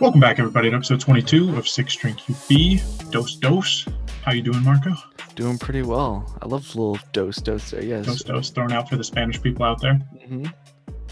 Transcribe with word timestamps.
Welcome 0.00 0.20
back, 0.20 0.38
everybody, 0.38 0.70
to 0.70 0.76
episode 0.76 1.00
22 1.00 1.56
of 1.56 1.68
Six 1.68 1.92
String 1.92 2.14
QB. 2.14 3.10
Dose 3.10 3.36
Dose. 3.36 3.86
How 4.24 4.32
you 4.32 4.42
doing, 4.42 4.64
Marco? 4.64 4.94
Doing 5.34 5.58
pretty 5.58 5.82
well. 5.82 6.36
I 6.42 6.46
love 6.46 6.66
little 6.74 6.98
dose 7.12 7.36
dose 7.36 7.70
there. 7.70 7.84
Yes. 7.84 8.06
Dose 8.06 8.22
Dose. 8.22 8.50
Thrown 8.50 8.72
out 8.72 8.88
for 8.88 8.96
the 8.96 9.04
Spanish 9.04 9.40
people 9.40 9.64
out 9.64 9.80
there. 9.80 10.00
Mm-hmm. 10.16 10.46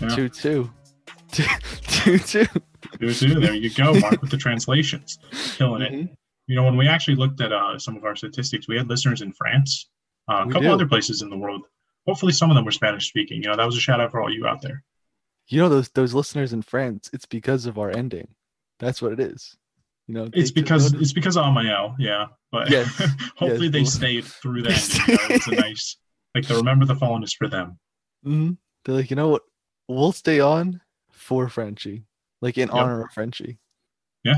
Yeah. 0.00 0.08
Two 0.08 0.28
two. 0.28 0.70
Two 1.32 1.44
two 1.82 2.18
two. 2.18 2.46
Do. 2.98 3.40
There 3.40 3.54
you 3.54 3.70
go, 3.74 3.92
Mark, 3.94 4.22
with 4.22 4.30
the 4.30 4.38
translations. 4.38 5.18
Killing 5.56 5.82
it. 5.82 5.92
Mhm. 5.92 6.08
You 6.46 6.56
know, 6.56 6.64
when 6.64 6.76
we 6.78 6.88
actually 6.88 7.16
looked 7.16 7.40
at 7.42 7.52
uh, 7.52 7.78
some 7.78 7.96
of 7.96 8.04
our 8.04 8.16
statistics, 8.16 8.66
we 8.66 8.76
had 8.78 8.88
listeners 8.88 9.20
in 9.20 9.32
France, 9.34 9.88
uh, 10.30 10.44
a 10.46 10.46
couple 10.46 10.62
do. 10.62 10.72
other 10.72 10.86
places 10.86 11.20
in 11.20 11.28
the 11.28 11.36
world. 11.36 11.62
Hopefully, 12.06 12.32
some 12.32 12.50
of 12.50 12.56
them 12.56 12.64
were 12.64 12.70
Spanish 12.70 13.08
speaking. 13.08 13.42
You 13.42 13.50
know, 13.50 13.56
that 13.56 13.66
was 13.66 13.76
a 13.76 13.80
shout 13.80 14.00
out 14.00 14.10
for 14.10 14.22
all 14.22 14.32
you 14.32 14.46
out 14.46 14.62
there. 14.62 14.82
You 15.48 15.60
know 15.60 15.68
those 15.68 15.88
those 15.90 16.14
listeners 16.14 16.52
in 16.52 16.62
France. 16.62 17.10
It's 17.12 17.26
because 17.26 17.66
of 17.66 17.78
our 17.78 17.90
ending. 17.90 18.28
That's 18.78 19.00
what 19.02 19.12
it 19.12 19.20
is. 19.20 19.56
You 20.06 20.14
know. 20.14 20.28
It's 20.32 20.50
because 20.50 20.92
it's 20.94 21.12
because 21.12 21.36
of 21.36 21.44
Amael, 21.44 21.94
yeah. 21.98 22.26
But 22.52 22.70
Yes, 22.70 22.88
hopefully 23.36 23.66
yes, 23.68 23.72
they 23.72 23.84
stayed 23.84 24.24
through 24.24 24.62
that. 24.62 25.06
You 25.08 25.14
know, 25.14 25.20
it's 25.30 25.46
a 25.48 25.50
nice 25.52 25.96
like 26.34 26.46
the 26.46 26.56
remember 26.56 26.84
the 26.86 26.94
fallen 26.96 27.22
is 27.22 27.32
for 27.34 27.48
them. 27.48 27.78
Mhm. 28.26 28.56
They're 28.84 28.94
like, 28.96 29.10
you 29.10 29.16
know 29.16 29.28
what? 29.28 29.42
We'll 29.88 30.12
stay 30.12 30.40
on 30.40 30.80
for 31.10 31.48
Frenchie, 31.48 32.04
like 32.42 32.56
in 32.58 32.68
Yep. 32.68 32.74
honor 32.76 33.04
of 33.04 33.12
Frenchie. 33.12 33.58
Yeah. 34.24 34.36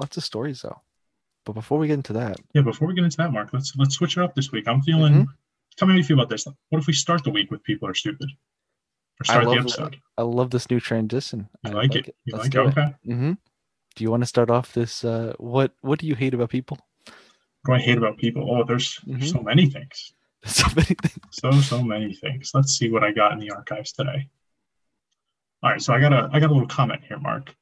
Lots 0.00 0.16
of 0.16 0.24
stories 0.24 0.62
though. 0.62 0.80
But 1.44 1.52
before 1.52 1.78
we 1.78 1.88
get 1.88 1.94
into 1.94 2.14
that, 2.14 2.36
Yeah, 2.54 2.62
before 2.62 2.88
we 2.88 2.94
get 2.94 3.04
into 3.04 3.16
that, 3.18 3.32
Mark, 3.32 3.50
let's 3.52 3.74
let's 3.76 3.94
switch 3.96 4.16
it 4.16 4.22
up 4.22 4.34
this 4.34 4.50
week. 4.52 4.66
I'm 4.66 4.82
feeling. 4.82 5.12
Mhm. 5.14 5.26
Tell 5.76 5.88
me 5.88 5.94
how 5.94 5.98
you 5.98 6.04
feel 6.04 6.18
about 6.18 6.30
this. 6.30 6.46
What 6.70 6.78
if 6.78 6.86
we 6.86 6.92
start 6.92 7.24
the 7.24 7.30
week 7.30 7.50
with 7.50 7.62
people 7.64 7.88
are 7.88 7.94
stupid, 7.94 8.28
I 9.22 9.24
start 9.24 9.44
the 9.44 9.50
love 9.50 9.58
episode? 9.58 9.96
I 10.18 10.22
love 10.22 10.50
this 10.50 10.68
new 10.70 10.80
transition. 10.80 11.48
You 11.64 11.70
I 11.70 11.74
like, 11.74 11.94
it? 11.94 12.14
You 12.24 12.36
Let's 12.36 12.44
like 12.44 12.54
it? 12.54 12.74
do 12.74 12.80
Okay. 12.80 12.94
Mm-hmm. 13.06 13.32
Do 13.96 14.04
you 14.04 14.10
want 14.10 14.22
to 14.22 14.26
start 14.26 14.50
off 14.50 14.72
this? 14.72 15.04
Uh, 15.04 15.34
what 15.38 15.72
What 15.82 15.98
do 16.00 16.06
you 16.06 16.14
hate 16.14 16.34
about 16.34 16.50
people? 16.50 16.78
What 17.06 17.14
do 17.66 17.72
I 17.74 17.78
hate 17.78 17.96
about 17.98 18.18
people? 18.18 18.48
Oh, 18.50 18.64
there's, 18.64 18.98
there's 19.06 19.30
Mhm. 19.32 19.32
so 19.32 19.42
many 19.42 19.70
things. 19.70 20.12
so 20.44 20.66
many 20.76 20.94
things. 20.94 21.18
So 21.30 21.50
so 21.60 21.82
many 21.82 22.12
things. 22.14 22.50
Let's 22.54 22.76
see 22.76 22.90
what 22.90 23.04
I 23.04 23.12
got 23.12 23.32
in 23.32 23.38
the 23.38 23.50
archives 23.50 23.92
today. 23.92 24.28
All 25.62 25.70
right, 25.70 25.80
so 25.80 25.94
I 25.94 26.00
got 26.00 26.12
a 26.12 26.28
I 26.32 26.40
got 26.40 26.50
a 26.50 26.52
little 26.52 26.68
comment 26.68 27.02
here, 27.08 27.18
Mark. 27.18 27.54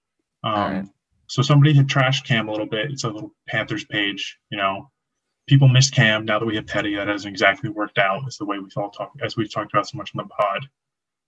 Um, 0.43 0.55
right. 0.55 0.85
So 1.29 1.41
somebody 1.43 1.73
had 1.73 1.87
trashed 1.87 2.25
Cam 2.25 2.49
a 2.49 2.51
little 2.51 2.67
bit. 2.67 2.91
It's 2.91 3.05
a 3.05 3.09
little 3.11 3.33
Panthers 3.49 3.85
page. 3.85 4.39
You 4.51 4.59
know, 4.59 4.91
people 5.47 5.69
miss 5.69 5.89
Cam 5.91 6.25
now 6.25 6.39
that 6.41 6.47
we 6.47 6.57
have 6.57 6.67
Teddy. 6.67 6.97
That 6.97 7.07
hasn't 7.09 7.31
exactly 7.33 7.71
worked 7.71 7.99
out 7.99 8.23
as 8.27 8.37
the 8.39 8.45
way 8.45 8.59
we've 8.59 8.73
all 8.77 8.91
talked 8.91 9.21
as 9.23 9.37
we've 9.37 9.53
talked 9.53 9.73
about 9.73 9.87
so 9.89 9.97
much 9.99 10.11
on 10.17 10.25
the 10.25 10.29
pod. 10.29 10.67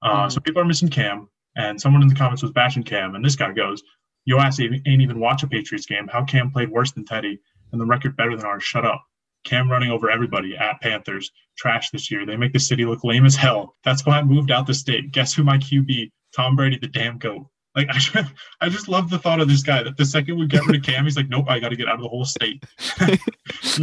Uh, 0.02 0.28
So 0.28 0.40
people 0.40 0.60
are 0.62 0.66
missing 0.66 0.88
Cam, 0.88 1.28
and 1.56 1.80
someone 1.80 2.02
in 2.02 2.08
the 2.08 2.14
comments 2.14 2.42
was 2.42 2.52
bashing 2.52 2.82
Cam, 2.82 3.14
and 3.14 3.24
this 3.24 3.36
guy 3.36 3.52
goes, 3.52 3.82
"Yo 4.24 4.38
ass 4.38 4.60
ain't 4.60 4.86
even 4.86 5.20
watch 5.20 5.42
a 5.42 5.46
Patriots 5.46 5.86
game. 5.86 6.08
How 6.08 6.24
Cam 6.24 6.50
played 6.50 6.70
worse 6.70 6.92
than 6.92 7.04
Teddy, 7.04 7.38
and 7.72 7.80
the 7.80 7.86
record 7.86 8.16
better 8.16 8.36
than 8.36 8.46
ours? 8.46 8.62
Shut 8.64 8.84
up." 8.84 9.02
Cam 9.44 9.70
running 9.70 9.90
over 9.90 10.08
everybody 10.10 10.56
at 10.56 10.80
Panthers. 10.80 11.30
Trash 11.58 11.90
this 11.90 12.10
year. 12.10 12.24
They 12.24 12.36
make 12.36 12.52
the 12.54 12.58
city 12.58 12.86
look 12.86 13.04
lame 13.04 13.26
as 13.26 13.36
hell. 13.36 13.76
That's 13.84 14.06
why 14.06 14.18
I 14.18 14.22
moved 14.22 14.50
out 14.50 14.66
the 14.66 14.72
state. 14.74 15.12
Guess 15.12 15.34
who 15.34 15.44
my 15.44 15.58
QB? 15.58 16.10
Tom 16.34 16.56
Brady, 16.56 16.78
the 16.78 16.88
damn 16.88 17.18
goat. 17.18 17.46
Like 17.76 17.88
I, 17.90 17.98
just- 17.98 18.32
I 18.62 18.68
just 18.70 18.88
love 18.88 19.10
the 19.10 19.18
thought 19.18 19.40
of 19.40 19.48
this 19.48 19.62
guy 19.62 19.82
that 19.82 19.96
the 19.98 20.04
second 20.06 20.38
we 20.38 20.46
get 20.46 20.64
rid 20.66 20.76
of 20.76 20.82
Cam, 20.82 21.04
he's 21.04 21.16
like, 21.16 21.28
nope, 21.28 21.44
I 21.48 21.58
got 21.60 21.68
to 21.68 21.76
get 21.76 21.88
out 21.88 21.96
of 21.96 22.00
the 22.00 22.08
whole 22.08 22.24
state. 22.24 22.64
and 23.00 23.18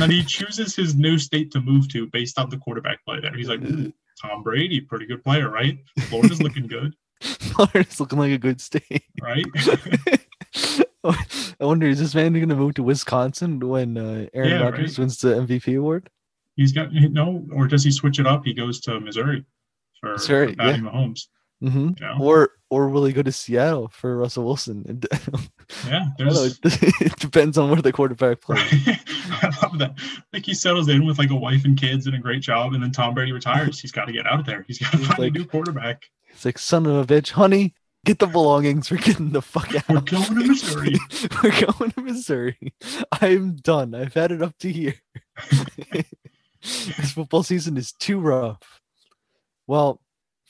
then 0.01 0.09
he 0.09 0.23
chooses 0.23 0.75
his 0.75 0.95
new 0.95 1.17
state 1.19 1.51
to 1.51 1.61
move 1.61 1.87
to 1.89 2.07
based 2.07 2.39
on 2.39 2.49
the 2.49 2.57
quarterback 2.57 3.03
play 3.05 3.19
there. 3.21 3.35
He's 3.35 3.47
like, 3.49 3.61
"Ooh, 3.61 3.93
Tom 4.21 4.43
Brady, 4.43 4.81
pretty 4.81 5.05
good 5.05 5.23
player, 5.23 5.49
right? 5.49 5.77
Florida's 6.09 6.41
looking 6.41 6.67
good, 6.67 6.93
Florida's 7.21 7.99
looking 7.99 8.19
like 8.19 8.31
a 8.31 8.37
good 8.37 8.61
state. 8.61 9.03
right? 9.21 9.45
I 11.03 11.65
wonder, 11.65 11.87
is 11.87 11.99
this 11.99 12.13
man 12.13 12.33
going 12.33 12.49
to 12.49 12.55
move 12.55 12.75
to 12.75 12.83
Wisconsin 12.83 13.59
when 13.59 13.97
uh, 13.97 14.27
Aaron 14.33 14.49
Yeah, 14.49 14.63
Rodgers 14.63 14.97
right. 14.97 15.03
wins 15.03 15.19
the 15.19 15.29
MVP 15.35 15.77
award? 15.77 16.09
He's 16.55 16.71
got 16.71 16.91
no, 16.93 17.43
or 17.53 17.67
does 17.67 17.83
he 17.83 17.91
switch 17.91 18.19
it 18.19 18.27
up? 18.27 18.45
He 18.45 18.53
goes 18.53 18.79
to 18.81 18.99
Missouri 18.99 19.43
for, 19.99 20.11
Missouri, 20.13 20.51
for 20.51 20.57
Patty 20.57 20.81
Mahomes. 20.81 21.21
Hmm 21.61 21.89
You 21.89 21.95
know? 21.99 22.17
Or 22.19 22.49
or 22.69 22.89
will 22.89 23.05
he 23.05 23.13
go 23.13 23.21
to 23.21 23.31
Seattle 23.31 23.89
for 23.89 24.17
Russell 24.17 24.45
Wilson? 24.45 25.01
Yeah, 25.87 26.07
know, 26.19 26.49
it 26.65 27.15
depends 27.17 27.57
on 27.57 27.69
where 27.69 27.81
the 27.81 27.93
quarterback 27.93 28.41
plays. 28.45 28.61
I 28.67 29.49
love 29.63 29.79
that. 29.79 29.95
Like 30.33 30.45
he 30.45 30.53
settles 30.53 30.89
in 30.89 31.05
with 31.05 31.17
like 31.17 31.29
a 31.29 31.35
wife 31.35 31.63
and 31.63 31.79
kids 31.79 32.07
and 32.07 32.15
a 32.15 32.19
great 32.19 32.41
job, 32.41 32.73
and 32.73 32.83
then 32.83 32.91
Tom 32.91 33.13
Brady 33.13 33.31
retires. 33.31 33.79
He's 33.79 33.93
got 33.93 34.05
to 34.05 34.11
get 34.11 34.27
out 34.27 34.41
of 34.41 34.45
there. 34.45 34.65
He's 34.67 34.79
got 34.79 34.91
to 34.91 34.97
find 34.97 35.19
like- 35.19 35.29
a 35.35 35.37
new 35.39 35.45
quarterback. 35.45 36.03
It's 36.29 36.43
like, 36.43 36.57
son 36.59 36.85
of 36.85 36.95
a 36.97 37.05
bitch, 37.05 37.31
honey, 37.31 37.73
get 38.05 38.19
the 38.19 38.27
belongings. 38.27 38.91
We're 38.91 38.97
getting 38.97 39.29
the 39.31 39.41
fuck 39.41 39.73
out. 39.73 39.87
We're 39.87 40.01
going 40.01 40.23
to 40.25 40.47
Missouri. 40.47 40.95
We're 41.41 41.61
going 41.65 41.91
to 41.91 42.01
Missouri. 42.01 42.57
I'm 43.21 43.55
done. 43.55 43.95
I've 43.95 44.13
had 44.13 44.31
it 44.33 44.41
up 44.41 44.57
to 44.59 44.71
here. 44.71 44.95
this 46.61 47.11
football 47.13 47.43
season 47.43 47.77
is 47.77 47.91
too 47.93 48.19
rough. 48.19 48.81
Well, 49.67 50.01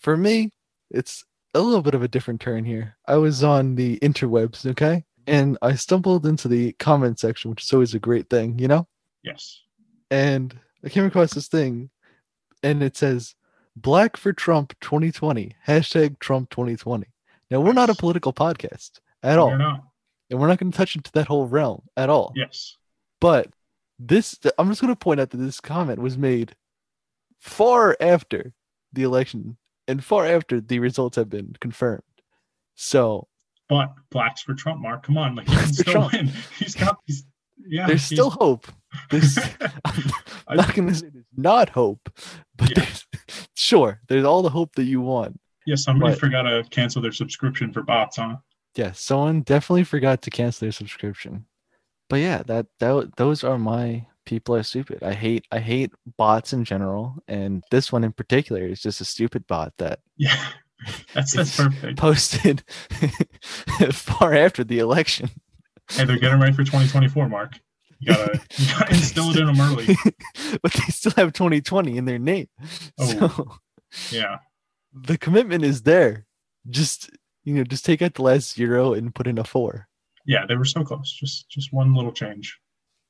for 0.02 0.18
me, 0.18 0.50
it's 0.94 1.24
a 1.54 1.60
little 1.60 1.82
bit 1.82 1.96
of 1.96 2.04
a 2.04 2.08
different 2.08 2.42
turn 2.42 2.64
here. 2.66 2.96
I 3.08 3.16
was 3.16 3.44
on 3.44 3.76
the 3.76 3.98
interwebs, 4.00 4.66
okay? 4.66 5.06
And 5.28 5.58
I 5.62 5.76
stumbled 5.76 6.26
into 6.26 6.48
the 6.48 6.74
comment 6.74 7.20
section, 7.20 7.52
which 7.52 7.64
is 7.64 7.74
always 7.74 7.94
a 7.94 8.00
great 8.00 8.30
thing, 8.30 8.58
you 8.60 8.68
know? 8.68 8.88
Yes. 9.24 9.62
And 10.10 10.58
I 10.84 10.90
came 10.90 11.06
across 11.06 11.34
this 11.34 11.48
thing, 11.48 11.90
and 12.64 12.82
it 12.82 12.98
says, 12.98 13.36
Black 13.76 14.18
for 14.18 14.34
Trump 14.34 14.74
2020, 14.82 15.56
hashtag 15.68 16.20
Trump 16.20 16.50
2020. 16.50 17.08
Now, 17.50 17.62
we're 17.62 17.74
not 17.74 17.90
a 17.90 17.96
political 17.96 18.34
podcast 18.34 19.00
at 19.24 19.38
all, 19.38 19.52
and 19.52 20.40
we're 20.40 20.48
not 20.48 20.58
going 20.58 20.72
to 20.72 20.78
touch 20.78 20.96
into 20.96 21.12
that 21.14 21.28
whole 21.28 21.48
realm 21.48 21.84
at 21.96 22.10
all. 22.10 22.34
Yes. 22.36 22.78
But 23.20 23.48
this, 24.00 24.40
I'm 24.58 24.70
just 24.70 24.82
going 24.82 24.94
to 24.94 25.00
point 25.00 25.20
out 25.20 25.30
that 25.30 25.38
this 25.38 25.60
comment 25.60 26.00
was 26.00 26.18
made 26.18 26.56
far 27.40 27.96
after 28.00 28.54
the 28.94 29.04
election 29.04 29.58
and 29.88 30.04
far 30.04 30.26
after 30.26 30.60
the 30.62 30.80
results 30.80 31.16
have 31.18 31.30
been 31.30 31.56
confirmed. 31.60 32.04
So 32.76 33.28
But 33.70 33.94
blacks 34.10 34.42
for 34.42 34.54
Trump, 34.54 34.82
Mark. 34.82 35.04
Come 35.04 35.18
on, 35.18 35.36
like 35.36 35.48
he 35.48 35.56
can 35.56 35.74
still 35.74 35.94
Trump. 35.94 36.14
win. 36.14 36.32
He's 36.60 36.76
got 36.76 36.98
these. 37.08 37.26
Yeah. 37.68 37.86
there's 37.88 38.04
still 38.04 38.32
hope. 38.32 38.68
There's, 39.12 39.38
I'm 40.48 40.58
not 40.58 40.74
going 40.74 40.88
to 40.88 40.96
say 40.96 41.10
there's 41.14 41.26
not 41.38 41.70
hope, 41.70 42.10
but 42.58 42.70
Yeah. 42.70 42.84
there's, 42.86 43.06
sure, 43.56 44.02
there's 44.08 44.26
all 44.26 44.42
the 44.42 44.50
hope 44.50 44.74
that 44.76 44.86
you 44.86 45.00
want. 45.02 45.40
Yeah, 45.68 45.76
somebody 45.76 46.14
But- 46.14 46.20
forgot 46.20 46.42
to 46.44 46.64
cancel 46.72 47.02
their 47.04 47.12
subscription 47.12 47.72
for 47.72 47.84
bots, 47.84 48.18
huh? 48.18 48.38
Yeah, 48.76 48.94
someone 48.94 49.42
definitely 49.42 49.84
forgot 49.84 50.22
to 50.24 50.32
cancel 50.32 50.66
their 50.66 50.72
subscription. 50.72 51.46
But 52.10 52.22
yeah, 52.22 52.42
that 52.48 52.66
that 52.80 53.12
those 53.18 53.44
are 53.44 53.58
my 53.60 54.08
people 54.32 54.56
are 54.56 54.64
stupid. 54.64 55.04
I 55.04 55.14
hate 55.14 55.46
I 55.52 55.60
hate 55.60 55.92
bots 56.18 56.54
in 56.54 56.64
general, 56.64 57.22
and 57.28 57.64
this 57.70 57.92
one 57.92 58.04
in 58.06 58.14
particular 58.14 58.64
is 58.66 58.82
just 58.82 59.02
a 59.02 59.06
stupid 59.06 59.46
bot 59.46 59.74
that 59.78 60.00
Yeah. 60.18 60.36
That's 61.14 61.34
that's 61.34 61.56
perfect. 61.58 62.00
posted 62.00 62.64
far 63.92 64.34
after 64.34 64.64
the 64.64 64.80
election. 64.80 65.30
Hey, 65.92 66.06
they're 66.06 66.18
getting 66.18 66.40
ready 66.40 66.54
for 66.54 66.64
2024, 66.64 67.30
Mark. 67.30 67.60
You 68.00 68.08
gotta, 68.14 68.42
you 68.58 68.66
gotta 68.68 68.90
instill 68.96 69.30
it 69.30 69.38
in 69.38 69.46
them 69.46 69.62
early. 69.62 69.96
but 70.64 70.74
they 70.74 70.86
still 70.90 71.12
have 71.18 71.34
2020 71.34 71.98
in 71.98 72.06
their 72.06 72.18
name. 72.18 72.48
Oh. 72.98 73.06
So 73.92 74.16
Yeah. 74.18 74.38
the 74.94 75.18
commitment 75.20 75.64
is 75.64 75.84
there. 75.84 76.26
Just 76.70 77.12
you 77.44 77.54
know, 77.54 77.64
just 77.64 77.86
take 77.86 78.02
out 78.02 78.14
the 78.16 78.24
last 78.24 78.56
zero 78.56 78.94
and 78.94 79.14
put 79.14 79.28
in 79.28 79.38
a 79.38 79.44
four. 79.44 79.88
Yeah, 80.26 80.46
they 80.48 80.56
were 80.56 80.66
so 80.66 80.84
close. 80.84 81.12
Just 81.14 81.48
just 81.50 81.72
one 81.74 81.94
little 81.94 82.12
change. 82.14 82.58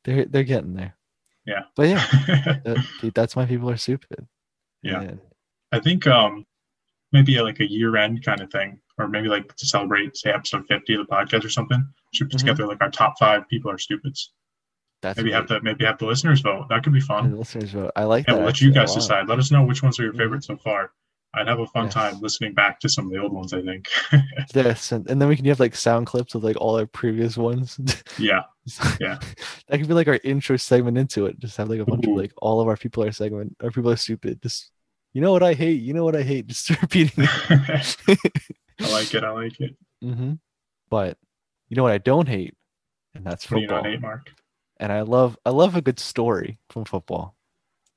They're 0.03 0.25
they're 0.25 0.43
getting 0.43 0.73
there. 0.73 0.97
Yeah. 1.46 1.62
But 1.75 1.90
yeah, 1.90 2.06
that, 2.66 2.85
dude, 3.02 3.13
that's 3.13 3.35
why 3.35 3.46
people 3.46 3.69
are 3.69 3.78
stupid. 3.78 4.28
Yeah. 4.84 5.02
And 5.02 5.19
I 5.72 5.79
think 5.79 6.06
um 6.07 6.46
maybe 7.12 7.40
like 7.41 7.59
a 7.59 7.69
year 7.69 7.97
end 7.97 8.24
kind 8.24 8.41
of 8.41 8.51
thing, 8.51 8.80
or 8.98 9.07
maybe 9.07 9.27
like 9.27 9.56
to 9.56 9.65
celebrate, 9.65 10.15
say 10.15 10.31
episode 10.31 10.65
50 10.68 10.94
of 10.95 11.07
the 11.07 11.12
podcast 11.13 11.44
or 11.45 11.50
something. 11.50 11.83
Should 12.13 12.30
put 12.30 12.38
Mhm. 12.38 12.39
together 12.42 12.68
like 12.68 12.81
our 12.81 12.92
top 12.92 13.15
five 13.19 13.48
people 13.50 13.71
are 13.71 13.77
stupids. 13.77 14.33
that's 15.01 15.18
Maybe 15.18 15.31
have 15.31 15.48
the 15.48 15.60
maybe 15.62 15.83
have 15.86 15.98
the 15.98 16.06
listeners 16.06 16.42
vote. 16.42 16.68
That 16.69 16.83
could 16.83 16.94
be 16.94 17.00
fun. 17.01 17.31
the 17.31 17.38
listeners 17.38 17.71
vote. 17.71 17.92
I 17.95 18.04
like 18.04 18.27
Yeah, 18.27 18.33
that. 18.33 18.38
we'll 18.39 18.45
let 18.45 18.62
you 18.62 18.71
guys 18.71 18.94
decide. 18.94 19.27
Let 19.27 19.39
us 19.39 19.50
know 19.50 19.63
which 19.63 19.81
ones 19.81 20.00
are 20.00 20.04
your 20.04 20.13
Mhm. 20.13 20.18
favorites 20.18 20.45
so 20.48 20.57
far. 20.57 20.92
I'd 21.33 21.48
have 21.48 21.60
a 21.60 21.68
fun 21.68 21.86
Yes. 21.86 21.94
time 21.94 22.19
listening 22.19 22.54
back 22.54 22.80
to 22.81 22.89
some 22.89 23.06
of 23.06 23.12
the 23.12 23.19
old 23.19 23.31
ones. 23.31 23.54
I 23.54 23.62
think. 23.62 23.88
Yes, 24.54 24.92
and, 24.92 25.10
and 25.10 25.22
then 25.22 25.30
we 25.30 25.36
can 25.38 25.45
have 25.45 25.60
like 25.62 25.75
sound 25.75 26.06
clips 26.07 26.36
of 26.36 26.44
like 26.44 26.57
all 26.57 26.78
our 26.78 26.86
previous 26.86 27.38
ones. 27.38 27.80
yeah, 28.19 28.42
Yeah. 29.00 29.18
that 29.68 29.78
could 29.78 29.88
be 29.88 29.94
like 29.94 30.10
our 30.10 30.19
intro 30.25 30.57
segment 30.57 30.98
into 30.98 31.25
it. 31.28 31.39
Just 31.39 31.56
have 31.57 31.69
like 31.69 31.80
a 31.80 31.86
bunch 31.86 32.06
Ooh. 32.07 32.12
of 32.12 32.18
like 32.18 32.33
all 32.38 32.60
of 32.60 32.68
our 32.68 32.75
people 32.75 33.04
are 33.04 33.12
segment. 33.13 33.56
Our 33.63 33.72
people 33.72 33.92
are 33.92 33.95
stupid. 33.95 34.42
Just 34.42 34.72
you 35.13 35.22
know 35.22 35.31
what 35.31 35.44
I 35.44 35.54
hate. 35.54 35.81
You 35.81 35.94
know 35.94 36.04
what 36.04 36.16
I 36.18 36.24
hate. 36.24 36.48
Just 36.48 36.69
repeating. 36.81 37.25
I 37.28 37.84
like 38.92 39.13
it. 39.13 39.24
I 39.24 39.31
like 39.31 39.60
it. 39.62 39.75
hmm 40.01 40.34
But 40.89 41.18
you 41.69 41.75
know 41.77 41.84
what 41.84 41.92
I 41.94 41.98
don't 42.00 42.27
hate, 42.27 42.56
and 43.16 43.24
that's 43.25 43.50
What 43.50 43.62
football. 43.62 43.84
hate, 43.84 44.01
Mark? 44.01 44.31
and 44.77 44.92
I 44.92 45.01
love 45.01 45.38
I 45.45 45.51
love 45.51 45.75
a 45.75 45.81
good 45.81 46.00
story 46.00 46.57
from 46.69 46.86
football. 46.86 47.36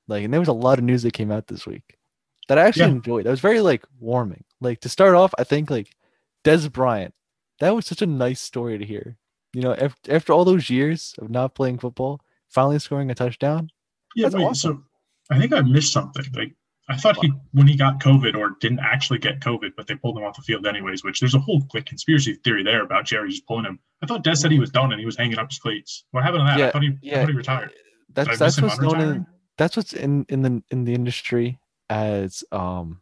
Like, 0.07 0.23
and 0.23 0.31
there 0.31 0.39
was 0.39 0.49
a 0.49 0.53
lot 0.53 0.77
of 0.77 0.85
news 0.85 1.03
that 1.03 1.13
came 1.13 1.31
out 1.31 1.47
this 1.47 1.65
week 1.65 1.97
that 2.47 2.57
I 2.57 2.63
actually 2.63 2.85
Yeah. 2.87 2.91
enjoyed. 2.91 3.25
That 3.25 3.31
was 3.31 3.39
very 3.39 3.61
like 3.61 3.85
warming. 3.99 4.43
Like 4.61 4.79
to 4.81 4.89
start 4.89 5.15
off, 5.15 5.33
I 5.37 5.43
think 5.43 5.69
like 5.69 5.95
Dez 6.43 6.71
Bryant 6.71 7.13
that 7.59 7.75
was 7.75 7.85
such 7.85 8.01
a 8.01 8.05
nice 8.07 8.41
story 8.41 8.77
to 8.77 8.85
hear. 8.85 9.17
You 9.53 9.61
know, 9.61 9.73
after, 9.73 10.13
after 10.13 10.33
all 10.33 10.43
those 10.45 10.69
years 10.69 11.15
of 11.19 11.29
not 11.29 11.55
playing 11.55 11.79
football, 11.79 12.21
finally 12.49 12.79
scoring 12.79 13.09
a 13.09 13.15
touchdown. 13.15 13.69
Yeah, 14.15 14.27
wait, 14.29 14.43
awesome. 14.43 14.85
so 15.29 15.35
I 15.35 15.39
think 15.39 15.53
I 15.53 15.61
missed 15.61 15.93
something. 15.93 16.25
Like 16.33 16.53
I 16.89 16.97
thought 16.97 17.17
he 17.23 17.31
when 17.53 17.67
he 17.67 17.77
got 17.77 17.99
COVID 17.99 18.35
or 18.35 18.57
didn't 18.59 18.79
actually 18.79 19.19
get 19.19 19.39
COVID, 19.39 19.71
but 19.77 19.87
they 19.87 19.95
pulled 19.95 20.17
him 20.17 20.23
off 20.23 20.35
the 20.35 20.41
field 20.41 20.67
anyways, 20.67 21.03
which 21.03 21.19
there's 21.19 21.35
a 21.35 21.39
whole 21.39 21.65
like 21.73 21.85
conspiracy 21.85 22.33
theory 22.43 22.63
there 22.63 22.83
about 22.83 23.05
Jerry 23.05 23.29
just 23.29 23.47
pulling 23.47 23.65
him. 23.65 23.79
I 24.03 24.07
thought 24.07 24.23
Dez 24.23 24.37
said 24.37 24.51
he 24.51 24.57
mm-hmm. 24.57 24.61
was 24.61 24.71
done 24.71 24.91
and 24.91 24.99
he 24.99 25.05
was 25.05 25.17
hanging 25.17 25.37
up 25.39 25.49
his 25.49 25.59
cleats. 25.59 26.03
What 26.11 26.23
happened 26.23 26.41
to 26.41 26.45
that? 26.45 26.57
I 26.57 26.59
Yeah, 26.59 26.71
thought 26.71 26.83
he, 26.83 26.89
I 26.89 26.97
yeah. 27.01 27.19
thought 27.21 27.29
he 27.29 27.35
retired. 27.35 27.69
I 27.71 27.73
That's 28.13 28.39
that's 28.39 28.61
what's 28.61 28.79
known 28.79 29.01
in 29.01 29.27
that's 29.57 29.77
what's 29.77 29.93
in 29.93 30.25
in 30.29 30.41
the 30.41 30.61
in 30.69 30.83
the 30.83 30.93
industry 30.93 31.59
as 31.89 32.43
um 32.51 32.99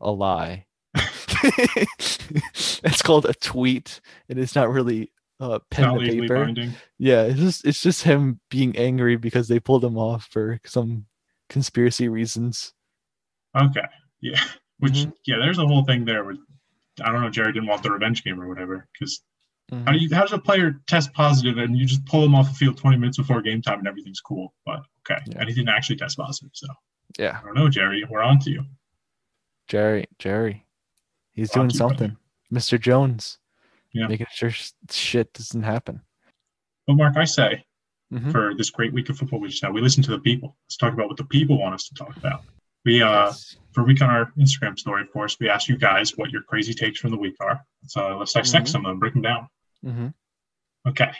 a 0.00 0.10
lie. 0.10 0.66
it's 1.44 3.02
called 3.02 3.26
a 3.26 3.34
tweet, 3.34 4.00
and 4.28 4.38
it's 4.38 4.54
not 4.54 4.70
really 4.70 5.12
uh 5.40 5.58
pen 5.70 5.84
Not 5.94 5.98
to 6.00 6.06
paper. 6.06 6.34
binding. 6.44 6.72
Yeah, 6.98 7.22
it's 7.22 7.38
just 7.40 7.66
it's 7.66 7.82
just 7.82 8.02
him 8.02 8.40
being 8.50 8.76
angry 8.76 9.16
because 9.16 9.48
they 9.48 9.60
pulled 9.60 9.84
him 9.84 9.96
off 9.98 10.26
for 10.30 10.60
some 10.64 11.06
conspiracy 11.48 12.08
reasons. 12.08 12.72
Okay. 13.56 13.80
Yeah. 14.20 14.40
Which 14.78 14.92
Mhm. 14.94 15.12
yeah, 15.26 15.36
there's 15.38 15.58
a 15.58 15.66
whole 15.66 15.84
thing 15.84 16.04
there 16.04 16.24
with 16.24 16.38
I 17.02 17.12
don't 17.12 17.22
know, 17.22 17.30
Jerry 17.30 17.52
didn't 17.52 17.68
want 17.68 17.82
the 17.82 17.92
revenge 17.92 18.24
game 18.24 18.40
or 18.40 18.48
whatever. 18.48 18.88
Because 18.92 19.22
how 19.70 19.76
Mhm. 19.78 19.92
do 19.92 19.98
you 19.98 20.14
how 20.14 20.22
does 20.22 20.32
a 20.32 20.38
player 20.38 20.80
test 20.86 21.12
positive 21.12 21.58
and 21.58 21.76
you 21.76 21.86
just 21.86 22.04
pull 22.06 22.24
him 22.24 22.34
off 22.34 22.48
the 22.48 22.54
field 22.54 22.76
20 22.76 22.96
minutes 22.96 23.18
before 23.18 23.40
game 23.42 23.62
time 23.62 23.78
and 23.78 23.86
everything's 23.88 24.20
cool? 24.20 24.54
But 24.66 24.80
okay. 25.08 25.22
Yeah. 25.26 25.38
And 25.40 25.48
he 25.48 25.54
didn't 25.54 25.68
actually 25.70 25.96
test 25.96 26.16
positive. 26.18 26.50
So 26.54 26.66
Yeah, 27.18 27.38
I 27.40 27.44
don't 27.46 27.54
know, 27.54 27.68
Jerry. 27.68 28.04
We're 28.08 28.22
on 28.22 28.38
to 28.40 28.50
you. 28.50 28.64
Jerry, 29.68 30.06
Jerry, 30.18 30.66
he's 31.32 31.50
On 31.52 31.60
doing 31.60 31.68
to 31.70 31.74
you, 31.74 31.78
something. 31.78 32.16
Mr. 32.52 32.80
Jones, 32.80 33.38
Yeah. 33.92 34.06
making 34.08 34.26
sure 34.32 34.50
shit 34.90 35.32
doesn't 35.32 35.62
happen. 35.62 36.00
But 36.86 36.94
Mark, 36.94 37.16
I 37.16 37.24
say 37.24 37.64
Mhm. 38.12 38.32
for 38.32 38.54
this 38.54 38.70
great 38.70 38.92
week 38.92 39.08
of 39.10 39.18
football 39.18 39.40
we 39.40 39.48
just 39.48 39.62
had, 39.62 39.72
we 39.72 39.80
listen 39.82 40.02
to 40.04 40.10
the 40.10 40.18
people. 40.20 40.56
Let's 40.66 40.76
talk 40.76 40.94
about 40.94 41.08
what 41.08 41.16
the 41.18 41.24
people 41.26 41.58
want 41.58 41.74
us 41.74 41.86
to 41.88 41.94
talk 41.94 42.16
about. 42.16 42.44
We 42.84 43.02
uh 43.02 43.26
Yes. 43.26 43.56
for 43.72 43.82
a 43.82 43.84
week 43.84 44.00
on 44.00 44.08
our 44.08 44.32
Instagram 44.38 44.78
story, 44.78 45.02
of 45.02 45.10
course, 45.12 45.38
we 45.38 45.50
asked 45.50 45.68
you 45.68 45.76
guys 45.76 46.16
what 46.16 46.30
your 46.30 46.42
crazy 46.42 46.72
takes 46.72 46.98
from 46.98 47.10
the 47.10 47.18
week 47.18 47.36
are. 47.40 47.62
So 47.86 48.16
let's 48.18 48.32
dissect 48.32 48.66
Mhm. 48.66 48.70
some 48.70 48.86
of 48.86 48.90
them, 48.90 48.98
break 48.98 49.12
them 49.12 49.22
down. 49.22 49.48
Mhm. 49.84 50.14
Okay. 50.86 51.12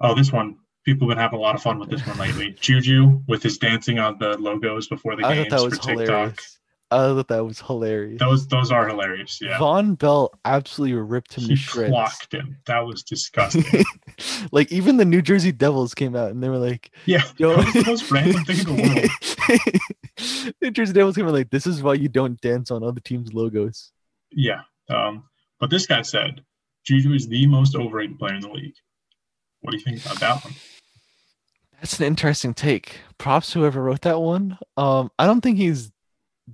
Oh, 0.00 0.14
this 0.14 0.30
one. 0.32 0.58
People 0.88 1.06
have 1.06 1.16
been 1.16 1.22
having 1.22 1.38
a 1.38 1.42
lot 1.42 1.54
of 1.54 1.60
fun 1.62 1.78
with 1.78 1.90
this 1.90 2.06
one 2.06 2.16
lately. 2.16 2.56
Juju 2.60 3.20
with 3.28 3.42
his 3.42 3.58
dancing 3.58 3.98
on 3.98 4.16
the 4.18 4.38
logos 4.38 4.88
before 4.88 5.16
the 5.16 5.26
I 5.26 5.34
games 5.34 5.48
thought 5.50 5.56
that 5.56 5.64
for 5.64 5.68
was 5.68 5.78
TikTok. 5.80 6.06
hilarious. 6.06 6.58
I 6.90 6.96
thought 6.96 7.28
that 7.28 7.44
was 7.44 7.60
hilarious. 7.60 8.18
Those 8.20 8.46
those 8.48 8.72
are 8.72 8.88
hilarious. 8.88 9.38
Yeah. 9.42 9.58
Vonn 9.58 9.98
Bell 9.98 10.32
absolutely 10.46 10.96
ripped 10.96 11.34
him 11.34 11.42
He 11.44 11.48
to 11.50 11.56
shreds. 11.56 11.90
clocked 11.90 12.32
him. 12.32 12.56
That 12.64 12.86
was 12.86 13.02
disgusting. 13.14 13.84
like 14.50 14.72
even 14.72 14.96
the 14.96 15.04
New 15.04 15.20
Jersey 15.20 15.52
Devils 15.52 15.92
came 15.94 16.16
out 16.16 16.30
and 16.30 16.42
they 16.42 16.48
were 16.48 16.56
like, 16.56 16.90
yeah. 17.04 17.24
Yo. 17.36 17.54
That 17.56 17.66
was 17.66 17.84
the 17.84 17.90
most 17.90 18.10
random 18.10 18.42
thing 18.46 18.58
in 18.60 18.64
the 18.76 18.82
world. 20.40 20.54
New 20.62 20.70
Jersey 20.70 20.94
Devils 20.94 21.16
came 21.16 21.26
out 21.28 21.34
like, 21.34 21.50
this 21.50 21.66
is 21.66 21.82
why 21.82 21.92
you 21.94 22.08
don't 22.08 22.40
dance 22.40 22.70
on 22.70 22.82
other 22.82 23.00
teams' 23.00 23.34
logos. 23.34 23.92
Yeah. 24.32 24.62
Um, 24.88 25.24
but 25.60 25.68
this 25.68 25.84
guy 25.86 26.00
said 26.00 26.42
Juju 26.84 27.12
is 27.12 27.28
the 27.28 27.46
most 27.46 27.76
overrated 27.76 28.18
player 28.18 28.36
in 28.36 28.40
the 28.40 28.48
league. 28.50 28.72
What 29.60 29.72
do 29.72 29.76
you 29.76 29.84
think 29.84 30.02
about 30.06 30.20
that 30.20 30.42
one? 30.44 30.54
That's 31.80 31.98
an 32.00 32.06
interesting 32.06 32.54
take. 32.54 33.00
Props 33.18 33.52
whoever 33.52 33.82
wrote 33.82 34.02
that 34.02 34.20
one. 34.20 34.58
Um, 34.76 35.10
I 35.18 35.26
don't 35.26 35.40
think 35.40 35.58
he's 35.58 35.92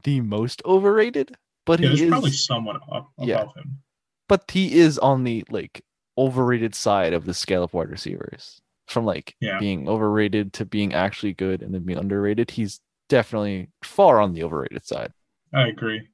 the 0.02 0.20
most 0.20 0.62
overrated, 0.64 1.34
but 1.64 1.80
Yeah, 1.80 1.90
he 1.90 2.02
is. 2.04 2.10
probably 2.10 2.30
someone 2.32 2.76
up 2.76 3.10
above 3.18 3.28
Yeah. 3.28 3.44
him. 3.56 3.78
but 4.26 4.50
he 4.50 4.74
is 4.78 4.98
on 4.98 5.22
the 5.24 5.44
like 5.50 5.84
overrated 6.16 6.74
side 6.74 7.12
of 7.12 7.26
the 7.26 7.34
scale 7.34 7.62
of 7.62 7.74
wide 7.74 7.90
receivers. 7.90 8.60
From 8.86 9.04
like 9.04 9.34
Yeah. 9.40 9.58
being 9.58 9.86
overrated 9.88 10.52
to 10.54 10.64
being 10.64 10.94
actually 10.94 11.34
good 11.34 11.62
and 11.62 11.74
then 11.74 11.82
being 11.84 11.98
underrated, 11.98 12.50
he's 12.50 12.80
definitely 13.10 13.68
far 13.82 14.20
on 14.20 14.32
the 14.32 14.42
overrated 14.42 14.86
side. 14.86 15.12
I 15.52 15.68
agree. 15.68 16.08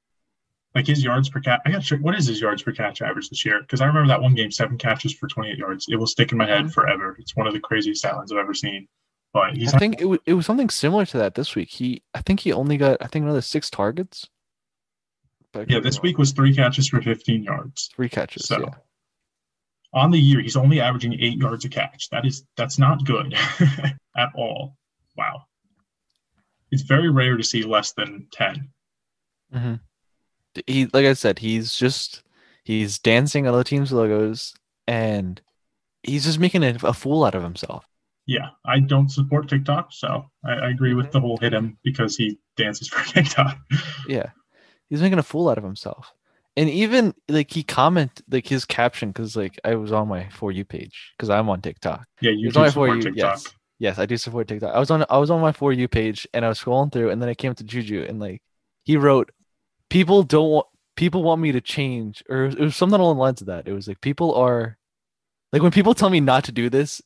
Like 0.75 0.87
his 0.89 1.03
yards 1.05 1.29
per 1.29 1.41
catch, 1.41 1.61
I 1.67 1.71
got 1.73 1.83
check. 1.83 2.01
What 2.01 2.15
is 2.17 2.27
his 2.27 2.41
yards 2.41 2.63
per 2.65 2.73
catch 2.73 3.01
average 3.03 3.29
this 3.29 3.45
year? 3.45 3.61
Because 3.61 3.81
I 3.81 3.87
remember 3.87 4.09
that 4.09 4.23
one 4.23 4.35
game, 4.35 4.51
seven 4.51 4.77
catches 4.79 5.13
for 5.15 5.27
28 5.29 5.59
yards. 5.59 5.87
It 5.89 5.97
will 5.97 6.07
stick 6.07 6.31
in 6.33 6.39
my 6.39 6.47
head 6.47 6.67
Mhm. 6.67 6.73
forever. 6.73 7.17
It's 7.21 7.35
one 7.37 7.47
of 7.47 7.53
the 7.53 7.61
craziest 7.61 8.01
stat 8.01 8.17
lines 8.17 8.31
I've 8.33 8.39
ever 8.39 8.55
seen. 8.55 8.87
But 9.33 9.57
he's 9.57 9.73
I 9.73 9.79
think 9.79 9.97
it, 9.97 10.05
w- 10.05 10.21
it 10.27 10.35
was 10.35 10.47
something 10.47 10.71
similar 10.71 11.07
to 11.07 11.19
that 11.19 11.35
this 11.35 11.55
week. 11.55 11.71
He, 11.71 12.03
I 12.15 12.21
think 12.21 12.41
he 12.41 12.53
only 12.53 12.77
got, 12.77 12.97
I 13.01 13.07
think 13.07 13.23
another 13.25 13.41
six 13.43 13.71
targets. 13.71 14.29
Yeah, 15.69 15.81
this 15.81 16.01
week 16.01 16.19
was 16.19 16.33
three 16.33 16.55
catches 16.55 16.89
for 16.89 17.01
15 17.01 17.43
yards. 17.43 17.91
three 17.95 18.09
catches. 18.09 18.47
So 18.47 18.61
yeah, 18.61 18.75
on 19.93 20.11
the 20.13 20.19
year, 20.19 20.41
he's 20.41 20.57
only 20.57 20.81
averaging 20.81 21.15
eight 21.15 21.39
yards 21.39 21.65
a 21.65 21.69
catch. 21.69 22.09
That 22.11 22.25
is 22.25 22.45
that's 22.57 22.79
not 22.79 23.05
good 23.05 23.35
at 24.17 24.31
all. 24.35 24.77
Wow. 25.17 25.43
It's 26.71 26.83
very 26.83 27.11
rare 27.11 27.37
to 27.37 27.43
see 27.43 27.65
less 27.65 27.93
than 27.93 28.29
10. 28.33 28.69
hmm 29.53 29.75
he, 30.67 30.87
like 30.87 31.07
I 31.07 31.13
said, 31.13 31.39
he's 31.39 31.77
just 31.77 32.23
he's 32.65 32.99
dancing 32.99 33.47
on 33.47 33.55
other 33.55 33.65
teams' 33.65 33.93
logos 33.93 34.55
and 34.87 35.41
he's 36.03 36.25
just 36.25 36.39
making 36.41 36.65
a, 36.65 36.77
a 36.83 36.93
fool 36.93 37.25
out 37.25 37.35
of 37.35 37.43
himself. 37.43 37.87
Yeah, 38.27 38.51
I 38.65 38.81
don't 38.81 39.11
support 39.11 39.49
TikTok, 39.49 39.93
so 39.93 40.27
I, 40.45 40.53
I 40.53 40.71
agree 40.71 40.95
with 40.95 41.11
the 41.11 41.21
whole 41.21 41.37
hit 41.37 41.53
him 41.53 41.79
because 41.83 42.17
he 42.17 42.39
dances 42.57 42.89
for 42.89 43.05
TikTok. 43.13 43.59
Yeah, 44.07 44.31
he's 44.89 45.01
making 45.01 45.19
a 45.19 45.23
fool 45.23 45.49
out 45.49 45.59
of 45.59 45.65
himself. 45.65 46.13
And 46.57 46.69
even 46.69 47.15
like 47.29 47.51
he 47.51 47.63
comment 47.63 48.23
like 48.29 48.47
his 48.47 48.65
caption 48.65 49.11
because 49.11 49.37
like 49.37 49.59
I 49.65 49.77
was 49.77 49.93
on 49.93 50.09
my 50.09 50.29
for 50.31 50.53
you 50.53 50.65
page 50.65 51.13
because 51.17 51.31
I'm 51.31 51.49
on 51.49 51.63
TikTok. 51.63 52.07
Yeah, 52.21 52.33
you 52.33 52.51
do 52.51 52.59
only 52.59 52.71
for 52.71 52.87
support 52.87 52.97
you, 52.97 53.03
TikTok. 53.03 53.17
yes. 53.17 53.55
Yes, 53.79 53.99
I 53.99 54.05
do 54.05 54.17
support 54.19 54.47
TikTok. 54.47 54.75
I 54.75 54.79
was 54.79 54.91
on 54.91 55.05
I 55.09 55.17
was 55.19 55.31
on 55.31 55.41
my 55.41 55.53
for 55.53 55.73
you 55.73 55.89
page 55.89 56.27
and 56.35 56.45
I 56.45 56.49
was 56.49 56.61
scrolling 56.61 56.93
through 56.93 57.11
and 57.11 57.23
then 57.23 57.29
I 57.29 57.35
came 57.35 57.55
to 57.55 57.65
Juju 57.65 58.05
and 58.07 58.21
like 58.21 58.43
he 58.85 58.97
wrote, 58.97 59.31
"People 59.89 60.23
don't 60.23 60.51
want 60.51 60.67
people 60.97 61.23
want 61.23 61.41
me 61.41 61.53
to 61.53 61.61
change," 61.61 62.23
or 62.29 62.45
it 62.45 62.59
was 62.59 62.77
something 62.77 63.01
along 63.01 63.17
the 63.17 63.23
lines 63.23 63.41
of 63.41 63.47
that. 63.47 63.67
It 63.67 63.73
was 63.73 63.89
like 63.89 64.01
people 64.01 64.35
are 64.35 64.77
like 65.53 65.63
when 65.63 65.73
people 65.73 65.95
tell 65.95 66.11
me 66.11 66.21
not 66.21 66.45
to 66.45 66.53
do 66.53 66.69
this, 66.69 67.01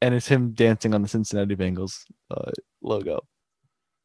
and 0.00 0.14
it's 0.14 0.28
him 0.28 0.52
dancing 0.52 0.94
on 0.94 1.02
the 1.02 1.08
Cincinnati 1.08 1.56
Bengals 1.56 2.04
uh, 2.30 2.50
logo. 2.82 3.20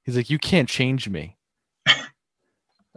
He's 0.03 0.15
like, 0.17 0.29
"You 0.29 0.37
can't 0.39 0.67
change 0.69 1.07
me." 1.09 1.37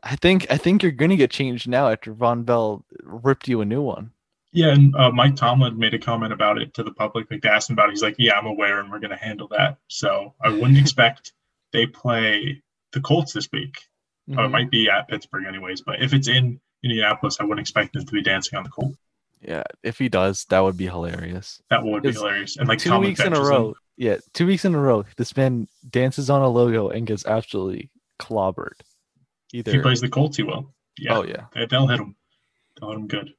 I 0.03 0.17
think 0.17 0.47
I 0.51 0.57
think 0.57 0.83
you're 0.83 0.93
gonna 0.93 1.17
get 1.17 1.31
changed 1.31 1.69
now 1.69 1.89
after 1.89 2.15
Vonn 2.15 2.45
Bell 2.45 2.85
ripped 3.03 3.49
you 3.49 3.61
a 3.61 3.65
new 3.65 3.83
one. 3.83 4.13
Yeah, 4.53 4.69
and 4.73 4.95
uh, 4.97 5.11
Mike 5.11 5.37
Tomlin 5.37 5.79
made 5.79 5.93
a 5.95 5.99
comment 5.99 6.33
about 6.33 6.59
it 6.59 6.73
to 6.75 6.83
the 6.83 6.93
public. 6.93 7.31
Like 7.31 7.43
they 7.43 7.49
asked 7.49 7.69
him 7.69 7.75
about 7.75 7.89
it. 7.89 7.93
He's 7.93 8.03
like, 8.03 8.17
"Yeah, 8.19 8.39
I'm 8.39 8.47
aware, 8.47 8.81
and 8.81 8.91
we're 8.91 9.01
going 9.01 9.11
to 9.11 9.17
handle 9.17 9.49
that." 9.49 9.79
So 9.89 10.35
I 10.43 10.49
wouldn't 10.49 10.79
expect 10.79 11.33
they 11.73 11.87
play 11.87 12.63
the 12.93 13.01
Colts 13.01 13.33
this 13.33 13.49
week. 13.53 13.75
Uh, 14.31 14.43
it 14.43 14.47
Mhm. 14.47 14.51
might 14.51 14.71
be 14.71 14.89
at 14.89 15.09
Pittsburgh, 15.09 15.45
anyways. 15.47 15.83
But 15.83 16.03
if 16.03 16.13
it's 16.15 16.29
in 16.29 16.59
Indianapolis, 16.83 17.37
I 17.41 17.45
wouldn't 17.45 17.61
expect 17.61 17.93
them 17.93 18.05
to 18.07 18.13
be 18.13 18.23
dancing 18.23 18.57
on 18.57 18.65
the 18.65 18.71
Colts. 18.71 18.97
Yeah, 19.47 19.63
if 19.85 19.99
he 19.99 20.09
does, 20.09 20.45
that 20.47 20.59
would 20.61 20.77
be 20.77 20.87
hilarious. 20.87 21.63
That 21.71 21.85
would 21.85 22.03
be 22.03 22.11
hilarious. 22.13 22.57
And 22.57 22.69
like 22.69 22.81
two 22.81 22.91
Tomlin 22.91 23.11
weeks 23.11 23.21
in 23.21 23.29
a 23.29 23.31
benches 23.31 23.49
him. 23.49 23.55
row. 23.55 23.75
Yeah, 23.97 24.17
two 24.35 24.47
weeks 24.47 24.65
in 24.65 24.75
a 24.75 24.81
row. 24.81 25.05
This 25.17 25.37
man 25.37 25.69
dances 25.89 26.29
on 26.29 26.43
a 26.43 26.49
logo 26.49 26.89
and 26.89 27.07
gets 27.07 27.25
absolutely 27.25 27.91
clobbered. 28.21 28.73
If 29.55 29.67
he 29.67 29.79
plays 29.79 30.01
the 30.01 30.09
Colts, 30.09 30.37
he 30.37 30.43
will. 30.43 30.75
Yeah, 30.99 31.19
Oh 31.19 31.25
yeah. 31.25 31.45
they, 31.55 31.67
they'll 31.67 31.87
hit 31.87 32.01
him. 32.01 32.17
They'll 32.81 32.91
hit 32.91 32.99
him 32.99 33.07
good. 33.07 33.31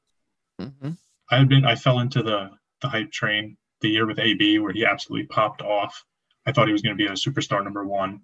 hmm 0.60 0.92
I 1.30 1.40
had 1.40 1.50
been 1.50 1.66
I 1.66 1.76
fell 1.76 2.00
into 2.00 2.24
the 2.24 2.52
the 2.82 2.88
hype 2.88 3.12
train 3.12 3.58
the 3.82 3.90
year 3.90 4.06
with 4.08 4.18
AB 4.20 4.60
where 4.60 4.72
he 4.72 4.86
absolutely 4.86 5.28
popped 5.28 5.62
off. 5.62 6.04
I 6.46 6.54
thought 6.54 6.68
he 6.68 6.72
was 6.74 6.82
going 6.82 6.98
to 6.98 7.04
be 7.04 7.08
a 7.12 7.16
superstar 7.16 7.62
number 7.64 7.86
one, 7.86 8.22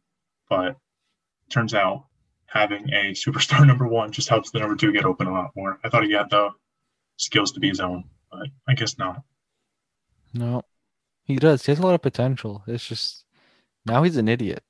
but 0.49 0.77
turns 1.49 1.73
out 1.73 2.05
having 2.45 2.87
a 2.93 3.11
superstar 3.11 3.67
number 3.67 3.87
one 3.87 4.11
just 4.13 4.29
helps 4.29 4.51
the 4.51 4.59
number 4.59 4.77
two 4.77 4.93
get 4.93 5.03
open 5.05 5.27
a 5.27 5.31
lot 5.33 5.51
more. 5.55 5.79
I 5.83 5.89
thought 5.89 6.05
he 6.05 6.13
had 6.13 6.29
the 6.29 6.51
skills 7.17 7.51
to 7.53 7.59
be 7.59 7.69
his 7.69 7.79
own, 7.79 8.05
but 8.31 8.47
I 8.67 8.73
guess 8.73 8.97
not. 8.97 9.23
No, 10.33 10.63
he 11.25 11.35
does. 11.35 11.65
He 11.65 11.71
has 11.71 11.79
a 11.79 11.83
lot 11.83 11.95
of 11.95 12.01
potential. 12.01 12.63
It's 12.67 12.85
just 12.85 13.25
now 13.85 14.03
he's 14.03 14.17
an 14.17 14.27
idiot, 14.27 14.63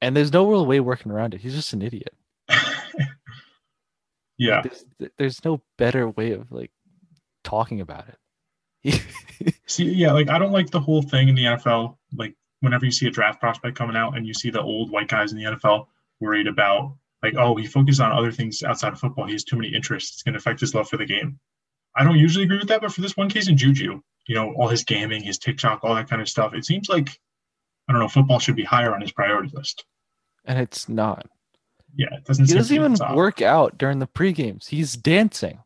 and 0.00 0.16
there's 0.16 0.32
no 0.32 0.48
real 0.48 0.66
way 0.66 0.80
working 0.80 1.12
around 1.12 1.34
it. 1.34 1.40
He's 1.40 1.54
just 1.54 1.72
an 1.72 1.82
idiot. 1.82 2.14
yeah, 4.38 4.62
There's, 4.62 4.84
there's 5.18 5.44
no 5.44 5.62
better 5.78 6.08
way 6.08 6.32
of 6.32 6.50
like 6.52 6.70
talking 7.44 7.80
about 7.80 8.06
it. 8.08 9.02
see, 9.66 9.90
yeah, 9.90 10.12
like 10.12 10.28
I 10.28 10.38
don't 10.38 10.52
like 10.52 10.70
the 10.70 10.80
whole 10.80 11.02
thing 11.02 11.28
in 11.28 11.34
the 11.34 11.44
NFL. 11.44 11.96
Like 12.14 12.34
whenever 12.60 12.84
you 12.84 12.90
see 12.92 13.06
a 13.06 13.10
draft 13.10 13.40
prospect 13.40 13.76
coming 13.76 13.96
out 13.96 14.16
and 14.16 14.26
you 14.26 14.34
see 14.34 14.50
the 14.50 14.62
old 14.62 14.90
white 14.90 15.08
guys 15.08 15.32
in 15.32 15.38
the 15.38 15.44
NFL 15.44 15.86
worried 16.20 16.46
about 16.46 16.94
like, 17.22 17.34
oh, 17.36 17.56
he 17.56 17.66
focuses 17.66 18.00
on 18.00 18.12
other 18.12 18.32
things 18.32 18.62
outside 18.62 18.92
of 18.92 19.00
football. 19.00 19.26
He 19.26 19.32
has 19.32 19.44
too 19.44 19.56
many 19.56 19.74
interests. 19.74 20.12
It's 20.14 20.22
going 20.22 20.34
to 20.34 20.38
affect 20.38 20.60
his 20.60 20.74
love 20.74 20.88
for 20.88 20.96
the 20.96 21.04
game. 21.04 21.38
I 21.96 22.04
don't 22.04 22.18
usually 22.18 22.44
agree 22.44 22.58
with 22.58 22.68
that, 22.68 22.80
but 22.80 22.92
for 22.92 23.00
this 23.00 23.16
one 23.16 23.28
case 23.28 23.48
in 23.48 23.56
Juju, 23.56 24.00
you 24.26 24.34
know, 24.34 24.52
all 24.54 24.68
his 24.68 24.84
gaming, 24.84 25.22
his 25.22 25.38
TikTok, 25.38 25.80
all 25.82 25.94
that 25.94 26.08
kind 26.08 26.22
of 26.22 26.28
stuff, 26.28 26.54
it 26.54 26.64
seems 26.64 26.88
like 26.88 27.08
I 27.88 27.92
don't 27.92 28.00
know, 28.00 28.08
football 28.08 28.38
should 28.38 28.56
be 28.56 28.64
higher 28.64 28.94
on 28.94 29.00
his 29.00 29.10
priority 29.12 29.50
list. 29.52 29.84
and 30.44 30.58
it's 30.58 30.88
not. 30.88 31.26
Yeah, 31.96 32.06
it 32.12 32.24
doesn't. 32.24 32.46
He 32.48 32.54
doesn't 32.54 32.74
even 32.76 32.96
work 33.16 33.42
out 33.42 33.76
during 33.78 33.98
the 33.98 34.06
pre 34.06 34.32
games. 34.32 34.68
He's 34.68 34.94
dancing. 34.96 35.58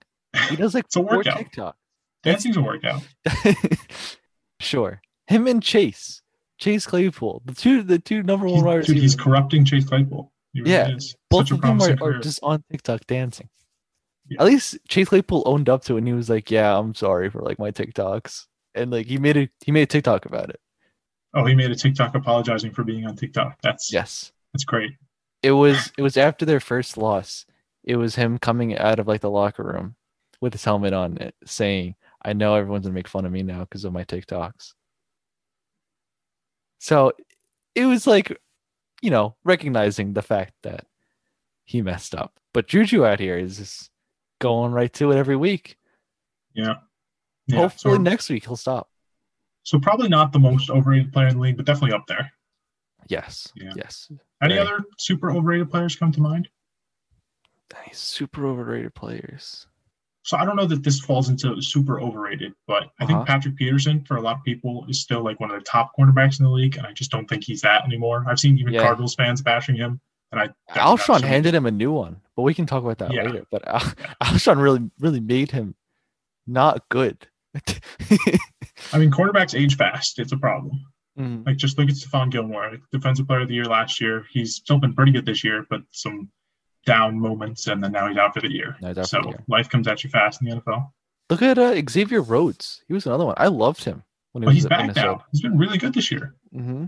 He 0.49 0.57
does 0.57 0.75
like 0.75 0.85
It's 0.87 0.97
a 0.97 1.03
workout. 1.03 1.37
TikTok. 1.37 1.77
Dancing's 2.23 2.57
a 2.57 2.63
workout. 2.63 3.03
sure. 4.61 5.03
Him 5.27 5.47
and 5.47 5.63
Chase. 5.63 6.23
Chase 6.59 6.87
Claypool. 6.87 7.43
The 7.45 7.53
two 7.55 7.83
the 7.83 7.99
two 7.99 8.23
number 8.23 8.47
one 8.47 8.65
wide 8.65 8.85
dude, 8.85 8.97
he's 8.97 9.17
corrupting 9.17 9.65
Chase 9.67 9.85
Claypool. 9.85 10.33
He 10.55 10.61
really 10.61 10.73
Yeah, 10.73 10.95
is. 10.97 11.15
Both 11.29 11.49
Such 11.49 11.51
a 11.51 11.55
of 11.57 11.61
them 11.61 11.83
are, 12.03 12.09
are 12.17 12.19
just 12.21 12.41
on 12.43 12.63
TikTok 12.71 13.07
dancing. 13.07 13.49
Yeah. 14.29 14.41
At 14.41 14.47
least 14.47 14.79
Chase 14.89 15.09
Claypool 15.09 15.43
owned 15.45 15.69
up 15.69 15.85
to 15.85 15.95
it 15.95 15.99
and 15.99 16.07
he 16.07 16.15
was 16.15 16.31
like, 16.31 16.51
Yeah, 16.51 16.77
I'm 16.79 16.95
sorry 16.95 17.29
for 17.31 17.43
like 17.43 17.59
my 17.59 17.71
TikToks. 17.71 18.47
And 18.75 18.91
like 18.91 19.07
he 19.07 19.19
made 19.19 19.37
it 19.37 19.51
he 19.65 19.71
made 19.73 19.83
a 19.83 19.87
TikTok 19.87 20.25
about 20.27 20.51
it. 20.51 20.61
Oh, 21.35 21.45
he 21.45 21.55
made 21.55 21.71
a 21.71 21.77
TikTok 21.77 22.15
apologizing 22.15 22.73
for 22.73 22.85
being 22.85 23.07
on 23.07 23.17
TikTok. 23.17 23.59
That's 23.63 23.93
Yes. 23.93 24.33
that's 24.53 24.65
great. 24.65 24.93
It 25.43 25.53
was 25.53 25.93
it 25.99 26.03
was 26.03 26.17
after 26.17 26.45
their 26.47 26.61
first 26.61 26.97
loss. 26.97 27.45
It 27.83 27.97
was 27.97 28.15
him 28.15 28.39
coming 28.39 28.79
out 28.79 28.99
of 28.99 29.07
like 29.07 29.21
the 29.21 29.31
locker 29.31 29.63
room 29.63 29.97
with 30.41 30.55
his 30.55 30.65
helmet 30.65 30.95
on 30.95 31.19
it 31.19 31.35
saying, 31.45 31.95
I 32.25 32.33
know 32.33 32.55
everyone's 32.55 32.85
gonna 32.87 32.95
make 32.95 33.09
fun 33.09 33.27
of 33.27 33.33
me 33.33 33.43
now 33.43 33.61
because 33.61 33.85
of 33.85 33.93
my 33.93 34.05
TikToks. 34.05 34.73
So 36.79 37.13
it 37.75 37.87
was 37.87 38.07
like, 38.07 38.39
you 39.03 39.11
know, 39.11 39.37
recognizing 39.45 40.13
the 40.13 40.23
fact 40.23 40.55
that 40.63 40.87
he 41.65 41.83
messed 41.83 42.15
up. 42.15 42.39
But 42.53 42.69
Juju 42.69 43.05
out 43.05 43.21
here 43.21 43.37
is 43.39 43.59
just 43.59 43.91
going 44.45 44.73
right 44.73 44.93
to 44.93 45.11
it 45.11 45.17
every 45.17 45.37
week. 45.37 45.77
Yeah. 46.55 46.75
Yeah. 47.47 47.57
Hopefully 47.57 47.95
so, 47.95 48.01
next 48.01 48.29
week 48.29 48.45
he'll 48.45 48.57
stop. 48.57 48.89
so 49.63 49.79
probably 49.79 50.09
not 50.11 50.33
the 50.33 50.39
most 50.39 50.69
overrated 50.71 51.13
player 51.13 51.29
in 51.29 51.37
the 51.37 51.41
league, 51.41 51.57
but 51.57 51.65
definitely 51.67 51.95
up 51.97 52.07
there. 52.07 52.31
Yes. 53.09 53.51
Yeah. 53.57 53.73
Yes. 53.75 54.11
Any 54.43 54.55
Right. 54.59 54.67
other 54.67 54.85
super 54.99 55.31
overrated 55.33 55.71
players 55.71 55.97
come 55.97 56.13
to 56.13 56.21
mind? 56.21 56.49
Any 57.85 57.93
super 57.95 58.47
overrated 58.47 58.95
players. 58.95 59.67
So 60.23 60.37
I 60.37 60.45
don't 60.45 60.57
know 60.57 60.67
that 60.67 60.83
this 60.83 61.01
falls 61.01 61.29
into 61.29 61.61
super 61.61 62.01
overrated, 62.01 62.55
but 62.67 62.85
I 63.01 63.07
think 63.07 63.17
Uh-huh. 63.19 63.25
Patrick 63.27 63.57
Peterson 63.57 64.05
for 64.05 64.17
a 64.17 64.21
lot 64.23 64.37
of 64.39 64.45
people 64.45 64.85
is 64.89 65.01
still 65.01 65.23
like 65.23 65.41
one 65.41 65.51
of 65.51 65.59
the 65.59 65.65
top 65.65 65.93
cornerbacks 65.99 66.39
in 66.39 66.45
the 66.45 66.51
league, 66.51 66.77
and 66.77 66.87
I 66.87 66.93
just 66.93 67.11
don't 67.11 67.27
think 67.29 67.45
he's 67.45 67.61
that 67.63 67.85
anymore. 67.85 68.25
I've 68.29 68.39
seen 68.41 68.59
even 68.59 68.73
Yeah. 68.75 68.83
Cardinals 68.83 69.15
fans 69.15 69.43
bashing 69.43 69.77
him, 69.77 70.01
and 70.33 70.41
I 70.41 70.49
Alshon 70.75 71.21
handed 71.23 71.55
him 71.55 71.67
a 71.67 71.71
new 71.71 71.93
one, 71.93 72.21
but 72.37 72.43
we 72.43 72.55
can 72.55 72.67
talk 72.67 72.83
about 72.83 72.99
that 72.99 73.13
Yeah. 73.13 73.23
later. 73.25 73.47
But 73.51 73.67
Al- 73.69 73.81
Alshon 74.23 74.61
really, 74.61 74.91
really 75.01 75.21
made 75.21 75.51
him 75.51 75.75
not 76.47 76.89
good. 76.89 77.27
I 78.93 78.99
mean, 78.99 79.11
quarterbacks 79.11 79.59
age 79.59 79.77
fast. 79.77 80.19
It's 80.19 80.33
a 80.33 80.37
problem. 80.37 80.81
Mhm. 81.19 81.47
Like 81.47 81.57
just 81.57 81.79
look 81.79 81.89
at 81.89 81.95
Stephon 81.95 82.31
Gilmore, 82.31 82.71
like, 82.73 82.81
defensive 82.91 83.27
player 83.29 83.41
of 83.43 83.49
the 83.49 83.55
year 83.55 83.65
last 83.67 84.01
year. 84.01 84.25
He's 84.31 84.57
still 84.57 84.79
been 84.79 84.95
pretty 84.95 85.13
good 85.13 85.25
this 85.27 85.45
year, 85.45 85.65
but 85.71 85.83
some 85.91 86.29
down 86.87 87.19
moments, 87.19 87.67
and 87.69 87.83
then 87.83 87.93
now 87.93 88.09
he's 88.09 88.17
out 88.19 88.35
for 88.35 88.41
the 88.41 88.51
year. 88.53 88.77
Now 88.81 88.89
he's 88.89 88.99
out 88.99 89.05
for 89.05 89.09
so 89.09 89.21
the 89.23 89.29
year. 89.29 89.45
life 89.49 89.69
comes 89.69 89.87
at 89.87 90.03
you 90.05 90.11
fast 90.11 90.43
in 90.43 90.49
the 90.49 90.57
NFL. 90.57 90.91
Look 91.31 91.41
at 91.41 91.57
uh, 91.57 91.81
Xavier 91.89 92.21
Rhodes. 92.21 92.83
He 92.89 92.93
was 92.95 93.07
another 93.07 93.25
one. 93.25 93.37
I 93.39 93.47
loved 93.47 93.85
him 93.85 94.03
when 94.33 94.43
he 94.43 94.47
But 94.47 94.49
was 94.49 94.55
he's 94.57 94.65
at 94.67 94.71
back 94.71 94.81
Minnesota. 94.81 95.07
now. 95.13 95.25
He's 95.33 95.41
been 95.41 95.57
really 95.57 95.79
good 95.79 95.95
this 95.95 96.11
year. 96.11 96.35
hmm 96.53 96.87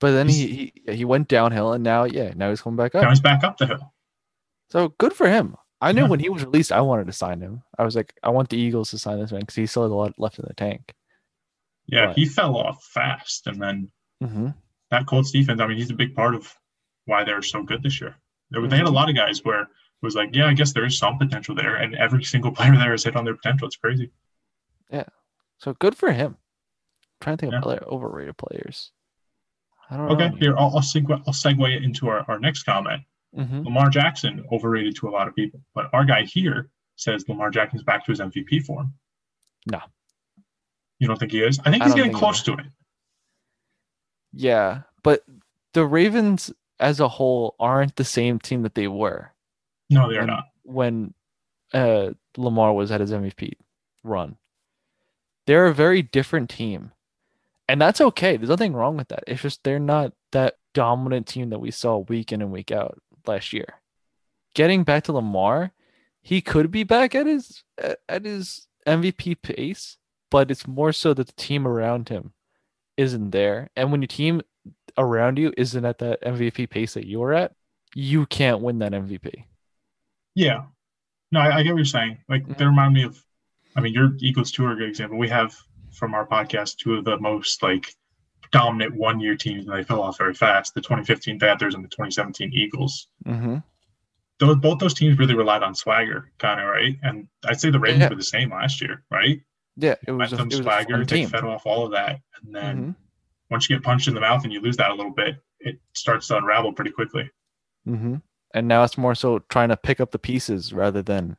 But 0.00 0.12
then 0.12 0.28
he, 0.28 0.72
he 0.86 0.94
he 0.94 1.04
went 1.06 1.26
downhill, 1.28 1.72
and 1.72 1.82
now 1.82 2.04
yeah, 2.04 2.34
now 2.36 2.50
he's 2.50 2.60
coming 2.60 2.76
back 2.76 2.94
up. 2.94 3.02
Now 3.02 3.08
he's 3.08 3.20
back 3.20 3.42
up 3.42 3.56
the 3.56 3.66
hill. 3.66 3.92
So 4.70 4.88
good 4.98 5.12
for 5.12 5.28
him. 5.28 5.56
I 5.80 5.92
knew 5.92 6.02
Yeah. 6.02 6.08
when 6.08 6.20
he 6.20 6.28
was 6.28 6.44
released, 6.44 6.72
I 6.72 6.80
wanted 6.80 7.06
to 7.06 7.12
sign 7.12 7.40
him. 7.40 7.62
I 7.78 7.84
was 7.84 7.94
like, 7.94 8.14
I 8.22 8.30
want 8.30 8.48
the 8.48 8.56
Eagles 8.56 8.90
to 8.90 8.98
sign 8.98 9.18
this 9.20 9.30
man 9.30 9.40
because 9.42 9.54
he 9.56 9.66
still 9.66 9.82
has 9.82 9.92
a 9.92 9.94
lot 9.94 10.18
left 10.18 10.38
in 10.38 10.44
the 10.48 10.54
tank. 10.54 10.94
Yeah, 11.86 12.06
Right. 12.06 12.16
he 12.16 12.24
fell 12.26 12.56
off 12.56 12.82
fast, 12.84 13.46
and 13.46 13.60
then 13.62 13.90
hmm 14.20 14.50
that 14.90 15.06
Colts 15.06 15.32
defense. 15.32 15.60
I 15.60 15.66
mean, 15.66 15.76
he's 15.78 15.90
a 15.90 15.94
big 15.94 16.14
part 16.14 16.34
of 16.34 16.52
why 17.06 17.24
they're 17.24 17.42
so 17.42 17.62
good 17.62 17.82
this 17.82 18.00
year. 18.00 18.16
They, 18.50 18.60
they 18.66 18.76
had 18.76 18.86
a 18.86 18.90
Mhm. 18.90 18.94
lot 18.94 19.08
of 19.10 19.16
guys 19.16 19.44
where 19.44 19.62
it 19.62 19.68
was 20.02 20.14
like, 20.14 20.34
yeah, 20.34 20.46
I 20.46 20.54
guess 20.54 20.72
there 20.72 20.84
is 20.84 20.96
some 20.96 21.18
potential 21.18 21.54
there, 21.54 21.76
and 21.76 21.94
every 21.96 22.22
single 22.32 22.52
player 22.52 22.72
there 22.76 22.92
has 22.92 23.04
hit 23.04 23.16
on 23.16 23.24
their 23.24 23.34
potential. 23.34 23.66
It's 23.66 23.76
crazy. 23.76 24.10
Yeah, 24.90 25.04
so 25.58 25.74
good 25.74 25.96
for 25.96 26.12
him. 26.12 26.36
trying 27.20 27.36
to 27.36 27.40
think 27.40 27.52
Yeah. 27.52 27.58
of 27.60 27.64
other 27.64 27.84
overrated 27.86 28.36
players. 28.36 28.92
I 29.90 29.96
don't 29.96 30.06
know. 30.08 30.14
Okay, 30.14 30.28
know. 30.30 30.36
here 30.36 30.56
I'll, 30.58 30.66
I'll 30.76 30.82
segue 30.82 31.10
I'll 31.26 31.32
segue 31.34 31.82
into 31.82 32.08
our, 32.08 32.24
our 32.28 32.38
next 32.38 32.64
comment. 32.64 33.02
Hmm 33.34 33.62
Lamar 33.64 33.88
Jackson 33.90 34.44
overrated 34.52 34.96
to 34.96 35.08
a 35.08 35.10
lot 35.10 35.28
of 35.28 35.34
people, 35.34 35.60
but 35.74 35.90
our 35.92 36.04
guy 36.04 36.24
here 36.24 36.70
says 36.96 37.28
Lamar 37.28 37.50
Jackson's 37.50 37.82
back 37.82 38.04
to 38.06 38.12
his 38.12 38.20
MVP 38.20 38.64
form. 38.64 38.92
No. 39.66 39.80
You 40.98 41.06
don't 41.08 41.18
think 41.18 41.32
he 41.32 41.42
is? 41.42 41.58
I 41.60 41.70
think 41.70 41.82
he's 41.82 41.92
don't 41.92 41.96
getting 41.98 42.12
think 42.12 42.18
close 42.20 42.42
to 42.44 42.54
it. 42.54 42.66
Yeah, 44.32 44.82
but 45.02 45.22
the 45.72 45.84
Ravens 45.84 46.52
as 46.78 47.00
a 47.00 47.08
whole 47.08 47.54
aren't 47.58 47.96
the 47.96 48.04
same 48.04 48.38
team 48.38 48.62
that 48.62 48.74
they 48.74 48.88
were 48.88 49.32
No, 49.90 50.08
they 50.10 50.16
are 50.16 50.20
when, 50.20 50.26
not. 50.26 50.44
when 50.64 51.14
uh, 51.72 52.10
Lamar 52.36 52.72
was 52.74 52.90
at 52.90 53.00
his 53.00 53.12
MVP 53.12 53.52
run. 54.04 54.36
They're 55.46 55.66
a 55.66 55.74
very 55.74 56.02
different 56.02 56.50
team. 56.50 56.92
And 57.68 57.80
that's 57.80 58.00
okay. 58.00 58.36
There's 58.36 58.48
nothing 58.48 58.74
wrong 58.74 58.96
with 58.96 59.08
that. 59.08 59.24
It's 59.26 59.42
just 59.42 59.64
they're 59.64 59.78
not 59.78 60.12
that 60.32 60.56
dominant 60.74 61.26
team 61.26 61.50
that 61.50 61.58
we 61.58 61.70
saw 61.70 61.98
week 61.98 62.30
in 62.32 62.40
and 62.42 62.52
week 62.52 62.70
out 62.70 63.00
last 63.28 63.52
year. 63.52 63.80
Getting 64.54 64.84
back 64.84 65.04
to 65.04 65.12
Lamar, 65.12 65.72
he 66.22 66.40
could 66.40 66.70
be 66.70 66.82
back 66.84 67.14
at 67.14 67.26
his 67.26 67.62
at 67.78 67.98
at 68.08 68.24
his 68.24 68.66
MVP 68.86 69.42
pace, 69.42 69.98
but 70.30 70.50
it's 70.50 70.66
more 70.66 70.92
so 70.92 71.12
that 71.14 71.26
the 71.26 71.32
team 71.34 71.66
around 71.66 72.08
him 72.08 72.32
isn't 72.96 73.30
there. 73.30 73.68
And 73.76 73.90
when 73.92 74.00
your 74.02 74.08
team 74.08 74.42
around 74.96 75.38
you 75.38 75.52
isn't 75.56 75.84
at 75.84 75.98
that 75.98 76.22
MVP 76.22 76.70
pace 76.70 76.94
that 76.94 77.06
you're 77.06 77.34
at, 77.34 77.52
you 77.94 78.24
can't 78.26 78.62
win 78.62 78.78
that 78.78 78.92
MVP. 78.92 79.44
Yeah. 80.34 80.64
No, 81.32 81.40
I, 81.40 81.58
I 81.58 81.62
get 81.62 81.72
what 81.72 81.78
you're 81.78 81.84
saying. 81.84 82.18
Like 82.28 82.46
Mhm. 82.46 82.56
they 82.56 82.64
remind 82.64 82.94
me 82.94 83.02
of 83.02 83.22
I 83.76 83.80
mean 83.80 83.92
your 83.92 84.12
Eagles 84.18 84.50
two 84.52 84.64
are 84.64 84.72
a 84.72 84.76
good 84.76 84.88
example. 84.88 85.18
We 85.18 85.28
have 85.28 85.54
from 85.92 86.14
our 86.14 86.26
podcast 86.26 86.76
two 86.78 86.94
of 86.94 87.04
the 87.04 87.18
most 87.18 87.62
like 87.62 87.94
dominant 88.52 88.94
one 88.94 89.20
year 89.20 89.36
teams 89.36 89.66
and 89.66 89.76
they 89.76 89.82
fell 89.84 90.02
off 90.02 90.18
very 90.18 90.34
fast. 90.34 90.74
The 90.74 90.80
2015 90.80 91.38
Panthers 91.38 91.74
and 91.74 91.84
the 91.84 91.88
2017 91.88 92.52
Eagles. 92.52 93.08
Mm-hmm. 93.26 93.56
Those 94.38 94.56
both 94.56 94.78
those 94.78 94.94
teams 94.94 95.18
really 95.18 95.34
relied 95.34 95.62
on 95.62 95.74
swagger, 95.74 96.30
kind 96.38 96.60
of 96.60 96.66
right. 96.66 96.96
And 97.02 97.26
I'd 97.46 97.60
say 97.60 97.70
the 97.70 97.80
Ravens 97.80 98.02
Yeah. 98.02 98.08
were 98.10 98.16
the 98.16 98.22
same 98.22 98.50
last 98.50 98.80
year, 98.82 99.02
right? 99.10 99.40
Yeah, 99.76 99.94
it 100.06 100.12
was 100.12 100.32
a, 100.32 100.36
it 100.36 100.44
was 100.46 100.60
a 100.60 100.62
swagger, 100.62 100.98
they 101.04 101.16
team. 101.16 101.28
fed 101.28 101.44
off 101.44 101.66
all 101.66 101.84
of 101.86 101.92
that, 101.92 102.20
and 102.42 102.54
then 102.54 102.76
Mhm. 102.78 102.96
once 103.50 103.68
you 103.68 103.76
get 103.76 103.82
punched 103.82 104.08
in 104.08 104.14
the 104.14 104.20
mouth 104.20 104.44
and 104.44 104.52
you 104.52 104.60
lose 104.60 104.76
that 104.78 104.90
a 104.90 104.94
little 104.94 105.12
bit, 105.12 105.36
it 105.60 105.78
starts 105.94 106.28
to 106.28 106.36
unravel 106.38 106.72
pretty 106.72 106.90
quickly. 106.90 107.30
Mm-hmm. 107.86 108.16
And 108.54 108.68
now 108.68 108.84
it's 108.84 108.96
more 108.98 109.14
so 109.14 109.38
trying 109.50 109.68
to 109.70 109.76
pick 109.76 110.00
up 110.00 110.10
the 110.12 110.18
pieces 110.18 110.72
rather 110.72 111.02
than 111.02 111.36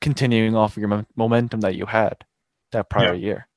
continuing 0.00 0.54
off 0.54 0.76
your 0.76 1.04
momentum 1.16 1.60
that 1.60 1.74
you 1.76 1.86
had 1.86 2.24
that 2.72 2.90
prior 2.90 3.14
year. 3.14 3.48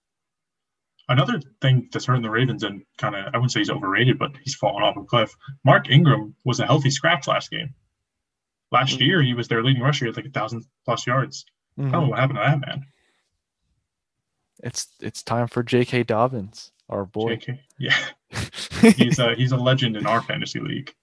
Another 1.10 1.42
thing 1.62 1.90
that's 1.92 2.06
hurting 2.06 2.22
the 2.22 2.30
Ravens 2.30 2.64
and 2.64 2.84
kind 2.98 3.16
of 3.16 3.26
I 3.34 3.38
wouldn't 3.38 3.52
say 3.52 3.60
he's 3.60 3.70
overrated, 3.72 4.18
but 4.20 4.32
he's 4.44 4.56
fallen 4.56 4.84
off 4.84 4.96
a 4.96 5.04
cliff. 5.04 5.36
Mark 5.66 5.90
Ingram 5.90 6.36
was 6.46 6.60
a 6.60 6.66
healthy 6.66 6.90
scratch 6.92 7.28
last 7.28 7.50
game. 7.52 7.74
Last 8.72 8.98
Mhm. 9.00 9.06
year 9.08 9.22
he 9.24 9.34
was 9.34 9.48
their 9.48 9.64
leading 9.64 9.82
rusher 9.82 10.08
at 10.08 10.16
like 10.16 10.26
a 10.28 10.30
thousand 10.30 10.64
plus 10.86 11.06
yards. 11.08 11.46
I 11.78 11.82
don't 11.82 11.92
know 11.92 12.02
Mhm. 12.02 12.10
what 12.10 12.20
happened 12.20 12.38
to 12.38 12.44
that 12.46 12.62
man. 12.62 12.86
It's 14.64 14.88
it's 15.00 15.24
time 15.24 15.48
for 15.48 15.64
J.K. 15.64 16.04
Dobbins, 16.04 16.72
our 16.90 17.06
boy. 17.06 17.38
JK. 17.38 17.60
Yeah, 17.80 17.96
he's 18.98 19.18
a 19.20 19.34
he's 19.36 19.52
a 19.54 19.58
legend 19.58 19.96
in 19.96 20.06
our 20.06 20.22
fantasy 20.22 20.60
league. 20.60 20.94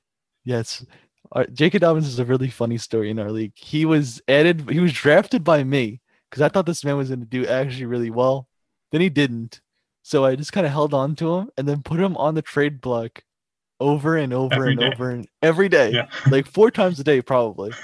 yes, 0.44 0.84
uh, 1.32 1.44
J.K. 1.52 1.78
Dobbins 1.78 2.06
is 2.06 2.18
a 2.18 2.24
really 2.24 2.50
funny 2.50 2.76
story 2.78 3.10
in 3.10 3.18
our 3.18 3.32
league. 3.32 3.54
He 3.56 3.84
was 3.86 4.20
added. 4.28 4.68
He 4.70 4.78
was 4.78 4.92
drafted 4.92 5.42
by 5.42 5.64
me 5.64 6.00
because 6.30 6.42
I 6.42 6.48
thought 6.50 6.66
this 6.66 6.84
man 6.84 6.96
was 6.98 7.08
going 7.08 7.20
to 7.20 7.26
do 7.26 7.46
actually 7.46 7.86
really 7.86 8.10
well. 8.10 8.46
Then 8.92 9.00
he 9.00 9.08
didn't, 9.08 9.60
so 10.08 10.24
I 10.24 10.36
just 10.36 10.52
kind 10.52 10.64
of 10.64 10.72
held 10.72 10.94
on 10.94 11.16
to 11.16 11.34
him 11.36 11.50
and 11.58 11.66
then 11.66 11.82
put 11.82 11.98
him 11.98 12.16
on 12.16 12.36
the 12.36 12.42
trade 12.42 12.80
block 12.80 13.24
over 13.80 14.16
and 14.16 14.32
over 14.32 14.54
Every 14.54 14.70
and 14.70 14.78
day. 14.80 14.86
over 14.86 15.10
and 15.10 15.26
every 15.42 15.68
day, 15.68 15.90
Yeah. 15.90 16.06
like 16.30 16.46
four 16.46 16.70
times 16.70 17.00
a 17.00 17.04
day 17.04 17.20
probably. 17.22 17.72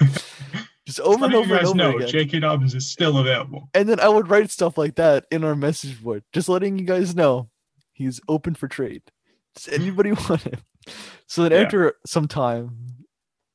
Just 0.85 0.99
over 1.01 1.25
and 1.25 1.33
over 1.35 1.47
you 1.49 1.55
and 1.59 1.65
over 1.67 1.77
know 1.77 1.95
again. 1.97 2.07
J.K. 2.09 2.39
Dobbins 2.39 2.75
is 2.75 2.85
still 2.89 3.17
available. 3.17 3.69
and 3.73 3.87
then 3.87 3.99
I 4.01 4.07
would 4.09 4.29
write 4.29 4.51
stuff 4.51 4.77
like 4.77 4.95
that 4.95 5.25
in 5.31 5.43
our 5.43 5.55
message 5.55 6.01
board, 6.03 6.23
just 6.33 6.49
letting 6.49 6.77
you 6.77 6.85
guys 6.85 7.15
know 7.15 7.49
he's 7.93 8.19
open 8.27 8.53
for 8.55 8.67
trade. 8.67 9.01
Does 9.55 9.67
anybody 9.69 10.11
want 10.29 10.41
him? 10.43 10.59
So 11.27 11.43
then 11.43 11.51
Yeah. 11.53 11.59
after 11.59 11.93
some 12.05 12.27
time, 12.27 13.05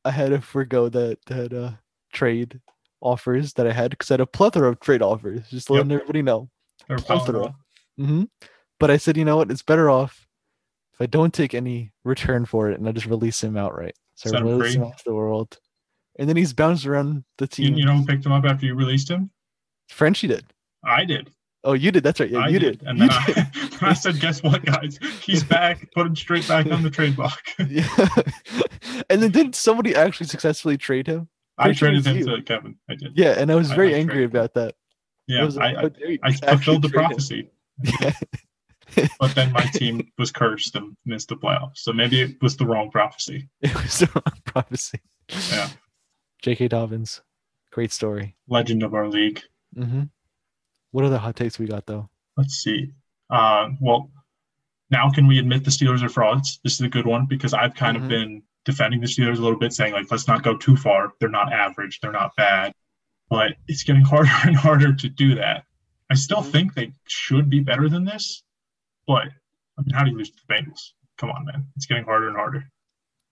I 0.06 0.10
had 0.10 0.30
to 0.30 0.40
forego 0.40 0.88
that 0.90 1.18
that 1.26 1.52
uh, 1.52 1.70
trade 2.12 2.60
offers 3.00 3.52
that 3.54 3.66
I 3.66 3.72
had 3.72 3.90
because 3.90 4.10
I 4.10 4.14
had 4.14 4.20
a 4.20 4.26
plethora 4.26 4.68
of 4.70 4.80
trade 4.80 5.02
offers, 5.02 5.48
just 5.50 5.68
letting 5.70 5.92
everybody 5.92 6.22
know. 6.22 6.48
They're 6.86 6.98
Plethora. 6.98 7.54
powerful. 7.98 8.26
But 8.80 8.90
I 8.90 8.96
said, 8.96 9.16
you 9.16 9.24
know 9.24 9.36
what? 9.36 9.50
It's 9.50 9.62
better 9.62 9.90
off 9.90 10.26
if 10.94 11.00
I 11.00 11.06
don't 11.06 11.34
take 11.34 11.54
any 11.54 11.92
return 12.04 12.44
for 12.46 12.70
it 12.70 12.78
and 12.78 12.88
I 12.88 12.92
just 12.92 13.06
release 13.06 13.42
him 13.42 13.56
outright. 13.56 13.94
So 14.14 14.30
Set 14.30 14.40
I 14.40 14.44
release 14.44 14.74
him 14.74 14.84
off 14.84 15.02
the 15.04 15.14
world. 15.14 15.58
And 16.18 16.28
then 16.28 16.36
he's 16.36 16.52
bounced 16.52 16.86
around 16.86 17.24
the 17.38 17.46
team. 17.46 17.74
you 17.74 17.84
know 17.84 17.96
who 17.96 18.04
picked 18.06 18.26
him 18.26 18.32
up 18.32 18.44
after 18.44 18.66
you 18.66 18.74
released 18.74 19.08
him? 19.08 19.30
Frenchie 19.88 20.26
did. 20.28 20.44
I 20.84 21.04
did. 21.04 21.30
Oh, 21.64 21.72
you 21.72 21.90
did. 21.90 22.02
That's 22.04 22.20
right. 22.20 22.30
Yeah, 22.30 22.40
I 22.40 22.48
you 22.48 22.58
did. 22.58 22.78
did. 22.80 22.88
And 22.88 22.98
You 22.98 23.08
then 23.08 23.22
did. 23.26 23.38
I, 23.82 23.88
I 23.90 23.92
said, 23.92 24.20
guess 24.20 24.42
what, 24.42 24.64
guys? 24.64 24.98
He's 25.22 25.42
back. 25.56 25.88
Put 25.92 26.06
him 26.06 26.16
straight 26.16 26.46
back 26.48 26.66
on 26.70 26.82
the 26.82 26.90
trade 26.90 27.16
block. 27.16 27.40
Yeah. 27.68 27.88
and 29.10 29.22
then 29.22 29.30
did 29.30 29.54
somebody 29.54 29.94
actually 29.94 30.26
successfully 30.26 30.76
trade 30.76 31.06
him? 31.06 31.28
I 31.58 31.72
traded 31.72 32.06
him 32.06 32.18
you. 32.18 32.24
to 32.36 32.42
Kevin. 32.42 32.76
I 32.88 32.94
did. 32.94 33.12
Yeah, 33.16 33.34
and 33.36 33.50
I 33.50 33.54
was 33.56 33.70
I- 33.72 33.76
very 33.76 33.94
I 33.94 33.98
angry 33.98 34.24
about 34.24 34.54
that. 34.54 34.74
Yeah, 35.26 35.48
I, 35.60 35.66
I, 35.66 35.84
oh, 35.84 35.90
I 36.22 36.32
fulfilled 36.32 36.82
the 36.82 36.88
prophecy. 36.88 37.50
Yeah. 38.00 38.12
But 39.20 39.34
then 39.34 39.52
my 39.52 39.62
team 39.72 40.10
was 40.18 40.30
cursed 40.30 40.74
and 40.76 40.96
missed 41.04 41.28
the 41.28 41.36
playoffs. 41.36 41.78
So 41.78 41.92
maybe 41.92 42.20
it 42.20 42.42
was 42.42 42.56
the 42.56 42.66
wrong 42.66 42.90
prophecy. 42.90 43.48
it 43.60 43.74
was 43.74 43.98
the 43.98 44.10
wrong 44.14 44.40
prophecy. 44.44 45.00
Yeah. 45.50 45.68
J.K. 46.42 46.68
Dobbins, 46.68 47.20
great 47.72 47.92
story. 47.92 48.36
Legend 48.48 48.82
of 48.82 48.94
our 48.94 49.08
league. 49.08 49.42
hmm 49.74 50.04
What 50.92 51.04
other 51.04 51.18
hot 51.18 51.36
takes 51.36 51.58
we 51.58 51.66
got 51.66 51.86
though? 51.86 52.08
Let's 52.36 52.54
see. 52.54 52.92
Uh, 53.30 53.70
well, 53.80 54.10
now 54.90 55.10
can 55.10 55.26
we 55.26 55.38
admit 55.38 55.64
the 55.64 55.70
Steelers 55.70 56.02
are 56.02 56.08
frauds? 56.08 56.60
This 56.64 56.74
is 56.74 56.80
a 56.80 56.88
good 56.88 57.06
one 57.06 57.26
because 57.26 57.52
I've 57.52 57.74
kind 57.74 57.96
Mhm. 57.98 58.02
of 58.02 58.08
been 58.08 58.42
defending 58.64 59.00
the 59.00 59.06
Steelers 59.06 59.38
a 59.38 59.42
little 59.42 59.58
bit, 59.58 59.72
saying 59.72 59.92
like, 59.92 60.10
let's 60.10 60.28
not 60.28 60.42
go 60.42 60.56
too 60.56 60.76
far. 60.76 61.12
They're 61.20 61.28
not 61.28 61.52
average. 61.52 62.00
They're 62.00 62.12
not 62.12 62.34
bad. 62.36 62.72
But 63.28 63.56
it's 63.66 63.82
getting 63.82 64.02
harder 64.14 64.30
and 64.44 64.56
harder 64.56 64.94
to 64.94 65.08
do 65.08 65.34
that. 65.34 65.64
I 66.10 66.14
still 66.14 66.42
Mhm. 66.42 66.52
think 66.52 66.74
they 66.74 66.92
should 67.06 67.50
be 67.50 67.60
better 67.60 67.88
than 67.90 68.04
this, 68.06 68.42
but 69.08 69.24
I 69.78 69.82
mean, 69.82 69.94
how 69.94 70.04
do 70.04 70.12
you 70.12 70.18
lose 70.18 70.30
to 70.30 70.36
the 70.46 70.54
Bengals? 70.54 70.92
Come 71.16 71.30
on, 71.30 71.44
man. 71.46 71.66
It's 71.74 71.86
getting 71.86 72.04
harder 72.04 72.28
and 72.28 72.36
harder. 72.36 72.70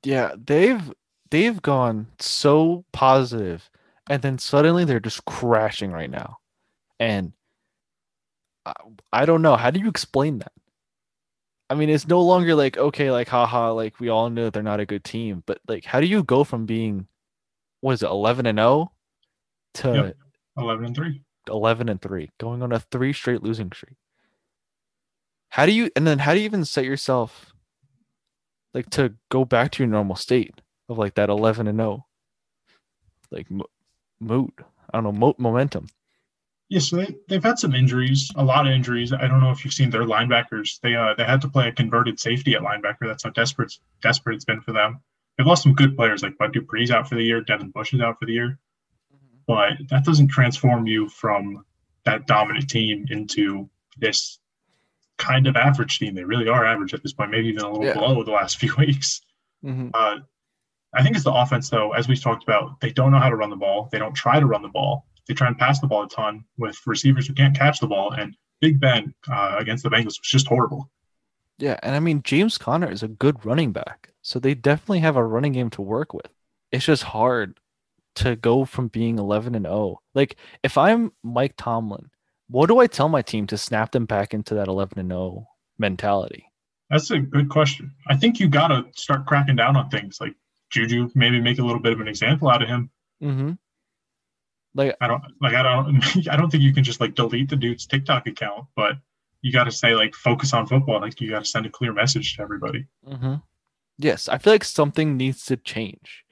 Yeah, 0.02 0.32
they've 0.36 0.92
they've 1.30 1.62
gone 1.62 2.08
so 2.18 2.84
positive, 2.92 3.70
and 4.10 4.22
then 4.22 4.38
suddenly 4.38 4.84
they're 4.84 4.98
just 4.98 5.24
crashing 5.26 5.92
right 5.92 6.10
now, 6.10 6.38
and 6.98 7.32
I, 8.64 8.72
I 9.12 9.26
don't 9.26 9.42
know. 9.42 9.56
How 9.56 9.70
do 9.70 9.78
you 9.78 9.88
explain 9.88 10.38
that? 10.38 10.52
I 11.68 11.74
mean, 11.74 11.90
it's 11.90 12.08
no 12.08 12.22
longer 12.22 12.54
like 12.54 12.76
okay, 12.78 13.10
like 13.12 13.28
haha, 13.28 13.72
like 13.72 14.00
we 14.00 14.08
all 14.08 14.30
know 14.30 14.50
they're 14.50 14.62
not 14.62 14.80
a 14.80 14.86
good 14.86 15.04
team, 15.04 15.42
but 15.46 15.60
like, 15.68 15.84
how 15.84 16.00
do 16.00 16.06
you 16.06 16.24
go 16.24 16.42
from 16.42 16.66
being 16.66 17.06
what 17.80 17.92
is 17.92 18.02
it, 18.02 18.06
eleven 18.06 18.46
and 18.46 18.58
zero, 18.58 18.92
to 19.74 19.94
Yep. 19.94 20.16
11 20.58 20.86
and 20.86 20.96
3. 20.96 21.22
11 21.48 21.88
and 21.90 22.00
3 22.00 22.30
going 22.40 22.62
on 22.62 22.72
a 22.72 22.80
three 22.80 23.12
straight 23.12 23.42
losing 23.42 23.70
streak 23.70 23.96
how 25.56 25.64
do 25.64 25.72
you 25.72 25.90
and 25.96 26.06
then 26.06 26.18
how 26.18 26.34
do 26.34 26.38
you 26.38 26.44
even 26.44 26.66
set 26.66 26.84
yourself 26.84 27.54
like 28.74 28.90
to 28.90 29.14
go 29.30 29.42
back 29.42 29.70
to 29.70 29.82
your 29.82 29.90
normal 29.90 30.14
state 30.14 30.60
of 30.90 30.98
like 30.98 31.14
that 31.14 31.30
11 31.30 31.66
and 31.66 31.78
0 31.78 32.04
like 33.30 33.50
mo- 33.50 33.70
mood 34.20 34.52
i 34.60 34.98
don't 34.98 35.04
know 35.04 35.12
mo- 35.12 35.34
momentum 35.38 35.86
Yeah, 36.68 36.80
so 36.80 36.96
they, 36.96 37.16
they've 37.28 37.42
had 37.42 37.58
some 37.58 37.74
injuries, 37.74 38.30
a 38.34 38.44
lot 38.44 38.66
of 38.66 38.72
injuries. 38.72 39.12
I 39.12 39.28
don't 39.28 39.40
know 39.40 39.52
if 39.52 39.64
you've 39.64 39.72
seen 39.72 39.90
their 39.90 40.08
linebackers. 40.14 40.80
They 40.82 40.94
uh, 40.96 41.14
they 41.16 41.24
had 41.24 41.40
to 41.42 41.48
play 41.48 41.68
a 41.68 41.72
converted 41.72 42.18
safety 42.18 42.54
at 42.56 42.62
linebacker. 42.68 43.06
That's 43.06 43.24
how 43.24 43.30
desperate 43.30 43.72
desperate 44.02 44.34
it's 44.36 44.44
been 44.44 44.60
for 44.60 44.72
them. 44.72 45.00
They've 45.38 45.46
lost 45.46 45.62
some 45.62 45.74
good 45.74 45.96
players 45.96 46.22
like 46.22 46.36
Bud 46.38 46.52
Dupree's 46.52 46.90
out 46.90 47.08
for 47.08 47.14
the 47.14 47.22
year, 47.22 47.40
Devin 47.40 47.70
Bush 47.70 47.94
is 47.94 48.00
out 48.00 48.18
for 48.18 48.26
the 48.26 48.32
year, 48.40 48.58
but 49.46 49.74
that 49.90 50.04
doesn't 50.04 50.28
transform 50.28 50.86
you 50.86 51.08
from 51.08 51.64
that 52.04 52.26
dominant 52.26 52.68
team 52.68 53.06
into 53.10 53.70
this 53.96 54.38
kind 55.18 55.46
of 55.46 55.56
average 55.56 55.98
team. 55.98 56.14
They 56.14 56.24
really 56.24 56.48
are 56.48 56.64
average 56.64 56.94
at 56.94 57.02
this 57.02 57.12
point, 57.12 57.30
maybe 57.30 57.48
even 57.48 57.62
a 57.62 57.70
little 57.70 57.84
Yeah. 57.86 57.94
below 57.94 58.22
the 58.22 58.30
last 58.32 58.58
few 58.58 58.74
weeks. 58.78 59.20
Mhm. 59.64 59.90
Uh, 59.94 60.18
I 60.94 61.02
think 61.02 61.14
it's 61.16 61.24
the 61.24 61.32
offense, 61.32 61.68
though, 61.68 61.92
as 61.92 62.08
we've 62.08 62.20
talked 62.20 62.42
about, 62.42 62.80
they 62.80 62.90
don't 62.92 63.10
know 63.12 63.18
how 63.18 63.28
to 63.30 63.36
run 63.36 63.50
the 63.50 63.56
ball. 63.56 63.88
They 63.92 63.98
don't 63.98 64.14
try 64.14 64.40
to 64.40 64.46
run 64.46 64.62
the 64.62 64.68
ball. 64.68 65.06
They 65.28 65.34
try 65.34 65.46
and 65.48 65.58
pass 65.58 65.80
the 65.80 65.86
ball 65.86 66.04
a 66.04 66.08
ton 66.08 66.44
with 66.56 66.78
receivers 66.86 67.26
who 67.26 67.34
can't 67.34 67.56
catch 67.56 67.80
the 67.80 67.86
ball. 67.88 68.12
And 68.12 68.36
Big 68.60 68.80
Ben 68.80 69.12
uh, 69.30 69.56
against 69.58 69.82
the 69.84 69.90
Bengals 69.90 70.04
was 70.18 70.20
just 70.22 70.46
horrible. 70.46 70.90
yeah 71.58 71.78
and 71.82 71.94
i 71.96 72.00
mean 72.00 72.20
james 72.22 72.58
conner 72.58 72.90
is 72.90 73.02
a 73.02 73.08
good 73.08 73.44
running 73.46 73.72
back 73.72 74.10
so 74.20 74.38
they 74.38 74.54
definitely 74.54 74.98
have 75.00 75.16
a 75.16 75.24
running 75.24 75.52
game 75.52 75.70
to 75.70 75.80
work 75.80 76.12
with 76.12 76.30
it's 76.70 76.84
just 76.84 77.02
hard 77.02 77.58
to 78.14 78.36
go 78.36 78.66
from 78.66 78.88
being 78.88 79.18
11 79.18 79.54
and 79.54 79.64
0 79.64 79.98
like 80.14 80.36
if 80.62 80.76
i'm 80.76 81.10
mike 81.22 81.54
tomlin 81.56 82.10
what 82.48 82.66
do 82.66 82.78
i 82.78 82.86
tell 82.86 83.08
my 83.08 83.22
team 83.22 83.46
to 83.46 83.56
snap 83.56 83.92
them 83.92 84.06
back 84.06 84.34
into 84.34 84.54
that 84.54 84.68
11 84.68 84.98
and 84.98 85.10
0 85.10 85.46
mentality 85.78 86.46
That's 86.90 87.10
a 87.10 87.18
good 87.18 87.48
question. 87.48 87.92
I 88.06 88.16
think 88.16 88.38
you 88.38 88.48
got 88.48 88.68
to 88.68 88.86
start 88.94 89.26
cracking 89.26 89.56
down 89.56 89.76
on 89.76 89.88
things 89.90 90.18
like 90.20 90.34
Juju, 90.70 91.10
maybe 91.14 91.40
make 91.40 91.58
a 91.58 91.62
little 91.62 91.80
bit 91.80 91.92
of 91.92 92.00
an 92.00 92.08
example 92.08 92.48
out 92.48 92.62
of 92.62 92.68
him. 92.68 92.90
Mm-hmm. 93.22 93.52
Like 94.74 94.96
I 95.00 95.08
don't 95.08 95.22
like 95.40 95.54
I 95.54 95.62
don't 95.62 96.28
I 96.30 96.36
don't 96.36 96.50
think 96.50 96.62
you 96.62 96.72
can 96.72 96.84
just 96.84 97.00
like 97.00 97.14
delete 97.14 97.48
the 97.48 97.56
dude's 97.56 97.86
TikTok 97.86 98.26
account, 98.26 98.66
but 98.76 98.96
you 99.42 99.52
got 99.52 99.64
to 99.64 99.72
say 99.72 99.94
like 99.94 100.14
focus 100.14 100.52
on 100.52 100.66
football. 100.66 101.00
Like 101.00 101.20
you 101.20 101.30
got 101.30 101.44
to 101.44 101.50
send 101.50 101.66
a 101.66 101.70
clear 101.70 101.92
message 101.92 102.36
to 102.36 102.42
everybody. 102.42 102.86
Mm-hmm. 103.06 103.36
Yes, 103.98 104.28
I 104.28 104.38
feel 104.38 104.52
like 104.52 104.64
something 104.64 105.16
needs 105.16 105.44
to 105.46 105.56
change 105.56 106.24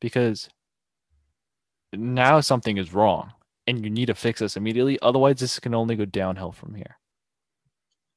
because 0.00 0.48
now 1.92 2.40
something 2.40 2.78
is 2.78 2.94
wrong 2.94 3.32
and 3.66 3.84
you 3.84 3.90
need 3.90 4.06
to 4.06 4.14
fix 4.14 4.40
this 4.40 4.56
immediately. 4.56 4.98
Otherwise, 5.02 5.38
this 5.40 5.58
can 5.58 5.74
only 5.74 5.96
go 5.96 6.04
downhill 6.04 6.52
from 6.52 6.74
here. 6.74 6.96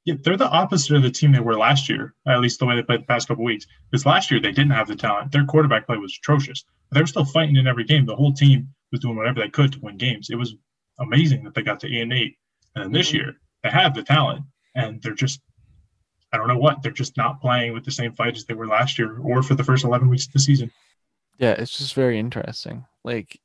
Yeah, 0.04 0.14
they're 0.22 0.36
the 0.36 0.48
opposite 0.48 0.94
of 0.96 1.02
the 1.02 1.10
team 1.10 1.32
they 1.32 1.40
were 1.40 1.56
last 1.58 1.88
year, 1.88 2.14
at 2.28 2.40
least 2.40 2.60
the 2.60 2.66
way 2.66 2.76
they 2.76 2.82
played 2.82 3.00
the 3.00 3.06
past 3.06 3.26
couple 3.28 3.44
weeks. 3.44 3.66
Because 3.90 4.06
last 4.06 4.30
year 4.30 4.38
they 4.40 4.52
didn't 4.52 4.70
have 4.70 4.86
the 4.86 4.94
talent. 4.94 5.32
Their 5.32 5.44
quarterback 5.44 5.86
play 5.86 5.96
was 5.96 6.16
atrocious. 6.16 6.64
But 6.88 6.94
they 6.94 7.00
were 7.02 7.06
still 7.08 7.24
fighting 7.24 7.56
in 7.56 7.66
every 7.66 7.84
game. 7.84 8.06
The 8.06 8.14
whole 8.14 8.32
team 8.32 8.68
was 8.92 9.00
doing 9.00 9.16
whatever 9.16 9.40
they 9.40 9.48
could 9.48 9.72
to 9.72 9.80
win 9.80 9.96
games. 9.96 10.30
It 10.30 10.36
was 10.36 10.54
amazing 11.00 11.42
that 11.44 11.54
they 11.54 11.62
got 11.62 11.80
to 11.80 11.88
eight 11.88 12.02
and 12.02 12.12
eight. 12.12 12.38
And 12.74 12.84
then 12.84 12.92
this 12.92 13.10
Mhm. 13.10 13.14
year 13.14 13.40
they 13.64 13.70
have 13.70 13.94
the 13.94 14.02
talent, 14.02 14.44
and 14.74 15.02
they're 15.02 15.14
just 15.14 15.40
I 16.32 16.38
don't 16.38 16.48
know 16.48 16.58
what 16.58 16.82
they're 16.82 16.92
just 16.92 17.16
not 17.16 17.40
playing 17.40 17.72
with 17.72 17.84
the 17.84 17.90
same 17.90 18.12
fight 18.12 18.36
as 18.36 18.44
they 18.44 18.54
were 18.54 18.66
last 18.66 18.98
year 18.98 19.16
or 19.18 19.42
for 19.42 19.54
the 19.54 19.64
first 19.64 19.84
eleven 19.84 20.08
weeks 20.08 20.26
of 20.26 20.32
the 20.32 20.38
season. 20.40 20.70
Yeah, 21.38 21.52
it's 21.52 21.78
just 21.78 21.94
very 21.94 22.18
interesting. 22.18 22.84
Like, 23.04 23.40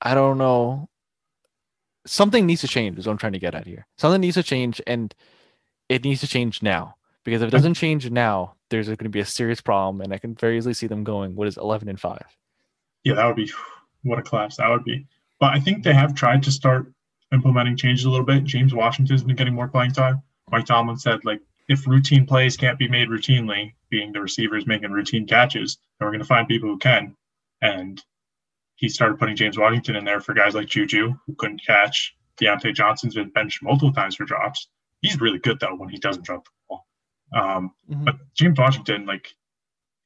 I 0.00 0.14
don't 0.14 0.38
know. 0.38 0.88
Something 2.06 2.46
needs 2.46 2.62
to 2.62 2.68
change, 2.68 2.98
is 2.98 3.06
what 3.06 3.12
I'm 3.12 3.18
trying 3.18 3.34
to 3.34 3.38
get 3.38 3.54
at 3.54 3.66
here. 3.66 3.86
Something 3.98 4.20
needs 4.20 4.36
to 4.36 4.42
change, 4.42 4.80
and 4.86 5.14
it 5.88 6.04
needs 6.04 6.20
to 6.20 6.26
change 6.26 6.62
now. 6.62 6.96
Because 7.24 7.42
if 7.42 7.48
it 7.48 7.50
doesn't 7.50 7.74
change 7.74 8.10
now, 8.10 8.54
there's 8.70 8.86
going 8.86 8.98
to 8.98 9.08
be 9.10 9.20
a 9.20 9.26
serious 9.26 9.60
problem, 9.60 10.00
and 10.00 10.12
I 10.12 10.18
can 10.18 10.34
very 10.34 10.56
easily 10.56 10.74
see 10.74 10.86
them 10.86 11.04
going, 11.04 11.36
what 11.36 11.48
is 11.48 11.58
11 11.58 11.88
and 11.88 12.00
5? 12.00 12.22
Yeah, 13.04 13.14
that 13.14 13.26
would 13.26 13.36
be 13.36 13.52
what 14.02 14.18
a 14.18 14.22
collapse 14.22 14.56
that 14.56 14.68
would 14.68 14.84
be. 14.84 15.06
But 15.38 15.54
I 15.54 15.60
think 15.60 15.84
they 15.84 15.92
have 15.92 16.14
tried 16.14 16.42
to 16.44 16.50
start 16.50 16.90
implementing 17.32 17.76
changes 17.76 18.06
a 18.06 18.10
little 18.10 18.26
bit. 18.26 18.44
James 18.44 18.74
Washington's 18.74 19.22
been 19.22 19.36
getting 19.36 19.54
more 19.54 19.68
playing 19.68 19.92
time. 19.92 20.22
Mike 20.50 20.66
Tomlin 20.66 20.96
said, 20.96 21.24
like, 21.24 21.40
if 21.68 21.86
routine 21.86 22.26
plays 22.26 22.56
can't 22.56 22.78
be 22.78 22.88
made 22.88 23.08
routinely, 23.08 23.74
being 23.90 24.12
the 24.12 24.20
receivers 24.20 24.66
making 24.66 24.90
routine 24.90 25.26
catches, 25.26 25.76
then 25.98 26.06
we're 26.06 26.12
going 26.12 26.20
to 26.20 26.26
find 26.26 26.48
people 26.48 26.68
who 26.68 26.78
can. 26.78 27.14
And 27.62 28.02
he 28.80 28.88
started 28.88 29.18
putting 29.18 29.36
James 29.36 29.58
Washington 29.58 29.94
in 29.96 30.04
there 30.06 30.20
for 30.20 30.32
guys 30.32 30.54
like 30.54 30.66
Juju, 30.66 31.12
who 31.26 31.34
couldn't 31.34 31.60
catch. 31.64 32.16
Diontae 32.40 32.74
Johnson's 32.74 33.14
been 33.14 33.28
benched 33.28 33.62
multiple 33.62 33.92
times 33.92 34.16
for 34.16 34.24
drops. 34.24 34.68
He's 35.02 35.20
really 35.20 35.38
good, 35.38 35.60
though, 35.60 35.74
when 35.76 35.90
he 35.90 35.98
doesn't 35.98 36.24
drop 36.24 36.44
the 36.46 36.50
ball. 36.68 36.86
Um, 37.34 37.74
Mhm. 37.90 38.04
but 38.06 38.16
James 38.34 38.58
Washington, 38.58 39.04
like, 39.04 39.34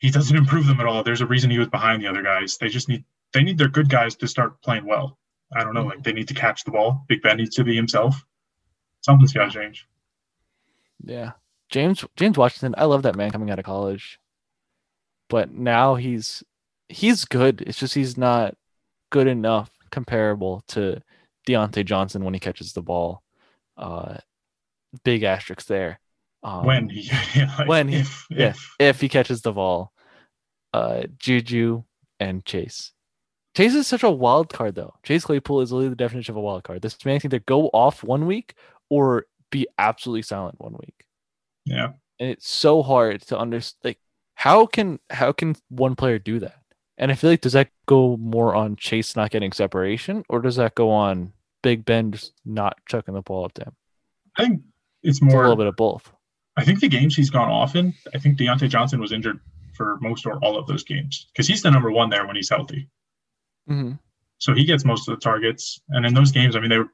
he 0.00 0.10
doesn't 0.10 0.37
improve 0.37 0.66
them 0.66 0.80
at 0.80 0.87
all. 0.87 1.04
There's 1.04 1.20
a 1.20 1.26
reason 1.26 1.50
he 1.50 1.58
was 1.60 1.68
behind 1.68 2.02
the 2.02 2.08
other 2.08 2.22
guys. 2.22 2.58
They 2.58 2.68
just 2.68 2.88
need 2.88 3.04
they 3.32 3.42
need 3.42 3.58
their 3.58 3.68
good 3.68 3.88
guys 3.88 4.14
to 4.16 4.28
start 4.28 4.60
playing 4.62 4.84
well. 4.87 5.18
I 5.56 5.62
don't 5.64 5.74
know, 5.74 5.84
like 5.87 6.02
they 6.02 6.12
need 6.12 6.28
to 6.28 6.34
catch 6.34 6.64
the 6.64 6.70
ball. 6.72 7.04
Big 7.08 7.22
Ben 7.22 7.37
needs 7.37 7.54
to 7.56 7.64
be 7.64 7.74
himself. 7.76 8.24
Something's 9.02 9.32
got 9.32 9.46
to 9.52 9.58
change. 9.60 9.87
Yeah. 11.04 11.32
James 11.68 12.04
James 12.16 12.37
Washington, 12.38 12.74
I 12.78 12.84
love 12.84 13.02
that 13.02 13.16
man 13.16 13.30
coming 13.30 13.50
out 13.50 13.58
of 13.58 13.64
college. 13.64 14.18
But 15.28 15.52
now 15.52 15.94
he's 15.94 16.42
he's 16.88 17.24
good. 17.24 17.62
It's 17.62 17.78
just 17.78 17.94
he's 17.94 18.16
not 18.16 18.56
good 19.14 19.29
enough 19.29 19.70
comparable 19.92 20.64
to 20.66 21.00
Diontae 21.46 21.85
Johnson 21.85 22.24
when 22.24 22.35
he 22.35 22.40
catches 22.40 22.72
the 22.72 22.83
ball. 22.83 23.22
Uh 23.77 24.16
big 25.05 25.22
asterisk 25.22 25.66
there. 25.66 26.00
Um, 26.42 26.66
when 26.66 26.88
he, 26.88 27.09
like, 27.59 27.68
when 27.68 27.88
he- 27.88 27.98
if, 27.98 28.27
yeah. 28.29 28.48
if 28.48 28.74
if 28.81 29.00
he 29.00 29.09
catches 29.09 29.40
the 29.42 29.53
ball. 29.53 29.92
Uh 30.72 31.05
Juju 31.18 31.85
and 32.18 32.44
Chase. 32.44 32.90
Chase 33.57 33.74
is 33.74 33.87
such 33.87 34.03
a 34.03 34.11
wild 34.11 34.48
card 34.53 34.74
though. 34.74 34.94
Chase 35.05 35.24
Claypool 35.24 35.61
is 35.61 35.70
literally 35.70 35.90
the 35.90 35.94
definition 36.05 36.33
of 36.33 36.37
a 36.37 36.40
wild 36.40 36.64
card. 36.64 36.83
This 36.83 37.05
man 37.05 37.20
can 37.20 37.29
either 37.29 37.38
go 37.46 37.68
off 37.68 38.03
one 38.03 38.27
week 38.27 38.55
or 38.90 39.27
be 39.53 39.68
absolutely 39.79 40.22
silent 40.22 40.57
one 40.59 40.72
week. 40.72 41.05
yeah, 41.64 41.92
and 42.18 42.31
it's 42.31 42.48
so 42.48 42.83
hard 42.83 43.22
to 43.29 43.38
understand 43.38 43.79
like 43.85 43.98
how 44.35 44.66
can 44.66 44.98
how 45.11 45.31
can 45.31 45.55
one 45.68 45.94
player 45.94 46.18
do 46.18 46.40
that 46.40 46.59
and 46.98 47.11
i 47.11 47.14
feel 47.14 47.30
like 47.30 47.40
does 47.40 47.52
that 47.52 47.70
go 47.87 48.16
more 48.16 48.54
on 48.54 48.76
chase 48.76 49.16
not 49.16 49.30
getting 49.30 49.52
separation 49.52 50.24
or 50.28 50.40
does 50.40 50.57
that 50.57 50.74
go 50.74 50.90
on 50.90 51.33
big 51.62 51.85
ben 51.85 52.12
just 52.12 52.33
not 52.44 52.76
chucking 52.88 53.14
the 53.14 53.22
ball 53.22 53.44
up 53.44 53.54
to 53.54 53.62
him 53.62 53.76
I 54.37 54.44
think 54.44 54.62
it's 55.02 55.22
it's 55.22 55.35
a 55.35 55.37
little 55.37 55.57
bit 55.57 55.66
of 55.66 55.76
both 55.76 56.12
I 56.57 56.64
think 56.64 56.80
the 56.80 56.88
games 56.88 57.16
he's 57.16 57.30
gone 57.30 57.50
off 57.50 57.74
in. 57.74 57.94
I 58.14 58.18
think 58.18 58.38
Diontae 58.38 58.68
Johnson 58.68 59.00
was 59.00 59.12
injured 59.12 59.40
for 59.74 59.98
most 60.00 60.24
or 60.24 60.38
all 60.38 60.57
of 60.57 60.66
those 60.66 60.85
games 60.85 61.26
because 61.33 61.48
he's 61.48 61.62
the 61.62 61.70
number 61.70 61.90
one 61.90 62.11
there 62.11 62.26
when 62.26 62.37
he's 62.37 62.48
healthy. 62.48 62.88
mm-hmm. 63.68 63.92
So 64.38 64.54
he 64.54 64.64
gets 64.64 64.85
most 64.85 65.09
of 65.09 65.14
the 65.14 65.20
targets. 65.20 65.80
And 65.90 66.04
in 66.04 66.14
those 66.14 66.30
games, 66.30 66.54
I 66.54 66.61
mean, 66.61 66.70
they 66.70 66.78
were 66.78 66.90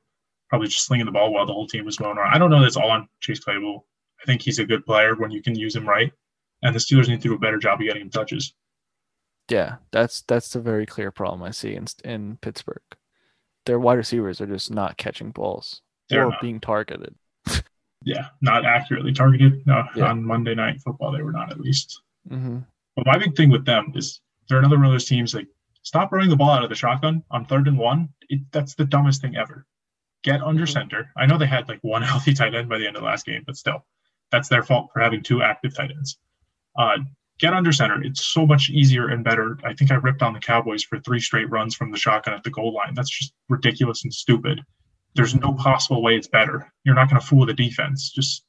probably 0.48 0.68
just 0.68 0.86
slinging 0.86 1.06
the 1.06 1.12
ball 1.12 1.32
while 1.32 1.46
the 1.46 1.52
whole 1.52 1.66
team 1.66 1.84
was 1.84 1.96
going 1.96 2.16
around. 2.16 2.32
I 2.32 2.38
don't 2.38 2.50
know 2.50 2.62
that's 2.62 2.76
all 2.76 2.90
on 2.90 3.08
Chase 3.20 3.40
Claypool. 3.40 3.86
I 4.22 4.26
think 4.26 4.42
he's 4.42 4.58
a 4.58 4.64
good 4.64 4.84
player 4.86 5.14
when 5.14 5.30
you 5.30 5.42
can 5.42 5.58
use 5.58 5.74
him 5.74 5.88
right. 5.88 6.12
And 6.62 6.74
the 6.74 6.78
Steelers 6.78 7.08
need 7.08 7.22
to 7.22 7.28
do 7.28 7.34
a 7.34 7.38
better 7.38 7.58
job 7.58 7.80
of 7.80 7.86
getting 7.86 8.02
him 8.02 8.10
touches. 8.10 8.54
Yeah 9.50 9.76
that's 9.92 10.22
that's 10.22 10.50
the 10.52 10.60
very 10.60 10.86
clear 10.86 11.10
problem 11.10 11.42
i 11.42 11.50
see 11.50 11.74
in 11.74 11.84
in 12.04 12.38
pittsburgh 12.40 12.80
their 13.66 13.78
wide 13.78 13.98
receivers 13.98 14.40
are 14.40 14.46
just 14.46 14.70
not 14.70 14.96
catching 14.96 15.30
balls 15.32 15.82
They're 16.08 16.26
or 16.26 16.30
not. 16.30 16.40
being 16.40 16.60
targeted. 16.60 17.14
Yeah, 18.02 18.28
not 18.40 18.64
accurately 18.64 19.12
targeted. 19.12 19.66
No, 19.66 19.84
Yeah. 19.94 20.06
on 20.08 20.24
Monday 20.24 20.54
Night 20.54 20.80
Football, 20.80 21.12
they 21.12 21.22
were 21.22 21.30
not 21.32 21.50
at 21.52 21.60
least. 21.60 22.00
Mm-hmm. 22.30 22.60
But 22.96 23.06
my 23.06 23.18
big 23.18 23.36
thing 23.36 23.50
with 23.50 23.66
them 23.66 23.92
is 23.94 24.22
they're 24.48 24.58
another 24.58 24.76
one 24.78 24.86
of 24.86 24.92
those 24.92 25.04
teams 25.04 25.34
like 25.34 25.46
stop 25.82 26.10
running 26.10 26.30
the 26.30 26.36
ball 26.36 26.50
out 26.50 26.64
of 26.64 26.70
the 26.70 26.74
shotgun 26.74 27.22
on 27.30 27.44
third 27.44 27.68
and 27.68 27.76
one. 27.76 28.08
It, 28.30 28.40
that's 28.50 28.74
the 28.74 28.86
dumbest 28.86 29.20
thing 29.20 29.36
ever. 29.36 29.66
Get 30.24 30.40
under 30.42 30.64
Mhm. 30.64 30.72
center. 30.72 31.12
I 31.18 31.26
know 31.26 31.36
they 31.36 31.46
had 31.46 31.68
like 31.68 31.80
one 31.82 32.00
healthy 32.10 32.32
tight 32.32 32.54
end 32.54 32.70
by 32.70 32.78
the 32.78 32.86
end 32.86 32.96
of 32.96 33.02
the 33.02 33.06
last 33.06 33.26
game, 33.26 33.42
but 33.46 33.56
still, 33.56 33.84
that's 34.30 34.48
their 34.48 34.62
fault 34.62 34.88
for 34.94 35.00
having 35.00 35.22
two 35.22 35.42
active 35.42 35.76
tight 35.76 35.90
ends. 35.90 36.18
Uh, 36.78 36.96
get 37.40 37.54
under 37.54 37.72
center. 37.72 38.02
It's 38.02 38.24
so 38.24 38.46
much 38.46 38.70
easier 38.70 39.08
and 39.08 39.24
better. 39.24 39.58
I 39.64 39.72
think 39.74 39.90
I 39.90 39.96
ripped 39.96 40.22
on 40.22 40.32
the 40.32 40.40
Cowboys 40.40 40.82
for 40.82 40.98
three 41.00 41.20
straight 41.20 41.50
runs 41.50 41.74
from 41.74 41.90
the 41.90 41.98
shotgun 41.98 42.34
at 42.34 42.44
the 42.44 42.50
goal 42.50 42.74
line. 42.74 42.94
That's 42.94 43.10
just 43.10 43.32
ridiculous 43.48 44.04
and 44.04 44.12
stupid. 44.12 44.60
There's 45.14 45.34
no 45.34 45.54
possible 45.54 46.02
way 46.02 46.16
it's 46.16 46.28
better. 46.28 46.72
You're 46.84 46.94
not 46.94 47.08
going 47.08 47.20
to 47.20 47.26
fool 47.26 47.46
the 47.46 47.54
defense. 47.54 48.10
Just 48.10 48.44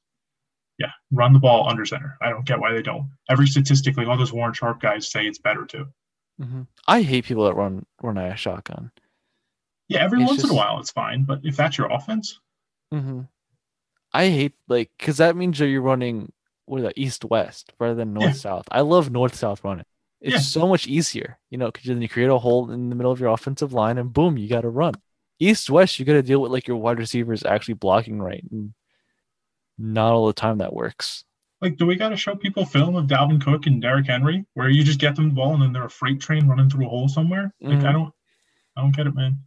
yeah, 0.77 0.91
run 1.11 1.33
the 1.33 1.39
ball 1.39 1.69
under 1.69 1.85
center. 1.85 2.17
I 2.21 2.29
don't 2.29 2.45
get 2.45 2.59
why 2.59 2.73
they 2.73 2.81
don't. 2.81 3.09
Every 3.29 3.47
statistically, 3.47 4.05
all 4.05 4.17
those 4.17 4.33
Warren 4.33 4.53
Sharp 4.53 4.79
guys 4.79 5.09
say 5.09 5.25
it's 5.25 5.39
better 5.39 5.65
too. 5.65 5.87
Mm-hmm. 6.41 6.61
I 6.87 7.01
hate 7.01 7.25
people 7.25 7.45
that 7.45 7.55
run 7.55 7.85
run 8.01 8.17
a 8.17 8.35
shotgun. 8.35 8.91
Yeah, 9.87 10.03
every 10.03 10.21
It's 10.21 10.29
once 10.29 10.43
in 10.43 10.49
a 10.49 10.53
while 10.53 10.79
it's 10.79 10.91
fine, 10.91 11.23
but 11.23 11.41
if 11.43 11.55
that's 11.55 11.77
your 11.77 11.91
offense, 11.91 12.39
Mm-hmm. 12.93 13.21
I 14.13 14.29
hate 14.29 14.53
like 14.67 14.91
because 14.97 15.17
that 15.17 15.35
means 15.35 15.57
that 15.59 15.67
you're 15.67 15.81
running 15.81 16.31
what 16.71 16.77
is 16.79 16.83
that 16.85 16.97
east 16.97 17.25
west 17.25 17.73
rather 17.81 17.95
than 17.95 18.13
north 18.13 18.37
south. 18.37 18.65
I 18.71 18.79
love 18.79 19.11
north 19.11 19.35
south 19.35 19.61
running. 19.61 19.83
It's 20.21 20.35
Yeah. 20.35 20.39
so 20.39 20.65
much 20.69 20.87
easier, 20.87 21.37
you 21.49 21.57
know, 21.57 21.65
because 21.65 21.85
then 21.87 22.01
you 22.01 22.07
create 22.07 22.29
a 22.29 22.37
hole 22.37 22.71
in 22.71 22.87
the 22.89 22.95
middle 22.95 23.11
of 23.11 23.19
your 23.19 23.33
offensive 23.33 23.73
line 23.73 23.97
and 23.97 24.13
boom, 24.13 24.37
you 24.37 24.47
got 24.47 24.61
to 24.61 24.69
run. 24.69 24.93
East 25.37 25.69
west, 25.69 25.99
you 25.99 26.05
got 26.05 26.13
to 26.13 26.21
deal 26.23 26.41
with 26.41 26.49
like 26.53 26.67
your 26.69 26.77
wide 26.77 26.97
receivers 26.97 27.43
actually 27.43 27.73
blocking 27.73 28.21
right, 28.21 28.43
and 28.51 28.73
not 29.77 30.13
all 30.13 30.27
the 30.27 30.33
time 30.33 30.59
that 30.59 30.71
works. 30.73 31.25
like, 31.59 31.75
do 31.77 31.85
we 31.85 31.95
got 31.95 32.09
to 32.09 32.15
show 32.15 32.35
people 32.35 32.65
film 32.65 32.95
of 32.95 33.07
Dalvin 33.07 33.41
Cook 33.41 33.65
and 33.67 33.81
Derrick 33.81 34.07
Henry 34.07 34.45
where 34.53 34.69
you 34.69 34.83
just 34.83 34.99
get 34.99 35.15
them 35.15 35.27
the 35.29 35.35
ball 35.35 35.53
and 35.53 35.61
then 35.61 35.73
they're 35.73 35.85
a 35.85 35.89
freight 35.89 36.21
train 36.21 36.47
running 36.47 36.69
through 36.69 36.85
a 36.85 36.89
hole 36.89 37.09
somewhere? 37.09 37.53
Like, 37.59 37.79
I 37.79 37.89
Mhm. 37.89 37.93
don't, 37.93 38.13
I 38.77 38.81
don't 38.81 38.95
get 38.95 39.07
it, 39.07 39.13
man. 39.15 39.39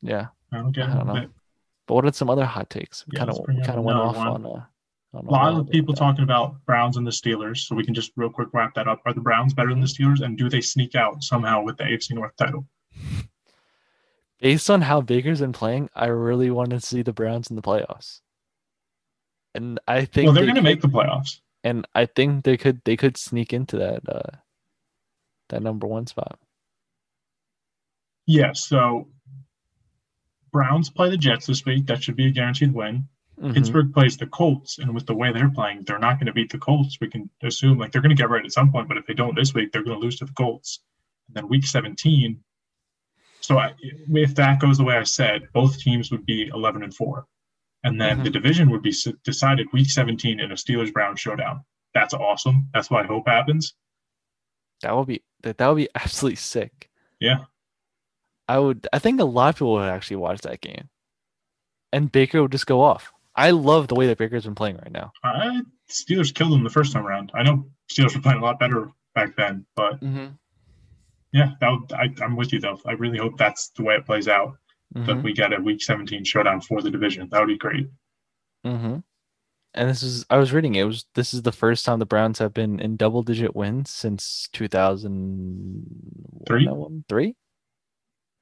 Yeah, 0.00 0.28
I 0.52 0.58
don't 0.58 0.72
get 0.72 0.88
I 0.88 0.92
it. 0.92 0.94
don't 0.94 1.06
know. 1.08 1.28
But 1.88 1.94
what 1.94 2.04
are 2.06 2.12
some 2.12 2.30
other 2.30 2.44
hot 2.44 2.70
takes? 2.70 3.04
We 3.06 3.14
Yeah, 3.14 3.24
kind 3.26 3.30
of 3.30 3.46
kind 3.64 3.78
of 3.78 3.84
went 3.84 3.98
off 3.98 4.16
one. 4.16 4.46
on 4.46 4.46
uh, 4.46 4.64
A 5.14 5.20
lot 5.24 5.54
of 5.54 5.68
people 5.68 5.94
talking 5.94 6.24
about 6.24 6.64
Browns 6.64 6.96
and 6.96 7.06
the 7.06 7.10
Steelers, 7.10 7.58
so 7.58 7.74
we 7.74 7.84
can 7.84 7.92
just 7.92 8.12
real 8.16 8.30
quick 8.30 8.48
wrap 8.52 8.74
that 8.74 8.88
up. 8.88 9.02
Are 9.04 9.12
the 9.12 9.20
Browns 9.20 9.52
better 9.52 9.68
than 9.68 9.80
the 9.80 9.86
Steelers, 9.86 10.22
and 10.22 10.38
do 10.38 10.48
they 10.48 10.62
sneak 10.62 10.94
out 10.94 11.22
somehow 11.22 11.62
with 11.62 11.76
the 11.76 11.84
AFC 11.84 12.12
North 12.12 12.32
title? 12.38 12.66
based 14.40 14.68
on 14.70 14.80
how 14.80 15.00
Baker's 15.00 15.40
been 15.40 15.52
playing, 15.52 15.88
I 15.94 16.06
really 16.06 16.50
want 16.50 16.70
to 16.70 16.80
see 16.80 17.02
the 17.02 17.12
Browns 17.12 17.48
in 17.48 17.54
the 17.56 17.62
playoffs. 17.62 18.20
And 19.54 19.78
I 19.86 20.04
think 20.04 20.26
Well, 20.26 20.34
they're 20.34 20.42
they 20.42 20.46
going 20.52 20.56
to 20.56 20.62
make 20.62 20.80
the 20.80 20.88
playoffs. 20.88 21.40
and 21.62 21.86
I 21.94 22.06
think 22.06 22.42
they 22.44 22.56
could 22.56 22.80
they 22.84 22.96
could 22.96 23.16
sneak 23.16 23.52
into 23.52 23.76
that 23.76 24.00
uh 24.08 24.36
that 25.50 25.62
number 25.62 25.86
one 25.86 26.06
spot. 26.08 26.40
Yeah. 28.26 28.52
So 28.54 29.08
Browns 30.52 30.90
play 30.90 31.10
the 31.10 31.16
Jets 31.16 31.46
this 31.46 31.64
week. 31.64 31.86
That 31.86 32.02
should 32.02 32.16
be 32.16 32.26
a 32.26 32.30
guaranteed 32.30 32.72
win. 32.72 33.08
Mhm. 33.42 33.54
Pittsburgh 33.54 33.92
plays 33.92 34.16
the 34.16 34.26
Colts, 34.26 34.78
and 34.78 34.94
with 34.94 35.06
the 35.06 35.14
way 35.14 35.32
they're 35.32 35.50
playing, 35.50 35.82
they're 35.82 35.98
not 35.98 36.18
going 36.18 36.26
to 36.26 36.32
beat 36.32 36.52
the 36.52 36.58
Colts. 36.58 36.98
We 37.00 37.08
can 37.08 37.28
assume 37.42 37.76
like 37.78 37.90
they're 37.90 38.02
going 38.02 38.16
to 38.16 38.20
get 38.20 38.30
right 38.30 38.44
at 38.44 38.52
some 38.52 38.70
point, 38.70 38.86
but 38.86 38.96
if 38.96 39.06
they 39.06 39.14
don't 39.14 39.34
this 39.34 39.52
week, 39.52 39.72
they're 39.72 39.82
going 39.82 39.98
to 39.98 40.04
lose 40.04 40.16
to 40.18 40.24
the 40.24 40.32
Colts. 40.32 40.80
And 41.26 41.36
then 41.36 41.48
week 41.48 41.66
17. 41.66 42.42
So 43.40 43.58
I, 43.58 43.74
if 43.80 44.36
that 44.36 44.60
goes 44.60 44.78
the 44.78 44.84
way 44.84 44.96
I 44.96 45.02
said, 45.02 45.48
both 45.52 45.78
teams 45.80 46.12
would 46.12 46.24
be 46.24 46.48
11 46.54 46.84
and 46.84 46.94
four, 46.94 47.26
and 47.82 48.00
then 48.00 48.22
the 48.22 48.30
division 48.30 48.70
would 48.70 48.82
be 48.82 48.94
decided 49.24 49.66
week 49.72 49.90
17 49.90 50.38
in 50.38 50.52
a 50.52 50.54
Steelers 50.54 50.92
Browns 50.92 51.18
showdown. 51.18 51.64
That's 51.94 52.14
awesome. 52.14 52.68
That's 52.72 52.90
what 52.90 53.04
I 53.04 53.08
hope 53.08 53.26
happens. 53.26 53.74
That 54.82 54.96
would 54.96 55.08
be 55.08 55.22
that 55.42 55.58
that 55.58 55.66
would 55.66 55.76
be 55.76 55.88
absolutely 55.96 56.36
sick. 56.36 56.88
Yeah. 57.18 57.44
I 58.48 58.60
would 58.60 58.86
I 58.92 59.00
think 59.00 59.20
a 59.20 59.24
lot 59.24 59.50
of 59.50 59.54
people 59.56 59.72
would 59.72 59.88
actually 59.88 60.16
watch 60.16 60.42
that 60.42 60.60
game. 60.60 60.88
And 61.92 62.10
Baker 62.10 62.40
would 62.40 62.52
just 62.52 62.66
go 62.66 62.80
off. 62.80 63.12
I 63.34 63.50
love 63.50 63.88
the 63.88 63.94
way 63.94 64.06
that 64.08 64.18
Baker's 64.18 64.44
been 64.44 64.54
playing 64.54 64.76
right 64.76 64.92
now. 64.92 65.12
I, 65.24 65.62
Steelers 65.90 66.34
killed 66.34 66.52
them 66.52 66.64
the 66.64 66.70
first 66.70 66.92
time 66.92 67.06
around. 67.06 67.32
I 67.34 67.42
know 67.42 67.66
Steelers 67.90 68.14
were 68.14 68.20
playing 68.22 68.40
a 68.40 68.44
lot 68.44 68.58
better 68.60 68.90
back 69.14 69.36
then, 69.36 69.64
but 69.76 70.00
Mm-hmm. 70.00 70.26
yeah, 71.32 71.50
that 71.60 71.68
would, 71.70 71.92
I, 71.92 72.10
I'm 72.24 72.36
with 72.36 72.52
you 72.52 72.60
though. 72.60 72.78
I 72.86 72.92
really 72.92 73.18
hope 73.18 73.38
that's 73.38 73.70
the 73.70 73.82
way 73.84 73.94
it 73.94 74.04
plays 74.06 74.28
out. 74.28 74.56
Mm-hmm. 74.94 75.06
that 75.06 75.22
we 75.22 75.32
get 75.32 75.54
a 75.54 75.60
week 75.60 75.80
17 75.82 76.22
showdown 76.24 76.60
for 76.60 76.82
the 76.82 76.90
division. 76.90 77.26
That 77.30 77.40
would 77.40 77.46
be 77.46 77.56
great. 77.56 77.88
Mm-hmm. 78.66 78.96
And 79.72 79.88
this 79.88 80.02
is 80.02 80.26
I 80.28 80.36
was 80.36 80.52
reading 80.52 80.74
it 80.74 80.82
was 80.84 81.06
this 81.14 81.32
is 81.32 81.40
the 81.40 81.50
first 81.52 81.86
time 81.86 81.98
the 81.98 82.04
Browns 82.04 82.38
have 82.40 82.52
been 82.52 82.78
in 82.78 82.98
double 82.98 83.22
digit 83.22 83.56
wins 83.56 83.88
since 83.90 84.50
2003 84.52 86.44
Three? 86.46 86.68
three 87.08 87.34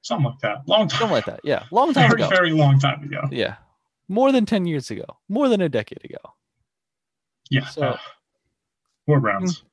Something 0.01 0.25
like 0.25 0.39
that. 0.41 0.57
Long 0.67 0.87
time. 0.89 0.99
something 0.99 1.13
like 1.13 1.25
that. 1.31 1.39
Yeah, 1.45 1.63
long 1.71 1.93
time 1.93 2.09
very, 2.09 2.23
ago. 2.23 2.29
very 2.29 2.51
long 2.51 2.79
time 2.79 3.01
ago. 3.03 3.21
Yeah, 3.31 3.55
more 4.11 4.31
than 4.31 4.45
10 4.45 4.65
years 4.65 4.91
ago, 4.91 5.05
more 5.29 5.47
than 5.47 5.61
a 5.61 5.69
decade 5.69 6.03
ago. 6.03 6.19
Yeah. 7.49 7.65
So- 7.67 7.81
uh, 7.81 7.97
four 9.05 9.19
rounds. 9.19 9.63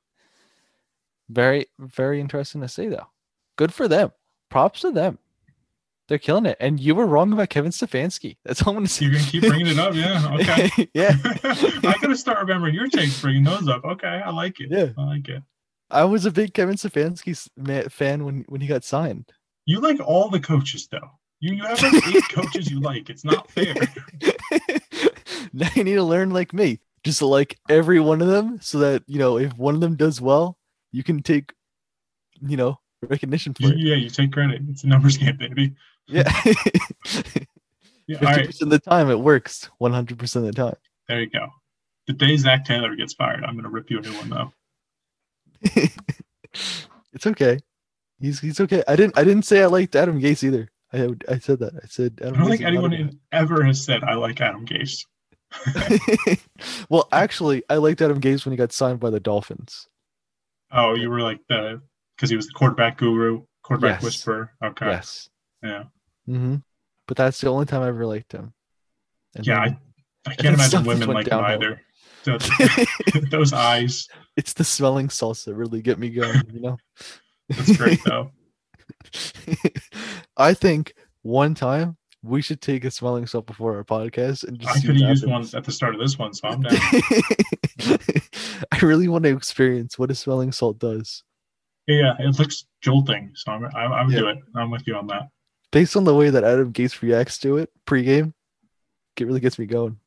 Very, 1.28 1.66
very 1.78 2.20
interesting 2.20 2.60
to 2.62 2.68
see, 2.68 2.88
though. 2.88 3.08
Good 3.56 3.74
for 3.74 3.88
them. 3.88 4.12
Props 4.48 4.80
to 4.80 4.90
them. 4.92 5.18
They're 6.08 6.16
killing 6.18 6.46
it. 6.46 6.56
And 6.58 6.80
you 6.80 6.94
were 6.94 7.04
wrong 7.06 7.32
about 7.34 7.50
Kevin 7.50 7.70
Stefanski. 7.70 8.38
That's 8.44 8.62
all 8.62 8.70
I'm 8.70 8.76
going 8.76 8.86
to 8.86 8.92
say. 8.92 9.04
You're 9.04 9.12
going 9.14 9.24
to 9.24 9.30
keep 9.30 9.42
bringing 9.42 9.66
it 9.66 9.78
up? 9.78 9.94
Yeah. 9.94 10.36
Okay. 10.40 10.88
yeah. 10.94 11.14
I 11.44 11.94
got 12.00 12.08
to 12.08 12.16
start 12.16 12.38
remembering 12.38 12.74
your 12.74 12.86
takes, 12.86 13.20
bringing 13.20 13.44
those 13.44 13.68
up. 13.68 13.84
Okay. 13.84 14.22
I 14.24 14.30
like 14.30 14.58
it. 14.60 14.68
Yeah. 14.70 14.88
I 14.96 15.04
like 15.04 15.28
it. 15.28 15.42
I 15.90 16.04
was 16.04 16.24
a 16.24 16.30
big 16.30 16.54
Kevin 16.54 16.76
Stefanski 16.76 17.90
fan 17.90 18.24
when, 18.24 18.44
when 18.48 18.60
he 18.62 18.66
got 18.66 18.84
signed. 18.84 19.30
You 19.66 19.80
like 19.80 20.00
all 20.00 20.30
the 20.30 20.40
coaches, 20.40 20.88
though. 20.90 21.10
You, 21.40 21.54
you 21.56 21.64
have 21.64 21.82
like 21.82 22.06
eight 22.08 22.28
coaches 22.30 22.70
you 22.70 22.80
like. 22.80 23.10
It's 23.10 23.24
not 23.24 23.50
fair. 23.50 23.74
now 25.60 25.68
you 25.74 25.84
need 25.84 25.94
to 25.94 26.02
learn 26.04 26.30
like 26.30 26.52
me, 26.52 26.80
just 27.04 27.20
like 27.22 27.58
every 27.68 28.00
one 28.00 28.20
of 28.22 28.28
them, 28.28 28.58
so 28.60 28.78
that 28.78 29.02
you 29.06 29.18
know 29.18 29.38
if 29.38 29.56
one 29.58 29.74
of 29.74 29.80
them 29.80 29.96
does 29.96 30.20
well, 30.20 30.56
you 30.92 31.02
can 31.02 31.22
take, 31.22 31.52
you 32.40 32.56
know, 32.56 32.78
recognition 33.02 33.54
for 33.54 33.62
You- 33.64 33.70
it. 33.70 33.78
yeah. 33.78 33.94
You 33.96 34.08
take 34.10 34.32
credit. 34.32 34.62
It's 34.68 34.84
a 34.84 34.86
numbers 34.88 35.16
game, 35.16 35.36
baby. 35.36 35.74
Yeah, 36.06 36.22
Yeah. 38.06 38.18
fifty 38.18 38.26
All 38.26 38.32
right. 38.32 38.46
percent 38.46 38.72
of 38.72 38.82
the 38.82 38.90
time 38.90 39.10
it 39.10 39.20
works. 39.20 39.68
One 39.78 39.92
hundred 39.92 40.18
percent 40.18 40.46
of 40.46 40.54
the 40.54 40.62
time. 40.62 40.76
There 41.08 41.20
you 41.20 41.28
go. 41.30 41.48
The 42.06 42.12
day 42.14 42.36
Zac 42.38 42.64
Taylor 42.64 42.96
gets 42.96 43.12
fired, 43.12 43.44
I'm 43.44 43.52
going 43.52 43.64
to 43.64 43.68
rip 43.70 43.90
you 43.90 43.98
a 43.98 44.00
new 44.00 44.12
one, 44.16 44.30
though. 44.30 44.52
it's 47.12 47.26
okay. 47.26 47.58
He's 48.20 48.40
he's 48.40 48.60
okay. 48.60 48.82
I 48.88 48.96
didn't 48.96 49.18
I 49.18 49.24
didn't 49.24 49.44
say 49.44 49.62
I 49.62 49.66
liked 49.66 49.94
Adam 49.94 50.20
Gase 50.20 50.42
either. 50.44 50.70
I 50.92 51.08
I 51.32 51.38
said 51.38 51.58
that. 51.60 51.74
I 51.82 51.86
said 51.86 52.18
I 52.22 52.30
don't 52.30 52.34
Gase 52.36 52.48
think 52.48 52.54
is 52.54 52.60
not 52.60 52.66
a 52.66 52.68
anyone 52.68 53.20
ever 53.32 53.62
has 53.64 53.84
said 53.84 54.02
I 54.04 54.14
like 54.14 54.40
Adam 54.40 54.66
Gase. 54.66 55.04
Guy." 55.74 56.38
well, 56.88 57.08
actually, 57.12 57.62
I 57.68 57.76
liked 57.76 58.00
Adam 58.02 58.20
Gase 58.20 58.44
when 58.44 58.52
he 58.52 58.56
got 58.56 58.72
signed 58.72 59.00
by 59.00 59.10
the 59.10 59.20
Dolphins. 59.20 59.88
Oh, 60.70 60.94
you 60.94 61.08
were 61.10 61.20
like 61.20 61.40
the 61.48 61.80
because 62.16 62.30
he 62.30 62.36
was 62.36 62.46
the 62.46 62.52
quarterback 62.54 62.98
guru, 62.98 63.42
quarterback 63.62 63.96
Yes. 63.96 64.02
whisperer. 64.04 64.52
Okay. 64.64 64.86
Yes. 64.86 65.28
Yeah. 65.62 65.84
hmm 66.26 66.56
But 67.06 67.16
that's 67.16 67.40
the 67.40 67.48
only 67.48 67.66
time 67.66 67.82
I 67.82 67.88
ever 67.88 68.06
liked 68.06 68.32
him. 68.32 68.52
And 69.34 69.46
Yeah. 69.46 69.64
then- 69.64 69.78
I, 70.26 70.30
I 70.32 70.34
can't 70.34 70.54
imagine 70.54 70.84
women 70.84 71.08
like 71.10 71.28
him 71.28 71.38
either. 71.44 71.80
Those 73.30 73.52
eyes. 73.54 74.08
it's 74.36 74.52
the 74.52 74.64
smelling 74.64 75.08
salts 75.08 75.44
that 75.44 75.54
really 75.54 75.80
get 75.80 75.98
me 75.98 76.10
going. 76.10 76.42
You 76.52 76.60
know. 76.60 76.76
That's 77.48 77.76
great 77.76 78.02
though. 78.04 78.32
I 80.36 80.54
think 80.54 80.92
one 81.22 81.54
time 81.54 81.96
we 82.22 82.42
should 82.42 82.60
take 82.60 82.84
a 82.84 82.90
smelling 82.90 83.26
salt 83.26 83.46
before 83.46 83.76
our 83.76 83.84
podcast 83.84 84.44
and 84.44 84.58
just 84.58 84.76
I 84.76 84.80
could 84.80 85.00
have 85.00 85.08
used 85.10 85.26
one 85.26 85.46
at 85.54 85.64
the 85.64 85.72
start 85.72 85.94
of 85.94 86.00
this 86.00 86.18
one, 86.18 86.34
so 86.34 86.48
I'm 86.48 86.60
down. 86.62 86.74
I 88.72 88.78
really 88.82 89.08
want 89.08 89.24
to 89.24 89.30
experience 89.36 89.98
what 89.98 90.10
a 90.10 90.14
smelling 90.14 90.52
salt 90.52 90.78
does. 90.78 91.22
yeah, 91.86 92.14
it 92.18 92.38
looks 92.38 92.66
jolting, 92.82 93.30
so 93.34 93.52
I'm 93.52 93.64
I, 93.74 93.84
I 93.84 94.04
would 94.04 94.14
do 94.14 94.28
it. 94.28 94.38
I'm 94.56 94.70
with 94.70 94.86
you 94.86 94.96
on 94.96 95.06
that. 95.08 95.28
Based 95.70 95.96
on 95.96 96.04
the 96.04 96.14
way 96.14 96.30
that 96.30 96.44
Adam 96.44 96.72
Gase 96.72 97.02
reacts 97.02 97.38
to 97.40 97.58
it 97.58 97.70
pregame, 97.86 98.32
it 99.16 99.26
really 99.26 99.40
gets 99.40 99.58
me 99.58 99.66
going. 99.66 99.98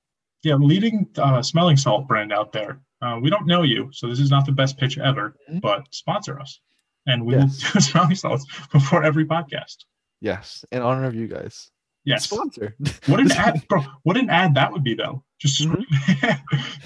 Yeah, 0.43 0.55
leading 0.55 1.07
uh, 1.17 1.41
smelling 1.41 1.77
salt 1.77 2.07
brand 2.07 2.33
out 2.33 2.51
there. 2.51 2.79
Uh, 3.01 3.19
we 3.21 3.29
don't 3.29 3.47
know 3.47 3.61
you, 3.63 3.89
so 3.93 4.07
this 4.07 4.19
is 4.19 4.29
not 4.31 4.45
the 4.45 4.51
best 4.51 4.77
pitch 4.77 4.97
ever, 4.97 5.35
Mhm. 5.49 5.61
but 5.61 5.85
sponsor 5.91 6.39
us, 6.39 6.59
and 7.07 7.25
we 7.25 7.35
Yes. 7.35 7.63
will 7.63 7.71
do 7.73 7.79
smelling 7.79 8.15
salts 8.15 8.45
before 8.71 9.03
every 9.03 9.25
podcast. 9.25 9.85
Yes, 10.19 10.65
in 10.71 10.81
honor 10.81 11.05
of 11.05 11.15
you 11.15 11.27
guys. 11.27 11.71
Yes. 12.03 12.23
Sponsor. 12.25 12.75
What 13.07 13.19
an 13.19 13.31
ad, 13.31 13.67
bro! 13.67 13.81
What 14.03 14.17
an 14.17 14.29
ad 14.29 14.55
that 14.55 14.71
would 14.71 14.83
be, 14.83 14.93
though. 14.95 15.23
Just 15.39 15.61
Mhm. 15.61 15.85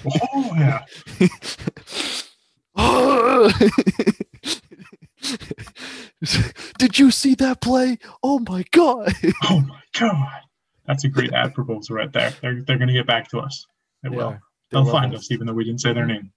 oh 0.32 0.52
yeah, 0.56 0.84
Did 6.78 6.98
you 6.98 7.10
see 7.10 7.34
that 7.36 7.60
play? 7.60 7.98
Oh 8.22 8.38
my 8.48 8.64
god. 8.70 9.12
oh 9.50 9.60
my 9.60 9.80
God, 9.98 10.28
that's 10.86 11.04
a 11.04 11.08
great 11.08 11.32
ad 11.32 11.54
proposal 11.54 11.96
right 11.96 12.12
there. 12.12 12.32
They're 12.42 12.62
they're 12.62 12.78
gonna 12.78 12.92
get 12.92 13.06
back 13.06 13.28
to 13.30 13.38
us. 13.40 13.66
They 14.02 14.10
They 14.10 14.16
will. 14.16 14.28
are. 14.28 14.40
They 14.70 14.76
They'll 14.82 14.90
find 14.90 15.14
us, 15.14 15.30
even 15.30 15.46
though 15.46 15.52
we 15.52 15.64
didn't 15.64 15.80
say 15.80 15.92
their 15.92 16.06
name. 16.06 16.32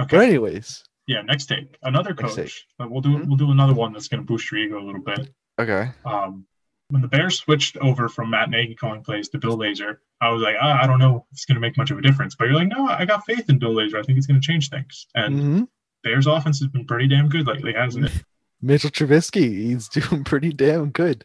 Okay. 0.00 0.16
But 0.16 0.24
anyways, 0.26 0.84
Yeah. 1.06 1.22
Next 1.22 1.46
take. 1.46 1.76
Another 1.82 2.14
coach. 2.14 2.34
take. 2.36 2.52
We'll 2.78 3.00
do 3.00 3.10
Mhm. 3.10 3.26
we'll 3.26 3.36
do 3.36 3.50
another 3.50 3.74
one 3.74 3.92
that's 3.92 4.08
gonna 4.08 4.22
boost 4.22 4.50
your 4.50 4.60
ego 4.60 4.78
a 4.78 4.84
little 4.84 5.02
bit. 5.02 5.32
okay. 5.58 5.90
Um, 6.04 6.46
when 6.92 7.00
the 7.00 7.08
Bears 7.08 7.38
switched 7.38 7.78
over 7.78 8.06
from 8.08 8.28
Matt 8.28 8.50
Nagy 8.50 8.74
calling 8.74 9.02
plays 9.02 9.30
to 9.30 9.38
Bill 9.38 9.56
Lazor, 9.56 9.96
I 10.20 10.28
was 10.30 10.42
like, 10.42 10.56
ah, 10.60 10.78
I 10.82 10.86
don't 10.86 10.98
know 10.98 11.16
if 11.16 11.22
it's 11.32 11.46
going 11.46 11.54
to 11.56 11.60
make 11.60 11.78
much 11.78 11.90
of 11.90 11.96
a 11.98 12.02
difference. 12.02 12.34
But 12.34 12.44
you're 12.48 12.54
like, 12.54 12.68
no, 12.68 12.86
I 12.86 13.06
got 13.06 13.24
faith 13.24 13.48
in 13.48 13.58
Bill 13.58 13.74
Lazor. 13.74 13.98
I 13.98 14.02
think 14.02 14.18
it's 14.18 14.26
going 14.26 14.38
to 14.40 14.46
change 14.46 14.68
things. 14.68 15.06
And 15.14 15.40
hmm 15.40 15.62
Bears 16.04 16.26
offense 16.26 16.58
has 16.60 16.68
been 16.68 16.84
pretty 16.84 17.06
damn 17.08 17.28
good 17.30 17.46
lately, 17.46 17.72
hasn't 17.72 18.04
it? 18.06 18.12
Mitchell 18.60 18.90
Trubisky, 18.90 19.48
he's 19.52 19.88
doing 19.88 20.22
pretty 20.24 20.52
damn 20.52 20.90
good. 20.90 21.24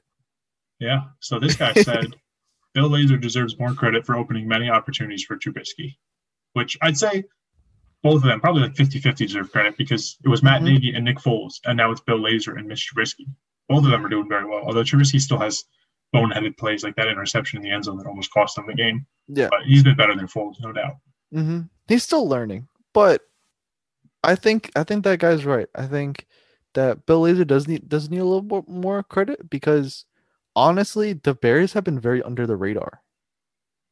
Yeah. 0.79 1.01
So 1.19 1.39
this 1.39 1.55
guy 1.55 1.73
said 1.73 2.15
Bill 2.73 2.89
Lazor 2.89 3.19
deserves 3.19 3.59
more 3.59 3.73
credit 3.73 4.05
for 4.05 4.15
opening 4.15 4.47
many 4.47 4.69
opportunities 4.69 5.23
for 5.25 5.35
Trubisky, 5.35 5.97
which 6.53 6.77
I'd 6.81 6.97
say 6.97 7.25
both 8.03 8.17
of 8.17 8.23
them 8.29 8.39
probably 8.39 8.61
like 8.61 8.75
50 8.75 8.99
50 8.99 9.25
deserve 9.25 9.51
credit 9.51 9.75
because 9.77 10.17
it 10.23 10.29
was 10.29 10.41
Matt 10.43 10.61
Mhm. 10.61 10.65
Nagy 10.65 10.93
and 10.95 11.03
Nick 11.03 11.17
Foles, 11.17 11.55
and 11.65 11.75
now 11.75 11.91
it's 11.91 12.01
Bill 12.01 12.19
Lazor 12.19 12.57
and 12.57 12.67
Mitch 12.67 12.89
Trubisky. 12.95 13.25
Both 13.69 13.83
of 13.85 13.91
them 13.91 14.05
are 14.05 14.09
doing 14.09 14.29
very 14.29 14.45
well, 14.45 14.63
although 14.65 14.83
Trubisky 14.83 15.19
still 15.19 15.39
has 15.39 15.65
boneheaded 16.15 16.57
plays 16.57 16.83
like 16.83 16.95
that 16.95 17.07
interception 17.09 17.57
in 17.57 17.63
the 17.63 17.71
end 17.71 17.83
zone 17.83 17.97
that 17.97 18.07
almost 18.07 18.31
cost 18.31 18.55
them 18.55 18.65
the 18.67 18.73
game. 18.73 19.05
Yeah. 19.27 19.49
But 19.49 19.63
he's 19.63 19.83
been 19.83 19.97
better 19.97 20.15
than 20.15 20.27
Foles, 20.27 20.55
no 20.61 20.71
doubt. 20.71 20.95
hmm 21.33 21.61
He's 21.87 22.03
still 22.03 22.27
learning, 22.27 22.67
but 22.93 23.21
I 24.23 24.35
think 24.35 24.71
I 24.75 24.83
think 24.83 25.03
that 25.03 25.19
guy's 25.19 25.45
right. 25.45 25.67
I 25.75 25.85
think 25.87 26.25
that 26.73 27.05
Bill 27.05 27.21
Lazor 27.23 27.47
does 27.47 27.67
need 27.67 27.87
does 27.87 28.09
need 28.09 28.19
a 28.19 28.25
little 28.25 28.41
more, 28.43 28.63
more 28.67 29.03
credit 29.03 29.49
because 29.49 30.05
honestly, 30.55 31.13
the 31.13 31.33
Bears 31.33 31.73
have 31.73 31.83
been 31.83 31.99
very 31.99 32.21
under 32.23 32.45
the 32.47 32.55
radar. 32.57 33.01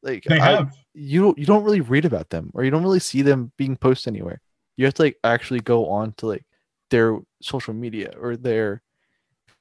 Like 0.02 0.24
They 0.24 0.38
I- 0.38 0.50
have. 0.56 0.74
you 0.94 1.34
you 1.38 1.46
don't 1.46 1.64
really 1.64 1.80
read 1.80 2.04
about 2.04 2.30
them 2.30 2.50
or 2.54 2.64
you 2.64 2.70
don't 2.70 2.82
really 2.82 3.00
see 3.00 3.22
them 3.22 3.52
being 3.56 3.76
posted 3.76 4.12
anywhere. 4.14 4.40
You 4.76 4.84
have 4.84 4.94
to 4.94 5.02
like 5.02 5.16
actually 5.24 5.60
go 5.60 5.88
on 5.88 6.12
to 6.18 6.26
like 6.26 6.44
their 6.90 7.18
social 7.40 7.72
media 7.74 8.12
or 8.20 8.36
their 8.36 8.82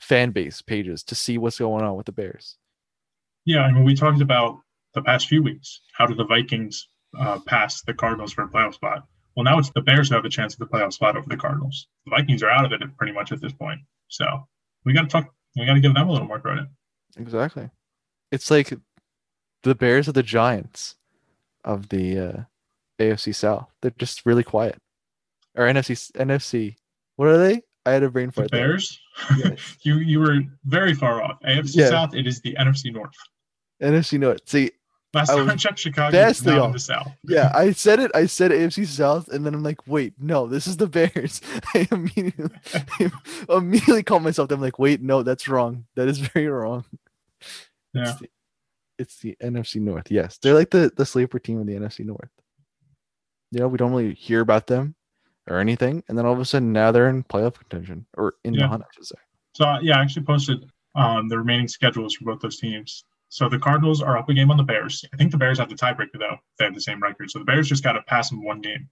fan 0.05 0.29
base 0.31 0.61
pages 0.61 1.03
to 1.03 1.15
see 1.15 1.37
what's 1.37 1.57
going 1.57 1.83
on 1.83 1.95
with 1.95 2.05
the 2.05 2.11
Bears. 2.11 2.57
Yeah, 3.45 3.61
I 3.61 3.71
mean, 3.71 3.83
we 3.83 3.95
talked 3.95 4.21
about 4.21 4.59
the 4.93 5.01
past 5.01 5.27
few 5.27 5.41
weeks. 5.41 5.81
How 5.97 6.05
did 6.05 6.17
the 6.17 6.25
Vikings 6.25 6.87
uh, 7.19 7.39
pass 7.47 7.81
the 7.81 7.93
Cardinals 7.93 8.33
for 8.33 8.43
a 8.43 8.47
playoff 8.47 8.75
spot? 8.75 9.03
Well, 9.35 9.43
now 9.43 9.57
it's 9.57 9.71
the 9.71 9.81
Bears 9.81 10.09
who 10.09 10.15
have 10.15 10.23
the 10.23 10.29
chance 10.29 10.53
of 10.53 10.59
the 10.59 10.67
playoff 10.67 10.93
spot 10.93 11.17
over 11.17 11.27
the 11.27 11.37
Cardinals. 11.37 11.87
The 12.05 12.11
Vikings 12.11 12.43
are 12.43 12.49
out 12.49 12.65
of 12.65 12.71
it 12.71 12.81
pretty 12.97 13.13
much 13.13 13.31
at 13.31 13.41
this 13.41 13.51
point. 13.51 13.79
So 14.07 14.25
we 14.85 14.93
got 14.93 15.01
to 15.01 15.07
talk. 15.07 15.33
We 15.57 15.65
got 15.65 15.73
to 15.73 15.79
give 15.79 15.93
them 15.93 16.07
a 16.07 16.11
little 16.11 16.27
more 16.27 16.39
credit. 16.39 16.67
Exactly. 17.17 17.69
It's 18.31 18.51
like 18.51 18.73
the 19.63 19.75
Bears 19.75 20.07
are 20.07 20.13
the 20.13 20.23
Giants 20.23 20.95
of 21.63 21.89
the 21.89 22.19
uh, 22.19 22.43
AFC 22.99 23.33
South. 23.33 23.69
They're 23.81 23.91
just 23.97 24.25
really 24.25 24.43
quiet. 24.43 24.77
Or 25.55 25.65
NFC 25.65 26.11
NFC. 26.13 26.75
What 27.15 27.29
are 27.29 27.37
they? 27.37 27.61
I 27.85 27.91
had 27.91 28.03
a 28.03 28.09
brain 28.09 28.31
fart. 28.31 28.51
there. 28.51 28.67
Bears, 28.69 28.99
Yeah. 29.37 29.55
you 29.81 29.97
you 29.97 30.19
were 30.19 30.41
very 30.65 30.93
far 30.93 31.21
off. 31.21 31.39
AFC 31.41 31.75
Yeah. 31.75 31.89
South, 31.89 32.15
it 32.15 32.27
is 32.27 32.41
the 32.41 32.55
NFC 32.59 32.91
North. 32.93 33.15
NFC 33.81 34.19
North. 34.19 34.41
See, 34.45 34.71
Last 35.13 35.29
I 35.29 35.37
time 35.37 35.49
I 35.49 35.55
checked, 35.55 35.79
Chicago 35.79 36.17
is 36.17 36.45
not 36.45 36.65
in 36.65 36.71
the 36.73 36.79
South. 36.79 37.09
yeah, 37.23 37.49
I 37.55 37.71
said 37.71 38.01
it. 38.01 38.11
I 38.13 38.25
said 38.25 38.51
AFC 38.51 38.85
South, 38.85 39.29
and 39.29 39.45
then 39.45 39.53
I'm 39.53 39.63
like, 39.63 39.87
wait, 39.87 40.13
no, 40.19 40.45
this 40.45 40.67
is 40.67 40.75
the 40.75 40.87
Bears. 40.87 41.39
I 41.73 41.87
immediately, 41.89 42.49
immediately 43.47 44.03
called 44.03 44.23
myself. 44.23 44.51
I'm 44.51 44.59
like, 44.59 44.77
wait, 44.77 45.01
no, 45.01 45.23
that's 45.23 45.47
wrong. 45.47 45.85
That 45.95 46.09
is 46.09 46.17
very 46.19 46.47
wrong. 46.47 46.83
Yeah. 47.93 48.09
It's 48.09 48.19
the, 48.19 48.29
it's 48.97 49.19
the 49.19 49.37
NFC 49.41 49.79
North. 49.79 50.11
Yes, 50.11 50.37
they're 50.37 50.53
like 50.53 50.71
the 50.71 50.91
the 50.93 51.05
sleeper 51.05 51.39
team 51.39 51.61
of 51.61 51.67
the 51.67 51.75
NFC 51.75 52.03
North. 52.03 52.29
You 53.51 53.61
know, 53.61 53.69
we 53.69 53.77
don't 53.77 53.93
really 53.93 54.15
hear 54.15 54.41
about 54.41 54.67
them 54.67 54.95
or 55.47 55.60
anything, 55.60 56.03
and 56.08 56.17
then 56.17 56.25
all 56.25 56.34
of 56.34 56.39
a 56.39 56.45
sudden 56.45 56.71
now 56.73 56.91
they're 56.91 57.10
in 57.10 57.23
playoff 57.23 57.55
contention 57.55 58.05
or 58.17 58.34
in 58.43 58.53
Yeah. 58.53 58.63
the 58.63 58.67
hunt, 58.69 58.84
I 58.84 58.88
should 58.93 59.05
say. 59.05 59.15
So 59.55 59.65
uh, 59.65 59.79
yeah, 59.81 59.97
I 59.97 60.01
actually 60.01 60.25
posted 60.25 60.65
um, 60.95 61.27
the 61.29 61.38
remaining 61.38 61.67
schedules 61.67 62.15
for 62.15 62.25
both 62.25 62.41
those 62.41 62.58
teams. 62.58 63.03
So 63.29 63.49
the 63.49 63.60
Cardinals 63.60 64.01
are 64.01 64.17
up 64.17 64.29
a 64.29 64.34
game 64.34 64.49
on 64.51 64.58
the 64.58 64.63
Bears. 64.63 65.03
I 65.13 65.17
think 65.17 65.31
the 65.31 65.38
Bears 65.38 65.60
have 65.60 65.69
the 65.69 65.75
tiebreaker 65.75 66.17
though. 66.19 66.38
They 66.58 66.65
have 66.65 66.73
the 66.75 66.81
same 66.81 67.01
record. 67.01 67.29
So 67.31 67.39
the 67.39 67.45
Bears 67.45 67.67
just 67.67 67.84
got 67.84 67.93
to 67.93 68.01
pass 68.03 68.29
them 68.29 68.43
one 68.43 68.62
game. 68.62 68.89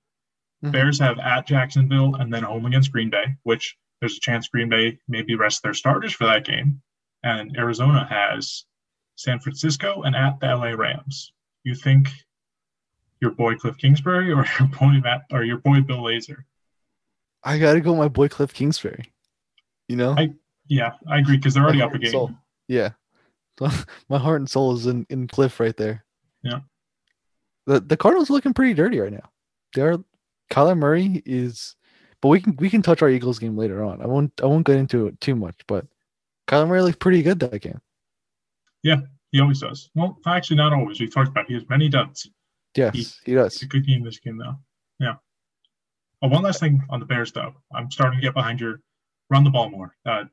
Mhm. 0.63 0.72
Bears 0.72 1.00
have 1.00 1.20
at 1.20 1.48
Jacksonville 1.48 2.16
and 2.16 2.34
then 2.34 2.44
home 2.44 2.66
against 2.66 2.92
Green 2.92 3.10
Bay, 3.10 3.36
which 3.44 3.76
there's 4.00 4.18
a 4.18 4.20
chance 4.20 4.48
Green 4.50 4.70
Bay 4.70 5.00
maybe 5.08 5.36
rest 5.36 5.63
their 5.63 5.74
starters 5.74 6.13
for 6.13 6.26
that 6.26 6.46
game. 6.46 6.82
And 7.24 7.56
Arizona 7.58 8.06
has 8.06 8.66
San 9.16 9.39
Francisco 9.39 10.02
and 10.02 10.16
at 10.16 10.39
the 10.39 10.48
LA 10.48 10.72
Rams. 10.76 11.32
You 11.63 11.76
think 11.76 12.10
your 13.24 13.32
boy 13.32 13.56
Kliff 13.56 13.78
Kingsbury 13.80 14.32
or 14.32 14.46
your 14.60 14.68
boy 14.80 15.00
Matt 15.02 15.22
or 15.32 15.44
your 15.44 15.58
boy 15.58 15.82
Bill 15.82 15.98
Lazor? 16.04 16.44
I 17.44 17.58
gotta 17.58 17.82
go, 17.82 17.96
my 17.96 18.08
boy 18.10 18.28
Kliff 18.28 18.54
Kingsbury. 18.54 19.12
You 19.88 19.96
know, 19.96 20.14
I- 20.18 20.34
Yeah, 20.68 20.92
I 21.08 21.18
agree 21.20 21.38
because 21.38 21.54
they're 21.56 21.64
already 21.64 21.82
up 21.82 21.94
a 21.94 22.00
game. 22.00 22.12
soul. 22.12 22.32
Yeah. 22.68 22.92
My 24.10 24.18
heart 24.18 24.42
and 24.42 24.50
soul 24.50 24.74
is 24.74 24.88
in, 24.88 25.06
in 25.12 25.28
Kliff 25.28 25.60
right 25.60 25.76
there. 25.78 26.04
Yeah. 26.42 26.60
The 27.68 27.80
the 27.80 27.96
Cardinals 27.98 28.30
are 28.30 28.34
looking 28.34 28.54
pretty 28.54 28.74
dirty 28.74 29.00
right 29.00 29.12
now. 29.14 29.30
They're 29.76 29.98
Kyler 30.52 30.78
Murray 30.78 31.22
is 31.26 31.76
but 32.22 32.30
we 32.30 32.42
can 32.42 32.56
we 32.58 32.70
can 32.70 32.82
touch 32.82 33.02
our 33.02 33.10
Eagles 33.10 33.40
game 33.40 33.56
later 33.58 33.84
on. 33.84 34.02
I 34.02 34.08
won't 34.08 34.32
I 34.42 34.48
won't 34.48 34.66
get 34.66 34.78
into 34.78 35.08
it 35.08 35.20
too 35.22 35.36
much, 35.36 35.56
but 35.68 35.86
Kyler 36.48 36.68
Murray 36.68 36.82
looked 36.82 37.00
pretty 37.00 37.22
good 37.22 37.40
that 37.42 37.62
game. 37.62 37.80
Yeah, 38.82 39.02
he 39.32 39.40
always 39.40 39.60
does. 39.62 39.90
Well, 39.96 40.18
actually, 40.26 40.58
not 40.58 40.74
always. 40.74 41.00
We've 41.00 41.14
talked 41.14 41.30
about 41.30 41.48
he 41.48 41.54
has 41.54 41.64
many 41.70 41.90
duds. 41.90 42.30
Yes, 42.76 43.20
he 43.26 43.34
It's 43.34 43.56
does. 43.56 43.62
a 43.62 43.66
good 43.68 43.86
game 43.86 44.04
this 44.04 44.20
game, 44.20 44.38
though. 44.38 44.56
Yeah. 45.00 45.16
Oh, 46.22 46.30
one 46.30 46.44
last 46.44 46.60
thing 46.60 46.82
on 46.90 47.00
the 47.00 47.06
Bears, 47.06 47.32
though. 47.32 47.54
I'm 47.76 47.92
starting 47.92 48.20
to 48.20 48.26
get 48.26 48.34
behind 48.34 48.60
your 48.62 48.80
run 49.30 49.44
the 49.44 49.50
ball 49.50 49.70
more. 49.70 49.96
Uh, 50.06 50.24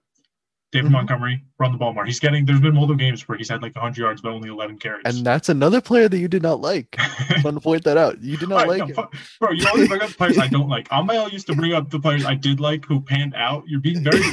David 0.72 0.90
Mhm. 0.90 0.92
Montgomery, 0.92 1.44
run 1.59 1.72
the 1.72 1.79
ball 1.79 1.92
more. 1.92 2.07
He's 2.07 2.20
getting. 2.20 2.44
There's 2.44 2.61
been 2.61 2.74
multiple 2.74 2.94
games 2.96 3.26
where 3.26 3.37
he's 3.37 3.48
had 3.48 3.61
like 3.61 3.74
100 3.74 4.00
yards 4.00 4.22
but 4.22 4.31
only 4.31 4.48
11 4.50 4.79
carries. 4.79 5.03
And 5.05 5.26
that's 5.26 5.48
another 5.48 5.81
player 5.81 6.09
that 6.09 6.18
you 6.18 6.29
did 6.29 6.42
not 6.44 6.61
like. 6.61 6.94
I 6.98 7.40
want 7.42 7.57
to 7.57 7.61
point 7.61 7.83
that 7.85 7.96
out. 7.96 8.22
You 8.22 8.37
did 8.37 8.48
not 8.48 8.62
Alright, 8.62 8.79
like 8.81 8.94
no, 8.96 9.03
him. 9.03 9.09
bro, 9.40 9.50
you 9.50 9.66
always 9.66 9.88
bring 9.88 10.00
up 10.00 10.11
the 10.11 10.14
players 10.14 10.38
I 10.38 10.46
don't 10.46 10.68
like. 10.68 10.88
Amael 10.90 11.33
used 11.33 11.48
to 11.48 11.57
bring 11.57 11.72
up 11.72 11.90
the 11.90 11.98
players 11.98 12.24
I 12.24 12.37
did 12.37 12.61
like 12.61 12.85
who 12.85 13.00
panned 13.00 13.35
out. 13.35 13.64
You're 13.66 13.81
being 13.81 14.05
very. 14.05 14.20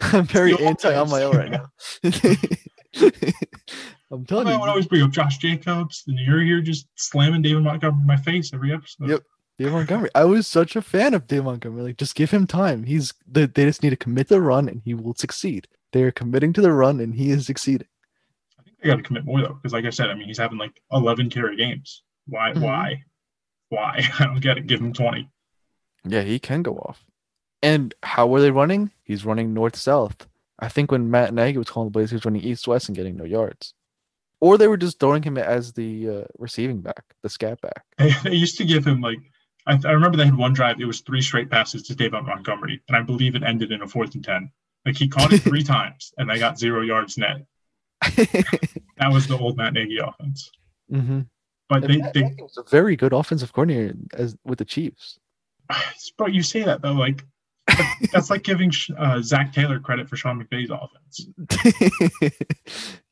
I'm 0.00 0.24
very 0.24 0.58
anti. 0.58 0.90
Amael 0.90 1.32
right 1.32 1.50
now. 1.52 1.70
I'm 4.12 4.26
telling 4.26 4.46
Amael 4.46 4.60
would 4.60 4.68
always 4.68 4.86
bring 4.86 5.02
up 5.02 5.10
Josh 5.10 5.38
Jacobs, 5.38 6.04
and 6.06 6.18
you're 6.18 6.42
here 6.42 6.60
just 6.60 6.86
slamming 6.96 7.40
David 7.42 7.62
Montgomery 7.64 8.00
in 8.02 8.06
my 8.06 8.16
face 8.16 8.52
every 8.52 8.72
episode. 8.72 9.08
Yep. 9.08 9.22
Dave 9.58 9.72
Montgomery. 9.72 10.10
I 10.14 10.24
was 10.24 10.46
such 10.46 10.76
a 10.76 10.82
fan 10.82 11.14
of 11.14 11.26
Dave 11.26 11.44
Montgomery. 11.44 11.82
Like, 11.82 11.96
just 11.96 12.14
give 12.14 12.30
him 12.30 12.46
time. 12.46 12.84
He's 12.84 13.14
they, 13.26 13.46
they 13.46 13.64
just 13.64 13.82
need 13.82 13.90
to 13.90 13.96
commit 13.96 14.28
the 14.28 14.40
run, 14.40 14.68
and 14.68 14.82
he 14.84 14.92
will 14.94 15.14
succeed. 15.14 15.66
They 15.92 16.02
are 16.02 16.12
committing 16.12 16.52
to 16.54 16.60
the 16.60 16.72
run, 16.72 17.00
and 17.00 17.14
he 17.14 17.30
is 17.30 17.46
succeeding. 17.46 17.88
I 18.58 18.62
think 18.62 18.76
they 18.82 18.88
got 18.90 18.96
to 18.96 19.02
commit 19.02 19.24
more 19.24 19.40
though, 19.40 19.54
because 19.54 19.72
like 19.72 19.84
I 19.86 19.90
said, 19.90 20.10
I 20.10 20.14
mean 20.14 20.26
he's 20.28 20.38
having 20.38 20.58
like 20.58 20.72
11 20.92 21.30
carry 21.30 21.56
games. 21.56 22.02
Why? 22.26 22.52
Mhm. 22.52 22.60
Why? 22.62 23.02
Why? 23.70 24.02
I 24.18 24.24
don't 24.26 24.40
get 24.40 24.58
it. 24.58 24.66
Give 24.66 24.80
him 24.80 24.92
20. 24.92 25.28
Yeah, 26.04 26.22
he 26.22 26.38
can 26.38 26.62
go 26.62 26.74
off. 26.76 27.04
And 27.62 27.94
how 28.02 28.26
were 28.26 28.40
they 28.40 28.50
running? 28.50 28.90
He's 29.04 29.24
running 29.24 29.54
north 29.54 29.76
south. 29.76 30.26
I 30.58 30.68
think 30.68 30.90
when 30.90 31.10
Matt 31.10 31.32
Nagy 31.32 31.58
was 31.58 31.70
calling 31.70 31.88
the 31.88 31.92
plays, 31.92 32.10
he 32.10 32.16
was 32.16 32.24
running 32.24 32.42
east 32.42 32.66
west 32.68 32.88
and 32.88 32.96
getting 32.96 33.16
no 33.16 33.24
yards. 33.24 33.72
Or 34.42 34.58
they 34.58 34.66
were 34.66 34.76
just 34.76 34.98
throwing 34.98 35.22
him 35.22 35.38
as 35.38 35.72
the 35.72 36.08
uh, 36.08 36.24
receiving 36.36 36.80
back, 36.80 37.04
the 37.22 37.28
scat 37.28 37.60
back. 37.60 37.84
They, 37.96 38.10
they 38.24 38.34
used 38.34 38.58
to 38.58 38.64
give 38.64 38.84
him 38.84 39.00
like 39.00 39.20
I, 39.68 39.78
I 39.84 39.92
remember 39.92 40.16
they 40.16 40.24
had 40.24 40.36
one 40.36 40.52
drive. 40.52 40.80
It 40.80 40.84
was 40.84 41.00
three 41.00 41.22
straight 41.22 41.48
passes 41.48 41.84
to 41.84 41.94
David 41.94 42.24
Montgomery, 42.24 42.82
and 42.88 42.96
I 42.96 43.02
believe 43.02 43.36
it 43.36 43.44
ended 43.44 43.70
in 43.70 43.82
a 43.82 43.86
fourth 43.86 44.16
and 44.16 44.24
ten. 44.24 44.50
Like 44.84 44.96
he 44.96 45.06
caught 45.06 45.32
it 45.32 45.38
three 45.42 45.62
times, 45.62 46.12
and 46.18 46.28
they 46.28 46.40
got 46.40 46.58
zero 46.58 46.82
yards 46.82 47.16
net. 47.16 47.46
That 48.98 49.12
was 49.12 49.26
the 49.26 49.38
old 49.38 49.56
Matt 49.56 49.74
Nagy 49.74 49.98
offense. 49.98 50.50
mm-hmm. 50.92 51.20
But 51.68 51.82
they, 51.82 52.02
they 52.12 52.34
was 52.38 52.56
a 52.56 52.68
very 52.68 52.94
good 52.94 53.12
offensive 53.12 53.52
coordinator 53.52 53.94
as 54.12 54.36
with 54.44 54.58
the 54.58 54.64
Chiefs. 54.64 55.18
bro, 56.18 56.26
you 56.26 56.42
say 56.42 56.62
that 56.64 56.82
though, 56.82 56.92
like 56.92 57.24
that's 58.12 58.28
like 58.28 58.42
giving 58.42 58.72
uh, 58.98 59.20
Zac 59.22 59.52
Taylor 59.52 59.78
credit 59.78 60.08
for 60.08 60.16
Sean 60.16 60.42
McVay's 60.42 60.70
offense. 60.70 61.26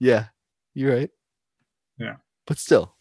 yeah, 0.01 0.27
you're 0.75 0.95
right. 0.97 1.11
Yeah. 2.01 2.17
But 2.47 2.59
still, 2.59 2.95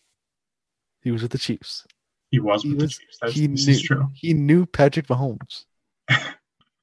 he 1.02 1.10
was 1.12 1.22
with 1.24 1.32
the 1.32 1.38
Chiefs. 1.38 1.86
He 2.30 2.40
was 2.40 2.62
He 2.62 2.70
with 2.70 2.80
the 2.82 2.88
Chiefs. 2.88 3.18
That's, 3.22 3.34
he 3.34 3.48
knew- 3.48 3.80
true. 3.80 4.08
He 4.14 4.34
knew 4.34 4.66
Patrick 4.68 5.08
Mahomes. 5.08 5.66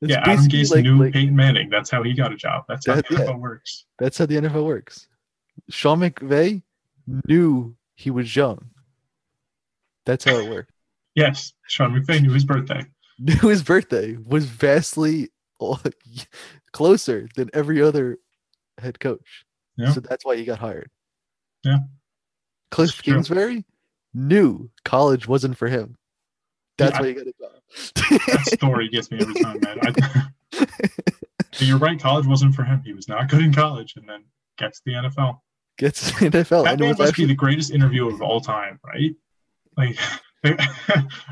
Yeah, 0.02 0.20
Adam 0.26 0.44
Gase 0.44 0.70
like- 0.72 0.84
knew 0.84 0.98
like- 1.02 1.14
Peyton 1.14 1.34
Manning. 1.34 1.70
That's 1.70 1.88
how 1.90 2.02
he 2.02 2.12
got 2.12 2.30
a 2.30 2.36
job. 2.36 2.64
That's 2.68 2.86
how 2.86 2.96
That- 2.96 3.08
the 3.08 3.14
yeah. 3.14 3.20
NFL 3.20 3.38
works. 3.40 3.86
That's 3.98 4.18
how 4.18 4.26
the 4.26 4.34
NFL 4.36 4.66
works. 4.66 5.08
Sean 5.70 6.00
McVay 6.00 6.62
knew 7.26 7.74
he 7.94 8.10
was 8.10 8.36
young. 8.36 8.68
That's 10.04 10.24
how 10.24 10.36
it 10.36 10.50
worked. 10.50 10.70
Yes, 11.14 11.54
Sean 11.66 11.94
McVay 11.98 12.20
knew 12.20 12.30
his 12.32 12.44
birthday. 12.44 12.84
Knew 13.18 13.48
his 13.48 13.62
birthday 13.62 14.18
was 14.22 14.44
vastly 14.44 15.30
uh, 15.62 15.78
closer 16.72 17.26
than 17.36 17.48
every 17.54 17.80
other 17.80 18.18
head 18.76 19.00
coach. 19.00 19.46
Yeah. 19.78 19.92
So 19.94 20.00
that's 20.00 20.26
why 20.26 20.36
he 20.36 20.44
got 20.44 20.58
hired. 20.58 20.90
Yeah. 21.64 21.78
Kliff. 22.76 23.02
Kingsbury 23.02 23.64
knew 24.14 24.70
college 24.84 25.26
wasn't 25.28 25.56
for 25.56 25.68
him. 25.68 25.96
That's 26.78 26.96
I- 26.96 27.00
why 27.00 27.06
he 27.08 27.14
got 27.14 27.26
a 27.26 27.32
That 28.26 28.52
story 28.54 28.88
gets 28.88 29.10
me 29.10 29.18
every 29.20 29.34
time, 29.34 29.58
man. 29.60 29.78
I, 29.82 30.66
you're 31.58 31.78
right. 31.78 31.98
College 31.98 32.26
wasn't 32.26 32.54
for 32.54 32.64
him. 32.64 32.82
He 32.84 32.92
was 32.92 33.08
not 33.08 33.28
good 33.28 33.42
in 33.42 33.52
college, 33.52 33.94
and 33.96 34.08
then 34.08 34.24
gets 34.58 34.80
the 34.84 34.92
NFL. 34.92 35.40
Gets 35.78 36.06
the 36.12 36.30
NFL. 36.30 36.64
That 36.64 36.78
man 36.78 36.90
must 36.90 37.00
actually, 37.00 37.24
be 37.24 37.32
the 37.32 37.36
greatest 37.36 37.70
interview 37.70 38.08
of 38.08 38.22
all 38.22 38.40
time, 38.40 38.78
right? 38.84 39.14
Like, 39.76 39.98
they, 40.42 40.56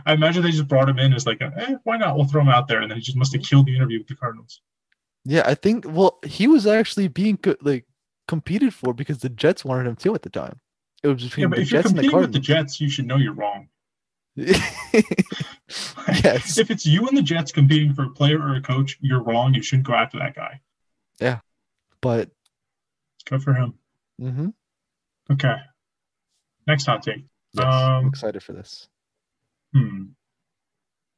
I 0.07 0.13
imagine 0.13 0.43
they 0.43 0.51
just 0.51 0.69
brought 0.69 0.89
him 0.89 0.99
in 0.99 1.13
as 1.15 1.27
like, 1.27 1.41
eh, 1.41 1.77
why 1.85 1.97
not? 1.97 2.17
We'll 2.17 2.27
throw 2.27 2.43
him 2.43 2.49
out 2.49 2.69
there, 2.69 2.81
and 2.81 2.91
then 2.91 2.99
he 2.99 3.03
just 3.03 3.17
must 3.17 3.33
have 3.35 3.43
killed 3.43 3.67
the 3.67 3.77
interview 3.77 3.99
with 3.99 4.09
the 4.09 4.17
Cardinals. 4.17 4.61
yeah, 5.25 5.43
I 5.47 5.55
think. 5.55 5.85
Well, 5.89 6.19
he 6.25 6.47
was 6.47 6.67
actually 6.67 7.09
being 7.09 7.39
like 7.63 7.87
competed 8.29 8.75
for 8.75 8.93
because 8.93 9.19
the 9.19 9.29
Jets 9.29 9.65
wanted 9.65 9.87
him 9.87 9.97
too 9.97 10.15
at 10.15 10.23
the 10.23 10.31
time. 10.31 10.61
It 11.05 11.09
was 11.09 11.37
Yeah, 11.37 11.47
but 11.49 11.57
the 11.57 11.63
if 11.63 11.71
you're 11.71 11.83
Jets 11.83 11.93
the 11.93 12.01
competing 12.01 12.21
with 12.21 12.33
the 12.33 12.39
Jets, 12.41 12.81
you 12.81 12.89
should 12.89 13.07
know 13.07 13.17
you're 13.17 13.35
wrong. 13.35 13.69
yes. 14.37 16.59
If 16.59 16.71
it's 16.71 16.87
you 16.87 17.07
and 17.07 17.17
the 17.17 17.23
Jets 17.23 17.53
competing 17.53 17.95
for 17.95 18.05
a 18.05 18.11
player 18.11 18.41
or 18.41 18.57
a 18.57 18.61
coach, 18.63 18.99
you're 19.01 19.23
wrong. 19.23 19.55
You 19.55 19.63
shouldn't 19.63 19.87
go 19.87 19.95
after 19.95 20.19
that 20.19 20.35
guy. 20.35 20.61
Yeah, 21.21 21.39
but 22.01 22.31
Good 23.27 23.43
for 23.43 23.55
him. 23.55 23.75
Mm-hmm. 24.21 24.49
Okay. 25.33 25.57
Next 26.67 26.87
hot 26.87 27.03
take. 27.03 27.25
yes, 27.53 27.65
I'm 27.65 28.05
Um, 28.05 28.09
excited 28.09 28.43
for 28.43 28.53
this. 28.53 28.89
Hmm. 29.73 30.05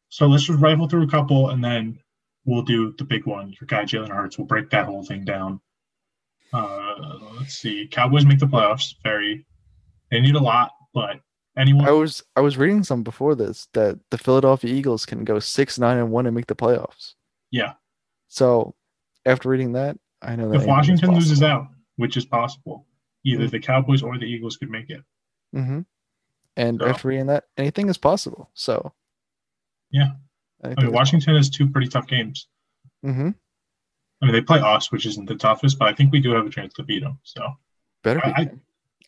So 0.09 0.27
let's 0.27 0.45
just 0.45 0.61
rifle 0.61 0.89
through 0.89 1.03
a 1.05 1.09
couple 1.09 1.51
and 1.51 1.63
then 1.65 1.99
we'll 2.45 2.63
do 2.63 2.95
the 2.99 3.05
big 3.05 3.27
one. 3.27 3.55
Your 3.61 3.67
guy 3.67 3.85
Jalen 3.85 4.09
Hurts. 4.11 4.39
We'll 4.39 4.47
break 4.47 4.71
that 4.71 4.87
whole 4.87 5.05
thing 5.05 5.25
down. 5.25 5.61
Uh, 6.53 7.19
let's 7.39 7.55
see. 7.55 7.87
Cowboys 7.89 8.25
make 8.25 8.39
the 8.39 8.47
playoffs. 8.47 8.95
Very. 9.03 9.45
They 10.11 10.21
need 10.21 10.35
a 10.37 10.41
lot, 10.43 10.71
but 10.95 11.21
anyone. 11.57 11.87
I 11.89 11.91
was 11.93 12.23
I 12.37 12.41
was 12.41 12.57
reading 12.57 12.85
some 12.85 13.03
before 13.03 13.35
this 13.35 13.69
that 13.73 13.99
the 14.11 14.19
Philadelphia 14.19 14.73
Eagles 14.73 15.05
can 15.07 15.25
go 15.25 15.39
six 15.39 15.79
nine 15.79 15.99
and 15.99 16.11
one 16.11 16.27
and 16.27 16.35
make 16.35 16.47
the 16.47 16.55
playoffs. 16.57 17.15
Yeah. 17.51 17.75
So 18.29 18.75
after 19.25 19.49
reading 19.49 19.73
that, 19.73 19.99
I 20.23 20.37
know 20.37 20.49
that 20.51 20.61
If 20.61 20.67
Washington 20.67 21.15
loses 21.15 21.43
out, 21.43 21.67
which 21.97 22.17
is 22.17 22.25
possible, 22.25 22.87
either 23.25 23.47
Mhm. 23.47 23.51
the 23.51 23.61
Cowboys 23.61 24.03
or 24.03 24.19
the 24.19 24.27
Eagles 24.27 24.57
could 24.57 24.71
make 24.71 24.91
it. 24.91 25.03
Mhm. 25.55 25.87
And 26.57 26.81
So- 26.81 26.87
after 26.87 27.09
reading 27.09 27.27
that, 27.27 27.45
anything 27.57 27.89
is 27.89 27.99
possible. 27.99 28.51
So 28.55 28.93
Yeah. 29.91 30.13
I 30.65 30.69
mean, 30.83 30.93
Washington 30.93 31.37
has 31.37 31.51
two 31.51 31.69
pretty 31.69 31.89
tough 31.89 32.07
games. 32.09 32.49
Mm-hmm. 33.05 33.31
I 34.23 34.25
mean, 34.25 34.33
they 34.33 34.41
play 34.41 34.59
us, 34.61 34.91
which 34.91 35.05
isn't 35.07 35.27
the 35.27 35.37
toughest, 35.37 35.79
but 35.79 35.87
I 35.89 35.93
think 35.95 36.11
we 36.13 36.21
do 36.21 36.31
have 36.31 36.47
a 36.47 36.51
chance 36.51 36.73
to 36.75 36.83
beat 36.83 37.01
them. 37.03 37.19
So 37.25 37.55
Better 38.03 38.21
be. 38.21 38.33
I- 38.35 38.51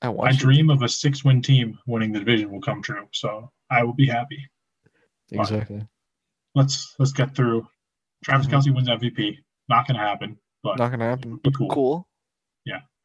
good. 0.00 0.08
I 0.08 0.12
my 0.12 0.32
dream 0.32 0.70
of 0.70 0.82
a 0.82 0.88
six-win 0.88 1.42
team 1.42 1.78
winning 1.86 2.12
the 2.12 2.18
division 2.20 2.50
will 2.50 2.60
come 2.60 2.82
true. 2.82 3.06
So 3.12 3.50
I 3.70 3.82
will 3.84 3.94
be 3.94 4.06
happy. 4.06 4.38
exactly. 5.32 5.86
let's 6.54 6.94
let's 6.98 7.12
get 7.12 7.34
through. 7.34 7.66
Travis 8.24 8.46
Mhm. 8.46 8.50
Kelsey 8.50 8.70
wins 8.70 8.88
MVP. 8.88 9.38
Not 9.68 9.86
gonna 9.86 9.98
happen. 10.00 10.38
But 10.62 10.78
Not 10.78 10.90
gonna 10.90 11.04
happen. 11.04 11.36
be 11.36 11.40
But 11.44 11.56
cool. 11.56 11.68
cool. 11.70 12.08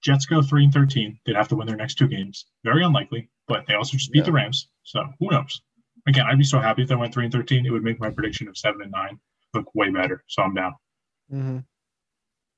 Jets 0.01 0.25
go 0.25 0.41
three 0.41 0.65
and 0.65 0.73
thirteen. 0.73 1.17
They'd 1.25 1.38
have 1.38 1.47
to 1.47 1.56
win 1.56 1.65
their 1.65 1.77
next 1.77 1.95
two 1.95 2.10
games. 2.10 2.45
Very 2.65 2.84
unlikely, 2.84 3.29
but 3.47 3.65
they 3.67 3.75
also 3.75 3.95
just 3.95 4.12
beat 4.12 4.19
Yeah. 4.19 4.25
the 4.25 4.32
Rams. 4.34 4.67
So 4.84 5.01
who 5.17 5.29
knows? 5.32 5.62
Again, 6.08 6.25
I'd 6.25 6.38
be 6.38 6.43
so 6.43 6.60
happy 6.60 6.82
if 6.82 6.89
they 6.89 6.95
went 6.97 7.13
three 7.13 7.23
and 7.23 7.32
thirteen. 7.32 7.65
It 7.65 7.69
would 7.69 7.84
make 7.86 8.01
my 8.01 8.10
prediction 8.10 8.49
of 8.49 8.58
seven 8.58 8.82
and 8.82 8.91
nine 8.91 9.17
look 9.53 9.73
way 9.73 9.89
better. 9.91 10.25
So 10.27 10.43
I'm 10.43 10.53
down. 10.53 10.75
hmm 11.29 11.60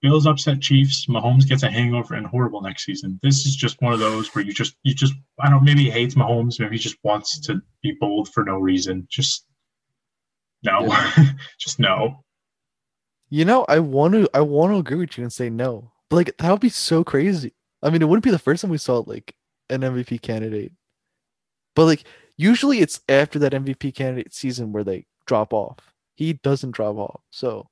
Bills 0.06 0.28
upset 0.28 0.62
Chiefs. 0.62 1.08
Mahomes 1.08 1.50
gets 1.50 1.63
a 1.63 1.72
hangover 1.72 2.13
and 2.13 2.28
horrible 2.28 2.62
next 2.62 2.86
season. 2.86 3.20
This 3.24 3.48
is 3.48 3.56
just 3.56 3.82
one 3.82 3.91
of 3.91 3.98
those 3.98 4.28
where 4.36 4.46
you 4.46 4.54
just 4.54 4.76
you 4.84 4.94
just 4.94 5.15
I 5.39 5.50
don't 5.50 5.56
know, 5.56 5.62
maybe 5.62 5.86
he 5.86 5.89
hates 5.89 6.13
Mahomes, 6.13 6.60
maybe 6.60 6.76
he 6.76 6.80
just 6.80 6.98
wants 7.04 7.39
to 7.39 7.60
be 7.82 7.98
bold 8.00 8.30
for 8.32 8.44
no 8.44 8.60
reason. 8.60 9.08
Just 9.10 9.48
no. 10.63 10.96
just 11.60 11.80
no. 11.80 12.24
You 13.32 13.46
know, 13.46 13.65
I 13.68 13.80
want 13.80 14.13
to 14.13 14.30
I 14.32 14.41
want 14.41 14.74
to 14.74 14.78
agree 14.78 14.98
with 14.98 15.18
you 15.18 15.24
and 15.24 15.34
say 15.34 15.50
no. 15.50 15.91
But 16.12 16.18
like 16.18 16.38
that 16.38 16.52
would 16.52 16.62
be 16.62 16.70
so 16.70 17.04
crazy. 17.04 17.56
I 17.82 17.89
mean, 17.89 18.04
it 18.04 18.06
wouldn't 18.06 18.24
be 18.24 18.30
the 18.30 18.38
first 18.38 18.62
time 18.62 18.70
we 18.70 18.78
saw 18.78 19.00
like 19.08 19.34
an 19.72 19.82
MVP 19.82 20.22
candidate. 20.22 20.72
But 21.76 21.86
like 21.86 22.04
usually 22.38 22.78
it's 22.78 23.02
after 23.10 23.39
that 23.39 23.54
MVP 23.54 23.96
candidate 23.96 24.36
season 24.36 24.72
where 24.72 24.84
they 24.84 25.08
drop 25.26 25.52
off. 25.52 25.78
He 26.13 26.34
doesn't 26.34 26.76
drop 26.76 26.96
off. 26.96 27.22
So 27.32 27.70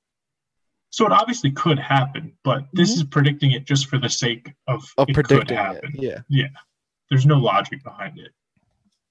So 0.93 1.08
it 1.08 1.12
obviously 1.12 1.49
could 1.49 1.79
happen, 1.79 2.34
but 2.43 2.67
this 2.71 2.91
Mhm. 2.91 2.97
is 2.97 3.03
predicting 3.06 3.51
it 3.53 3.65
just 3.65 3.88
for 3.88 3.97
the 3.97 4.10
sake 4.10 4.53
of, 4.67 4.84
of 4.99 5.10
it 5.10 5.15
could 5.15 5.25
predicting 5.25 5.58
it. 5.58 5.60
happen. 5.60 5.91
Yeah. 6.29 6.49
There's 7.10 7.25
no 7.25 7.39
logic 7.39 7.84
behind 7.84 8.19
it. 8.19 8.32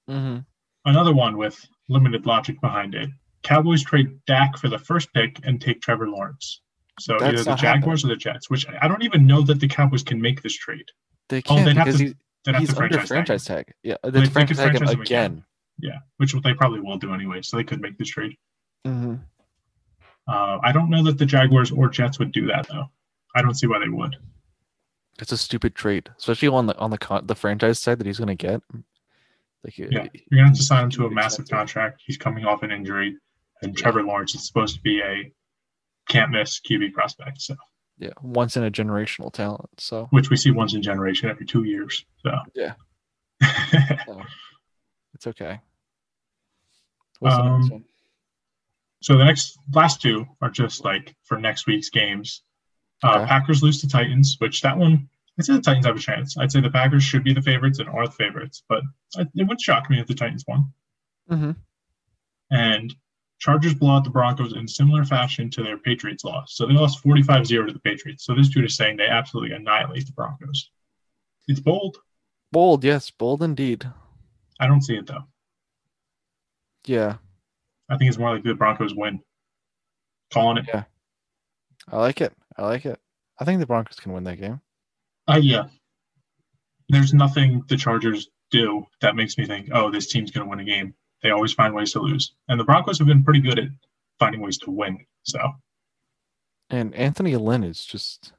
Mm-hmm. 0.09 0.39
Another 0.85 1.13
one 1.13 1.35
with 1.35 1.59
limited 1.89 2.25
logic 2.25 2.61
behind 2.61 2.95
it. 2.95 3.09
Cowboys 3.41 3.83
trade 3.83 4.17
Dak 4.27 4.57
for 4.57 4.69
the 4.69 4.79
first 4.79 5.13
pick 5.13 5.45
and 5.45 5.59
take 5.59 5.81
Trevor 5.81 6.07
Lawrence. 6.07 6.61
So 7.01 7.17
That's 7.19 7.33
either 7.41 7.43
the 7.43 7.55
Jaguars 7.55 8.05
or 8.05 8.07
the 8.07 8.15
Jets, 8.15 8.49
which 8.49 8.65
I 8.81 8.87
don't 8.87 9.03
even 9.03 9.27
know 9.27 9.41
that 9.41 9.59
the 9.59 9.67
Cowboys 9.67 10.03
can 10.03 10.21
make 10.21 10.41
this 10.41 10.55
trade. 10.55 10.85
They 11.27 11.39
Oh, 11.39 11.55
can't 11.55 11.67
have 11.77 11.85
because 11.85 11.97
to- 11.99 12.03
he's, 12.05 12.13
he's 12.59 12.73
to 12.73 12.81
under 12.81 12.99
franchise, 13.05 13.43
tag. 13.43 13.65
tag. 13.65 13.75
Yeah, 13.83 13.95
They- 14.05 14.25
franchise 14.27 14.55
tag 14.57 14.75
him 14.77 14.83
again. 14.83 15.01
again. 15.01 15.45
Yeah, 15.79 15.99
which 16.15 16.31
they 16.43 16.53
probably 16.53 16.79
will 16.79 16.97
do 16.97 17.13
anyway, 17.13 17.41
so 17.41 17.57
they 17.57 17.65
could 17.65 17.81
make 17.81 17.97
this 17.97 18.07
trade. 18.07 18.37
hmm 18.85 19.15
Uh, 20.27 20.57
I 20.63 20.71
don't 20.71 20.89
know 20.89 21.03
that 21.03 21.17
the 21.17 21.25
Jaguars 21.25 21.71
or 21.71 21.89
Jets 21.89 22.19
would 22.19 22.31
do 22.31 22.47
that 22.47 22.67
though. 22.69 22.89
I 23.35 23.41
don't 23.41 23.55
see 23.55 23.67
why 23.67 23.79
they 23.79 23.89
would. 23.89 24.15
It's 25.19 25.31
a 25.31 25.37
stupid 25.37 25.75
trade, 25.75 26.09
especially 26.17 26.47
on 26.47 26.65
the 26.67 26.77
on 26.77 26.89
the 26.91 26.97
con- 26.97 27.27
the 27.27 27.35
franchise 27.35 27.79
side 27.79 27.99
that 27.99 28.07
he's 28.07 28.19
gonna 28.19 28.35
get. 28.35 28.61
Like 29.63 29.77
Yeah, 29.77 29.85
uh, 29.85 29.89
You're 30.31 30.39
gonna 30.39 30.47
have 30.47 30.57
to 30.57 30.63
sign 30.63 30.85
him 30.85 30.89
to 30.91 31.05
a 31.05 31.11
massive 31.11 31.47
contract. 31.49 32.01
He's 32.05 32.17
coming 32.17 32.45
off 32.45 32.63
an 32.63 32.71
injury, 32.71 33.17
and 33.61 33.73
Yeah. 33.77 33.81
Trevor 33.81 34.03
Lawrence 34.03 34.33
is 34.35 34.45
supposed 34.47 34.75
to 34.75 34.81
be 34.81 35.01
a 35.01 35.31
can't 36.09 36.31
miss 36.31 36.59
QB 36.59 36.93
prospect. 36.93 37.41
So, 37.41 37.55
yeah, 37.97 38.09
once 38.21 38.57
in 38.57 38.63
a 38.63 38.71
generational 38.71 39.31
talent. 39.31 39.69
So 39.77 40.07
which 40.11 40.29
we 40.29 40.35
see 40.37 40.51
once 40.51 40.73
in 40.73 40.81
generation 40.81 41.29
every 41.29 41.45
two 41.45 41.63
years. 41.63 42.05
So, 42.23 42.31
Yeah. 42.55 42.73
it's 45.13 45.27
okay. 45.27 45.59
What's 47.19 47.35
the 47.37 47.43
next 47.43 47.65
Um, 47.65 47.69
one? 47.71 47.83
So 49.03 49.17
the 49.17 49.25
next 49.25 49.57
last 49.73 50.01
two 50.01 50.25
are 50.41 50.49
just 50.49 50.83
like 50.83 51.15
for 51.23 51.37
next 51.37 51.67
week's 51.67 51.89
games. 51.89 52.41
Uh, 53.03 53.17
Okay. 53.17 53.25
Packers 53.27 53.61
lose 53.61 53.81
to 53.81 53.87
Titans, 53.87 54.37
which 54.39 54.61
that 54.61 54.77
one 54.77 55.09
I'd 55.37 55.45
say 55.45 55.53
the 55.53 55.61
Titans 55.61 55.85
have 55.85 55.97
a 55.97 55.99
chance. 55.99 56.37
I'd 56.37 56.51
say 56.51 56.61
the 56.61 56.69
Packers 56.69 57.03
should 57.03 57.23
be 57.23 57.33
the 57.33 57.41
favorites 57.41 57.79
and 57.79 57.89
are 57.89 58.05
the 58.05 58.11
favorites, 58.13 58.63
but 58.69 58.81
I, 59.17 59.25
it 59.35 59.47
would 59.47 59.59
shock 59.59 59.89
me 59.89 59.99
if 59.99 60.07
the 60.07 60.13
Titans 60.13 60.45
won. 60.47 60.71
Mm-hmm. 61.31 61.51
and 62.51 62.93
Chargers 63.39 63.73
blow 63.73 63.95
out 63.95 64.03
the 64.05 64.09
Broncos 64.09 64.53
in 64.53 64.67
similar 64.67 65.03
fashion 65.03 65.49
to 65.51 65.63
their 65.63 65.77
Patriots 65.77 66.23
loss. 66.23 66.55
So 66.55 66.65
they 66.65 66.73
lost 66.73 67.03
45-0 67.03 67.67
to 67.67 67.73
the 67.73 67.79
Patriots. 67.79 68.25
So 68.25 68.33
this 68.35 68.47
dude 68.49 68.63
is 68.65 68.77
saying 68.77 68.95
they 68.97 69.07
absolutely 69.07 69.53
annihilate 69.55 70.05
the 70.05 70.13
Broncos. 70.13 70.69
It's 71.49 71.59
bold. 71.59 71.97
Bold, 72.53 72.83
yes, 72.85 73.09
bold 73.11 73.41
indeed. 73.43 73.85
I 74.61 74.67
don't 74.67 74.81
see 74.81 74.95
it 74.95 75.07
though. 75.07 75.23
Yeah, 76.85 77.15
I 77.89 77.97
think 77.97 78.09
it's 78.09 78.17
more 78.17 78.33
like 78.33 78.43
the 78.43 78.53
Broncos 78.55 78.93
win. 78.95 79.21
Calling 80.31 80.57
it. 80.57 80.65
Yeah. 80.67 80.83
I 81.91 81.97
like 81.97 82.21
it. 82.21 82.33
I 82.57 82.63
like 82.65 82.85
it. 82.85 82.99
I 83.39 83.45
think 83.45 83.59
the 83.59 83.65
Broncos 83.65 83.99
can 83.99 84.13
win 84.13 84.23
that 84.23 84.39
game. 84.39 84.61
Uh, 85.27 85.39
yeah. 85.41 85.65
There's 86.89 87.13
nothing 87.13 87.63
the 87.67 87.77
Chargers 87.77 88.29
do 88.51 88.85
that 89.01 89.15
makes 89.15 89.37
me 89.37 89.45
think, 89.45 89.69
oh, 89.73 89.89
this 89.91 90.07
team's 90.07 90.31
going 90.31 90.45
to 90.45 90.49
win 90.49 90.59
a 90.59 90.63
game. 90.63 90.93
They 91.21 91.31
always 91.31 91.53
find 91.53 91.73
ways 91.73 91.91
to 91.93 91.99
lose. 91.99 92.33
And 92.47 92.59
the 92.59 92.63
Broncos 92.63 92.99
have 92.99 93.07
been 93.07 93.23
pretty 93.23 93.39
good 93.41 93.57
at 93.59 93.67
finding 94.19 94.41
ways 94.41 94.57
to 94.59 94.71
win. 94.71 95.05
So 95.23 95.39
And 96.69 96.93
Anthony 96.95 97.35
Lynn 97.35 97.63
is 97.63 97.83
just 97.83 98.33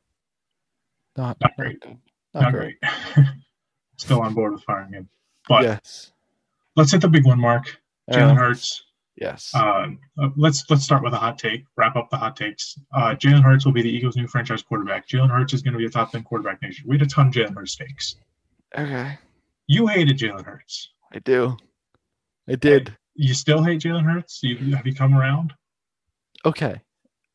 not, 1.17 1.37
Not 1.41 1.57
great. 1.57 1.81
good. 1.81 1.99
not, 2.35 2.53
great. 2.53 2.77
Still 3.97 4.21
on 4.23 4.35
board 4.35 4.53
with 4.53 4.63
firing 4.65 4.93
him. 4.93 5.09
But 5.49 5.63
yes. 5.63 6.13
let's 6.77 6.93
hit 6.93 7.01
the 7.01 7.09
big 7.09 7.25
one, 7.27 7.41
Mark. 7.41 7.81
Jalen 8.11 8.33
Uh, 8.33 8.35
Hurts. 8.35 8.84
Yes. 9.17 9.53
Uh, 9.55 9.87
uh, 10.21 10.29
let's 10.37 10.65
let's 10.71 10.83
start 10.83 11.05
with 11.05 11.13
a 11.13 11.17
hot 11.19 11.39
take. 11.39 11.65
Wrap 11.77 11.95
up 11.97 12.11
the 12.11 12.17
hot 12.17 12.37
takes. 12.37 12.77
Uh, 12.93 13.15
Jalen 13.15 13.43
Hurts 13.43 13.65
will 13.65 13.73
be 13.73 13.83
the 13.83 13.89
Eagles' 13.91 14.17
new 14.17 14.27
franchise 14.27 14.63
quarterback. 14.63 15.07
Jalen 15.09 15.31
Hurts 15.31 15.53
is 15.55 15.63
going 15.63 15.73
to 15.73 15.79
be 15.79 15.87
a 15.87 15.91
top 15.91 16.11
ten 16.11 16.25
quarterback 16.25 16.61
next 16.63 16.79
year. 16.81 16.87
We 16.89 16.97
had 16.99 17.07
a 17.07 17.11
ton 17.11 17.29
of 17.29 17.33
Jalen 17.33 17.55
Hurts 17.55 17.77
takes. 17.77 18.17
okay. 18.77 19.19
You 19.67 19.87
hated 19.87 20.19
Jalen 20.19 20.45
Hurts. 20.45 20.91
I 21.13 21.21
do. 21.21 21.57
I 22.49 22.57
did. 22.57 22.95
You 23.15 23.33
still 23.35 23.63
hate 23.63 23.81
Jalen 23.81 24.03
Hurts? 24.05 24.41
You, 24.43 24.75
have 24.77 24.87
you 24.87 24.95
come 24.95 25.17
around? 25.17 25.55
Okay. 26.45 26.83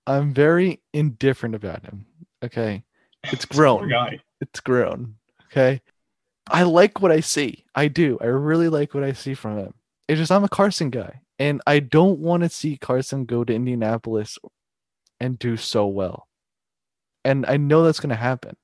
I'm 0.06 0.34
very 0.34 0.82
indifferent 0.94 1.56
about 1.56 1.84
him. 1.84 2.06
Okay. 2.44 2.84
It's 3.24 3.46
grown. 3.46 3.90
guy. 3.90 4.20
It's 4.42 4.60
grown. 4.60 5.16
Okay. 5.52 5.82
I 6.52 6.64
like 6.64 7.02
what 7.02 7.12
I 7.12 7.22
see. 7.22 7.64
I 7.74 7.88
do. 7.88 8.18
I 8.22 8.26
really 8.26 8.70
like 8.70 8.94
what 8.94 9.04
I 9.04 9.14
see 9.14 9.34
from 9.34 9.58
him. 9.58 9.74
It's 10.08 10.20
just 10.20 10.32
I'm 10.32 10.44
a 10.44 10.50
Carson 10.50 10.90
guy. 10.90 11.22
And 11.40 11.62
I 11.66 11.80
don't 11.80 12.20
want 12.20 12.44
to 12.44 12.50
see 12.50 12.78
Carson 12.78 13.26
go 13.26 13.44
to 13.46 13.54
Indianapolis 13.54 14.38
and 15.20 15.40
do 15.40 15.56
so 15.58 15.88
well. 15.88 16.28
And 17.24 17.46
I 17.48 17.58
know 17.58 17.84
that's 17.84 18.02
going 18.02 18.10
to 18.10 18.16
happen. 18.16 18.58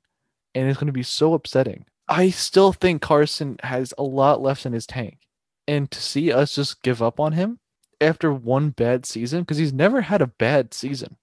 and 0.55 0.69
it's 0.69 0.80
going 0.80 0.88
to 0.88 0.93
be 0.93 1.03
so 1.03 1.34
upsetting. 1.34 1.86
I 2.07 2.30
still 2.30 2.71
think 2.71 3.01
Carson 3.01 3.57
has 3.61 3.93
a 3.97 4.03
lot 4.03 4.41
left 4.41 4.65
in 4.65 4.73
his 4.73 4.88
tank. 4.88 5.19
And 5.67 5.91
to 5.91 6.01
see 6.01 6.32
us 6.32 6.55
just 6.55 6.82
give 6.82 7.01
up 7.01 7.19
on 7.19 7.34
him 7.34 7.59
after 7.99 8.32
one 8.32 8.69
bad 8.69 9.05
season, 9.05 9.41
because 9.41 9.57
he's 9.57 9.73
never 9.73 10.01
had 10.01 10.21
a 10.21 10.28
bad 10.28 10.73
season. 10.73 11.17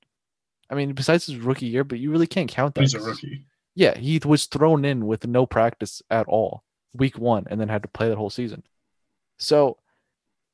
I 0.69 0.75
mean, 0.75 0.93
besides 0.93 1.27
his 1.27 1.37
rookie 1.37 1.67
year, 1.67 1.85
but 1.85 1.99
you 1.99 2.11
really 2.11 2.27
can't 2.27 2.51
count 2.51 2.75
that. 2.75 2.81
He's 2.83 2.95
a 2.95 3.01
rookie. 3.01 3.45
Yeah, 3.75 3.97
he 3.97 4.21
was 4.25 4.47
thrown 4.47 4.85
in 4.85 5.07
with 5.07 5.27
no 5.27 5.47
practice 5.47 6.03
at 6.11 6.27
all 6.27 6.63
week 6.95 7.17
one 7.19 7.47
and 7.49 7.59
then 7.61 7.69
had 7.69 7.83
to 7.83 7.89
play 7.89 8.09
that 8.09 8.19
whole 8.19 8.31
season. 8.31 8.63
So 9.39 9.79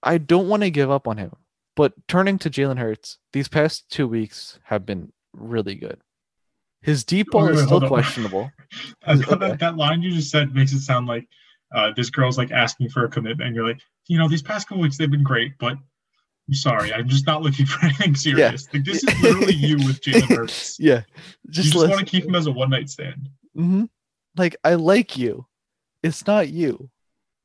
I 0.02 0.18
don't 0.18 0.48
want 0.48 0.62
to 0.62 0.70
give 0.70 0.90
up 0.90 1.08
on 1.08 1.18
him. 1.18 1.32
But 1.76 1.92
turning 2.08 2.38
to 2.40 2.50
Jalen 2.50 2.78
Hurts, 2.78 3.18
these 3.32 3.46
past 3.46 3.88
two 3.88 4.08
weeks 4.08 4.58
have 4.64 4.84
been 4.84 5.12
really 5.32 5.76
good. 5.76 6.00
His 6.82 7.04
deep 7.04 7.30
ball 7.30 7.46
Wait, 7.46 7.54
is 7.54 7.62
still 7.62 7.86
questionable. 7.86 8.50
Okay. 9.08 9.38
that, 9.38 9.58
that 9.60 9.76
line 9.78 10.02
you 10.02 10.10
just 10.10 10.30
said 10.30 10.54
makes 10.54 10.72
it 10.72 10.80
sound 10.80 11.06
like 11.06 11.26
uh, 11.74 11.90
this 11.96 12.10
girl's 12.10 12.36
like 12.36 12.50
asking 12.50 12.90
for 12.90 13.04
a 13.04 13.08
commitment, 13.08 13.46
and 13.46 13.56
you're 13.56 13.66
like, 13.66 13.80
you 14.08 14.18
know, 14.18 14.28
these 14.28 14.42
past 14.42 14.68
couple 14.68 14.82
weeks 14.82 14.98
they've 14.98 15.10
been 15.10 15.22
great, 15.22 15.52
but 15.58 15.72
I'm 16.48 16.54
sorry, 16.54 16.92
I'm 16.92 17.08
just 17.08 17.26
not 17.26 17.40
looking 17.42 17.64
for 17.66 17.86
anything 17.86 18.14
serious. 18.14 18.68
Like 18.74 18.84
this 18.84 19.04
is 19.04 19.22
literally 19.22 19.54
you 19.54 19.76
with 19.76 20.00
Jalen 20.02 20.28
Hurts. 20.36 20.78
Yeah. 20.78 21.02
you 21.44 21.50
Just, 21.50 21.72
just 21.72 21.88
want 21.88 21.98
to 22.00 22.04
keep 22.04 22.24
him 22.24 22.34
as 22.34 22.46
a 22.46 22.52
one 22.52 22.68
night 22.70 22.90
stand. 22.90 23.28
hmm 23.54 23.84
Like 24.36 24.56
I 24.64 24.74
like 24.74 25.16
you. 25.16 25.46
It's 26.02 26.26
not 26.26 26.48
you. 26.50 26.90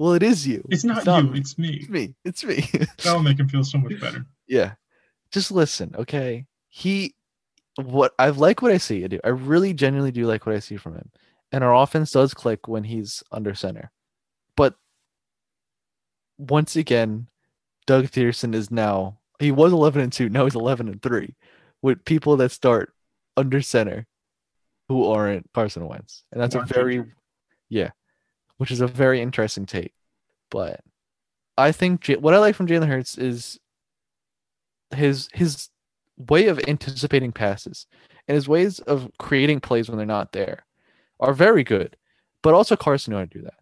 Well, 0.04 0.16
it 0.16 0.24
is 0.24 0.45
you. 0.45 0.62
It's 0.70 0.84
not 0.84 1.06
you, 1.06 1.32
me. 1.32 1.39
it's 1.39 1.58
me. 1.58 1.70
It's 1.80 1.89
me. 1.89 2.16
It's 2.26 2.43
me. 2.43 2.70
That'll 3.06 3.24
make 3.24 3.39
him 3.39 3.47
feel 3.47 3.64
so 3.64 3.78
much 3.78 3.97
better. 4.01 4.26
yeah. 4.47 4.74
Just 5.32 5.49
listen, 5.49 5.95
okay? 5.97 6.45
He 6.68 7.16
what 7.82 8.14
I 8.20 8.32
like 8.32 8.62
what 8.62 8.74
I 8.74 8.80
see, 8.80 9.06
I 9.06 9.08
do. 9.08 9.22
I 9.24 9.30
really 9.30 9.74
genuinely 9.74 10.12
do 10.12 10.26
like 10.26 10.45
what 10.45 10.56
I 10.58 10.60
see 10.60 10.76
from 10.76 10.95
him. 10.95 11.10
And 11.54 11.64
our 11.64 11.74
offense 11.74 12.12
does 12.12 12.34
click 12.34 12.68
when 12.68 12.84
he's 12.84 13.24
under 13.32 13.56
center. 13.56 13.93
But 14.58 14.76
once 16.38 16.76
again, 16.76 17.28
Doug 17.88 18.08
Pederson 18.08 18.54
is 18.54 18.70
now 18.70 19.20
he 19.39 19.54
was 19.54 19.72
11 19.72 20.01
and 20.01 20.12
2, 20.12 20.28
now 20.28 20.43
he's 20.43 20.56
11 20.56 20.89
and 20.89 21.01
3 21.01 21.34
with 21.82 22.04
people 22.04 22.36
that 22.36 22.51
start 22.51 22.93
under 23.38 23.62
center 23.62 24.06
who 24.89 25.10
aren't 25.10 25.49
Carson 25.54 25.88
Wentz. 25.88 26.26
And 26.34 26.41
that's 26.41 26.56
a 26.56 26.64
very 26.64 27.06
yeah, 27.70 27.91
which 28.64 28.72
is 28.72 28.80
a 28.80 28.88
very 28.88 29.20
interesting 29.20 29.66
take. 29.66 29.91
But 30.49 30.80
I 31.57 31.74
think 31.74 31.99
J- 31.99 32.16
what 32.16 32.34
I 32.34 32.38
like 32.38 32.55
from 32.55 32.66
Jalen 32.66 32.88
Hurts 32.88 33.18
is 33.18 33.59
his 34.95 35.28
his 35.34 35.68
way 36.16 36.47
of 36.47 36.61
anticipating 36.66 37.34
passes 37.34 37.88
and 38.26 38.36
his 38.36 38.47
ways 38.47 38.80
of 38.80 39.11
creating 39.20 39.59
plays 39.59 39.89
when 39.89 39.97
they're 39.97 40.07
not 40.07 40.32
there 40.32 40.66
are 41.20 41.34
very 41.34 41.66
good. 41.66 41.97
But 42.41 42.53
also 42.53 42.78
Carson 42.78 43.11
knew 43.11 43.18
how 43.18 43.26
to 43.26 43.30
do 43.30 43.41
that. 43.41 43.59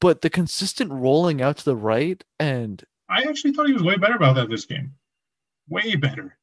But 0.00 0.20
the 0.20 0.30
consistent 0.30 0.92
rolling 0.92 1.42
out 1.42 1.56
to 1.56 1.64
the 1.64 1.74
right 1.74 2.22
and 2.38 2.84
I 3.08 3.22
actually 3.22 3.52
thought 3.52 3.66
he 3.66 3.72
was 3.72 3.82
way 3.82 3.96
better 3.96 4.14
about 4.14 4.36
that 4.36 4.48
this 4.48 4.64
game. 4.64 4.94
Way 5.68 5.96
better. 5.96 6.38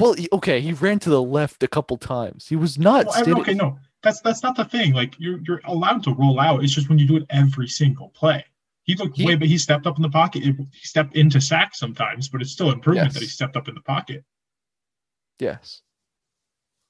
well, 0.00 0.16
okay, 0.32 0.60
he 0.60 0.72
ran 0.72 0.98
to 0.98 1.10
the 1.10 1.22
left 1.22 1.62
a 1.62 1.68
couple 1.68 1.96
times. 1.96 2.48
He 2.48 2.56
was 2.56 2.76
not. 2.76 3.06
Well, 3.06 3.40
okay, 3.42 3.54
no, 3.54 3.78
that's 4.02 4.20
that's 4.20 4.42
not 4.42 4.56
the 4.56 4.64
thing. 4.64 4.92
Like 4.94 5.14
you're 5.18 5.40
you're 5.46 5.60
allowed 5.64 6.02
to 6.04 6.14
roll 6.14 6.40
out. 6.40 6.62
It's 6.64 6.72
just 6.72 6.88
when 6.88 6.98
you 6.98 7.06
do 7.06 7.16
it 7.16 7.26
every 7.30 7.68
single 7.68 8.10
play. 8.10 8.44
He 8.84 8.94
looked 8.96 9.16
He- 9.16 9.26
way, 9.26 9.36
but 9.36 9.48
he 9.48 9.58
stepped 9.58 9.86
up 9.86 9.96
in 9.96 10.02
the 10.02 10.08
pocket. 10.10 10.42
It- 10.44 10.56
he 10.56 10.86
stepped 10.86 11.14
into 11.16 11.40
sack 11.40 11.74
sometimes, 11.74 12.28
but 12.28 12.40
it's 12.40 12.50
still 12.50 12.70
improvement 12.70 13.12
that 13.14 13.22
he 13.22 13.28
stepped 13.28 13.56
up 13.56 13.68
in 13.68 13.74
the 13.74 13.82
pocket. 13.82 14.24
Yes. 15.38 15.82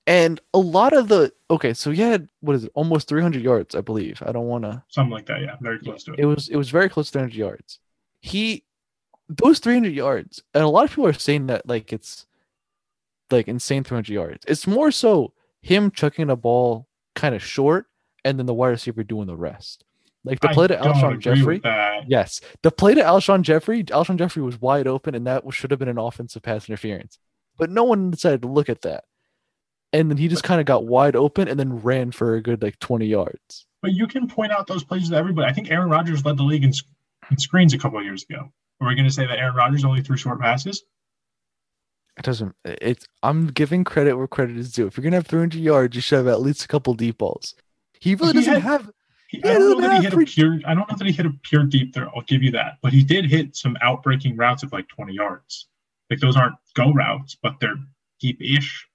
And 0.07 0.41
a 0.55 0.59
lot 0.59 0.93
of 0.93 1.09
the 1.09 1.33
okay, 1.51 1.75
so 1.75 1.91
he 1.91 2.01
had 2.01 2.29
what 2.41 2.57
is 2.57 2.65
it, 2.65 2.73
almost 2.75 3.09
300 3.09 3.43
yards, 3.43 3.75
I 3.75 3.81
believe. 3.81 4.23
I 4.25 4.33
don't 4.33 4.47
want 4.47 4.65
to. 4.65 4.83
Something 4.89 5.13
like 5.13 5.27
that. 5.27 5.41
Yeah, 5.41 5.57
very 5.61 5.79
close 5.79 6.05
to 6.05 6.15
it. 6.15 6.21
It 6.21 6.27
was 6.27 6.49
it 6.49 6.57
was 6.57 6.71
very 6.71 6.89
close 6.89 7.07
to 7.09 7.13
300 7.13 7.35
yards. 7.35 7.79
He 8.21 8.65
those 9.29 9.61
300 9.61 9.93
yards, 9.93 10.43
and 10.55 10.65
a 10.65 10.69
lot 10.69 10.85
of 10.85 10.91
people 10.91 11.07
are 11.07 11.13
saying 11.13 11.47
that 11.47 11.69
like 11.69 11.93
it's 11.93 12.27
like 13.31 13.47
insane 13.47 13.85
300 13.85 14.13
yards. 14.13 14.45
It's 14.49 14.67
more 14.67 14.91
so 14.91 15.33
him 15.63 15.91
chucking 15.91 16.31
a 16.31 16.37
ball 16.37 16.89
kind 17.15 17.35
of 17.35 17.43
short, 17.43 17.87
and 18.25 18.39
then 18.39 18.47
the 18.47 18.55
wide 18.55 18.69
receiver 18.69 19.03
doing 19.03 19.27
the 19.27 19.37
rest. 19.37 19.85
Like 20.25 20.41
the 20.41 20.51
I 20.51 20.53
play 20.53 20.67
to 20.67 20.77
don't 20.77 20.95
Alshon 20.95 21.19
Jeffery. 21.19 21.61
Yes, 22.07 22.41
the 22.63 22.71
play 22.71 22.95
to 22.95 23.03
Alshon 23.03 23.43
Jeffery. 23.43 23.85
Alshon 23.85 24.19
Jeffery 24.19 24.43
was 24.43 24.61
wide 24.61 24.87
open, 24.87 25.15
and 25.15 25.27
that 25.27 25.43
should 25.53 25.71
have 25.71 25.81
been 25.81 25.89
an 25.89 25.99
offensive 25.99 26.43
pass 26.43 26.69
interference. 26.69 27.19
But 27.57 27.71
no 27.71 27.85
one 27.85 28.11
decided 28.11 28.43
to 28.43 28.49
look 28.49 28.69
at 28.69 28.83
that, 28.83 29.05
and 29.93 30.11
then 30.11 30.19
he 30.19 30.29
just 30.29 30.45
kind 30.45 30.61
of 30.61 30.67
got 30.67 30.85
wide 30.85 31.17
open 31.17 31.49
and 31.49 31.59
then 31.59 31.81
ran 31.81 32.11
for 32.13 32.35
a 32.35 32.43
good 32.43 32.63
like 32.63 32.79
twenty 32.79 33.07
yards. 33.07 33.67
But 33.83 33.93
you 33.93 34.07
can 34.07 34.29
point 34.29 34.53
out 34.53 34.67
those 34.67 34.85
plays 34.85 35.09
to 35.09 35.17
everybody. 35.17 35.49
I 35.49 35.55
think 35.55 35.71
Aaron 35.71 35.89
Rodgers 35.89 36.25
led 36.25 36.37
the 36.37 36.43
league 36.43 36.65
in, 36.65 36.73
in 37.31 37.39
screens 37.39 37.73
a 37.73 37.79
couple 37.79 37.99
of 37.99 38.05
years 38.05 38.25
ago. 38.29 38.53
Are 38.81 38.89
we 38.89 38.95
going 38.95 39.07
to 39.07 39.13
say 39.13 39.27
that 39.27 39.39
Aaron 39.39 39.55
Rodgers 39.55 39.85
only 39.85 40.03
threw 40.03 40.17
short 40.17 40.41
passes? 40.41 40.83
It 42.21 42.25
doesn't. 42.25 42.55
It's. 42.67 43.07
I'm 43.23 43.47
giving 43.47 43.83
credit 43.83 44.15
where 44.15 44.27
credit 44.29 44.59
is 44.59 44.73
due. 44.73 44.87
If 44.87 44.97
you're 44.97 45.03
gonna 45.05 45.17
have 45.17 45.27
300 45.27 45.59
yards, 45.59 45.97
you 45.97 46.03
should 46.03 46.19
have 46.19 46.29
at 46.29 46.43
least 46.43 46.63
a 46.65 46.69
couple 46.69 46.93
deep 46.95 47.17
balls. 47.19 47.55
He 47.99 48.15
really 48.15 48.35
He 48.35 48.39
doesn't 48.41 48.53
had- 48.55 48.63
have. 48.63 48.91
He, 49.29 49.43
I 49.45 49.55
don't 49.55 49.81
know 49.81 49.89
that 49.89 49.97
he 49.99 50.03
hit 50.03 50.13
a 50.13 50.17
free- 50.17 50.27
pure. 50.27 50.61
I 50.67 50.75
don't 50.75 50.91
know 50.91 50.97
that 50.99 51.07
he 51.07 51.13
hit 51.13 51.25
a 51.25 51.31
pure 51.45 51.65
deep 51.65 51.95
throw. 51.95 52.11
I'll 52.15 52.23
give 52.23 52.43
you 52.43 52.51
that, 52.51 52.79
but 52.83 52.93
he 52.93 53.03
did 53.05 53.25
hit 53.27 53.55
some 53.57 53.77
outbreaking 53.83 54.37
routes 54.37 54.63
of 54.65 54.73
like 54.73 54.87
20 54.89 55.15
yards. 55.15 55.69
Like 56.11 56.19
those 56.21 56.37
aren't 56.37 56.57
go 56.75 56.93
routes, 56.93 57.37
but 57.43 57.55
they're 57.61 57.77
deep-ish. 58.21 58.87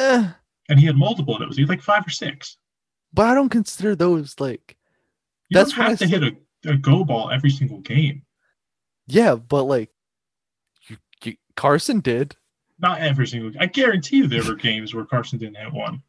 Eh, 0.00 0.28
And 0.68 0.80
he 0.80 0.86
had 0.86 0.96
multiple 0.96 1.34
of 1.34 1.40
those. 1.40 1.56
He 1.56 1.62
had 1.62 1.68
like 1.68 1.80
five 1.82 2.04
or 2.06 2.10
six. 2.10 2.56
but 3.14 3.26
I 3.26 3.34
don't 3.34 3.48
consider 3.48 3.94
those 3.94 4.38
like. 4.40 4.76
You 5.50 5.54
That's 5.54 5.70
don't 5.70 5.80
I 5.84 5.88
have 5.90 5.98
to 6.00 6.08
said. 6.08 6.22
hit 6.22 6.36
a, 6.66 6.70
a 6.72 6.76
go 6.76 7.04
ball 7.04 7.30
every 7.30 7.50
single 7.50 7.78
game. 7.78 8.22
Yeah, 9.06 9.36
but 9.36 9.64
like, 9.64 9.90
Carson 11.58 12.00
did. 12.00 12.36
Not 12.78 13.00
every 13.00 13.26
single. 13.26 13.50
I 13.60 13.66
guarantee 13.66 14.18
you 14.18 14.26
there 14.28 14.44
were 14.44 14.54
games 14.54 14.94
where 14.94 15.04
Carson 15.04 15.38
didn't 15.38 15.56
hit 15.56 15.72
one. 15.72 16.02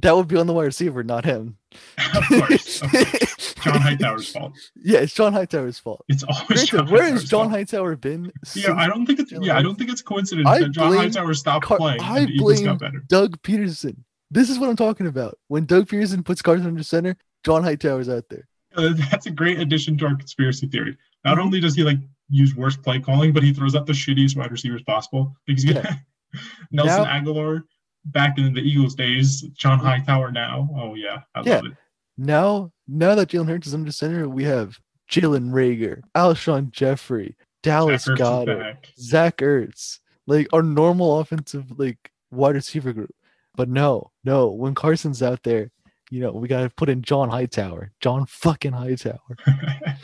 That 0.00 0.14
would 0.16 0.28
be 0.28 0.36
on 0.36 0.46
the 0.46 0.52
wide 0.54 0.64
receiver, 0.64 1.02
not 1.02 1.24
him. 1.24 1.56
of 2.14 2.24
course, 2.28 2.82
of 2.82 2.90
course. 2.90 3.54
John 3.62 3.80
Hightower's 3.80 4.30
fault. 4.32 4.52
Yeah, 4.76 5.00
it's 5.00 5.12
John 5.14 5.32
Hightower's 5.32 5.78
fault. 5.78 6.04
It's 6.08 6.22
always 6.24 6.68
Granted, 6.70 6.90
where 6.92 7.04
has 7.10 7.24
John 7.24 7.46
fault. 7.46 7.52
Hightower 7.52 7.96
been? 7.96 8.32
Yeah, 8.54 8.72
I 8.74 8.86
don't 8.86 9.06
think 9.06 9.20
it's 9.20 9.32
yeah, 9.32 9.56
I 9.56 9.62
don't 9.62 9.76
think 9.76 9.90
it's 9.90 10.02
coincidence 10.02 10.46
I 10.48 10.60
that 10.60 10.70
John 10.70 10.94
Hightower 10.94 11.34
stopped 11.34 11.64
Car- 11.66 11.78
playing 11.78 12.00
I 12.00 12.20
and 12.20 12.36
blame 12.38 12.64
got 12.64 12.78
better. 12.78 13.02
Doug 13.08 13.40
Pederson. 13.42 13.96
This 14.30 14.48
is 14.50 14.58
what 14.58 14.68
I'm 14.70 14.76
talking 14.76 15.06
about. 15.06 15.38
When 15.48 15.66
Doug 15.66 15.88
Pederson 15.88 16.24
puts 16.24 16.40
Carson 16.42 16.66
under 16.66 16.82
center, 16.82 17.16
John 17.44 17.62
Hightower's 17.62 18.08
out 18.08 18.24
there. 18.30 18.48
Uh, 18.74 18.94
that's 19.10 19.26
a 19.26 19.30
great 19.30 19.58
addition 19.60 19.98
to 19.98 20.06
our 20.06 20.16
conspiracy 20.16 20.66
theory. 20.66 20.96
Not 21.24 21.36
Mhm. 21.38 21.42
only 21.42 21.60
does 21.60 21.74
he 21.74 21.82
like 21.82 21.98
use 22.28 22.54
worst 22.54 22.82
play 22.82 22.98
calling, 23.00 23.32
but 23.32 23.42
he 23.42 23.52
throws 23.52 23.74
out 23.74 23.86
the 23.86 23.92
shittiest 23.92 24.36
wide 24.36 24.50
receivers 24.50 24.82
possible. 24.82 25.34
Because 25.46 25.64
Yeah. 25.64 25.96
Nelson 26.70 27.04
Now- 27.04 27.20
Agholor 27.20 27.62
back 28.06 28.38
in 28.38 28.52
the 28.54 28.60
Eagles 28.60 28.94
days, 28.94 29.42
John 29.52 29.78
Hightower 29.78 30.32
now. 30.32 30.68
Oh 30.76 30.94
yeah, 30.94 31.22
I 31.34 31.42
Yeah. 31.44 31.56
love 31.56 31.66
it. 31.66 31.72
Now, 32.18 32.72
now 32.88 33.14
that 33.14 33.28
Jalen 33.28 33.48
Hurts 33.48 33.66
is 33.66 33.74
under 33.74 33.92
center, 33.92 34.28
we 34.28 34.44
have 34.44 34.78
Jalen 35.10 35.50
Reagor, 35.50 36.00
Alshon 36.14 36.70
Jeffery, 36.70 37.36
Dallas 37.62 38.04
Zach 38.04 38.18
Goedert. 38.18 38.76
Zach 38.98 39.36
Ertz, 39.38 40.00
like 40.26 40.46
our 40.52 40.62
normal 40.62 41.20
offensive 41.20 41.78
like 41.78 42.10
wide 42.30 42.54
receiver 42.54 42.92
group. 42.92 43.14
But 43.54 43.68
no, 43.68 44.10
no, 44.24 44.48
when 44.48 44.74
Carson's 44.74 45.22
out 45.22 45.42
there, 45.42 45.70
you 46.10 46.20
know, 46.20 46.32
we 46.32 46.48
gotta 46.48 46.70
put 46.70 46.88
in 46.88 47.02
John 47.02 47.28
Hightower. 47.28 47.92
John 48.00 48.26
fucking 48.26 48.72
Hightower. 48.72 49.36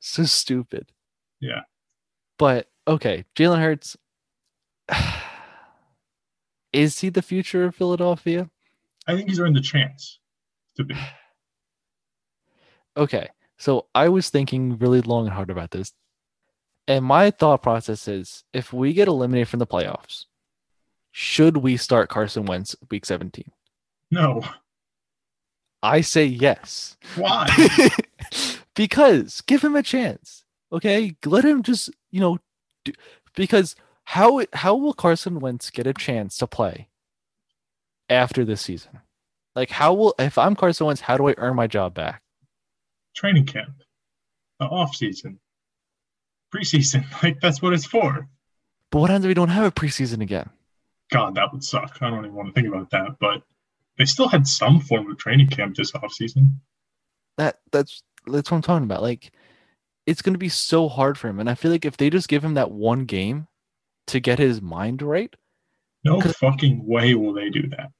So 0.00 0.24
stupid. 0.24 0.90
Yeah. 1.40 1.62
But 2.38 2.68
okay, 2.86 3.24
Jalen 3.34 3.60
Hurts. 3.60 3.96
Is 6.72 7.00
he 7.00 7.08
the 7.08 7.22
future 7.22 7.64
of 7.64 7.74
Philadelphia? 7.74 8.50
I 9.06 9.16
think 9.16 9.28
he's 9.28 9.40
earned 9.40 9.56
the 9.56 9.60
chance 9.60 10.18
to 10.76 10.84
be. 10.84 10.94
Okay, 12.96 13.28
so 13.58 13.86
I 13.94 14.08
was 14.08 14.28
thinking 14.28 14.76
really 14.76 15.00
long 15.00 15.26
and 15.26 15.32
hard 15.32 15.50
about 15.50 15.70
this. 15.70 15.92
And 16.88 17.04
my 17.04 17.30
thought 17.30 17.62
process 17.62 18.08
is 18.08 18.42
if 18.52 18.72
we 18.72 18.92
get 18.92 19.06
eliminated 19.06 19.46
from 19.46 19.60
the 19.60 19.68
playoffs, 19.68 20.24
should 21.12 21.58
we 21.58 21.76
start 21.76 22.08
Carson 22.08 22.44
Wentz 22.46 22.74
week 22.90 23.06
17? 23.06 23.44
No. 24.10 24.42
I 25.80 26.00
say 26.00 26.24
yes. 26.24 26.96
Why? 27.14 27.46
because 28.74 29.42
give 29.42 29.62
him 29.62 29.76
a 29.76 29.82
chance. 29.84 30.44
Okay? 30.72 31.14
Let 31.24 31.44
him 31.44 31.62
just, 31.62 31.90
you 32.10 32.20
know, 32.20 32.38
do, 32.84 32.92
because 33.34 33.76
how 34.04 34.44
how 34.52 34.74
will 34.74 34.94
Carson 34.94 35.40
Wentz 35.40 35.70
get 35.70 35.86
a 35.86 35.94
chance 35.94 36.38
to 36.38 36.46
play 36.46 36.88
after 38.08 38.44
this 38.44 38.62
season? 38.62 39.00
Like 39.54 39.70
how 39.70 39.94
will 39.94 40.14
if 40.18 40.38
I'm 40.38 40.54
Carson 40.54 40.86
Wentz, 40.86 41.02
how 41.02 41.16
do 41.16 41.28
I 41.28 41.34
earn 41.36 41.56
my 41.56 41.66
job 41.66 41.94
back? 41.94 42.22
Training 43.14 43.46
camp, 43.46 43.82
the 44.60 44.66
off 44.66 44.94
season, 44.94 45.40
preseason. 46.54 47.04
Like 47.22 47.40
that's 47.40 47.60
what 47.60 47.74
it's 47.74 47.86
for. 47.86 48.28
But 48.90 49.00
what 49.00 49.10
happens 49.10 49.26
if 49.26 49.28
we 49.28 49.34
don't 49.34 49.48
have 49.50 49.64
a 49.64 49.72
preseason 49.72 50.22
again? 50.22 50.48
God, 51.10 51.34
that 51.34 51.52
would 51.52 51.64
suck. 51.64 51.98
I 52.00 52.10
don't 52.10 52.24
even 52.24 52.34
want 52.34 52.48
to 52.48 52.52
think 52.54 52.68
about 52.68 52.90
that. 52.90 53.16
But 53.20 53.42
they 53.98 54.04
still 54.04 54.28
had 54.28 54.46
some 54.46 54.80
form 54.80 55.10
of 55.10 55.18
training 55.18 55.48
camp 55.48 55.76
this 55.76 55.92
offseason. 55.92 56.52
That 57.36 57.58
that's 57.72 58.02
that's 58.26 58.50
what 58.50 58.56
I'm 58.56 58.62
talking 58.62 58.84
about. 58.84 59.02
Like, 59.02 59.32
it's 60.08 60.22
gonna 60.22 60.38
be 60.38 60.48
so 60.48 60.88
hard 60.88 61.18
for 61.18 61.28
him, 61.28 61.38
and 61.38 61.50
I 61.50 61.54
feel 61.54 61.70
like 61.70 61.84
if 61.84 61.98
they 61.98 62.08
just 62.08 62.28
give 62.28 62.42
him 62.42 62.54
that 62.54 62.70
one 62.70 63.04
game 63.04 63.46
to 64.06 64.20
get 64.20 64.38
his 64.38 64.62
mind 64.62 65.02
right, 65.02 65.34
no 66.02 66.20
fucking 66.20 66.86
way 66.86 67.14
will 67.14 67.34
they 67.34 67.50
do 67.50 67.68
that. 67.68 67.90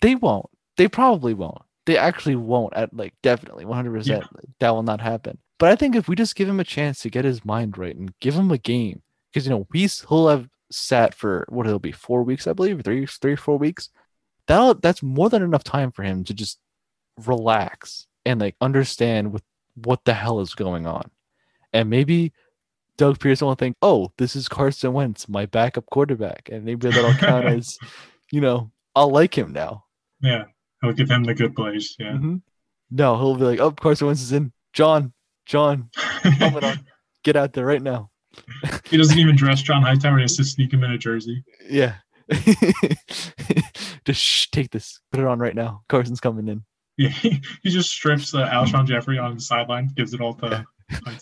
they 0.00 0.14
won't. 0.14 0.46
They 0.76 0.86
probably 0.86 1.34
won't. 1.34 1.62
They 1.86 1.98
actually 1.98 2.36
won't. 2.36 2.74
At 2.74 2.94
like 2.94 3.14
definitely 3.22 3.64
100. 3.64 3.92
percent 3.92 4.24
That 4.60 4.70
will 4.70 4.84
not 4.84 5.00
happen. 5.00 5.38
But 5.58 5.70
I 5.70 5.76
think 5.76 5.96
if 5.96 6.06
we 6.08 6.14
just 6.14 6.36
give 6.36 6.48
him 6.48 6.60
a 6.60 6.64
chance 6.64 7.00
to 7.00 7.10
get 7.10 7.24
his 7.24 7.44
mind 7.44 7.78
right 7.78 7.96
and 7.96 8.12
give 8.20 8.34
him 8.34 8.50
a 8.52 8.58
game, 8.58 9.02
because 9.32 9.46
you 9.46 9.50
know 9.50 9.66
he's 9.72 10.04
he'll 10.08 10.28
have 10.28 10.48
sat 10.70 11.14
for 11.14 11.46
what 11.48 11.66
it'll 11.66 11.78
be 11.80 11.92
four 11.92 12.22
weeks, 12.22 12.46
I 12.46 12.52
believe, 12.52 12.80
three, 12.82 13.06
three, 13.06 13.36
four 13.36 13.58
weeks. 13.58 13.90
That 14.46 14.82
that's 14.82 15.02
more 15.02 15.28
than 15.30 15.42
enough 15.42 15.64
time 15.64 15.90
for 15.90 16.04
him 16.04 16.22
to 16.24 16.34
just 16.34 16.60
relax 17.24 18.06
and 18.24 18.40
like 18.40 18.56
understand 18.60 19.32
what 19.32 19.42
what 19.74 20.04
the 20.04 20.14
hell 20.14 20.40
is 20.40 20.54
going 20.54 20.86
on, 20.86 21.10
and 21.74 21.90
maybe 21.90 22.32
Doug 22.96 23.18
Pederson 23.18 23.42
will 23.42 23.56
think, 23.56 23.76
oh, 23.82 24.12
this 24.16 24.36
is 24.36 24.48
Carson 24.48 24.92
Wentz, 24.92 25.28
my 25.28 25.44
backup 25.44 25.84
quarterback, 25.86 26.48
and 26.50 26.64
maybe 26.64 26.88
that'll 26.88 27.12
count 27.14 27.44
as, 27.46 27.76
you 28.30 28.40
know, 28.40 28.70
I'll 28.94 29.10
like 29.10 29.36
him 29.36 29.52
now. 29.52 29.84
Yeah. 30.22 30.44
I'll 30.82 30.92
give 30.92 31.10
him 31.10 31.24
the 31.24 31.34
good 31.34 31.54
plays. 31.54 31.96
Yeah. 31.98 32.12
Mhm. 32.12 32.42
No, 32.90 33.16
he'll 33.16 33.36
be 33.36 33.44
like, 33.44 33.60
oh, 33.60 33.72
Carson 33.72 34.06
Wentz 34.06 34.22
is 34.22 34.32
in. 34.32 34.52
John, 34.72 35.12
John, 35.46 35.90
on. 36.40 36.78
Get 37.24 37.36
out 37.36 37.52
there 37.52 37.66
right 37.66 37.82
now. 37.82 38.10
he 38.84 38.96
doesn't 38.96 39.18
even 39.18 39.34
dress 39.34 39.62
John 39.62 39.82
Hightower. 39.82 40.18
He 40.18 40.22
has 40.22 40.36
to 40.36 40.44
sneak 40.44 40.72
him 40.72 40.84
in 40.84 40.92
a 40.92 40.98
jersey. 40.98 41.42
Yeah. 41.68 41.94
Just 44.04 44.20
shh, 44.20 44.48
take 44.50 44.70
this. 44.70 45.00
Put 45.10 45.20
it 45.20 45.26
on 45.26 45.38
right 45.38 45.54
now. 45.54 45.82
Carson's 45.88 46.20
coming 46.20 46.48
in. 46.48 46.64
Yeah, 46.96 47.08
he, 47.08 47.42
he 47.62 47.70
just 47.70 47.90
strips 47.90 48.34
uh, 48.34 48.48
Alshon 48.48 48.86
Jeffery 48.86 49.18
on 49.18 49.34
the 49.34 49.40
sideline, 49.40 49.90
gives 49.96 50.14
it 50.14 50.20
all 50.20 50.34
to 50.34 50.64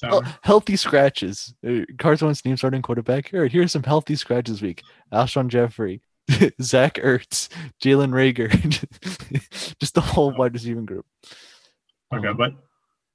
Oh, 0.04 0.22
healthy 0.42 0.76
scratches. 0.76 1.54
Uh, 1.66 1.80
Carson 1.98 2.26
Wentz 2.26 2.44
name 2.44 2.56
starting 2.56 2.82
quarterback. 2.82 3.28
Here, 3.30 3.46
here's 3.46 3.72
some 3.72 3.82
healthy 3.82 4.16
scratches 4.16 4.60
week. 4.62 4.82
Alshon 5.12 5.48
Jeffery, 5.48 6.02
Zach 6.62 6.94
Ertz, 6.94 7.48
Jalen 7.82 8.10
Reagor. 8.12 8.50
Just 9.80 9.94
the 9.94 10.00
whole 10.00 10.32
wide 10.32 10.54
receiving 10.54 10.84
group. 10.86 11.06
Okay, 12.14 12.28
Um, 12.28 12.36
but 12.36 12.52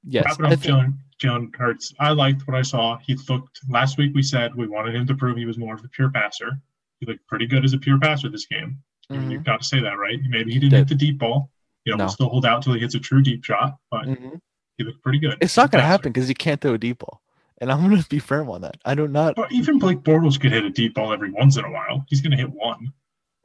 yes. 0.04 0.26
wrapping 0.26 0.46
I 0.46 0.54
up 0.54 0.60
think- 0.60 0.74
Jalen, 0.74 0.94
Jalen 1.24 1.56
Hurts, 1.56 1.94
I 2.00 2.12
liked 2.12 2.48
what 2.48 2.56
I 2.56 2.62
saw. 2.62 2.98
He 2.98 3.16
looked 3.30 3.60
last 3.70 3.98
week. 3.98 4.12
We 4.14 4.22
said 4.24 4.54
we 4.56 4.68
wanted 4.68 4.96
him 4.96 5.08
to 5.08 5.16
prove 5.16 5.38
he 5.38 5.46
was 5.46 5.58
more 5.58 5.74
of 5.74 5.84
a 5.84 5.88
pure 5.90 6.10
passer. 6.12 6.52
He 7.00 7.06
looked 7.06 7.26
pretty 7.28 7.48
good 7.48 7.66
as 7.66 7.74
a 7.74 7.78
pure 7.78 8.00
passer 8.00 8.30
this 8.30 8.46
game. 8.46 8.78
Mhm, 9.12 9.32
You've 9.32 9.44
got 9.44 9.62
to 9.62 9.66
say 9.66 9.80
that, 9.80 9.98
right? 9.98 10.20
Maybe 10.28 10.52
he 10.54 10.60
didn't 10.60 10.72
Did. 10.72 10.78
hit 10.80 10.88
the 10.90 10.96
deep 10.96 11.18
ball. 11.20 11.50
You 11.86 11.94
know, 11.94 11.98
No. 11.98 12.04
we'll 12.06 12.12
still 12.12 12.30
hold 12.30 12.46
out 12.46 12.62
till 12.62 12.74
he 12.74 12.80
hits 12.82 12.96
a 12.96 13.00
true 13.00 13.22
deep 13.22 13.44
shot, 13.46 13.78
but 13.90 14.06
mhm. 14.06 14.40
He 14.78 14.84
looked 14.84 15.02
pretty 15.04 15.20
good. 15.20 15.38
It's 15.42 15.58
not 15.58 15.72
going 15.72 15.82
to 15.82 15.88
happen 15.88 16.12
because 16.12 16.28
he 16.28 16.34
can't 16.34 16.62
throw 16.62 16.74
a 16.74 16.78
deep 16.78 17.00
ball. 17.00 17.22
And 17.60 17.72
I'm 17.72 17.88
going 17.90 18.02
to 18.02 18.08
be 18.08 18.20
firm 18.20 18.50
on 18.50 18.62
that. 18.62 18.78
I 18.86 18.94
do 18.94 19.08
not. 19.08 19.36
But 19.36 19.52
even 19.52 19.80
Blake 19.80 20.00
Bortles 20.00 20.40
could 20.40 20.52
hit 20.52 20.64
a 20.64 20.70
deep 20.70 20.94
ball 20.94 21.12
every 21.12 21.32
once 21.32 21.58
in 21.58 21.66
a 21.66 21.72
while. 21.72 22.06
He's 22.08 22.22
going 22.22 22.32
to 22.32 22.38
hit 22.38 22.52
one. 22.52 22.94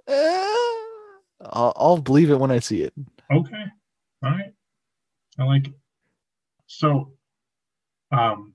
Uh, 0.07 0.13
I'll, 1.41 1.73
I'll 1.77 1.99
believe 1.99 2.31
it 2.31 2.39
when 2.39 2.51
I 2.51 2.59
see 2.59 2.83
it. 2.83 2.93
Okay. 3.33 3.65
All 4.23 4.31
right. 4.31 4.53
I 5.39 5.45
like 5.45 5.69
it. 5.69 5.75
So, 6.67 7.13
um, 8.11 8.53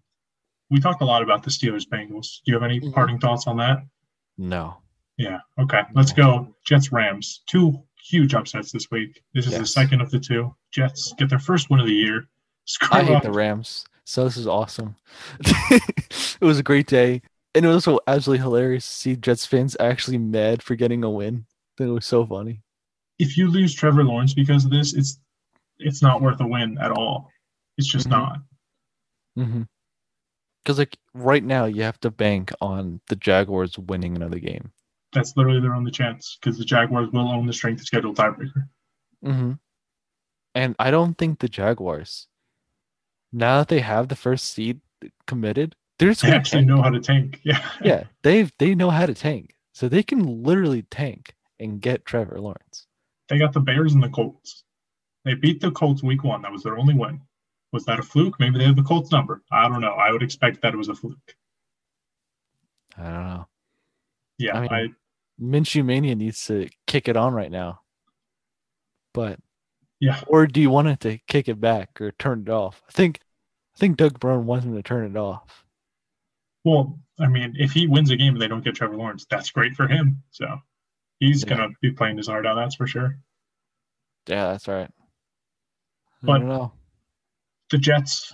we 0.70 0.80
talked 0.80 1.02
a 1.02 1.06
lot 1.06 1.24
about 1.24 1.42
the 1.44 1.50
Steelers 1.50 1.88
Bengals. 1.88 2.42
Do 2.46 2.52
you 2.52 2.54
have 2.54 2.64
any 2.64 2.80
Mhm. 2.80 2.94
parting 2.94 3.18
thoughts 3.20 3.48
on 3.48 3.58
that? 3.58 3.80
No. 4.38 4.78
Yeah. 5.18 5.40
Okay. 5.58 5.82
Let's 5.96 6.14
go. 6.14 6.54
Jets 6.66 6.92
Rams. 6.92 7.42
Two 7.48 7.82
huge 8.08 8.36
upsets 8.36 8.72
this 8.72 8.92
week. 8.92 9.24
This 9.34 9.48
is 9.48 9.58
the 9.58 9.66
second 9.66 10.02
of 10.02 10.12
the 10.12 10.20
two. 10.20 10.56
Jets 10.72 11.14
get 11.18 11.30
their 11.30 11.40
first 11.40 11.70
win 11.72 11.80
of 11.80 11.88
the 11.88 11.94
year. 11.94 12.28
I 12.92 13.04
hate 13.04 13.24
the 13.24 13.32
Rams. 13.32 13.86
So 14.06 14.24
this 14.24 14.38
is 14.38 14.48
awesome. 14.48 14.96
it 15.42 16.38
was 16.42 16.60
a 16.60 16.64
great 16.64 16.88
day. 16.88 17.22
And 17.56 17.66
it 17.66 17.68
was 17.68 17.88
also 17.88 18.00
absolutely 18.08 18.44
hilarious 18.44 18.86
to 18.86 18.94
see 18.94 19.16
Jets 19.16 19.46
fans 19.46 19.76
actually 19.80 20.18
mad 20.18 20.62
for 20.62 20.76
getting 20.76 21.04
a 21.04 21.10
win. 21.10 21.46
I 21.50 21.72
think 21.78 21.90
it 21.90 21.94
was 21.94 22.06
so 22.06 22.26
funny. 22.26 22.62
If 23.20 23.38
you 23.38 23.50
lose 23.50 23.74
Trevor 23.74 24.04
Lawrence 24.04 24.34
because 24.34 24.64
of 24.64 24.72
this, 24.72 24.94
it's 24.94 25.20
it's 25.80 26.02
not 26.02 26.22
worth 26.22 26.40
a 26.42 26.48
win 26.48 26.78
at 26.80 26.92
all. 26.92 27.30
It's 27.78 27.88
just 27.88 28.08
Mhm. 28.08 28.12
not. 28.12 28.40
Mm-hmm. 29.38 29.62
Because 30.64 30.78
like 30.80 30.98
right 31.14 31.44
now, 31.44 31.66
you 31.66 31.84
have 31.84 32.00
to 32.02 32.12
bank 32.12 32.52
on 32.62 33.00
the 33.10 33.16
Jaguars 33.16 33.78
winning 33.78 34.16
another 34.16 34.40
game. 34.40 34.72
That's 35.14 35.36
literally 35.38 35.62
their 35.62 35.74
only 35.76 35.92
chance 35.92 36.38
because 36.40 36.58
the 36.58 36.66
Jaguars 36.66 37.10
will 37.12 37.30
own 37.30 37.46
the 37.46 37.54
strength 37.54 37.82
of 37.82 37.88
schedule 37.88 38.14
tiebreaker. 38.14 38.68
Mm-hmm. 39.26 39.54
And 40.56 40.76
I 40.80 40.92
don't 40.92 41.18
think 41.18 41.40
the 41.40 41.48
Jaguars, 41.50 42.28
now 43.32 43.60
that 43.60 43.68
they 43.68 43.80
have 43.82 44.08
the 44.08 44.16
first 44.16 44.46
seed 44.54 44.82
committed, 45.26 45.76
they're 46.00 46.10
just 46.10 46.22
They 46.22 46.32
actually 46.32 46.60
tank. 46.62 46.68
know 46.70 46.82
how 46.82 46.90
to 46.90 47.00
tank. 47.00 47.40
Yeah. 47.44 47.68
Yeah, 47.84 48.04
They've 48.24 48.52
they 48.60 48.76
know 48.76 48.90
how 48.90 49.06
to 49.06 49.14
tank, 49.14 49.56
so 49.74 49.88
they 49.90 50.04
can 50.04 50.44
literally 50.44 50.84
tank 50.84 51.36
and 51.60 51.82
get 51.82 52.06
Trevor 52.06 52.40
Lawrence. 52.40 52.88
They 53.30 53.38
got 53.40 53.54
the 53.54 53.60
Bears 53.60 53.94
and 53.94 54.04
the 54.04 54.10
Colts. 54.10 54.64
They 55.26 55.34
beat 55.34 55.60
the 55.60 55.72
Colts 55.72 56.02
week 56.04 56.24
one. 56.24 56.42
That 56.44 56.52
was 56.52 56.64
their 56.64 56.78
only 56.78 56.94
win. 56.94 57.22
Was 57.74 57.84
that 57.86 58.00
a 58.00 58.04
fluke? 58.04 58.40
Maybe 58.40 58.58
they 58.60 58.64
have 58.66 58.76
the 58.78 58.84
Colts 58.84 59.12
number. 59.12 59.42
I 59.52 59.68
don't 59.68 59.82
know. 59.82 59.92
I 59.94 60.12
would 60.12 60.24
expect 60.24 60.62
that 60.62 60.74
it 60.74 60.78
was 60.78 60.88
a 60.88 60.96
fluke. 60.96 61.36
I 62.98 63.04
don't 63.04 63.26
know. 63.26 63.48
Yeah, 64.38 64.58
I 64.58 64.62
mean- 64.62 64.72
I, 64.72 64.88
Minshew 65.42 65.84
Mania 65.86 66.16
needs 66.16 66.46
to 66.46 66.68
kick 66.88 67.08
it 67.08 67.18
on 67.18 67.34
right 67.34 67.52
now. 67.52 67.82
But 69.14 69.40
yeah. 70.00 70.22
or 70.28 70.48
do 70.48 70.62
you 70.62 70.70
want 70.70 70.88
it 70.88 71.00
to 71.02 71.18
kick 71.28 71.48
it 71.48 71.60
back 71.60 72.00
or 72.02 72.12
turn 72.14 72.42
it 72.42 72.50
off? 72.50 72.82
I 72.88 72.92
think 72.92 73.20
I 73.76 73.80
think 73.80 73.98
Doug 73.98 74.20
Brown 74.20 74.46
wants 74.46 74.66
him 74.66 74.76
to 74.76 74.82
turn 74.84 75.06
it 75.10 75.18
off. 75.18 75.64
Well, 76.64 77.00
I 77.20 77.28
mean, 77.28 77.56
if 77.58 77.72
he 77.72 77.88
wins 77.88 78.10
a 78.12 78.16
game 78.18 78.34
and 78.34 78.42
they 78.42 78.48
don't 78.48 78.64
get 78.64 78.76
Trevor 78.76 78.98
Lawrence, 78.98 79.26
that's 79.30 79.52
great 79.52 79.74
for 79.76 79.88
him. 79.88 80.24
So 80.32 80.60
he's 81.20 81.44
Yeah. 81.44 81.50
gonna 81.50 81.70
be 81.82 81.92
playing 81.92 82.18
his 82.18 82.28
heart 82.28 82.46
out. 82.46 82.56
That's 82.56 82.76
for 82.76 82.88
sure. 82.88 83.18
Yeah, 84.28 84.52
that's 84.52 84.68
right. 84.68 84.90
I 84.90 86.26
But- 86.26 86.40
don't 86.40 86.48
know. 86.50 86.74
The 87.70 87.78
Jets 87.78 88.34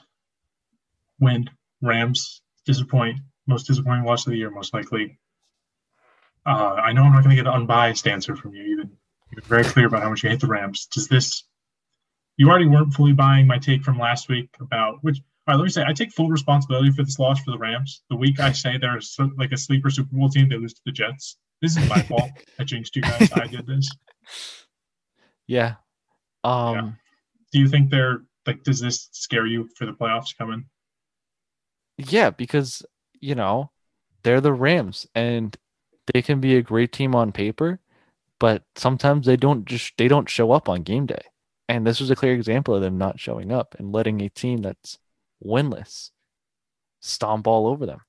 win. 1.19 1.49
Rams 1.81 2.41
disappoint. 2.65 3.19
Most 3.45 3.67
disappointing 3.67 4.05
loss 4.05 4.25
of 4.25 4.31
the 4.31 4.37
year, 4.37 4.49
most 4.49 4.73
likely. 4.73 5.19
Uh, 6.45 6.75
I 6.75 6.93
know 6.93 7.03
I'm 7.03 7.11
not 7.11 7.23
going 7.23 7.35
to 7.35 7.41
get 7.43 7.47
an 7.47 7.53
unbiased 7.53 8.07
answer 8.07 8.35
from 8.35 8.53
you. 8.55 8.63
Even 8.63 8.97
you're 9.31 9.41
very 9.43 9.63
clear 9.63 9.87
about 9.87 10.01
how 10.01 10.09
much 10.09 10.23
you 10.23 10.29
hate 10.29 10.39
the 10.39 10.47
Rams. 10.47 10.85
Does 10.87 11.07
this? 11.07 11.43
You 12.37 12.49
already 12.49 12.65
weren't 12.65 12.93
fully 12.93 13.13
buying 13.13 13.47
my 13.47 13.57
take 13.57 13.83
from 13.83 13.97
last 13.97 14.29
week 14.29 14.49
about 14.59 14.95
which. 15.01 15.21
All 15.45 15.53
right, 15.53 15.57
let 15.57 15.65
me 15.65 15.69
say 15.71 15.83
I 15.85 15.91
take 15.91 16.13
full 16.13 16.29
responsibility 16.29 16.89
for 16.91 17.03
this 17.03 17.19
loss 17.19 17.41
for 17.43 17.51
the 17.51 17.57
Rams. 17.57 18.03
The 18.09 18.15
week 18.15 18.39
I 18.39 18.53
say 18.53 18.77
they're 18.77 19.01
so, 19.01 19.29
like 19.37 19.51
a 19.51 19.57
sleeper 19.57 19.89
Super 19.89 20.15
Bowl 20.15 20.29
team, 20.29 20.47
they 20.47 20.55
lose 20.55 20.73
to 20.73 20.81
the 20.85 20.91
Jets. 20.93 21.37
This 21.61 21.75
is 21.75 21.87
my 21.89 22.01
fault. 22.01 22.31
I 22.59 22.63
jinxed 22.63 22.95
you 22.95 23.01
guys. 23.01 23.29
I 23.33 23.47
did 23.47 23.67
this. 23.67 23.89
Yeah. 25.47 25.75
Um 26.45 26.97
Do 27.51 27.59
you 27.59 27.67
think 27.67 27.89
they're 27.89 28.23
like? 28.47 28.63
Does 28.63 28.79
this 28.79 29.09
scare 29.11 29.45
you 29.45 29.69
for 29.75 29.85
the 29.85 29.91
playoffs 29.91 30.37
coming? 30.37 30.65
Yeah, 31.97 32.29
because 32.29 32.83
you 33.19 33.35
know 33.35 33.71
they're 34.23 34.41
the 34.41 34.53
Rams, 34.53 35.07
and 35.13 35.55
they 36.13 36.21
can 36.21 36.39
be 36.39 36.55
a 36.55 36.61
great 36.61 36.91
team 36.91 37.15
on 37.15 37.31
paper, 37.31 37.79
but 38.39 38.63
sometimes 38.75 39.25
they 39.25 39.37
don't 39.37 39.65
just 39.65 39.93
they 39.97 40.07
don't 40.07 40.29
show 40.29 40.51
up 40.51 40.67
on 40.67 40.83
game 40.83 41.05
day. 41.05 41.23
And 41.73 41.87
this 41.87 41.99
was 41.99 42.11
a 42.11 42.15
clear 42.15 42.35
example 42.35 42.75
of 42.75 42.83
them 42.83 42.99
not 42.99 43.19
showing 43.19 43.51
up 43.51 43.73
and 43.79 43.91
letting 43.91 44.21
a 44.21 44.29
team 44.29 44.61
that's 44.61 44.99
winless 45.43 46.11
stomp 46.99 47.47
all 47.47 47.65
over 47.65 47.87
them. 47.87 47.99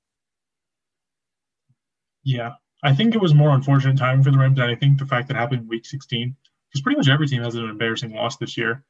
Yeah, 2.24 2.56
I 2.82 2.92
think 2.94 3.14
it 3.14 3.22
was 3.22 3.32
more 3.32 3.52
unfortunate 3.54 3.96
timing 3.96 4.22
for 4.22 4.30
the 4.30 4.36
Rams, 4.36 4.58
and 4.58 4.70
I 4.70 4.74
think 4.74 4.98
the 4.98 5.06
fact 5.06 5.28
that 5.28 5.36
it 5.36 5.40
happened 5.40 5.62
in 5.62 5.68
Week 5.68 5.86
16, 5.86 6.36
because 6.68 6.82
pretty 6.82 6.98
much 6.98 7.08
every 7.08 7.26
team 7.26 7.42
has 7.42 7.54
an 7.54 7.64
embarrassing 7.64 8.12
loss 8.12 8.36
this 8.36 8.54
year. 8.54 8.84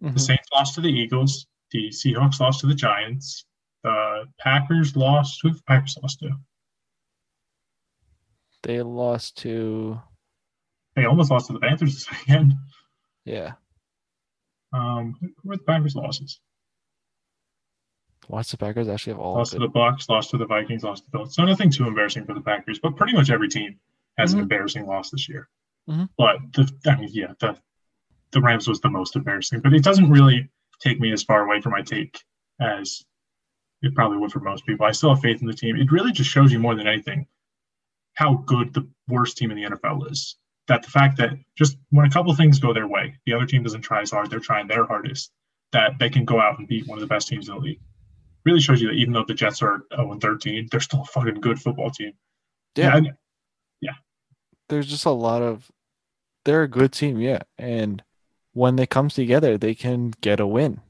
The 0.00 0.10
Mhm. 0.10 0.20
Saints 0.20 0.46
lost 0.54 0.76
to 0.76 0.80
the 0.80 0.88
Eagles, 0.92 1.48
the 1.72 1.88
Seahawks 1.88 2.38
lost 2.38 2.60
to 2.60 2.68
the 2.68 2.76
Giants, 2.76 3.46
the 3.82 4.32
Packers 4.38 4.94
lost. 4.94 5.40
Who 5.42 5.50
the 5.54 5.62
Packers 5.64 5.98
lost 6.00 6.20
to? 6.20 6.38
They 8.62 8.80
lost 8.80 9.38
to 9.38 10.00
They 10.94 11.04
almost 11.04 11.32
lost 11.32 11.48
to 11.48 11.52
the 11.52 11.58
Panthers 11.60 11.94
this 12.06 12.10
weekend. 12.12 12.54
yeah. 13.24 13.54
Um, 14.72 15.16
who 15.20 15.30
were 15.44 15.56
the 15.56 15.62
Packers' 15.62 15.96
losses? 15.96 16.40
Watch 18.28 18.50
the 18.50 18.58
Packers 18.58 18.88
actually 18.88 19.14
have 19.14 19.20
all 19.20 19.36
Lost 19.36 19.52
to 19.52 19.58
the 19.58 19.68
Bucks, 19.68 20.08
lost 20.08 20.30
to 20.30 20.36
the 20.38 20.44
Vikings, 20.46 20.82
lost 20.84 21.04
to 21.04 21.10
the 21.10 21.16
Bills. 21.18 21.34
So 21.34 21.44
nothing 21.44 21.70
too 21.70 21.86
embarrassing 21.86 22.26
for 22.26 22.34
the 22.34 22.42
Packers, 22.42 22.78
but 22.78 22.94
pretty 22.96 23.14
much 23.14 23.30
every 23.30 23.48
team 23.48 23.80
has 24.18 24.34
an 24.34 24.40
Mhm. 24.40 24.42
embarrassing 24.42 24.86
loss 24.86 25.10
this 25.10 25.28
year. 25.28 25.48
Mhm. 25.88 26.10
But 26.18 26.36
the, 26.52 26.70
I 26.86 26.96
mean, 26.96 27.08
yeah, 27.12 27.32
the 27.40 27.58
the 28.32 28.42
Rams 28.42 28.68
was 28.68 28.78
the 28.82 28.90
most 28.90 29.16
embarrassing, 29.16 29.62
but 29.62 29.72
it 29.72 29.82
doesn't 29.82 30.10
really 30.10 30.50
take 30.80 31.00
me 31.00 31.12
as 31.12 31.22
far 31.22 31.46
away 31.46 31.62
from 31.62 31.72
my 31.72 31.80
take 31.80 32.22
as 32.60 33.02
it 33.80 33.94
probably 33.94 34.18
would 34.18 34.30
for 34.30 34.40
most 34.40 34.66
people. 34.66 34.84
I 34.84 34.90
still 34.92 35.14
have 35.14 35.22
faith 35.22 35.40
in 35.40 35.46
the 35.46 35.54
team. 35.54 35.76
It 35.76 35.90
really 35.90 36.12
just 36.12 36.28
shows 36.28 36.52
you 36.52 36.58
more 36.58 36.74
than 36.74 36.86
anything 36.86 37.26
how 38.12 38.34
good 38.34 38.74
the 38.74 38.86
worst 39.06 39.38
team 39.38 39.50
in 39.50 39.56
the 39.56 39.64
NFL 39.64 40.04
is. 40.12 40.36
That 40.68 40.82
the 40.82 40.90
fact 40.90 41.16
that 41.16 41.30
just 41.56 41.76
when 41.90 42.06
a 42.06 42.10
couple 42.10 42.32
things 42.34 42.58
go 42.58 42.72
their 42.72 42.86
way, 42.86 43.16
the 43.26 43.32
other 43.32 43.46
team 43.46 43.62
doesn't 43.62 43.80
try 43.82 44.02
as 44.02 44.10
hard, 44.10 44.30
they're 44.30 44.38
trying 44.38 44.68
their 44.68 44.86
hardest, 44.86 45.32
that 45.72 45.98
they 45.98 46.10
can 46.10 46.24
go 46.24 46.40
out 46.40 46.58
and 46.58 46.68
beat 46.68 46.86
one 46.86 46.98
of 46.98 47.00
the 47.00 47.06
best 47.06 47.28
teams 47.28 47.48
in 47.48 47.54
the 47.54 47.60
league. 47.60 47.80
Really 48.44 48.60
shows 48.60 48.80
you 48.80 48.88
that 48.88 48.94
even 48.94 49.12
though 49.12 49.24
the 49.26 49.34
Jets 49.34 49.62
are 49.62 49.82
0 49.94 50.18
13, 50.20 50.68
they're 50.70 50.80
still 50.80 51.02
a 51.02 51.04
fucking 51.06 51.40
good 51.40 51.60
football 51.60 51.90
team. 51.90 52.12
Yeah. 52.76 53.00
Yeah. 53.80 53.92
There's 54.68 54.86
just 54.86 55.06
a 55.06 55.10
lot 55.10 55.42
of 55.42 55.70
they're 56.44 56.62
a 56.62 56.68
good 56.68 56.92
team, 56.92 57.20
yeah. 57.20 57.40
And 57.58 58.02
when 58.52 58.76
they 58.76 58.86
come 58.86 59.08
together, 59.08 59.58
they 59.58 59.74
can 59.74 60.12
get 60.20 60.40
a 60.40 60.46
win. 60.46 60.80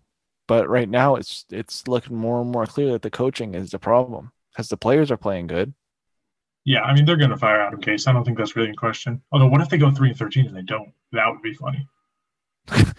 But 0.46 0.68
right 0.68 0.88
now 0.88 1.16
it's 1.16 1.44
it's 1.50 1.88
looking 1.88 2.16
more 2.16 2.40
and 2.40 2.50
more 2.50 2.66
clear 2.66 2.92
that 2.92 3.02
the 3.02 3.10
coaching 3.10 3.54
is 3.54 3.70
the 3.70 3.78
problem. 3.78 4.32
Because 4.52 4.68
the 4.68 4.76
players 4.76 5.10
are 5.10 5.16
playing 5.16 5.46
good. 5.46 5.74
Yeah, 6.68 6.82
I 6.82 6.92
mean 6.92 7.06
they're 7.06 7.16
going 7.16 7.30
to 7.30 7.36
fire 7.38 7.62
Adam 7.62 7.80
Gase. 7.80 8.06
I 8.06 8.12
don't 8.12 8.24
think 8.24 8.36
that's 8.36 8.54
really 8.54 8.68
in 8.68 8.76
question. 8.76 9.22
Although, 9.32 9.46
what 9.46 9.62
if 9.62 9.70
they 9.70 9.78
go 9.78 9.90
three 9.90 10.10
and 10.10 10.18
thirteen 10.18 10.46
and 10.48 10.54
they 10.54 10.60
don't? 10.60 10.92
That 11.12 11.26
would 11.26 11.40
be 11.40 11.54
funny. 11.54 11.88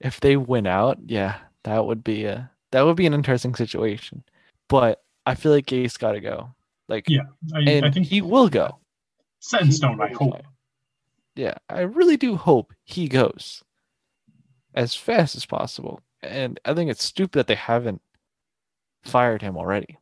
if 0.00 0.18
they 0.20 0.38
win 0.38 0.66
out, 0.66 0.96
yeah, 1.04 1.36
that 1.64 1.84
would 1.84 2.02
be 2.02 2.24
a 2.24 2.50
that 2.70 2.86
would 2.86 2.96
be 2.96 3.04
an 3.04 3.12
interesting 3.12 3.54
situation. 3.54 4.24
But 4.70 5.02
I 5.26 5.34
feel 5.34 5.52
like 5.52 5.66
Gase 5.66 5.98
got 5.98 6.12
to 6.12 6.20
go. 6.20 6.54
Like, 6.88 7.10
Yeah, 7.10 7.24
I, 7.54 7.60
and 7.60 7.84
I 7.84 7.90
think 7.90 8.06
he 8.06 8.22
will 8.22 8.48
go. 8.48 8.78
set 9.40 9.60
in 9.60 9.70
stone. 9.70 10.00
I 10.00 10.08
hope. 10.08 10.32
go. 10.32 10.40
Yeah, 11.36 11.56
I 11.68 11.80
really 11.80 12.16
do 12.16 12.36
hope 12.36 12.72
he 12.84 13.06
goes 13.06 13.62
as 14.72 14.94
fast 14.94 15.36
as 15.36 15.44
possible. 15.44 16.00
And 16.22 16.58
I 16.64 16.72
think 16.72 16.90
it's 16.90 17.04
stupid 17.04 17.36
that 17.38 17.48
they 17.48 17.54
haven't 17.54 18.00
fired 19.02 19.42
him 19.42 19.58
already. 19.58 19.98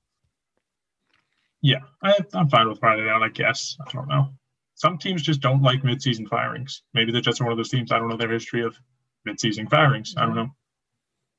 Yeah, 1.63 1.81
I, 2.03 2.17
I'm 2.35 2.49
fine 2.49 2.69
with 2.69 2.81
firing 2.81 3.05
it 3.05 3.09
out. 3.09 3.23
I 3.23 3.29
guess 3.29 3.77
I 3.87 3.91
don't 3.93 4.09
know. 4.09 4.29
Some 4.75 4.97
teams 4.97 5.23
just 5.23 5.41
don't 5.41 5.63
like 5.63 5.83
midseason 5.83 6.27
firings. 6.27 6.83
Maybe 6.95 7.13
the 7.13 7.21
Jets 7.21 7.41
are 7.41 7.45
one 7.45 7.53
of 7.53 7.59
those 7.59 7.69
teams. 7.69 7.93
I 7.93 7.99
don't 7.99 8.09
know 8.09 8.17
their 8.17 8.33
history 8.33 8.63
of 8.63 8.77
midseason 9.29 9.69
firings. 9.69 10.15
I 10.17 10.25
don't 10.25 10.35
know. 10.35 10.49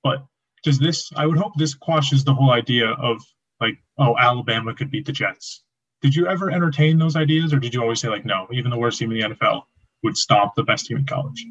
But 0.04 0.26
does 0.64 0.78
this? 0.78 1.12
I 1.16 1.26
would 1.26 1.38
hope 1.38 1.54
this 1.56 1.74
quashes 1.74 2.24
the 2.24 2.36
whole 2.36 2.52
idea 2.52 2.90
of 2.92 3.20
like, 3.60 3.78
oh, 3.98 4.16
Alabama 4.20 4.76
could 4.76 4.92
beat 4.92 5.06
the 5.06 5.12
Jets. 5.12 5.64
Did 6.02 6.16
you 6.16 6.28
ever 6.28 6.52
entertain 6.52 6.98
those 6.98 7.16
ideas, 7.16 7.54
or 7.54 7.60
did 7.60 7.74
you 7.74 7.82
always 7.82 8.00
say 8.00 8.10
like, 8.10 8.26
no, 8.26 8.48
even 8.52 8.72
the 8.72 8.78
worst 8.78 9.00
team 9.00 9.12
in 9.12 9.20
the 9.20 9.36
NFL 9.36 9.64
would 10.04 10.18
stop 10.18 10.56
the 10.56 10.64
best 10.64 10.88
team 10.88 10.98
in 10.98 11.06
college? 11.06 11.46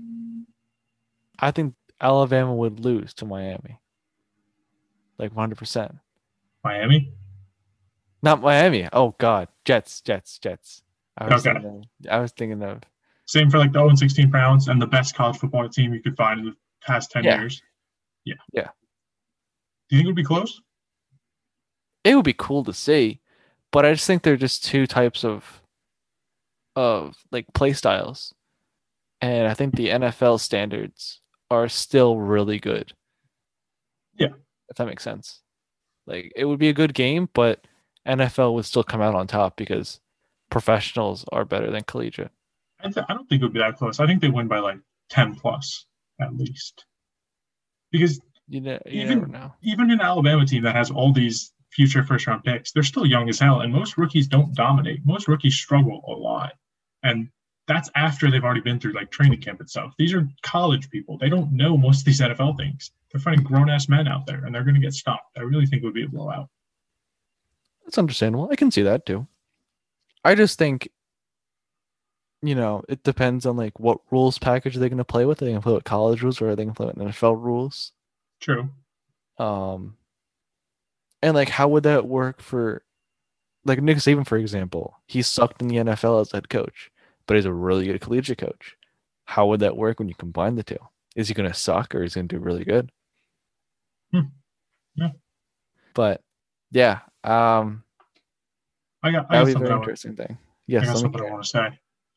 I 1.39 1.51
think 1.51 1.75
Alabama 2.01 2.55
would 2.55 2.81
lose 2.81 3.15
to 3.15 3.25
Miami. 3.25 3.81
Like 5.19 5.35
100%. 5.35 5.99
Miami. 6.65 7.13
Not 8.23 8.41
Miami. 8.43 8.89
Oh 8.93 9.15
God, 9.19 9.49
Jets, 9.65 10.01
Jets, 10.01 10.39
Jets. 10.39 10.83
I 11.19 11.33
was 11.33 11.47
Okay. 11.47 11.55
thinking 11.59 11.85
of, 12.07 12.11
I 12.13 12.19
was 12.21 12.33
thinking 12.33 12.63
of 12.63 12.83
Same 13.27 13.51
for 13.51 13.59
like 13.59 13.73
the 13.73 13.79
0 13.79 13.91
and 13.91 13.99
16 13.99 14.29
Browns 14.31 14.69
and 14.69 14.81
the 14.81 14.87
best 14.87 15.15
college 15.15 15.39
football 15.39 15.69
team 15.69 15.95
you 15.95 16.03
could 16.03 16.17
find 16.17 16.41
in 16.41 16.47
the 16.47 16.57
past 16.83 17.11
10 17.13 17.25
Yeah. 17.25 17.39
years. 17.39 17.63
Yeah. 18.25 18.35
Yeah. 18.53 18.69
Do 19.89 19.97
you 19.97 19.99
think 19.99 20.05
it 20.05 20.07
would 20.09 20.17
be 20.17 20.25
close? 20.25 20.61
it 22.03 22.15
would 22.17 22.25
be 22.25 22.33
cool 22.33 22.65
to 22.65 22.73
see, 22.73 23.21
but 23.73 23.85
I 23.85 23.93
just 23.93 24.07
think 24.07 24.23
they're 24.23 24.37
just 24.37 24.65
two 24.65 24.87
types 24.87 25.23
of 25.25 25.63
of 26.77 27.17
like 27.31 27.47
play 27.53 27.73
styles. 27.75 28.33
And 29.21 29.47
I 29.47 29.53
think 29.55 29.77
the 29.77 29.89
NFL 29.89 30.41
standards 30.41 31.21
are 31.51 31.69
still 31.69 32.17
really 32.19 32.59
good. 32.59 32.95
Yeah. 34.15 34.29
If 34.71 34.77
that 34.77 34.87
makes 34.87 35.03
sense. 35.03 35.43
Like 36.07 36.33
it 36.35 36.47
would 36.47 36.59
be 36.59 36.71
a 36.71 36.73
good 36.75 36.95
game, 36.95 37.29
but 37.35 37.67
NFL 38.19 38.55
would 38.55 38.65
still 38.65 38.83
come 38.85 39.01
out 39.01 39.15
on 39.15 39.27
top 39.27 39.57
because 39.57 40.01
professionals 40.51 41.25
are 41.33 41.45
better 41.45 41.71
than 41.71 41.85
collegiate. 41.85 42.31
I, 42.83 42.91
th- 42.91 43.07
I 43.09 43.15
don't 43.15 43.29
think 43.29 43.43
it 43.43 43.45
would 43.45 43.53
be 43.53 43.61
that 43.61 43.77
close. 43.77 44.01
I 44.01 44.07
think 44.07 44.21
they 44.21 44.29
win 44.29 44.49
by 44.49 44.59
like 44.59 44.79
10 45.11 45.37
plus 45.37 45.87
at 46.21 46.37
least. 46.37 46.85
Because 47.91 48.21
You 48.49 48.61
know, 48.61 48.79
you 48.87 49.03
Even- 49.03 49.51
even 49.63 49.91
an 49.91 50.01
Alabama 50.01 50.45
team 50.47 50.63
that 50.65 50.75
has 50.75 50.91
all 50.91 51.13
these 51.13 51.53
future 51.73 52.03
first 52.03 52.27
round 52.27 52.43
picks, 52.45 52.73
they're 52.73 52.83
still 52.83 53.07
young 53.07 53.29
as 53.29 53.39
hell. 53.39 53.61
And 53.61 53.73
most 53.73 53.97
rookies 53.97 54.27
don't 54.27 54.55
dominate. 54.55 55.01
Most 55.05 55.29
rookies 55.29 55.55
struggle 55.55 56.03
a 56.09 56.13
lot. 56.13 56.55
And 57.03 57.29
that's 57.69 57.89
after 57.95 58.31
they've 58.31 58.43
already 58.43 58.61
been 58.61 58.81
through 58.81 58.93
like 58.95 59.11
training 59.11 59.41
camp 59.41 59.61
itself. 59.61 59.95
These 59.99 60.13
are 60.13 60.29
college 60.43 60.91
people. 60.91 61.17
They 61.19 61.29
don't 61.29 61.53
know 61.53 61.77
most 61.77 62.01
of 62.01 62.05
these 62.07 62.21
NFL 62.21 62.57
things. 62.57 62.91
They're 63.13 63.21
fighting 63.21 63.45
grown 63.45 63.71
ass 63.71 63.89
men 63.89 64.09
out 64.09 64.27
there 64.27 64.45
and 64.45 64.55
they're 64.55 64.65
going 64.65 64.75
to 64.75 64.81
get 64.81 64.95
stopped. 64.95 65.37
I 65.37 65.43
really 65.43 65.67
think 65.67 65.83
it 65.83 65.85
would 65.85 65.95
be 65.95 66.05
a 66.05 66.09
blowout. 66.09 66.49
That's 67.85 67.99
understandable. 67.99 68.49
I 68.51 68.57
can 68.57 68.71
see 68.71 68.83
that 68.83 69.07
too. 69.07 69.27
I 70.25 70.35
just 70.35 70.59
think, 70.59 70.89
you 72.43 72.55
know, 72.55 72.85
it 72.89 73.03
depends 73.03 73.47
on 73.47 73.57
like 73.57 73.79
what 73.81 73.99
rules 74.11 74.39
package 74.39 74.77
they're 74.77 74.89
going 74.89 74.99
to 74.99 75.05
play 75.05 75.25
with. 75.25 75.41
Are 75.41 75.45
they 75.45 75.51
going 75.51 75.61
to 75.61 75.65
play 75.65 75.75
with 75.75 75.85
college 75.85 76.23
rules 76.23 76.41
or 76.41 76.51
are 76.51 76.57
they 76.57 76.65
going 76.65 76.75
to 76.75 76.77
play 76.77 76.87
with 76.87 76.97
NFL 76.97 77.43
rules? 77.43 77.93
True. 78.41 78.69
Um, 79.39 79.97
and 81.23 81.35
like, 81.35 81.49
how 81.49 81.69
would 81.69 81.83
that 81.85 82.07
work 82.07 82.41
for, 82.41 82.83
like 83.65 83.83
Nick 83.83 83.99
Saban, 83.99 84.27
for 84.27 84.39
example? 84.39 84.97
He 85.07 85.23
sucked 85.23 85.61
in 85.63 85.69
the 85.69 85.77
NFL 85.77 86.21
as 86.21 86.33
head 86.33 86.49
coach, 86.49 86.91
but 87.27 87.37
he's 87.37 87.47
a 87.47 87.53
really 87.53 87.87
good 87.87 88.01
collegiate 88.01 88.39
coach. 88.39 88.77
How 89.25 89.47
would 89.47 89.61
that 89.61 89.77
work 89.77 89.99
when 89.99 90.09
you 90.09 90.15
combine 90.15 90.57
the 90.57 90.63
two? 90.63 90.79
Is 91.17 91.29
he 91.29 91.35
going 91.35 91.49
to 91.51 91.55
suck 91.55 91.95
or 91.95 92.03
is 92.03 92.15
he 92.15 92.19
going 92.19 92.29
to 92.29 92.37
do 92.37 92.43
really 92.43 92.65
good? 92.65 92.91
Hmm. 94.13 94.21
Yeah. 94.95 95.11
But 95.95 96.23
yeah, 96.73 97.01
um, 97.25 97.83
I 99.03 99.11
got, 99.13 99.27
I 99.31 99.43
that 99.45 99.45
got 99.45 99.45
would 99.45 99.45
be 99.47 99.51
a 99.51 99.53
something, 99.53 99.73
I, 99.73 99.77
interesting 99.77 100.17
thing. 100.17 100.29
I 100.31 100.37
Yes, 100.67 100.85
got 100.85 100.89
let 100.89 100.95
me 100.97 101.01
something 101.03 101.21
I 101.23 101.31
want 101.31 101.43
to 101.45 101.49
say. 101.49 101.69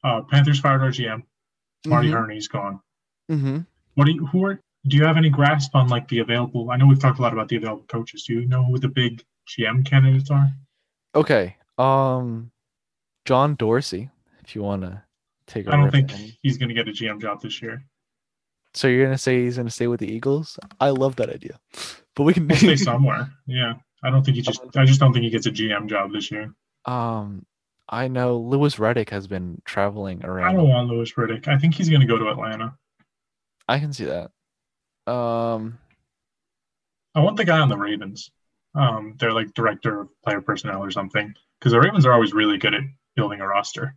Uh, 0.04 0.22
Panthers 0.30 0.60
fired 0.60 0.82
our 0.82 0.90
GM. 0.90 1.24
Marty 1.86 2.10
Mhm. 2.10 2.14
Hurney's 2.14 2.48
gone. 2.48 2.80
Mm-hmm. 3.32 3.60
What 3.96 4.06
do 4.06 4.12
you, 4.12 4.26
who 4.28 4.46
are, 4.46 4.60
do 4.88 4.98
you 4.98 5.06
have 5.06 5.18
any 5.18 5.30
grasp 5.30 5.76
on 5.76 5.88
like 5.88 6.08
the 6.08 6.20
available? 6.20 6.70
I 6.72 6.78
know 6.78 6.86
we've 6.88 7.00
talked 7.00 7.20
a 7.20 7.22
lot 7.22 7.34
about 7.34 7.48
the 7.50 7.56
available 7.58 7.86
coaches. 7.88 8.24
Do 8.24 8.34
you 8.34 8.48
know 8.48 8.64
who 8.66 8.78
the 8.80 8.90
big 8.90 9.24
GM 9.48 9.86
candidates 9.86 10.30
are? 10.30 10.52
Okay. 11.16 11.56
Um, 11.78 12.52
John 13.26 13.56
Dorsey, 13.56 14.10
if 14.44 14.56
you 14.56 14.62
want 14.64 14.82
to 14.84 15.02
take. 15.48 15.68
a 15.68 15.74
I 15.74 15.78
don't 15.78 15.92
think 15.92 16.12
him. 16.12 16.32
he's 16.42 16.58
going 16.58 16.70
to 16.70 16.76
get 16.76 16.88
a 16.88 16.92
GM 16.92 17.22
job 17.22 17.42
this 17.42 17.62
year. 17.62 17.84
So 18.76 18.88
you're 18.88 19.06
gonna 19.06 19.20
say 19.20 19.44
he's 19.44 19.58
gonna 19.58 19.70
stay 19.70 19.86
with 19.86 20.00
the 20.00 20.12
Eagles? 20.12 20.58
I 20.80 20.90
love 20.90 21.16
that 21.18 21.30
idea, 21.30 21.60
but 22.16 22.24
we 22.24 22.34
can 22.34 22.50
He'll 22.50 22.58
stay 22.58 22.76
somewhere. 22.84 23.32
Yeah, 23.46 23.76
I 24.04 24.10
don't 24.10 24.24
think 24.24 24.36
he 24.36 24.42
just. 24.42 24.62
I 24.76 24.86
just 24.86 25.00
don't 25.00 25.14
think 25.14 25.24
he 25.24 25.30
gets 25.30 25.46
a 25.46 25.52
GM 25.52 25.88
job 25.88 26.12
this 26.12 26.32
year. 26.32 26.54
um, 26.86 27.46
I 27.90 28.08
know 28.08 28.38
Louis 28.38 28.76
Riddick 28.76 29.10
has 29.10 29.28
been 29.28 29.62
traveling 29.66 30.24
around. 30.24 30.50
I 30.50 30.54
don't 30.54 30.70
want 30.70 30.90
Louis 30.90 31.12
Riddick. 31.14 31.48
I 31.48 31.58
think 31.58 31.76
he's 31.76 31.90
going 31.90 32.02
to 32.02 32.08
go 32.08 32.18
to 32.18 32.30
Atlanta. 32.30 32.76
I 33.68 33.80
can 33.80 33.92
see 33.94 34.06
that. 34.06 34.32
Um, 35.12 35.78
I 37.14 37.20
want 37.20 37.38
the 37.38 37.46
guy 37.46 37.60
on 37.60 37.70
the 37.70 37.78
Ravens. 37.78 38.32
Um, 38.76 39.16
they're 39.20 39.34
like 39.34 39.54
director 39.54 40.02
of 40.02 40.10
player 40.24 40.42
personnel 40.42 40.84
or 40.84 40.92
something 40.92 41.34
because 41.60 41.74
the 41.74 41.80
Ravens 41.80 42.06
are 42.06 42.14
always 42.14 42.34
really 42.34 42.58
good 42.58 42.74
at 42.74 42.82
building 43.16 43.42
a 43.42 43.48
roster. 43.48 43.96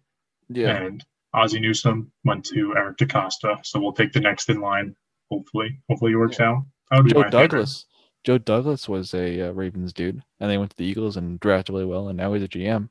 yeah, 0.49 0.77
And 0.77 1.05
Ozzie 1.33 1.61
Newsome 1.61 2.11
went 2.25 2.45
to 2.47 2.75
Eric 2.77 2.99
DeCosta, 2.99 3.65
so 3.65 3.81
we'll 3.81 3.93
take 3.93 4.13
the 4.13 4.21
next 4.21 4.51
in 4.51 4.61
line. 4.61 4.95
Hopefully, 5.31 5.81
hopefully 5.89 6.13
it 6.13 6.17
works 6.17 6.41
out. 6.41 6.65
That 6.91 6.99
would 6.99 7.07
be 7.07 7.13
Joe 7.13 7.21
my 7.21 7.31
favorite. 7.31 7.85
Joe 8.27 8.39
Douglas 8.39 8.89
was 8.89 9.15
a 9.15 9.41
uh, 9.49 9.53
Ravens 9.53 9.93
dude, 9.93 10.21
and 10.41 10.51
they 10.51 10.59
went 10.59 10.71
to 10.73 10.77
the 10.77 10.85
Eagles 10.85 11.17
and 11.17 11.39
drafted 11.39 11.73
really 11.75 11.85
well, 11.87 12.09
and 12.09 12.17
now 12.17 12.33
he's 12.35 12.43
a 12.43 12.49
GM. 12.49 12.91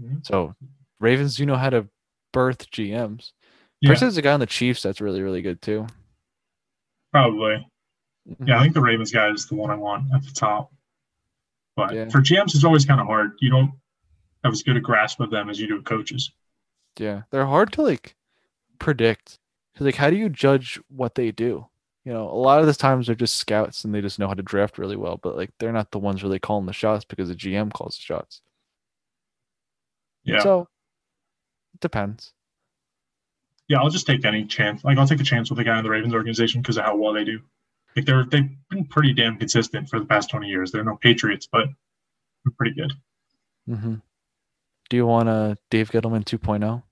Mhm. 0.00 0.24
So 0.26 0.54
Ravens 1.00 1.36
do 1.36 1.46
know 1.46 1.56
how 1.56 1.70
to 1.70 1.88
birth 2.32 2.70
GMs. 2.70 3.32
Yeah, 3.80 3.94
there's 3.94 4.16
a 4.18 4.22
guy 4.22 4.32
on 4.34 4.40
the 4.40 4.46
Chiefs 4.46 4.82
that's 4.82 5.00
really, 5.00 5.22
really 5.22 5.40
good 5.42 5.60
too. 5.62 5.86
probably. 7.12 7.64
Mhm. 8.28 8.48
Yeah, 8.48 8.58
I 8.58 8.62
think 8.62 8.74
the 8.74 8.80
Ravens 8.80 9.12
guy 9.12 9.30
is 9.30 9.46
the 9.46 9.54
one 9.54 9.70
I 9.70 9.76
want 9.76 10.12
at 10.12 10.22
the 10.24 10.32
top. 10.32 10.72
But 11.76 11.94
Yeah. 11.94 12.08
for 12.08 12.20
GMs, 12.20 12.54
it's 12.56 12.64
always 12.64 12.84
kind 12.84 13.00
of 13.00 13.06
hard. 13.06 13.36
You 13.40 13.50
don't 13.50 13.72
have 14.42 14.52
as 14.52 14.62
good 14.64 14.76
a 14.76 14.80
grasp 14.80 15.20
of 15.20 15.30
them 15.30 15.48
as 15.48 15.60
you 15.60 15.68
do 15.68 15.76
with 15.76 15.84
coaches. 15.84 16.32
Yeah, 16.98 17.22
they're 17.30 17.46
hard 17.46 17.72
to 17.74 17.82
like 17.82 18.16
predict. 18.80 19.38
'Cause, 19.76 19.84
like, 19.86 19.94
how 19.96 20.10
do 20.10 20.16
you 20.16 20.28
judge 20.28 20.80
what 20.88 21.14
they 21.14 21.30
do? 21.30 21.68
You 22.04 22.12
know, 22.12 22.28
a 22.28 22.36
lot 22.36 22.60
of 22.60 22.66
the 22.66 22.74
times 22.74 23.06
they're 23.06 23.14
just 23.14 23.36
scouts 23.36 23.84
and 23.84 23.94
they 23.94 24.02
just 24.02 24.18
know 24.18 24.28
how 24.28 24.34
to 24.34 24.42
draft 24.42 24.76
really 24.78 24.96
well, 24.96 25.18
but 25.22 25.36
like 25.36 25.50
they're 25.58 25.72
not 25.72 25.90
the 25.90 25.98
ones 25.98 26.22
really 26.22 26.38
calling 26.38 26.66
the 26.66 26.72
shots 26.72 27.04
because 27.04 27.28
the 27.28 27.34
GM 27.34 27.72
calls 27.72 27.96
the 27.96 28.02
shots. 28.02 28.42
Yeah. 30.22 30.42
So 30.42 30.68
it 31.74 31.80
depends. 31.80 32.32
Yeah, 33.68 33.78
I'll 33.78 33.88
just 33.88 34.06
take 34.06 34.24
any 34.26 34.44
chance. 34.44 34.84
Like 34.84 34.98
I'll 34.98 35.06
take 35.06 35.20
a 35.20 35.24
chance 35.24 35.48
with 35.48 35.56
the 35.56 35.64
guy 35.64 35.78
in 35.78 35.84
the 35.84 35.90
Ravens 35.90 36.12
organization 36.12 36.60
because 36.60 36.76
of 36.76 36.84
how 36.84 36.96
well 36.96 37.14
they 37.14 37.24
do. 37.24 37.40
Like 37.96 38.04
they're 38.04 38.24
they've 38.24 38.50
been 38.70 38.84
pretty 38.86 39.14
damn 39.14 39.38
consistent 39.38 39.88
for 39.88 39.98
the 39.98 40.04
past 40.04 40.28
twenty 40.28 40.48
years. 40.48 40.72
They're 40.72 40.84
no 40.84 40.96
Patriots, 40.96 41.48
but 41.50 41.68
they're 42.44 42.54
pretty 42.58 42.74
good. 42.74 42.92
Mm-hmm. 43.68 43.94
Do 44.90 44.96
you 44.96 45.06
want 45.06 45.28
a 45.30 45.56
Dave 45.70 45.90
Gettleman 45.90 46.20
oh? 46.20 46.36
2.0? 46.36 46.82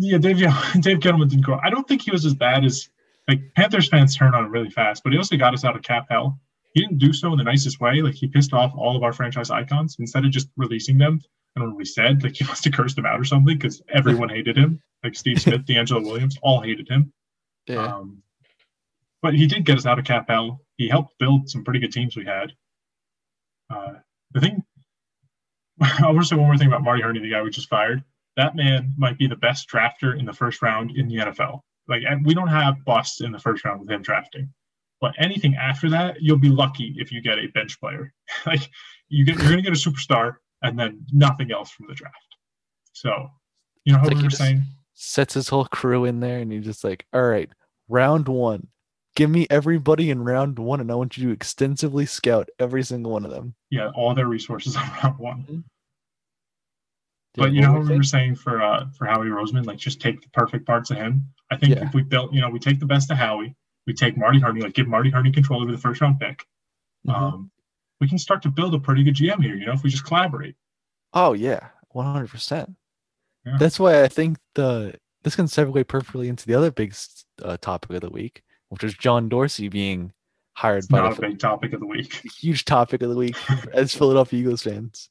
Yeah, 0.00 0.18
Dave 0.18 0.38
Dave 0.80 0.98
Gettleman 0.98 1.28
didn't 1.28 1.46
go. 1.46 1.58
I 1.62 1.70
don't 1.70 1.86
think 1.86 2.02
he 2.02 2.10
was 2.10 2.24
as 2.24 2.34
bad 2.34 2.64
as 2.64 2.88
like 3.28 3.40
Panthers 3.54 3.88
fans 3.88 4.16
turned 4.16 4.34
on 4.34 4.44
him 4.44 4.50
really 4.50 4.70
fast, 4.70 5.02
but 5.02 5.12
he 5.12 5.18
also 5.18 5.36
got 5.36 5.54
us 5.54 5.64
out 5.64 5.76
of 5.76 5.82
cap 5.82 6.06
hell. 6.08 6.38
He 6.72 6.80
didn't 6.80 6.98
do 6.98 7.12
so 7.12 7.32
in 7.32 7.38
the 7.38 7.44
nicest 7.44 7.80
way. 7.80 8.02
Like 8.02 8.14
he 8.14 8.28
pissed 8.28 8.52
off 8.52 8.72
all 8.76 8.96
of 8.96 9.02
our 9.02 9.12
franchise 9.12 9.50
icons 9.50 9.96
instead 9.98 10.24
of 10.24 10.30
just 10.30 10.48
releasing 10.56 10.98
them. 10.98 11.20
I 11.56 11.60
don't 11.60 11.70
know 11.70 11.74
what 11.74 11.86
he 11.86 11.90
said. 11.90 12.22
Like 12.22 12.34
he 12.36 12.44
must 12.44 12.64
have 12.64 12.74
cursed 12.74 12.98
him 12.98 13.06
out 13.06 13.20
or 13.20 13.24
something 13.24 13.56
because 13.56 13.82
everyone 13.92 14.28
hated 14.28 14.56
him. 14.56 14.80
Like 15.02 15.14
Steve 15.14 15.40
Smith, 15.40 15.64
DeAngelo 15.66 16.04
Williams, 16.04 16.36
all 16.42 16.60
hated 16.60 16.88
him. 16.88 17.12
Yeah. 17.66 17.96
Um, 17.96 18.22
but 19.22 19.34
he 19.34 19.46
did 19.46 19.64
get 19.64 19.78
us 19.78 19.86
out 19.86 19.98
of 19.98 20.04
cap 20.04 20.26
hell. 20.28 20.60
He 20.76 20.88
helped 20.88 21.18
build 21.18 21.48
some 21.48 21.64
pretty 21.64 21.80
good 21.80 21.92
teams 21.92 22.16
we 22.16 22.24
had. 22.24 22.52
Uh, 23.70 23.94
the 24.32 24.40
thing, 24.40 24.62
I 25.80 26.02
want 26.02 26.20
to 26.20 26.24
say 26.26 26.36
one 26.36 26.46
more 26.46 26.56
thing 26.56 26.68
about 26.68 26.84
Marty 26.84 27.02
Hurney, 27.02 27.20
the 27.20 27.30
guy 27.30 27.42
we 27.42 27.50
just 27.50 27.68
fired. 27.68 28.04
That 28.36 28.54
man 28.54 28.92
might 28.96 29.18
be 29.18 29.26
the 29.26 29.36
best 29.36 29.68
drafter 29.68 30.18
in 30.18 30.26
the 30.26 30.32
first 30.32 30.62
round 30.62 30.90
in 30.96 31.08
the 31.08 31.16
NFL. 31.16 31.60
Like 31.88 32.02
we 32.24 32.34
don't 32.34 32.48
have 32.48 32.84
busts 32.84 33.20
in 33.20 33.32
the 33.32 33.38
first 33.38 33.64
round 33.64 33.80
with 33.80 33.90
him 33.90 34.02
drafting, 34.02 34.52
but 35.00 35.14
anything 35.18 35.54
after 35.54 35.88
that, 35.90 36.20
you'll 36.20 36.38
be 36.38 36.48
lucky 36.48 36.94
if 36.98 37.12
you 37.12 37.20
get 37.20 37.38
a 37.38 37.46
bench 37.48 37.78
player. 37.80 38.12
like 38.46 38.68
you 39.08 39.24
get, 39.24 39.36
you're 39.36 39.50
going 39.50 39.62
to 39.62 39.70
get 39.70 39.72
a 39.72 39.90
superstar 39.90 40.36
and 40.62 40.78
then 40.78 41.04
nothing 41.12 41.52
else 41.52 41.70
from 41.70 41.86
the 41.88 41.94
draft. 41.94 42.36
So, 42.92 43.30
you 43.84 43.92
know 43.92 43.98
how 44.00 44.06
like 44.06 44.16
we 44.16 44.24
were 44.24 44.30
saying, 44.30 44.62
Sets 44.94 45.34
his 45.34 45.50
whole 45.50 45.66
crew 45.66 46.06
in 46.06 46.20
there, 46.20 46.38
and 46.38 46.50
he's 46.50 46.64
just 46.64 46.82
like, 46.82 47.04
"All 47.12 47.22
right, 47.22 47.50
round 47.86 48.28
one, 48.28 48.68
give 49.14 49.28
me 49.28 49.46
everybody 49.50 50.08
in 50.08 50.24
round 50.24 50.58
one, 50.58 50.80
and 50.80 50.90
I 50.90 50.94
want 50.94 51.18
you 51.18 51.26
to 51.26 51.34
extensively 51.34 52.06
scout 52.06 52.48
every 52.58 52.82
single 52.82 53.12
one 53.12 53.26
of 53.26 53.30
them." 53.30 53.54
yeah, 53.68 53.90
all 53.94 54.14
their 54.14 54.26
resources 54.26 54.74
on 54.76 54.90
round 55.02 55.18
one. 55.18 55.42
Mm-hmm. 55.42 55.58
But 57.36 57.52
you 57.52 57.60
know 57.62 57.72
how 57.72 57.78
we 57.80 57.88
we 57.88 57.96
were 57.96 58.02
saying? 58.02 58.36
for 58.36 58.62
uh, 58.62 58.86
for 58.96 59.06
Howie 59.06 59.26
Roseman, 59.28 59.66
like 59.66 59.78
just 59.78 60.00
take 60.00 60.20
the 60.22 60.28
perfect 60.30 60.66
parts 60.66 60.90
of 60.90 60.96
him. 60.96 61.26
I 61.50 61.56
think 61.56 61.74
Yeah. 61.74 61.86
if 61.86 61.94
we 61.94 62.02
built, 62.02 62.32
you 62.32 62.40
know, 62.40 62.48
we 62.50 62.58
take 62.58 62.80
the 62.80 62.86
best 62.86 63.10
of 63.10 63.16
Howie, 63.18 63.54
we 63.86 63.92
take 63.94 64.16
Marty 64.16 64.38
Hurney, 64.40 64.60
like 64.62 64.74
give 64.74 64.88
Marty 64.88 65.10
Hurney 65.10 65.30
control 65.32 65.62
over 65.62 65.70
the 65.72 65.78
first 65.78 66.00
round 66.00 66.18
pick. 66.18 66.44
Mhm. 67.06 67.14
Um, 67.14 67.50
we 68.00 68.08
can 68.08 68.18
start 68.18 68.42
to 68.42 68.50
build 68.50 68.74
a 68.74 68.78
pretty 68.78 69.02
good 69.04 69.14
GM 69.14 69.42
here. 69.42 69.54
You 69.54 69.66
know, 69.66 69.72
if 69.72 69.82
we 69.82 69.90
just 69.90 70.04
collaborate. 70.04 70.56
Oh 71.12 71.32
yeah, 71.34 71.68
one 71.90 72.06
hundred 72.06 72.30
percent. 72.30 72.74
That's 73.60 73.78
why 73.78 74.02
I 74.02 74.08
think 74.08 74.38
the 74.54 74.94
this 75.22 75.36
can 75.36 75.46
segue 75.46 75.86
perfectly 75.86 76.28
into 76.28 76.46
the 76.46 76.54
other 76.54 76.70
big 76.72 76.94
uh, 77.42 77.56
topic 77.58 77.90
of 77.90 78.00
the 78.00 78.10
week, 78.10 78.42
which 78.70 78.82
is 78.82 78.94
John 78.94 79.28
Dorsey 79.28 79.68
being 79.68 80.12
hired 80.54 80.78
It's 80.78 80.86
by 80.88 80.98
not 80.98 81.16
the 81.16 81.26
a 81.26 81.28
big 81.30 81.38
topic 81.38 81.72
of 81.72 81.80
the 81.80 81.86
week. 81.86 82.22
huge 82.40 82.64
topic 82.64 83.02
of 83.02 83.10
the 83.10 83.16
week 83.16 83.36
as 83.72 83.94
Philadelphia 83.98 84.40
Eagles 84.40 84.62
fans. 84.62 85.10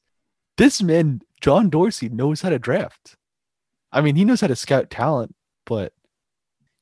This 0.58 0.82
man, 0.82 1.20
John 1.40 1.68
Dorsey, 1.70 2.08
knows 2.08 2.40
how 2.42 2.48
to 2.50 2.58
draft. 2.58 3.16
I 3.92 4.00
mean, 4.00 4.16
he 4.16 4.24
knows 4.24 4.40
how 4.40 4.46
to 4.46 4.56
scout 4.56 4.90
talent, 4.90 5.34
but 5.64 5.92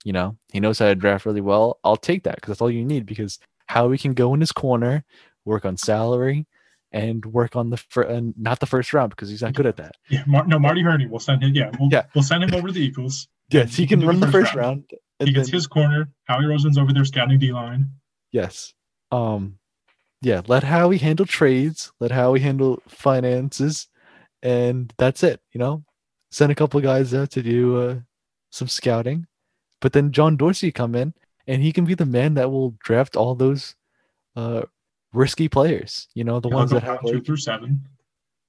you 0.04 0.12
know, 0.12 0.36
he 0.52 0.60
knows 0.60 0.78
how 0.78 0.86
to 0.86 0.94
draft 0.94 1.26
really 1.26 1.40
well. 1.40 1.78
I'll 1.82 1.96
take 1.96 2.24
that 2.24 2.36
because 2.36 2.48
that's 2.48 2.60
all 2.60 2.70
you 2.70 2.84
need. 2.84 3.06
Because 3.06 3.38
how 3.66 3.88
we 3.88 3.98
can 3.98 4.12
go 4.14 4.34
in 4.34 4.40
his 4.40 4.52
corner, 4.52 5.04
work 5.44 5.64
on 5.64 5.76
salary, 5.76 6.46
and 6.92 7.24
work 7.26 7.56
on 7.56 7.70
the 7.70 7.76
fir- 7.78 8.02
and 8.02 8.34
not 8.36 8.60
the 8.60 8.66
first 8.66 8.92
round 8.92 9.10
because 9.10 9.30
he's 9.30 9.42
not 9.42 9.54
good 9.54 9.66
at 9.66 9.76
that. 9.76 9.96
Yeah, 10.10 10.22
Mar- 10.26 10.46
no, 10.46 10.58
Marty 10.58 10.82
Hurney. 10.82 11.06
We'll 11.06 11.20
send 11.20 11.42
him. 11.42 11.54
Yeah, 11.54 11.70
we'll, 11.80 11.88
Yeah. 11.90 12.04
we'll 12.14 12.22
send 12.24 12.44
him 12.44 12.54
over 12.54 12.68
to 12.68 12.72
the 12.74 12.80
Eagles. 12.84 13.26
Yes, 13.50 13.74
he 13.74 13.82
He 13.82 13.86
can 13.88 14.06
run 14.06 14.20
the 14.20 14.30
first 14.30 14.54
round. 14.54 14.84
and 15.20 15.28
He 15.28 15.34
gets 15.34 15.48
then- 15.48 15.54
his 15.54 15.66
corner. 15.66 16.10
Howie 16.24 16.44
Roseman's 16.44 16.78
over 16.78 16.92
there 16.92 17.04
scouting 17.04 17.38
D 17.38 17.52
line. 17.52 17.90
Yes. 18.30 18.74
Um 19.10 19.58
yeah, 20.24 20.40
let 20.46 20.64
Howie 20.64 20.98
handle 20.98 21.26
trades, 21.26 21.92
let 22.00 22.10
Howie 22.10 22.40
handle 22.40 22.82
finances, 22.88 23.88
and 24.42 24.92
that's 24.96 25.22
it, 25.22 25.40
you 25.52 25.58
know? 25.58 25.84
Send 26.30 26.50
a 26.50 26.54
couple 26.54 26.80
guys 26.80 27.14
out 27.14 27.30
to 27.32 27.42
do 27.42 27.76
uh, 27.76 27.96
some 28.50 28.68
scouting. 28.68 29.26
But 29.80 29.92
then 29.92 30.12
John 30.12 30.36
Dorsey 30.36 30.72
come 30.72 30.94
in 30.94 31.12
and 31.46 31.62
he 31.62 31.72
can 31.72 31.84
be 31.84 31.94
the 31.94 32.06
man 32.06 32.34
that 32.34 32.50
will 32.50 32.74
draft 32.82 33.16
all 33.16 33.34
those 33.34 33.74
uh 34.34 34.62
risky 35.12 35.48
players, 35.48 36.08
you 36.14 36.24
know, 36.24 36.40
the 36.40 36.48
He'll 36.48 36.58
ones 36.58 36.70
that 36.70 36.82
have 36.82 37.02
two 37.02 37.20
through 37.20 37.36
seven. 37.36 37.86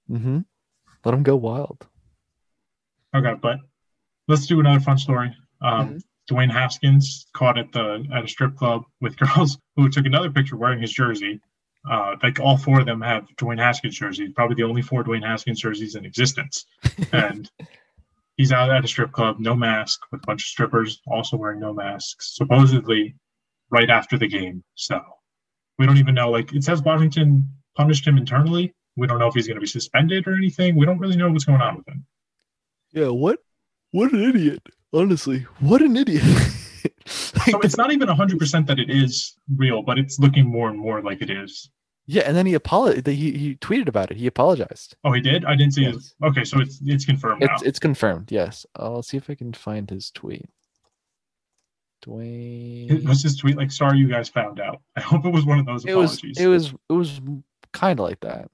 Mm-hmm. 0.09 0.39
let 1.03 1.11
them 1.11 1.23
go 1.23 1.36
wild. 1.36 1.88
Okay, 3.13 3.34
but 3.41 3.57
let's 4.28 4.47
do 4.47 4.59
another 4.59 4.80
fun 4.80 4.97
story. 4.97 5.36
Um, 5.61 5.88
Mm-hmm. 5.88 5.97
Dwayne 6.28 6.51
Haskins 6.51 7.28
caught 7.34 7.55
at 7.55 7.71
the 7.71 8.03
at 8.11 8.23
a 8.23 8.28
strip 8.28 8.55
club 8.55 8.84
with 8.99 9.15
girls 9.36 9.59
who 9.76 9.89
took 9.89 10.07
another 10.07 10.32
picture 10.32 10.55
wearing 10.55 10.82
his 10.82 10.91
jersey. 10.91 11.39
Uh, 11.89 12.15
like 12.23 12.39
all 12.39 12.57
four 12.57 12.79
of 12.79 12.86
them 12.86 13.01
have 13.01 13.27
Dwayne 13.38 13.59
Haskins 13.59 13.97
jerseys, 13.97 14.31
probably 14.36 14.55
the 14.55 14.63
only 14.63 14.81
four 14.81 15.03
Dwayne 15.03 15.23
Haskins 15.25 15.59
jerseys 15.59 15.95
in 15.95 16.05
existence. 16.05 16.65
and 17.11 17.49
he's 18.38 18.51
out 18.51 18.69
at 18.69 18.83
a 18.83 18.88
strip 18.88 19.11
club, 19.11 19.38
no 19.39 19.55
mask, 19.55 19.99
with 20.11 20.23
a 20.23 20.25
bunch 20.25 20.43
of 20.43 20.47
strippers 20.47 21.01
also 21.07 21.38
wearing 21.38 21.59
no 21.59 21.73
masks, 21.73 22.36
supposedly 22.36 23.15
right 23.69 23.89
after 23.89 24.17
the 24.17 24.27
game. 24.27 24.63
So 24.75 24.99
we 25.77 25.86
don't 25.86 25.97
even 25.97 26.15
know. 26.15 26.31
Like 26.31 26.53
it 26.53 26.63
says 26.63 26.81
Washington 26.81 27.49
punished 27.75 28.07
him 28.07 28.17
internally. 28.17 28.73
We 28.97 29.07
don't 29.07 29.19
know 29.19 29.27
if 29.27 29.33
he's 29.33 29.47
going 29.47 29.55
to 29.55 29.61
be 29.61 29.67
suspended 29.67 30.25
or 30.27 30.36
anything. 30.36 30.75
We 30.75 30.86
don't 30.86 30.99
really 30.99 31.17
know 31.17 31.29
what's 31.29 31.45
going 31.45 31.61
on 31.61 31.77
with 31.77 31.88
him. 31.88 32.05
Yeah, 32.91 33.09
what 33.09 33.39
what 33.91 34.11
an 34.13 34.23
idiot. 34.23 34.61
Honestly, 34.93 35.45
what 35.59 35.81
an 35.81 35.97
idiot. 35.97 36.23
So 37.05 37.59
it's 37.61 37.77
not 37.77 37.91
even 37.91 38.07
100% 38.09 38.67
that 38.67 38.79
it 38.79 38.89
is 38.89 39.38
real, 39.55 39.81
but 39.83 39.97
it's 39.99 40.17
looking 40.19 40.45
more 40.45 40.69
and 40.69 40.79
more 40.79 41.01
like 41.01 41.21
it 41.21 41.29
is. 41.29 41.69
yeah, 42.07 42.23
and 42.25 42.36
then 42.36 42.45
he 42.45 42.53
apologized. 42.53 43.07
He, 43.07 43.31
he 43.38 43.55
tweeted 43.55 43.88
about 43.88 44.11
it. 44.11 44.17
He 44.17 44.27
apologized. 44.27 44.95
Oh, 45.03 45.11
he 45.13 45.21
did? 45.21 45.45
I 45.45 45.55
didn't 45.55 45.73
see 45.73 45.83
Yes. 45.83 45.93
his. 45.95 46.15
Okay, 46.23 46.43
so 46.43 46.59
it's 46.59 46.79
it's 46.86 47.05
confirmed 47.05 47.43
It's 47.43 47.61
now. 47.63 47.67
it's 47.67 47.79
confirmed. 47.79 48.31
Yes. 48.31 48.65
I'll 48.75 49.03
see 49.03 49.17
if 49.17 49.29
I 49.29 49.36
can 49.36 49.53
find 49.53 49.89
his 49.89 50.11
tweet. 50.11 50.45
Dwayne. 52.05 53.05
Was 53.07 53.23
his 53.23 53.38
tweet 53.38 53.57
like, 53.57 53.71
sorry 53.71 53.97
you 53.97 54.07
guys 54.07 54.29
found 54.29 54.59
out? 54.59 54.81
I 54.95 55.01
hope 55.01 55.25
it 55.25 55.33
was 55.33 55.45
one 55.45 55.59
of 55.59 55.65
those 55.65 55.86
It 55.86 55.95
was 55.95 56.13
apologies. 56.17 56.39
it 56.39 56.47
was 56.47 56.73
it 56.89 56.93
was 56.93 57.21
kind 57.73 57.99
of 57.99 58.05
like 58.07 58.19
that. 58.21 58.49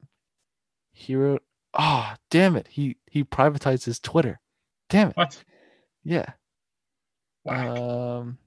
He 0.93 1.15
wrote, 1.15 1.43
"Oh, 1.73 2.13
damn 2.29 2.55
it! 2.55 2.67
He 2.69 2.97
he 3.09 3.23
privatized 3.23 3.85
his 3.85 3.99
Twitter. 3.99 4.39
Damn 4.89 5.09
it! 5.09 5.17
what? 5.17 5.43
Yeah. 6.03 6.25
Whack. 7.43 7.67
Um. 7.67 8.37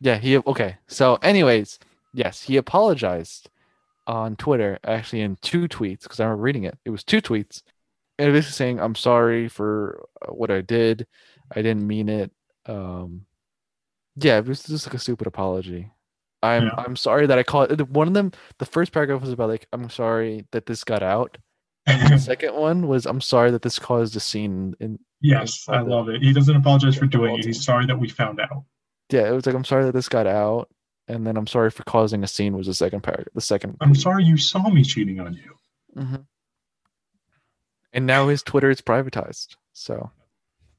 Yeah. 0.00 0.18
He 0.18 0.38
okay. 0.38 0.76
So, 0.88 1.16
anyways, 1.16 1.78
yes, 2.14 2.42
he 2.42 2.56
apologized 2.56 3.50
on 4.06 4.36
Twitter, 4.36 4.78
actually 4.84 5.22
in 5.22 5.36
two 5.42 5.68
tweets 5.68 6.02
because 6.02 6.20
I 6.20 6.24
remember 6.24 6.42
reading 6.42 6.64
it. 6.64 6.78
It 6.84 6.90
was 6.90 7.04
two 7.04 7.20
tweets, 7.20 7.62
and 8.18 8.32
basically 8.32 8.52
saying, 8.52 8.80
"I'm 8.80 8.94
sorry 8.94 9.48
for 9.48 10.06
uh, 10.22 10.32
what 10.32 10.50
I 10.50 10.60
did. 10.62 11.06
I 11.54 11.62
didn't 11.62 11.86
mean 11.86 12.08
it." 12.08 12.32
Um. 12.66 13.26
Yeah, 14.16 14.38
it 14.38 14.46
was 14.46 14.64
just 14.64 14.86
like 14.86 14.94
a 14.94 14.98
stupid 14.98 15.26
apology. 15.26 15.90
I'm 16.42 16.64
Yeah. 16.64 16.74
I'm 16.78 16.96
sorry 16.96 17.26
that 17.26 17.38
I 17.38 17.42
called 17.42 17.80
one 17.94 18.08
of 18.08 18.14
them. 18.14 18.32
The 18.58 18.66
first 18.66 18.92
paragraph 18.92 19.20
was 19.20 19.32
about 19.32 19.48
like 19.48 19.66
I'm 19.72 19.90
sorry 19.90 20.46
that 20.52 20.66
this 20.66 20.84
got 20.84 21.02
out. 21.02 21.38
The 21.86 22.18
second 22.22 22.54
one 22.54 22.86
was 22.88 23.06
I'm 23.06 23.20
sorry 23.20 23.50
that 23.52 23.62
this 23.62 23.78
caused 23.78 24.14
a 24.16 24.20
scene 24.20 24.74
in 24.80 24.98
yes, 25.20 25.64
I 25.68 25.80
love 25.80 26.08
it. 26.08 26.22
He 26.22 26.32
doesn't 26.32 26.54
apologize 26.56 26.96
for 26.96 27.06
doing 27.06 27.38
it. 27.38 27.44
He's 27.44 27.64
sorry 27.64 27.86
that 27.86 27.98
we 27.98 28.08
found 28.08 28.40
out. 28.40 28.64
yeah, 29.10 29.28
it 29.28 29.32
was 29.32 29.46
like 29.46 29.54
I'm 29.54 29.64
sorry 29.64 29.84
that 29.84 29.92
this 29.92 30.08
got 30.08 30.26
out, 30.26 30.68
and 31.08 31.26
then 31.26 31.36
I'm 31.36 31.46
sorry 31.46 31.70
for 31.70 31.82
causing 31.84 32.22
a 32.22 32.26
scene 32.26 32.56
was 32.56 32.66
the 32.66 32.74
second 32.74 33.02
paragraph. 33.02 33.28
The 33.34 33.40
second. 33.40 33.76
I'm 33.80 33.94
sorry 33.94 34.24
you 34.24 34.36
saw 34.36 34.68
me 34.68 34.84
cheating 34.84 35.20
on 35.20 35.34
you. 35.34 35.54
Mhm. 35.96 36.24
And 37.92 38.06
now 38.06 38.28
his 38.28 38.42
Twitter 38.42 38.70
is 38.70 38.80
privatized. 38.80 39.56
So 39.72 40.10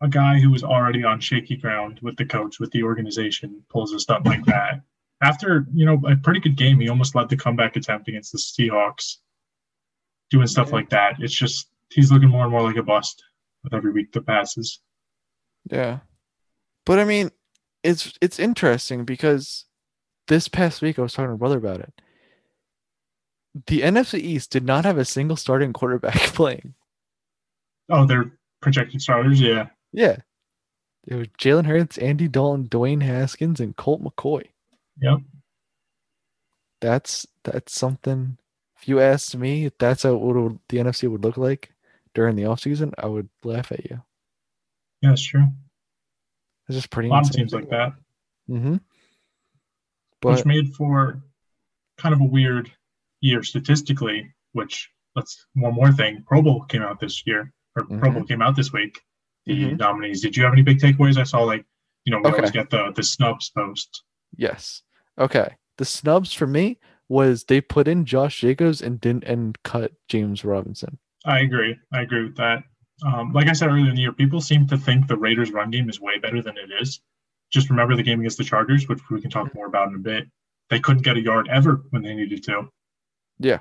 A 0.01 0.07
guy 0.07 0.39
who 0.39 0.49
was 0.49 0.63
already 0.63 1.03
on 1.03 1.19
shaky 1.19 1.55
ground 1.57 1.99
with 2.01 2.15
the 2.17 2.25
coach, 2.25 2.59
with 2.59 2.71
the 2.71 2.83
organization, 2.83 3.63
pulls 3.69 3.91
a 3.93 3.99
stunt 3.99 4.25
like 4.25 4.45
that. 4.45 4.81
After, 5.21 5.67
you 5.73 5.85
know, 5.85 6.01
a 6.07 6.15
pretty 6.15 6.39
good 6.39 6.55
game, 6.55 6.79
he 6.79 6.89
almost 6.89 7.13
led 7.13 7.29
the 7.29 7.37
comeback 7.37 7.75
attempt 7.75 8.07
against 8.07 8.31
the 8.31 8.37
Seahawks. 8.39 9.17
Doing 10.31 10.47
stuff 10.47 10.69
Yeah. 10.69 10.75
like 10.75 10.89
that. 10.89 11.15
It's 11.19 11.33
just 11.33 11.67
he's 11.89 12.11
looking 12.11 12.29
more 12.29 12.43
and 12.43 12.51
more 12.51 12.61
like 12.63 12.77
a 12.77 12.83
bust 12.83 13.23
with 13.63 13.73
every 13.73 13.91
week 13.91 14.11
that 14.13 14.25
passes. 14.25 14.79
yeah, 15.69 15.99
but 16.85 16.97
I 16.99 17.03
mean, 17.05 17.31
it's 17.83 18.13
it's 18.21 18.39
interesting 18.39 19.05
because 19.05 19.65
this 20.27 20.47
past 20.47 20.81
week 20.81 20.97
I 20.97 21.01
was 21.03 21.13
talking 21.13 21.27
to 21.27 21.31
my 21.33 21.37
brother 21.37 21.57
about 21.57 21.81
it. 21.81 21.93
The 23.67 23.81
NFC 23.81 24.19
East 24.19 24.51
did 24.51 24.63
not 24.65 24.85
have 24.85 24.97
a 24.97 25.03
single 25.05 25.35
starting 25.35 25.73
quarterback 25.73 26.15
playing. 26.33 26.73
Oh, 27.89 28.05
they're 28.05 28.31
projected 28.61 29.01
starters, 29.01 29.41
yeah. 29.41 29.67
Yeah, 29.91 30.17
it 31.05 31.15
was 31.15 31.27
Jalen 31.37 31.65
Hurts, 31.65 31.97
Andy 31.97 32.29
Dalton, 32.29 32.69
Dwayne 32.69 33.01
Haskins, 33.03 33.59
and 33.59 33.75
Colt 33.75 34.01
McCoy. 34.01 34.45
Yep. 35.01 35.17
That's 36.79 37.27
that's 37.43 37.73
something. 37.75 38.37
If 38.81 38.87
you 38.87 38.99
asked 38.99 39.37
me, 39.37 39.65
if 39.65 39.77
that's 39.77 40.03
how 40.03 40.15
what 40.15 40.35
would- 40.35 40.59
the 40.69 40.77
NFC 40.79 41.07
would 41.07 41.23
look 41.23 41.37
like 41.37 41.71
during 42.15 42.35
the 42.35 42.43
offseason, 42.43 42.93
I 42.97 43.05
would 43.05 43.29
laugh 43.43 43.71
at 43.71 43.85
you. 43.89 44.01
Yeah, 45.01 45.09
that's 45.11 45.23
true. 45.23 45.47
It's 46.67 46.77
just 46.77 46.89
pretty. 46.89 47.09
A 47.09 47.11
lot 47.11 47.25
of 47.27 47.31
teams 47.31 47.53
like 47.53 47.69
that. 47.69 47.93
Mm-hmm. 48.49 48.73
which 48.73 48.81
But 50.21 50.45
made 50.45 50.73
for 50.75 51.21
kind 51.97 52.13
of 52.13 52.21
a 52.21 52.25
weird 52.25 52.71
year 53.21 53.43
statistically. 53.43 54.33
Which 54.53 54.89
let's 55.15 55.45
one 55.55 55.73
more 55.75 55.91
thing. 55.91 56.23
Pro 56.27 56.41
Bowl 56.41 56.61
came 56.65 56.81
out 56.81 56.99
this 56.99 57.25
year, 57.25 57.53
or 57.75 57.85
Pro 57.85 57.97
Mhm. 58.09 58.13
Bowl 58.13 58.23
came 58.25 58.41
out 58.41 58.55
this 58.55 58.73
week. 58.73 58.99
The 59.45 59.71
Mhm. 59.71 59.77
nominees. 59.79 60.21
Did 60.21 60.35
you 60.35 60.43
have 60.43 60.53
any 60.53 60.61
big 60.63 60.79
takeaways? 60.79 61.17
I 61.17 61.23
saw 61.23 61.41
like 61.43 61.65
you 62.05 62.11
know 62.11 62.17
we 62.19 62.25
always 62.31 62.49
Okay. 62.49 62.59
get 62.59 62.69
the 62.71 62.91
the 62.95 63.03
snubs 63.03 63.49
post. 63.51 64.03
yes, 64.35 64.81
okay. 65.19 65.55
The 65.77 65.85
snubs 65.85 66.33
for 66.33 66.45
me 66.47 66.77
was 67.11 67.43
they 67.43 67.59
put 67.59 67.89
in 67.89 68.05
Josh 68.05 68.39
Jacobs 68.39 68.81
and 68.81 69.01
didn't 69.01 69.25
and 69.25 69.61
cut 69.63 69.91
James 70.07 70.45
Robinson. 70.45 70.97
I 71.25 71.41
agree. 71.41 71.77
I 71.91 72.01
agree 72.01 72.23
with 72.23 72.37
that. 72.37 72.63
Um, 73.05 73.33
like 73.33 73.47
I 73.47 73.53
said 73.53 73.69
earlier 73.69 73.89
in 73.89 73.95
the 73.95 74.01
year, 74.01 74.13
people 74.13 74.39
seem 74.39 74.65
to 74.67 74.77
think 74.77 75.07
the 75.07 75.17
Raiders' 75.17 75.51
run 75.51 75.71
game 75.71 75.89
is 75.89 75.99
way 75.99 76.19
better 76.19 76.41
than 76.41 76.55
it 76.57 76.69
is. 76.81 77.01
Just 77.51 77.69
remember 77.69 77.97
the 77.97 78.03
game 78.03 78.21
against 78.21 78.37
the 78.37 78.45
Chargers, 78.45 78.87
which 78.87 79.01
we 79.09 79.19
can 79.19 79.29
talk 79.29 79.53
more 79.53 79.67
about 79.67 79.89
in 79.89 79.95
a 79.95 79.99
bit. 79.99 80.25
They 80.69 80.79
couldn't 80.79 81.03
get 81.03 81.17
a 81.17 81.21
yard 81.21 81.49
ever 81.51 81.83
when 81.89 82.01
they 82.01 82.15
needed 82.15 82.43
to. 82.45 82.69
Yeah. 83.39 83.59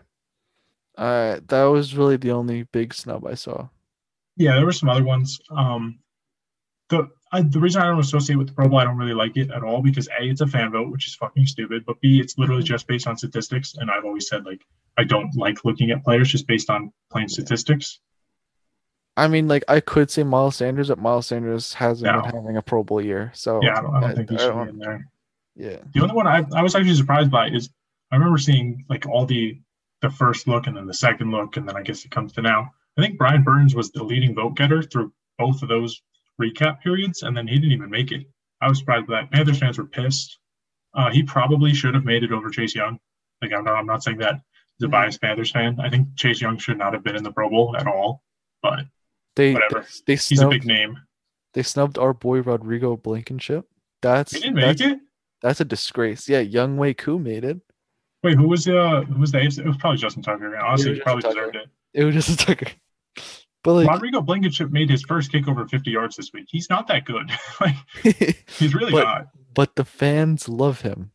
Uh, 0.97 1.41
that 1.49 1.65
was 1.65 1.97
really 1.97 2.19
the 2.19 2.31
only 2.31 2.63
big 2.65 2.95
snub 2.95 3.27
I 3.27 3.35
saw. 3.35 3.69
Yeah, 4.37 4.55
there 4.55 4.65
were 4.65 4.73
some 4.73 4.89
other 4.89 5.03
ones. 5.03 5.41
Um, 5.51 5.99
the 6.89 7.09
I, 7.33 7.43
the 7.43 7.61
reason 7.61 7.81
I 7.81 7.87
don't 7.87 8.01
associate 8.01 8.37
with 8.37 8.49
the 8.49 8.53
Pro 8.55 8.69
Bowl, 8.69 8.79
I 8.81 8.85
don't 8.85 8.97
really 8.97 9.15
like 9.15 9.37
it 9.37 9.51
at 9.53 9.63
all 9.63 9.83
because 9.83 10.09
a 10.09 10.25
it's 10.25 10.41
a 10.41 10.47
fan 10.47 10.73
vote, 10.73 10.91
which 10.91 11.07
is 11.07 11.15
fucking 11.15 11.47
stupid. 11.47 11.85
But 11.87 12.01
b 12.01 12.19
it's 12.21 12.37
literally 12.39 12.63
just 12.65 12.87
based 12.89 13.07
on 13.07 13.17
statistics, 13.17 13.75
and 13.77 13.91
I've 13.91 14.05
always 14.05 14.29
said 14.29 14.45
like 14.45 14.65
I 14.99 15.05
don't 15.05 15.35
like 15.37 15.65
looking 15.65 15.91
at 15.93 16.03
players 16.03 16.29
just 16.31 16.47
based 16.47 16.71
on 16.71 16.93
plain 17.13 17.29
statistics. 17.29 18.01
I 19.17 19.29
mean, 19.29 19.49
like 19.49 19.65
I 19.69 19.81
could 19.81 20.11
say 20.11 20.23
Miles 20.23 20.57
Sanders, 20.57 20.89
but 20.89 20.99
Miles 20.99 21.27
Sanders 21.29 21.75
hasn't 21.75 22.11
No. 22.13 22.23
been 22.23 22.35
having 22.35 22.57
a 22.57 22.63
Pro 22.63 22.83
Bowl 22.83 23.01
year. 23.01 23.31
So 23.35 23.61
Yeah, 23.63 23.79
I 23.79 23.83
don't, 23.83 23.95
I 23.97 24.01
don't 24.01 24.11
I- 24.11 24.15
think 24.15 24.31
he 24.31 24.39
should 24.39 24.65
be 24.65 24.71
in 24.71 24.79
there. 24.79 25.09
yeah. 25.57 25.77
The 25.95 26.01
only 26.03 26.15
one 26.15 26.27
I, 26.27 26.45
I 26.55 26.63
was 26.63 26.75
actually 26.75 26.95
surprised 26.95 27.31
by 27.31 27.49
is 27.49 27.71
I 28.11 28.17
remember 28.17 28.39
seeing 28.39 28.85
like 28.89 29.07
all 29.07 29.25
the 29.27 29.61
the 30.01 30.11
first 30.11 30.49
look 30.49 30.67
and 30.67 30.77
then 30.77 30.87
the 30.87 30.95
second 30.95 31.31
look 31.31 31.57
and 31.59 31.69
then 31.69 31.77
I 31.77 31.83
guess 31.83 32.05
it 32.05 32.11
comes 32.11 32.33
to 32.33 32.43
now. 32.43 32.73
I 32.99 33.03
think 33.03 33.19
Brian 33.19 33.43
Burns 33.45 33.75
was 33.75 33.91
the 33.93 34.03
leading 34.03 34.35
vote 34.35 34.57
getter 34.57 34.83
through 34.83 35.13
both 35.39 35.63
of 35.63 35.69
those 35.69 36.01
recap 36.41 36.81
periods 36.81 37.23
and 37.23 37.37
then 37.37 37.47
he 37.47 37.55
didn't 37.57 37.73
even 37.73 37.91
make 37.91 38.11
it. 38.13 38.27
I 38.63 38.69
was 38.69 38.79
surprised 38.79 39.07
by 39.07 39.21
that. 39.21 39.31
Panthers 39.31 39.59
fans 39.59 39.79
were 39.79 39.87
pissed. 39.87 40.39
Uh, 40.95 41.11
he 41.11 41.23
probably 41.23 41.73
should 41.73 41.95
have 41.95 42.05
made 42.05 42.25
it 42.25 42.33
over 42.33 42.51
Chase 42.51 42.75
Young. 42.75 42.99
Like 43.43 43.53
I'm 43.53 43.65
not 43.65 43.75
I'm 43.77 43.87
not 43.87 44.03
saying 44.03 44.19
that 44.19 44.35
as 44.35 44.41
a 44.83 44.87
Mhm. 44.87 44.91
biased 44.91 45.21
Panthers 45.21 45.51
fan. 45.51 45.79
I 45.81 45.89
think 45.91 46.09
Chase 46.17 46.41
Young 46.41 46.59
should 46.59 46.79
not 46.79 46.93
have 46.95 47.05
been 47.05 47.17
in 47.17 47.23
the 47.23 47.33
Pro 47.33 47.49
Bowl 47.49 47.77
at 47.77 47.87
all. 47.87 48.23
But 48.63 48.87
They 49.37 49.55
Whatever. 49.55 49.81
they, 49.81 49.87
they 50.07 50.13
he's 50.15 50.33
a 50.33 50.37
snubbed 50.37 50.51
big 50.53 50.67
name. 50.67 50.99
they 51.55 51.63
snubbed 51.63 51.97
our 51.99 52.13
boy 52.13 52.41
Rodrigo 52.43 52.97
Blankenship. 52.97 53.67
That's 54.03 54.33
He 54.33 54.41
didn't 54.41 54.57
make 54.57 54.79
that's, 54.79 54.81
it. 54.81 54.99
that's 55.43 55.61
a 55.61 55.65
disgrace. 55.65 56.29
Yeah, 56.29 56.43
Younghoe 56.43 56.97
Koo 56.99 57.19
made 57.19 57.45
it. 57.45 57.61
Wait, 58.23 58.37
who 58.37 58.49
was 58.49 58.69
uh 58.69 59.03
who 59.03 59.21
was 59.21 59.33
the 59.33 59.39
AFC? 59.39 59.61
It 59.61 59.67
was 59.67 59.77
probably 59.79 59.99
Justin 59.99 60.23
Tucker. 60.23 60.55
Honestly, 60.59 60.95
he 60.95 61.01
probably 61.01 61.23
Justin 61.23 61.39
deserved 61.39 61.57
it. 61.57 61.69
It 61.95 62.05
was 62.05 62.15
just 62.15 62.29
a 62.31 62.37
Tucker. 62.37 62.67
But 63.63 63.75
like 63.75 63.89
Rodrigo 63.91 64.21
Blankenship 64.23 64.71
made 64.71 64.89
his 64.89 65.03
first 65.03 65.31
kick 65.31 65.47
over 65.49 65.67
50 65.69 65.91
yards 65.91 66.17
this 66.17 66.31
week. 66.33 66.47
He's 66.49 66.71
not 66.71 66.87
that 66.89 67.05
good. 67.05 67.31
like 67.61 67.75
he's 68.59 68.75
really 68.75 68.93
But- 68.93 69.05
not. 69.05 69.27
but 69.55 69.77
the 69.77 69.85
fans 69.85 70.49
love 70.49 70.81
him. 70.81 71.13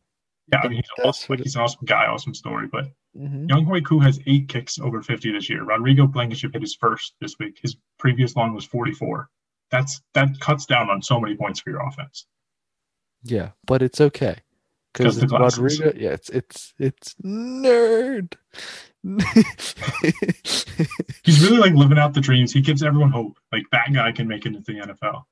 Yeah, 0.52 0.60
I 0.62 0.68
mean, 0.68 0.76
he's 0.76 1.04
awesome. 1.04 1.26
Like, 1.34 1.40
he's 1.42 1.56
an 1.56 1.62
awesome 1.62 1.84
guy, 1.86 2.06
awesome 2.06 2.32
story. 2.34 2.68
But 2.70 2.84
Mhm. 3.18 3.48
Younghoe 3.48 3.84
Koo 3.84 3.98
has 3.98 4.20
eight 4.26 4.48
kicks 4.48 4.78
over 4.78 5.02
50 5.02 5.32
this 5.32 5.48
year. 5.50 5.64
Rodrigo 5.64 6.06
Blankenship 6.06 6.52
hit 6.52 6.62
his 6.62 6.76
first 6.76 7.14
this 7.20 7.34
week. 7.40 7.58
His 7.60 7.76
previous 7.98 8.36
long 8.36 8.54
was 8.54 8.64
44. 8.64 9.28
That's 9.72 10.00
that 10.14 10.38
cuts 10.38 10.66
down 10.66 10.88
on 10.88 11.02
so 11.02 11.18
many 11.18 11.34
points 11.34 11.58
for 11.58 11.70
your 11.70 11.84
offense. 11.84 12.26
Yeah, 13.24 13.50
but 13.66 13.82
it's 13.82 14.00
okay. 14.00 14.36
Because 14.92 15.20
it's. 15.20 15.32
Rodrigo. 15.32 15.92
Yeah, 15.96 16.10
it's 16.10 16.28
it's 16.30 16.74
it's 16.78 17.14
nerd. 17.24 18.34
He's 21.24 21.42
really 21.42 21.58
like 21.58 21.74
living 21.74 21.98
out 21.98 22.14
the 22.14 22.20
dreams. 22.20 22.52
He 22.52 22.60
gives 22.60 22.82
everyone 22.82 23.10
hope. 23.10 23.38
Like 23.52 23.64
that 23.72 23.92
guy 23.92 24.12
can 24.12 24.28
make 24.28 24.46
it 24.46 24.54
into 24.54 24.72
the 24.72 24.80
NFL. 24.80 25.24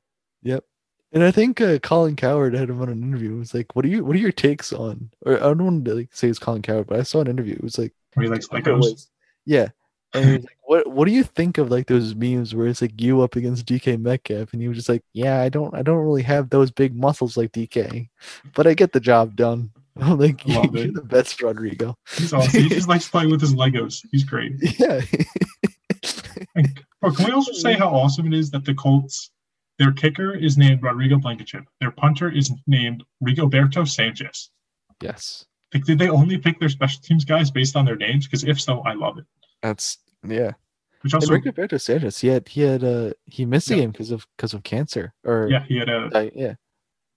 Yep. 0.42 0.64
And 1.12 1.22
I 1.22 1.30
think 1.30 1.60
uh, 1.60 1.78
Colin 1.78 2.16
Cowherd 2.16 2.54
had 2.54 2.70
him 2.70 2.82
on 2.82 2.88
an 2.88 3.02
interview. 3.02 3.36
It 3.36 3.38
was 3.38 3.54
like, 3.54 3.76
"What 3.76 3.84
are 3.84 3.88
you? 3.88 4.04
What 4.04 4.16
are 4.16 4.20
your 4.20 4.32
takes 4.32 4.72
on?" 4.72 5.10
Or 5.24 5.36
I 5.36 5.40
don't 5.40 5.64
want 5.64 5.84
to 5.84 5.94
like 5.94 6.08
say 6.12 6.28
it's 6.28 6.40
Colin 6.40 6.62
Cowherd, 6.62 6.88
but 6.88 6.98
I 6.98 7.04
saw 7.04 7.20
an 7.20 7.28
interview. 7.28 7.54
It 7.54 7.62
was 7.62 7.78
like, 7.78 7.92
Where 8.14 8.24
he 8.24 8.30
likes 8.30 8.48
Legos. 8.48 9.08
yeah. 9.44 9.68
And 10.12 10.24
he 10.24 10.32
was 10.32 10.44
like, 10.44 10.58
"What? 10.62 10.90
What 10.90 11.04
do 11.06 11.12
you 11.12 11.22
think 11.22 11.58
of 11.58 11.70
like 11.70 11.86
those 11.86 12.16
memes 12.16 12.54
where 12.54 12.66
it's 12.66 12.82
like 12.82 13.00
you 13.00 13.22
up 13.22 13.36
against 13.36 13.66
DK 13.66 14.00
Metcalf?" 14.00 14.52
And 14.52 14.60
he 14.60 14.66
was 14.68 14.76
just 14.76 14.88
like, 14.88 15.04
"Yeah, 15.12 15.40
I 15.40 15.48
don't, 15.48 15.72
I 15.74 15.82
don't 15.82 16.04
really 16.04 16.22
have 16.22 16.50
those 16.50 16.72
big 16.72 16.96
muscles 16.96 17.36
like 17.36 17.52
DK, 17.52 18.08
but 18.54 18.66
I 18.66 18.74
get 18.74 18.92
the 18.92 19.00
job 19.00 19.36
done." 19.36 19.70
I'm 19.96 20.18
like, 20.18 20.40
I 20.48 20.54
love 20.54 20.74
"You're 20.74 20.86
it. 20.86 20.94
the 20.94 21.02
best, 21.02 21.40
Rodrigo." 21.42 21.94
He's 22.16 22.32
awesome. 22.32 22.62
He 22.62 22.68
just 22.68 22.88
likes 22.88 23.08
playing 23.08 23.30
with 23.30 23.40
his 23.40 23.54
Legos. 23.54 24.04
He's 24.10 24.24
great. 24.24 24.52
Yeah. 24.78 25.00
And, 26.56 26.80
bro, 27.00 27.12
can 27.12 27.26
we 27.26 27.32
also 27.32 27.52
say 27.52 27.74
how 27.74 27.88
awesome 27.88 28.26
it 28.32 28.36
is 28.36 28.50
that 28.50 28.64
the 28.64 28.74
Colts, 28.74 29.30
their 29.78 29.92
kicker 29.92 30.34
is 30.34 30.56
named 30.58 30.82
Rodrigo 30.82 31.16
Blankenship. 31.18 31.64
Their 31.80 31.90
punter 31.90 32.30
is 32.30 32.52
named 32.66 33.02
Rigoberto 33.22 33.88
Sanchez. 33.88 34.50
yes. 35.02 35.44
Like, 35.72 35.84
did 35.84 35.98
they 35.98 36.08
only 36.08 36.38
pick 36.38 36.60
their 36.60 36.68
special 36.68 37.00
teams 37.02 37.24
guys 37.24 37.50
based 37.50 37.74
on 37.74 37.84
their 37.84 37.96
names? 37.96 38.26
Because 38.26 38.44
if 38.44 38.60
so, 38.60 38.80
I 38.82 38.94
love 38.94 39.18
it. 39.18 39.24
That's 39.62 39.98
yeah. 40.26 40.52
Which 41.00 41.14
also, 41.14 41.34
Rigoberto 41.34 41.80
Sanchez, 41.80 42.18
he 42.20 42.28
had 42.28 42.46
he 42.48 42.60
had 42.60 42.84
uh 42.84 43.12
he 43.26 43.44
missed 43.44 43.68
the 43.68 43.74
Yeah. 43.74 43.80
game 43.82 43.90
because 43.90 44.12
of 44.12 44.24
because 44.36 44.54
of 44.54 44.62
cancer 44.62 45.12
or 45.24 45.48
yeah, 45.50 45.64
he 45.64 45.76
had 45.78 45.88
a 45.88 46.08
di- 46.10 46.30
yeah, 46.34 46.54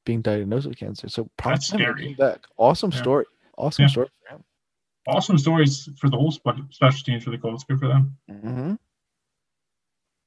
being 0.08 0.22
diagnosed 0.22 0.66
with 0.68 0.78
cancer. 0.78 1.10
So 1.10 1.30
That's 1.44 1.70
him, 1.72 1.80
he 1.80 1.84
scary. 1.86 2.14
Back. 2.16 2.46
Awesome 2.56 2.92
Yeah. 2.92 3.02
story. 3.02 3.26
Awesome 3.58 3.84
Yeah. 3.84 3.90
story 3.90 4.08
for 4.24 4.36
him. 4.36 4.44
awesome 5.10 5.38
stories 5.38 5.88
for 6.00 6.10
the 6.10 6.18
whole 6.18 6.32
spe- 6.32 6.70
special 6.72 7.04
teams 7.06 7.24
for 7.26 7.30
the 7.32 7.38
Colts. 7.38 7.64
Good 7.64 7.80
for 7.80 7.88
them. 7.88 8.18
Mm-hmm. 8.30 8.74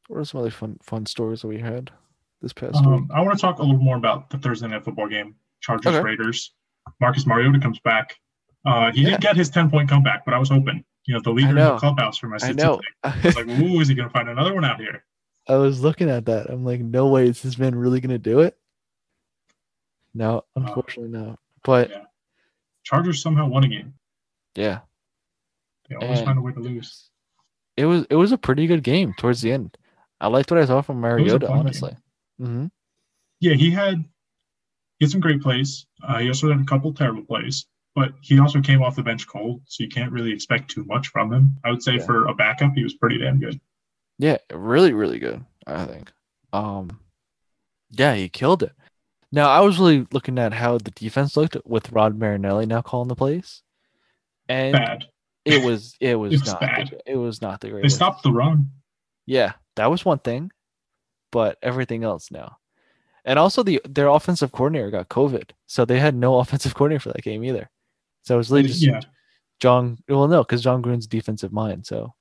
What 0.08 0.18
are 0.20 0.24
some 0.24 0.40
other 0.40 0.50
fun 0.50 0.78
fun 0.82 1.06
stories 1.06 1.42
that 1.42 1.48
we 1.48 1.58
had 1.58 1.90
this 2.42 2.52
past 2.52 2.74
week? 2.84 2.86
Um, 2.86 3.10
I 3.14 3.20
want 3.20 3.36
to 3.38 3.40
talk 3.40 3.58
a 3.58 3.62
little 3.62 3.80
more 3.80 3.96
about 3.96 4.30
the 4.30 4.38
Thursday 4.38 4.68
night 4.68 4.84
football 4.84 5.08
game. 5.08 5.34
Chargers 5.60 5.94
Okay. 5.94 6.02
Raiders. 6.02 6.52
Marcus 7.00 7.26
Mariota 7.26 7.58
comes 7.60 7.78
back. 7.80 8.16
Uh, 8.64 8.90
he 8.92 9.02
Yeah. 9.02 9.10
didn't 9.10 9.20
get 9.22 9.36
his 9.36 9.48
ten 9.50 9.70
point 9.70 9.88
comeback, 9.88 10.24
but 10.24 10.34
I 10.34 10.38
was 10.38 10.48
hoping. 10.48 10.84
You 11.06 11.14
know, 11.14 11.20
the 11.22 11.30
leader 11.30 11.48
in 11.50 11.54
the 11.56 11.76
clubhouse 11.78 12.18
for 12.18 12.28
my 12.28 12.36
I 12.42 12.52
know. 12.52 12.80
I 13.02 13.18
was 13.24 13.34
like, 13.36 13.48
ooh, 13.48 13.80
is 13.80 13.88
he 13.88 13.94
going 13.94 14.08
to 14.08 14.12
find 14.12 14.28
another 14.28 14.54
one 14.54 14.64
out 14.66 14.78
here? 14.78 15.04
I 15.48 15.56
was 15.56 15.80
looking 15.82 16.10
at 16.10 16.26
that. 16.26 16.50
I'm 16.50 16.64
like, 16.64 16.80
no 16.80 17.08
way, 17.08 17.26
is 17.26 17.42
this 17.42 17.58
man 17.58 17.74
really 17.74 18.00
gonna 18.00 18.18
do 18.18 18.40
it? 18.40 18.56
No, 20.14 20.44
unfortunately, 20.56 21.12
no. 21.12 21.36
But 21.64 21.90
yeah. 21.90 22.04
Chargers 22.84 23.22
somehow 23.22 23.46
won 23.48 23.64
a 23.64 23.68
game. 23.68 23.94
yeah, 24.54 24.80
They 25.88 25.96
always 25.96 26.18
And- 26.20 26.26
find 26.26 26.38
a 26.38 26.42
way 26.42 26.52
to 26.52 26.60
lose. 26.60 27.10
it 27.76 27.84
was 27.86 28.06
it 28.10 28.16
was 28.16 28.32
a 28.32 28.38
pretty 28.38 28.66
good 28.66 28.82
game 28.82 29.14
towards 29.18 29.40
the 29.42 29.52
end. 29.52 29.76
I 30.20 30.26
liked 30.28 30.50
what 30.50 30.60
I 30.60 30.64
saw 30.66 30.80
from 30.82 31.00
Mariota, 31.00 31.48
honestly. 31.50 31.96
hmm 32.38 32.66
Yeah, 33.40 33.54
he 33.54 33.70
had 33.70 34.04
he 34.98 35.04
had 35.06 35.10
some 35.10 35.20
great 35.20 35.40
plays. 35.42 35.86
Uh, 36.02 36.18
he 36.18 36.28
also 36.28 36.50
had 36.50 36.60
a 36.60 36.64
couple 36.64 36.92
terrible 36.92 37.22
plays, 37.24 37.66
but 37.94 38.12
he 38.20 38.38
also 38.38 38.60
came 38.60 38.82
off 38.82 38.96
the 38.96 39.02
bench 39.02 39.26
cold, 39.26 39.62
so 39.66 39.82
you 39.84 39.88
can't 39.88 40.12
really 40.12 40.32
expect 40.32 40.70
too 40.70 40.84
much 40.84 41.08
from 41.08 41.32
him. 41.32 41.56
I 41.64 41.70
would 41.70 41.82
say 41.82 41.94
Yeah. 41.96 42.04
for 42.04 42.26
a 42.26 42.34
backup, 42.34 42.72
he 42.74 42.82
was 42.82 42.94
pretty 42.94 43.18
damn 43.18 43.38
good. 43.40 43.60
Yeah, 44.18 44.36
really, 44.52 44.92
really 44.92 45.18
good. 45.18 45.44
I 45.66 45.84
think. 45.86 46.12
Um, 46.52 46.98
yeah, 47.90 48.14
he 48.14 48.28
killed 48.28 48.62
it. 48.62 48.72
Now 49.32 49.48
I 49.48 49.60
was 49.60 49.78
really 49.78 50.06
looking 50.12 50.38
at 50.38 50.52
how 50.52 50.78
the 50.78 50.90
defense 50.90 51.36
looked 51.36 51.56
with 51.64 51.92
Rod 51.92 52.18
Marinelli 52.18 52.66
now 52.66 52.82
calling 52.82 53.08
the 53.08 53.14
plays, 53.14 53.62
and 54.48 54.72
Bad. 54.72 55.04
it 55.44 55.64
was 55.64 55.96
it 56.00 56.16
was, 56.16 56.32
It 56.32 56.40
was 56.40 56.46
not 56.48 56.60
bad. 56.60 56.88
the, 56.88 57.12
it 57.12 57.16
was 57.16 57.40
not 57.40 57.60
the 57.60 57.70
greatest. 57.70 57.94
They 57.94 57.96
stopped 57.96 58.22
the 58.24 58.32
run. 58.32 58.70
Yeah, 59.26 59.52
that 59.76 59.90
was 59.90 60.04
one 60.04 60.18
thing, 60.18 60.50
but 61.30 61.58
everything 61.62 62.02
else 62.02 62.30
now, 62.32 62.56
And 63.24 63.38
also 63.38 63.62
the 63.62 63.80
their 63.88 64.08
offensive 64.08 64.50
coordinator 64.50 64.90
got 64.90 65.08
COVID, 65.08 65.50
so 65.66 65.84
they 65.84 66.00
had 66.00 66.14
no 66.16 66.38
offensive 66.40 66.74
coordinator 66.74 67.00
for 67.00 67.12
that 67.12 67.22
game 67.22 67.44
either. 67.44 67.70
So 68.22 68.34
it 68.34 68.38
was 68.38 68.50
really 68.50 68.66
just 68.68 68.82
yeah, 68.82 69.00
John. 69.60 69.98
Well, 70.08 70.26
no, 70.28 70.42
because 70.42 70.62
Jon 70.62 70.82
Gruden's 70.82 71.06
defensive 71.06 71.52
mind. 71.52 71.86
So 71.86 72.12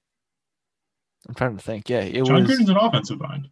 I'm 1.28 1.34
trying 1.34 1.58
to 1.58 1.64
think. 1.64 1.90
Yeah, 1.90 2.02
it 2.02 2.24
John 2.26 2.44
was. 2.44 2.52
Gruden's 2.52 2.70
an 2.70 2.78
offensive 2.78 3.20
mind. 3.20 3.50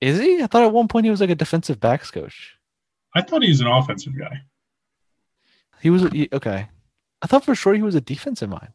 Is 0.00 0.18
he? 0.20 0.42
I 0.42 0.46
thought 0.46 0.64
at 0.64 0.72
one 0.72 0.88
point 0.88 1.04
he 1.04 1.10
was 1.10 1.20
like 1.22 1.30
a 1.30 1.34
defensive 1.34 1.80
backs 1.80 2.10
coach. 2.10 2.55
I 3.16 3.22
thought 3.22 3.42
he 3.42 3.48
was 3.48 3.60
an 3.60 3.66
offensive 3.66 4.12
guy. 4.18 4.42
He 5.80 5.90
was 5.90 6.02
he- 6.10 6.28
okay. 6.32 6.68
I 7.22 7.26
thought 7.26 7.44
for 7.44 7.54
sure 7.54 7.74
he 7.74 7.82
was 7.82 7.94
a 7.94 8.00
defensive 8.00 8.48
mind. 8.48 8.72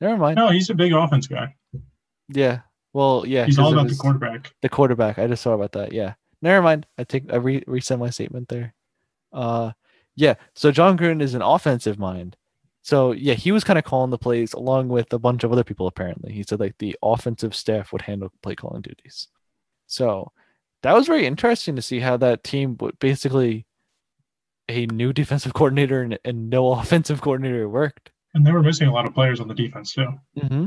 Never 0.00 0.16
mind. 0.16 0.36
No, 0.36 0.48
he's 0.50 0.70
a 0.70 0.74
big 0.74 0.92
offense 0.92 1.26
guy. 1.26 1.54
Yeah. 2.28 2.60
Well, 2.92 3.24
yeah. 3.26 3.44
He's 3.46 3.58
all 3.58 3.72
about 3.72 3.88
the 3.88 3.94
quarterback. 3.96 4.52
the 4.62 4.68
quarterback. 4.68 5.18
I 5.18 5.26
just 5.26 5.42
saw 5.42 5.52
about 5.52 5.72
that. 5.72 5.92
Yeah. 5.92 6.14
Never 6.42 6.62
mind. 6.62 6.86
I 6.98 7.04
take 7.04 7.32
I 7.32 7.36
re- 7.36 7.64
reset 7.66 7.98
my 7.98 8.10
statement 8.10 8.48
there. 8.48 8.74
Uh 9.32 9.72
yeah. 10.16 10.34
So 10.54 10.70
Jon 10.70 10.96
Gruden 10.98 11.22
is 11.22 11.34
an 11.34 11.42
offensive 11.42 11.98
mind. 11.98 12.36
So 12.82 13.12
yeah, 13.12 13.34
he 13.34 13.50
was 13.52 13.64
kind 13.64 13.78
of 13.78 13.84
calling 13.84 14.10
the 14.10 14.18
plays 14.18 14.52
along 14.52 14.88
with 14.88 15.12
a 15.12 15.18
bunch 15.18 15.42
of 15.44 15.52
other 15.52 15.64
people 15.64 15.86
apparently. 15.86 16.32
He 16.32 16.42
said 16.42 16.60
like 16.60 16.76
the 16.78 16.96
offensive 17.02 17.54
staff 17.54 17.92
would 17.92 18.02
handle 18.02 18.30
play 18.42 18.54
calling 18.54 18.82
duties. 18.82 19.28
So 19.86 20.32
that 20.82 20.94
was 20.94 21.06
very 21.06 21.26
interesting 21.26 21.76
to 21.76 21.82
see 21.82 22.00
how 22.00 22.16
that 22.18 22.44
team 22.44 22.76
would 22.80 22.98
basically 22.98 23.66
a 24.68 24.86
new 24.86 25.12
defensive 25.12 25.54
coordinator 25.54 26.02
and, 26.02 26.18
and 26.24 26.50
no 26.50 26.72
offensive 26.80 27.20
coordinator 27.20 27.68
worked. 27.68 28.10
And 28.34 28.46
they 28.46 28.52
were 28.52 28.62
missing 28.62 28.88
a 28.88 28.92
lot 28.92 29.06
of 29.06 29.14
players 29.14 29.40
on 29.40 29.48
the 29.48 29.54
defense 29.54 29.92
too. 29.94 30.08
Mm-hmm. 30.38 30.66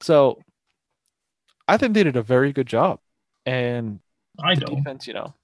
So 0.00 0.40
I 1.66 1.76
think 1.76 1.94
they 1.94 2.04
did 2.04 2.16
a 2.16 2.22
very 2.22 2.52
good 2.52 2.66
job. 2.66 3.00
And 3.46 4.00
I 4.42 4.54
don't. 4.54 4.76
defense, 4.76 5.06
you 5.06 5.14
know. 5.14 5.34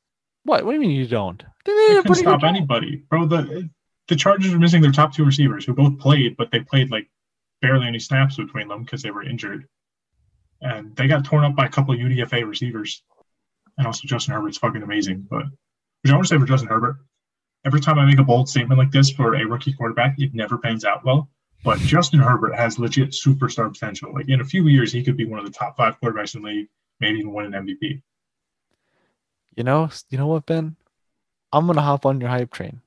What? 0.45 0.65
What 0.65 0.73
do 0.73 0.75
you 0.75 0.81
mean 0.81 0.91
you 0.91 1.07
don't? 1.07 1.43
They 1.65 1.73
They 1.73 2.03
couldn't 2.03 2.17
stop 2.17 2.43
anybody, 2.45 3.03
bro. 3.09 3.27
The 3.27 3.71
the 4.09 4.17
Chargers 4.17 4.53
are 4.53 4.59
missing 4.59 4.83
their 4.83 4.93
top 4.93 5.15
two 5.15 5.25
receivers 5.25 5.65
who 5.65 5.73
both 5.73 5.99
played, 5.99 6.37
but 6.37 6.51
they 6.51 6.61
played 6.61 6.91
like 6.91 7.09
barely 7.63 7.87
any 7.87 7.99
snaps 7.99 8.37
between 8.37 8.69
them 8.69 8.83
because 8.83 9.01
they 9.03 9.11
were 9.11 9.23
injured. 9.23 9.67
and 10.61 10.95
they 10.97 11.07
got 11.07 11.25
torn 11.25 11.45
up 11.45 11.57
by 11.57 11.65
a 11.65 11.71
couple 11.71 11.95
of 11.95 12.01
UDFA 12.01 12.47
receivers, 12.47 13.03
and 13.79 13.87
also 13.87 14.07
Justin 14.07 14.35
Herbert's 14.35 14.59
fucking 14.59 14.83
amazing. 14.83 15.27
But 15.31 15.45
which 16.03 16.13
I 16.13 16.15
want 16.15 16.27
to 16.27 16.29
say 16.29 16.39
for 16.39 16.47
Justin 16.47 16.69
Herbert, 16.69 16.97
every 17.65 17.81
time 17.81 17.99
I 17.99 18.05
make 18.05 18.19
a 18.19 18.25
bold 18.25 18.49
statement 18.49 18.79
like 18.79 18.91
this 18.91 19.11
for 19.11 19.35
a 19.35 19.45
rookie 19.45 19.73
quarterback, 19.73 20.17
it 20.19 20.35
never 20.35 20.59
pans 20.59 20.85
out 20.85 21.05
well. 21.05 21.29
But 21.65 21.79
Justin 21.79 22.21
Herbert 22.21 22.55
has 22.55 22.79
legit 22.79 23.11
superstar 23.11 23.73
potential. 23.73 24.13
Like 24.13 24.29
in 24.29 24.41
a 24.41 24.45
few 24.45 24.69
years, 24.69 24.93
he 24.93 25.03
could 25.03 25.17
be 25.17 25.25
one 25.25 25.39
of 25.39 25.47
the 25.47 25.51
top 25.51 25.77
five 25.77 25.99
quarterbacks 26.01 26.35
in 26.35 26.43
the 26.43 26.49
league, 26.49 26.69
maybe 27.01 27.19
even 27.19 27.33
win 27.33 27.55
an 27.55 27.67
MVP. 27.67 28.03
You 29.57 29.65
know, 29.65 29.89
you 30.11 30.19
know 30.19 30.27
what, 30.27 30.47
Ben? 30.47 30.77
I'm 31.53 31.67
gonna 31.67 31.81
hop 31.81 32.05
on 32.05 32.21
your 32.21 32.29
hype 32.29 32.53
train, 32.53 32.81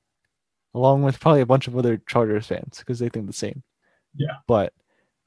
along 0.74 1.02
with 1.02 1.18
probably 1.18 1.40
a 1.40 1.46
bunch 1.46 1.66
of 1.66 1.76
other 1.76 1.96
Chargers 2.06 2.46
fans 2.46 2.78
because 2.78 2.98
they 2.98 3.08
think 3.08 3.26
the 3.26 3.32
same. 3.32 3.62
Yeah. 4.14 4.36
But 4.46 4.72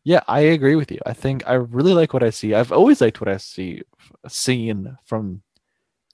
yeah, 0.03 0.21
I 0.27 0.41
agree 0.41 0.75
with 0.75 0.91
you. 0.91 0.99
I 1.05 1.13
think 1.13 1.43
I 1.45 1.53
really 1.53 1.93
like 1.93 2.13
what 2.13 2.23
I 2.23 2.29
see. 2.29 2.53
I've 2.53 2.71
always 2.71 3.01
liked 3.01 3.19
what 3.19 3.29
I 3.29 3.37
see 3.37 3.81
seen 4.27 4.97
from 5.03 5.41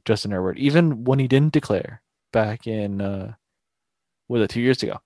Justin 0.06 0.32
Herbert, 0.32 0.58
even 0.58 1.04
when 1.04 1.20
he 1.20 1.28
didn't 1.28 1.54
declare 1.54 2.02
back 2.46 2.68
in 2.68 3.02
uh 3.02 3.34
was 4.28 4.42
it 4.42 4.50
two 4.50 4.62
years 4.62 4.84
ago. 4.84 5.00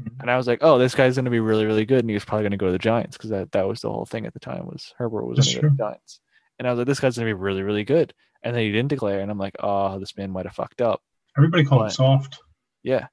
Mhm. 0.00 0.20
And 0.20 0.30
I 0.30 0.36
was 0.36 0.46
like, 0.46 0.60
oh, 0.62 0.78
this 0.78 0.94
guy's 0.94 1.16
gonna 1.16 1.30
be 1.30 1.40
really, 1.40 1.64
really 1.66 1.84
good, 1.84 2.00
and 2.00 2.10
he 2.10 2.14
was 2.14 2.24
probably 2.24 2.44
gonna 2.44 2.56
go 2.56 2.66
to 2.66 2.72
the 2.72 2.78
Giants 2.78 3.16
because 3.16 3.30
that, 3.30 3.50
that 3.52 3.66
was 3.66 3.80
the 3.80 3.90
whole 3.90 4.06
thing 4.06 4.26
at 4.26 4.32
the 4.32 4.38
time 4.40 4.66
was 4.66 4.94
Herbert 4.96 5.26
was 5.26 5.36
That's 5.36 5.48
gonna 5.54 5.62
go 5.62 5.68
to 5.68 5.74
the 5.74 5.82
Giants. 5.82 6.20
And 6.58 6.66
I 6.66 6.70
was 6.72 6.78
like, 6.78 6.86
this 6.86 7.00
guy's 7.00 7.16
gonna 7.16 7.26
be 7.28 7.32
really, 7.32 7.62
really 7.62 7.84
good. 7.84 8.14
And 8.42 8.54
then 8.54 8.62
he 8.62 8.70
didn't 8.70 8.88
declare, 8.90 9.20
and 9.20 9.30
I'm 9.30 9.38
like, 9.38 9.56
oh, 9.60 9.98
this 9.98 10.16
man 10.16 10.30
might 10.30 10.46
have 10.46 10.54
fucked 10.54 10.80
up. 10.80 11.02
Everybody 11.36 11.64
called 11.64 11.82
But- 11.82 11.90
it 11.92 11.94
soft. 11.94 12.38
Yeah, 12.84 13.08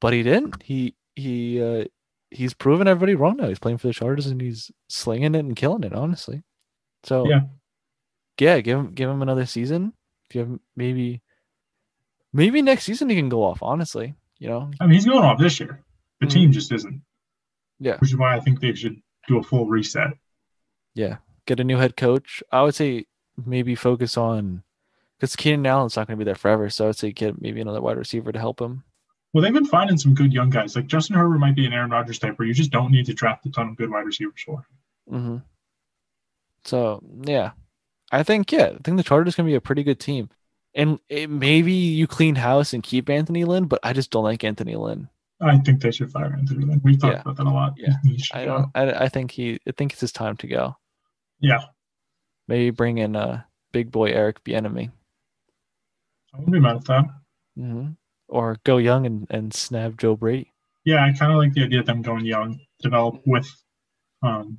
but 0.00 0.12
he 0.12 0.22
didn't. 0.22 0.62
He 0.62 0.94
he 1.16 1.60
uh, 1.60 1.84
he's 2.30 2.54
proven 2.54 2.86
everybody 2.86 3.14
wrong 3.16 3.36
now. 3.36 3.48
He's 3.48 3.58
playing 3.58 3.78
for 3.78 3.88
the 3.88 3.92
Chargers 3.92 4.26
and 4.28 4.40
he's 4.40 4.70
slinging 4.88 5.34
it 5.34 5.40
and 5.40 5.56
killing 5.56 5.82
it. 5.82 5.92
Honestly, 5.92 6.42
so 7.02 7.28
Yeah. 7.28 7.40
yeah. 8.38 8.60
Give 8.60 8.78
him 8.78 8.94
give 8.94 9.10
him 9.10 9.22
another 9.22 9.44
season. 9.46 9.92
Give 10.30 10.46
him 10.46 10.60
maybe 10.76 11.20
maybe 12.32 12.62
next 12.62 12.84
season 12.84 13.08
he 13.08 13.16
can 13.16 13.28
go 13.28 13.42
off. 13.42 13.58
Honestly, 13.62 14.14
you 14.38 14.48
know. 14.48 14.70
I 14.80 14.84
mean, 14.86 14.94
he's 14.94 15.06
going 15.06 15.24
off 15.24 15.38
this 15.38 15.58
year. 15.60 15.82
The 16.20 16.26
Mhm. 16.26 16.30
team 16.30 16.52
just 16.52 16.72
isn't, 16.72 17.02
Yeah, 17.80 17.96
which 17.98 18.10
is 18.10 18.16
why 18.16 18.36
I 18.36 18.40
think 18.40 18.60
they 18.60 18.74
should 18.74 19.00
do 19.28 19.38
a 19.38 19.42
full 19.42 19.66
reset. 19.66 20.16
yeah. 20.94 21.18
Get 21.46 21.58
a 21.58 21.64
new 21.64 21.76
head 21.78 21.96
coach. 21.96 22.42
I 22.52 22.62
would 22.62 22.74
say 22.76 23.06
maybe 23.46 23.74
focus 23.74 24.16
on 24.16 24.62
because 25.18 25.34
Keenan 25.34 25.66
Allen's 25.66 25.96
not 25.96 26.06
going 26.06 26.16
to 26.16 26.24
be 26.24 26.26
there 26.26 26.36
forever. 26.36 26.70
So 26.70 26.84
I 26.84 26.86
would 26.88 26.96
say 26.96 27.10
get 27.10 27.40
maybe 27.42 27.60
another 27.60 27.80
wide 27.80 27.96
receiver 27.98 28.30
to 28.30 28.38
help 28.38 28.60
him. 28.60 28.84
Well, 29.32 29.42
they've 29.42 29.52
been 29.52 29.64
finding 29.64 29.96
some 29.98 30.14
good 30.14 30.32
young 30.32 30.50
guys. 30.50 30.76
Like 30.76 30.86
Justin 30.86 31.16
Herbert 31.16 31.38
might 31.38 31.56
be 31.56 31.66
an 31.66 31.72
Aaron 31.72 31.90
Rodgers 31.90 32.18
type 32.20 32.38
where 32.38 32.46
you 32.46 32.54
just 32.54 32.70
don't 32.70 32.92
need 32.92 33.06
to 33.06 33.14
draft 33.14 33.44
a 33.46 33.50
ton 33.50 33.70
of 33.70 33.76
good 33.76 33.90
wide 33.90 34.04
receivers 34.06 34.42
for. 34.44 34.64
hmm 35.08 35.38
So 36.64 37.02
yeah, 37.24 37.52
I 38.12 38.22
think 38.22 38.52
yeah, 38.52 38.66
I 38.74 38.78
think 38.84 38.96
the 38.96 39.02
Chargers 39.02 39.34
gonna 39.34 39.48
be 39.48 39.54
a 39.54 39.60
pretty 39.60 39.82
good 39.82 39.98
team, 39.98 40.28
and 40.74 40.98
it, 41.08 41.28
maybe 41.30 41.72
you 41.72 42.06
clean 42.06 42.34
house 42.34 42.72
and 42.72 42.82
keep 42.82 43.10
Anthony 43.10 43.44
Lynn, 43.44 43.64
but 43.66 43.80
I 43.82 43.92
just 43.92 44.10
don't 44.10 44.24
like 44.24 44.44
Anthony 44.44 44.76
Lynn. 44.76 45.08
I 45.40 45.58
think 45.58 45.80
they 45.82 45.90
should 45.90 46.10
fire 46.12 46.34
Anthony 46.38 46.64
Lynn. 46.64 46.80
We've 46.84 47.00
talked 47.00 47.14
Yeah. 47.14 47.20
about 47.22 47.36
that 47.36 47.46
a 47.46 47.50
lot. 47.50 47.74
Yeah. 47.76 47.94
I 48.32 48.44
don't. 48.44 48.70
I, 48.74 48.92
I 49.04 49.08
think 49.08 49.32
he. 49.32 49.58
I 49.66 49.72
think 49.72 49.92
it's 49.92 50.00
his 50.00 50.12
time 50.12 50.36
to 50.38 50.46
go. 50.46 50.76
Yeah. 51.40 51.62
Maybe 52.48 52.70
bring 52.70 52.98
in 52.98 53.16
uh 53.16 53.42
big 53.72 53.90
boy 53.90 54.10
Eric 54.10 54.44
Bieniemy, 54.44 54.90
I 56.34 56.38
wouldn't 56.38 56.52
be 56.52 56.60
mad 56.60 56.76
at 56.76 56.84
that. 56.86 57.04
hmm 57.56 57.88
or 58.28 58.56
go 58.64 58.78
young 58.78 59.04
and 59.06 59.26
and 59.30 59.52
snap 59.52 59.96
Joe 59.98 60.16
Brady, 60.16 60.52
Yeah, 60.84 61.04
I 61.04 61.12
kind 61.12 61.32
of 61.32 61.38
like 61.38 61.52
the 61.54 61.64
idea 61.64 61.80
of 61.80 61.86
them 61.86 62.02
going 62.02 62.24
young, 62.24 62.60
develop 62.80 63.20
with 63.26 63.46
um, 64.22 64.58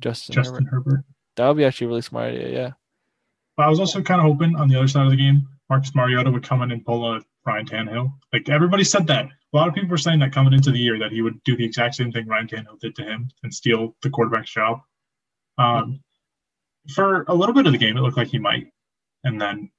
Justin, 0.00 0.34
Justin 0.34 0.64
Herbert. 0.66 0.90
Herbert. 0.90 1.04
That 1.36 1.48
would 1.48 1.56
be 1.56 1.64
actually 1.64 1.86
a 1.86 1.88
really 1.88 2.02
smart 2.02 2.34
idea. 2.34 2.48
Yeah. 2.50 2.70
But 3.60 3.66
I 3.66 3.68
was 3.68 3.78
also 3.78 4.00
kind 4.00 4.22
of 4.22 4.26
hoping 4.26 4.56
on 4.56 4.68
the 4.68 4.76
other 4.76 4.88
side 4.88 5.04
of 5.04 5.10
the 5.10 5.18
game, 5.18 5.46
Marcus 5.68 5.94
Mariota 5.94 6.30
would 6.30 6.42
come 6.42 6.62
in 6.62 6.70
and 6.70 6.82
pull 6.82 7.12
a 7.12 7.20
Ryan 7.44 7.66
Tannehill. 7.66 8.10
Like 8.32 8.48
everybody 8.48 8.84
said 8.84 9.06
that. 9.08 9.26
A 9.26 9.54
lot 9.54 9.68
of 9.68 9.74
people 9.74 9.90
were 9.90 9.98
saying 9.98 10.18
that 10.20 10.32
coming 10.32 10.54
into 10.54 10.70
the 10.70 10.78
year 10.78 10.98
that 10.98 11.12
he 11.12 11.20
would 11.20 11.44
do 11.44 11.58
the 11.58 11.64
exact 11.66 11.96
same 11.96 12.10
thing 12.10 12.26
Ryan 12.26 12.46
Tannehill 12.48 12.80
did 12.80 12.96
to 12.96 13.02
him 13.04 13.28
and 13.42 13.52
steal 13.52 13.94
the 14.00 14.08
quarterback's 14.08 14.50
job. 14.50 14.78
Um, 15.58 16.00
for 16.94 17.26
a 17.28 17.34
little 17.34 17.54
bit 17.54 17.66
of 17.66 17.72
the 17.72 17.78
game, 17.78 17.98
it 17.98 18.00
looked 18.00 18.16
like 18.16 18.28
he 18.28 18.38
might, 18.38 18.68
and 19.24 19.38
then 19.38 19.70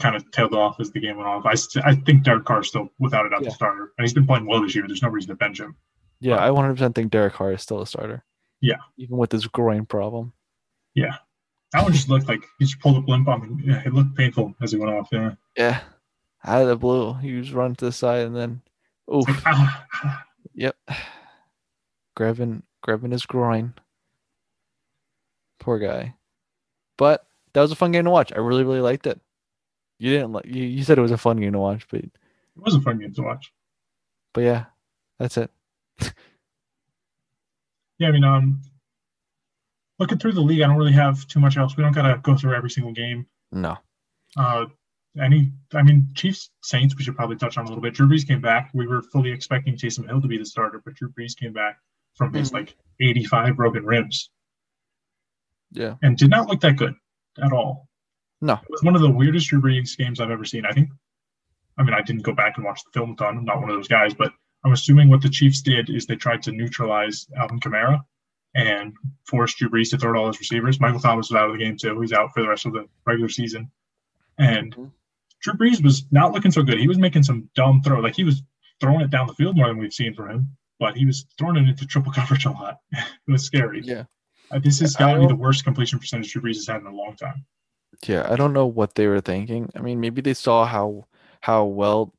kind 0.00 0.16
of 0.16 0.30
tailed 0.30 0.54
off 0.54 0.80
as 0.80 0.90
the 0.92 1.00
game 1.00 1.18
went 1.18 1.28
off. 1.28 1.44
I, 1.44 1.54
st- 1.54 1.84
I 1.84 1.96
think 1.96 2.22
Derek 2.22 2.46
Carr 2.46 2.60
is 2.62 2.68
still 2.68 2.88
without 2.98 3.26
a 3.26 3.28
doubt 3.28 3.42
Yeah. 3.42 3.50
the 3.50 3.54
starter, 3.54 3.92
and 3.98 4.06
he's 4.06 4.14
been 4.14 4.26
playing 4.26 4.46
well 4.46 4.62
this 4.62 4.74
year. 4.74 4.84
There's 4.86 5.02
no 5.02 5.10
reason 5.10 5.28
to 5.28 5.34
bench 5.34 5.60
him. 5.60 5.76
Yeah, 6.18 6.42
I 6.42 6.48
100% 6.48 6.94
think 6.94 7.10
Derek 7.10 7.34
Carr 7.34 7.52
is 7.52 7.60
still 7.60 7.82
a 7.82 7.86
starter. 7.86 8.24
Yeah. 8.62 8.78
Even 8.96 9.18
with 9.18 9.32
his 9.32 9.46
groin 9.46 9.84
problem. 9.84 10.32
That 11.72 11.82
one 11.82 11.92
just 11.92 12.08
looked 12.08 12.28
like 12.28 12.42
he 12.58 12.64
just 12.64 12.80
pulled 12.80 12.96
a 12.96 13.00
blimp 13.00 13.28
on. 13.28 13.62
Yeah, 13.64 13.82
it 13.84 13.92
looked 13.92 14.16
painful 14.16 14.54
as 14.62 14.72
he 14.72 14.78
went 14.78 14.92
off. 14.92 15.08
Yeah, 15.12 15.34
Yeah. 15.56 15.80
Out 16.44 16.62
of 16.62 16.68
the 16.68 16.76
blue, 16.76 17.14
he 17.14 17.34
was 17.34 17.52
running 17.52 17.74
to 17.76 17.86
the 17.86 17.92
side 17.92 18.26
and 18.26 18.34
then, 18.36 18.62
oof. 19.12 19.28
it's 19.28 19.44
like, 19.44 19.54
ah. 19.54 20.24
Yep. 20.54 20.76
Grabbing 22.16 22.62
grabbing 22.82 23.10
his 23.10 23.26
groin. 23.26 23.74
Poor 25.60 25.78
guy. 25.78 26.14
But 26.96 27.26
that 27.52 27.60
was 27.60 27.72
a 27.72 27.76
fun 27.76 27.92
game 27.92 28.04
to 28.04 28.10
watch. 28.10 28.32
I 28.32 28.38
really, 28.38 28.64
really 28.64 28.80
liked 28.80 29.06
it. 29.06 29.20
You 29.98 30.10
didn't 30.12 30.32
like 30.32 30.46
you, 30.46 30.62
you 30.62 30.84
said 30.84 30.96
it 30.96 31.02
was 31.02 31.10
a 31.10 31.18
fun 31.18 31.38
game 31.38 31.52
to 31.52 31.58
watch, 31.58 31.86
but 31.90 32.00
it 32.00 32.10
was 32.56 32.74
a 32.74 32.80
fun 32.80 32.98
game 32.98 33.12
to 33.14 33.22
watch. 33.22 33.52
but 34.32 34.42
yeah, 34.42 34.64
that's 35.18 35.36
it. 35.36 35.50
Yeah, 37.98 38.08
I 38.08 38.12
mean, 38.12 38.22
um, 38.22 38.60
looking 39.98 40.18
through 40.18 40.32
the 40.32 40.40
league, 40.40 40.62
I 40.62 40.66
don't 40.66 40.76
really 40.76 40.92
have 40.92 41.26
too 41.26 41.40
much 41.40 41.56
else. 41.56 41.76
We 41.76 41.82
don't 41.82 41.92
gotta 41.94 42.18
go 42.22 42.36
through 42.36 42.54
every 42.54 42.70
single 42.70 42.92
game. 42.92 43.26
No. 43.52 43.76
Uh, 44.36 44.66
any, 45.20 45.52
I 45.74 45.82
mean, 45.82 46.08
Chiefs 46.14 46.50
Saints, 46.62 46.94
we 46.96 47.02
should 47.02 47.16
probably 47.16 47.36
touch 47.36 47.56
on 47.58 47.64
a 47.64 47.68
little 47.68 47.82
bit. 47.82 47.94
Drew 47.94 48.06
Brees 48.08 48.26
came 48.26 48.40
back. 48.40 48.70
We 48.74 48.86
were 48.86 49.02
fully 49.02 49.30
expecting 49.32 49.74
Taysom 49.76 50.06
Hill 50.06 50.20
to 50.20 50.28
be 50.28 50.38
the 50.38 50.44
starter, 50.44 50.80
but 50.84 50.94
Drew 50.94 51.10
Brees 51.10 51.36
came 51.36 51.52
back 51.52 51.78
from 52.14 52.32
his 52.32 52.50
Mhm. 52.50 52.54
like 52.54 52.76
85 53.00 53.56
broken 53.56 53.84
ribs 53.84 54.30
Yeah. 55.72 55.94
and 56.02 56.16
did 56.16 56.30
not 56.30 56.48
look 56.48 56.60
that 56.60 56.76
good 56.76 56.94
at 57.42 57.52
all. 57.52 57.88
No. 58.40 58.54
It 58.54 58.70
was 58.70 58.82
one 58.82 58.94
of 58.94 59.02
the 59.02 59.10
weirdest 59.10 59.48
Drew 59.48 59.60
Brees 59.60 59.96
games 59.96 60.20
I've 60.20 60.30
ever 60.30 60.44
seen. 60.44 60.64
I 60.64 60.72
think, 60.72 60.90
I 61.76 61.82
mean, 61.82 61.94
I 61.94 62.02
didn't 62.02 62.22
go 62.22 62.32
back 62.34 62.56
and 62.56 62.64
watch 62.64 62.80
the 62.84 62.90
film 62.92 63.16
ton. 63.16 63.38
I'm 63.38 63.44
not 63.44 63.60
one 63.60 63.70
of 63.70 63.76
those 63.76 63.88
guys, 63.88 64.14
but 64.14 64.32
I'm 64.64 64.72
assuming 64.72 65.08
what 65.08 65.22
the 65.22 65.28
Chiefs 65.30 65.62
did 65.62 65.90
is 65.90 66.06
they 66.06 66.16
tried 66.16 66.42
to 66.44 66.52
neutralize 66.52 67.26
Alvin 67.36 67.60
Kamara 67.60 68.00
and 68.54 68.92
forced 69.26 69.58
Drew 69.58 69.68
Brees 69.68 69.90
to 69.90 69.98
throw 69.98 70.12
to 70.12 70.18
all 70.18 70.26
his 70.28 70.38
receivers. 70.40 70.80
Michael 70.80 71.00
Thomas 71.00 71.30
was 71.30 71.36
out 71.36 71.50
of 71.50 71.52
the 71.52 71.62
game 71.64 71.76
too. 71.76 72.00
He's 72.00 72.12
out 72.12 72.30
for 72.34 72.42
the 72.42 72.48
rest 72.48 72.66
of 72.66 72.72
the 72.72 72.86
regular 73.06 73.28
season. 73.28 73.70
And 74.38 74.74
Mhm. 74.74 74.90
Drew 75.40 75.54
Brees 75.54 75.82
was 75.82 76.06
not 76.10 76.32
looking 76.32 76.50
so 76.50 76.62
good. 76.62 76.78
He 76.78 76.88
was 76.88 76.98
making 76.98 77.22
some 77.22 77.48
dumb 77.54 77.82
throw. 77.82 78.00
Like 78.00 78.14
he 78.16 78.24
was 78.24 78.42
throwing 78.80 79.00
it 79.02 79.10
down 79.10 79.26
the 79.26 79.34
field 79.34 79.56
more 79.56 79.68
than 79.68 79.78
we've 79.78 79.92
seen 79.92 80.14
from 80.14 80.30
him, 80.30 80.56
but 80.78 80.96
he 80.96 81.04
was 81.06 81.26
throwing 81.38 81.56
it 81.56 81.68
into 81.68 81.86
triple 81.86 82.12
coverage 82.12 82.46
a 82.46 82.50
lot. 82.50 82.78
it 82.92 83.04
was 83.30 83.44
scary. 83.44 83.82
Yeah. 83.84 84.04
Uh, 84.50 84.58
this 84.58 84.80
has 84.80 84.96
got 84.96 85.12
to 85.14 85.20
be 85.20 85.26
the 85.26 85.34
worst 85.36 85.64
completion 85.64 85.98
percentage 85.98 86.32
Drew 86.32 86.40
Brees 86.42 86.54
has 86.56 86.66
had 86.66 86.80
in 86.80 86.86
a 86.86 86.94
long 86.94 87.14
time. 87.16 87.44
Yeah. 88.06 88.26
I 88.30 88.36
don't 88.36 88.52
know 88.54 88.66
what 88.66 88.94
they 88.94 89.06
were 89.06 89.20
thinking. 89.20 89.70
I 89.76 89.80
mean, 89.80 90.00
maybe 90.00 90.20
they 90.22 90.34
saw 90.34 90.64
how 90.64 91.06
how 91.40 91.64
well 91.64 92.14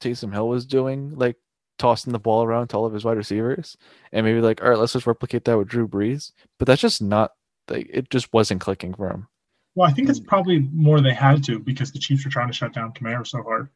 Taysom 0.00 0.32
Hill 0.32 0.48
was 0.48 0.66
doing, 0.66 1.14
like 1.16 1.36
tossing 1.78 2.12
the 2.12 2.18
ball 2.18 2.44
around 2.44 2.68
to 2.68 2.76
all 2.76 2.86
of 2.86 2.92
his 2.92 3.04
wide 3.04 3.16
receivers. 3.16 3.76
And 4.12 4.24
maybe 4.24 4.40
like, 4.40 4.62
all 4.62 4.70
right, 4.70 4.78
let's 4.78 4.92
just 4.92 5.06
replicate 5.06 5.44
that 5.44 5.58
with 5.58 5.68
Drew 5.68 5.88
Brees. 5.88 6.32
But 6.58 6.66
that's 6.66 6.82
just 6.82 7.02
not 7.02 7.32
like 7.68 7.88
it 7.90 8.10
just 8.10 8.32
wasn't 8.32 8.60
clicking 8.60 8.94
for 8.94 9.08
him. 9.08 9.28
Well, 9.74 9.88
I 9.88 9.92
think 9.92 10.08
it's 10.08 10.18
hmm. 10.18 10.26
probably 10.26 10.60
more 10.72 11.00
they 11.00 11.14
had 11.14 11.42
to 11.44 11.58
because 11.58 11.92
the 11.92 11.98
Chiefs 11.98 12.24
were 12.24 12.30
trying 12.30 12.48
to 12.48 12.54
shut 12.54 12.72
down 12.72 12.92
Kamara 12.92 13.26
so 13.26 13.42
hard. 13.42 13.68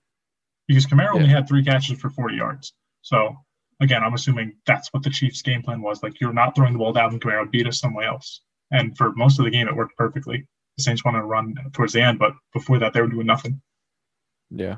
Because 0.67 0.87
Kamara 0.87 1.15
only 1.15 1.29
had 1.29 1.49
three 1.49 1.65
catches 1.65 1.99
for 1.99 2.11
40 2.11 2.37
yards. 2.37 2.75
So 3.01 3.35
again, 3.81 4.05
I'm 4.05 4.15
assuming 4.15 4.55
that's 4.67 4.93
what 4.93 5.03
the 5.03 5.11
Chiefs' 5.11 5.43
game 5.43 5.63
plan 5.63 5.81
was. 5.81 6.03
Like 6.03 6.21
you're 6.21 6.33
not 6.33 6.55
throwing 6.55 6.75
the 6.75 6.79
ball 6.79 6.93
down, 6.93 7.13
and 7.13 7.21
Kamara 7.21 7.51
beat 7.51 7.67
us 7.67 7.81
some 7.81 7.95
way 7.95 8.05
else. 8.05 8.43
And 8.71 8.97
for 8.97 9.13
most 9.15 9.39
of 9.39 9.47
the 9.47 9.51
game, 9.51 9.67
it 9.67 9.75
worked 9.75 9.97
perfectly. 9.97 10.47
The 10.77 10.83
Saints 10.83 11.05
wanted 11.05 11.21
to 11.21 11.25
run 11.25 11.55
towards 11.73 11.95
the 11.95 12.03
end, 12.03 12.19
but 12.19 12.33
before 12.53 12.79
that, 12.79 12.93
they 12.93 13.01
were 13.01 13.09
doing 13.09 13.27
nothing. 13.27 13.61
Yeah. 14.51 14.77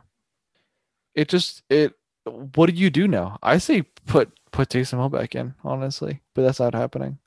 It 1.14 1.29
just 1.29 1.62
it 1.68 1.95
what 2.25 2.71
do 2.71 2.77
you 2.77 2.91
do 2.91 3.09
now? 3.09 3.39
I 3.43 3.59
say 3.59 3.83
put 4.07 4.31
put 4.53 4.68
Taysom 4.68 4.99
Hill 4.99 5.09
back 5.09 5.35
in, 5.35 5.55
honestly, 5.64 6.21
but 6.35 6.43
that's 6.43 6.61
not 6.61 6.75
happening. 6.75 7.18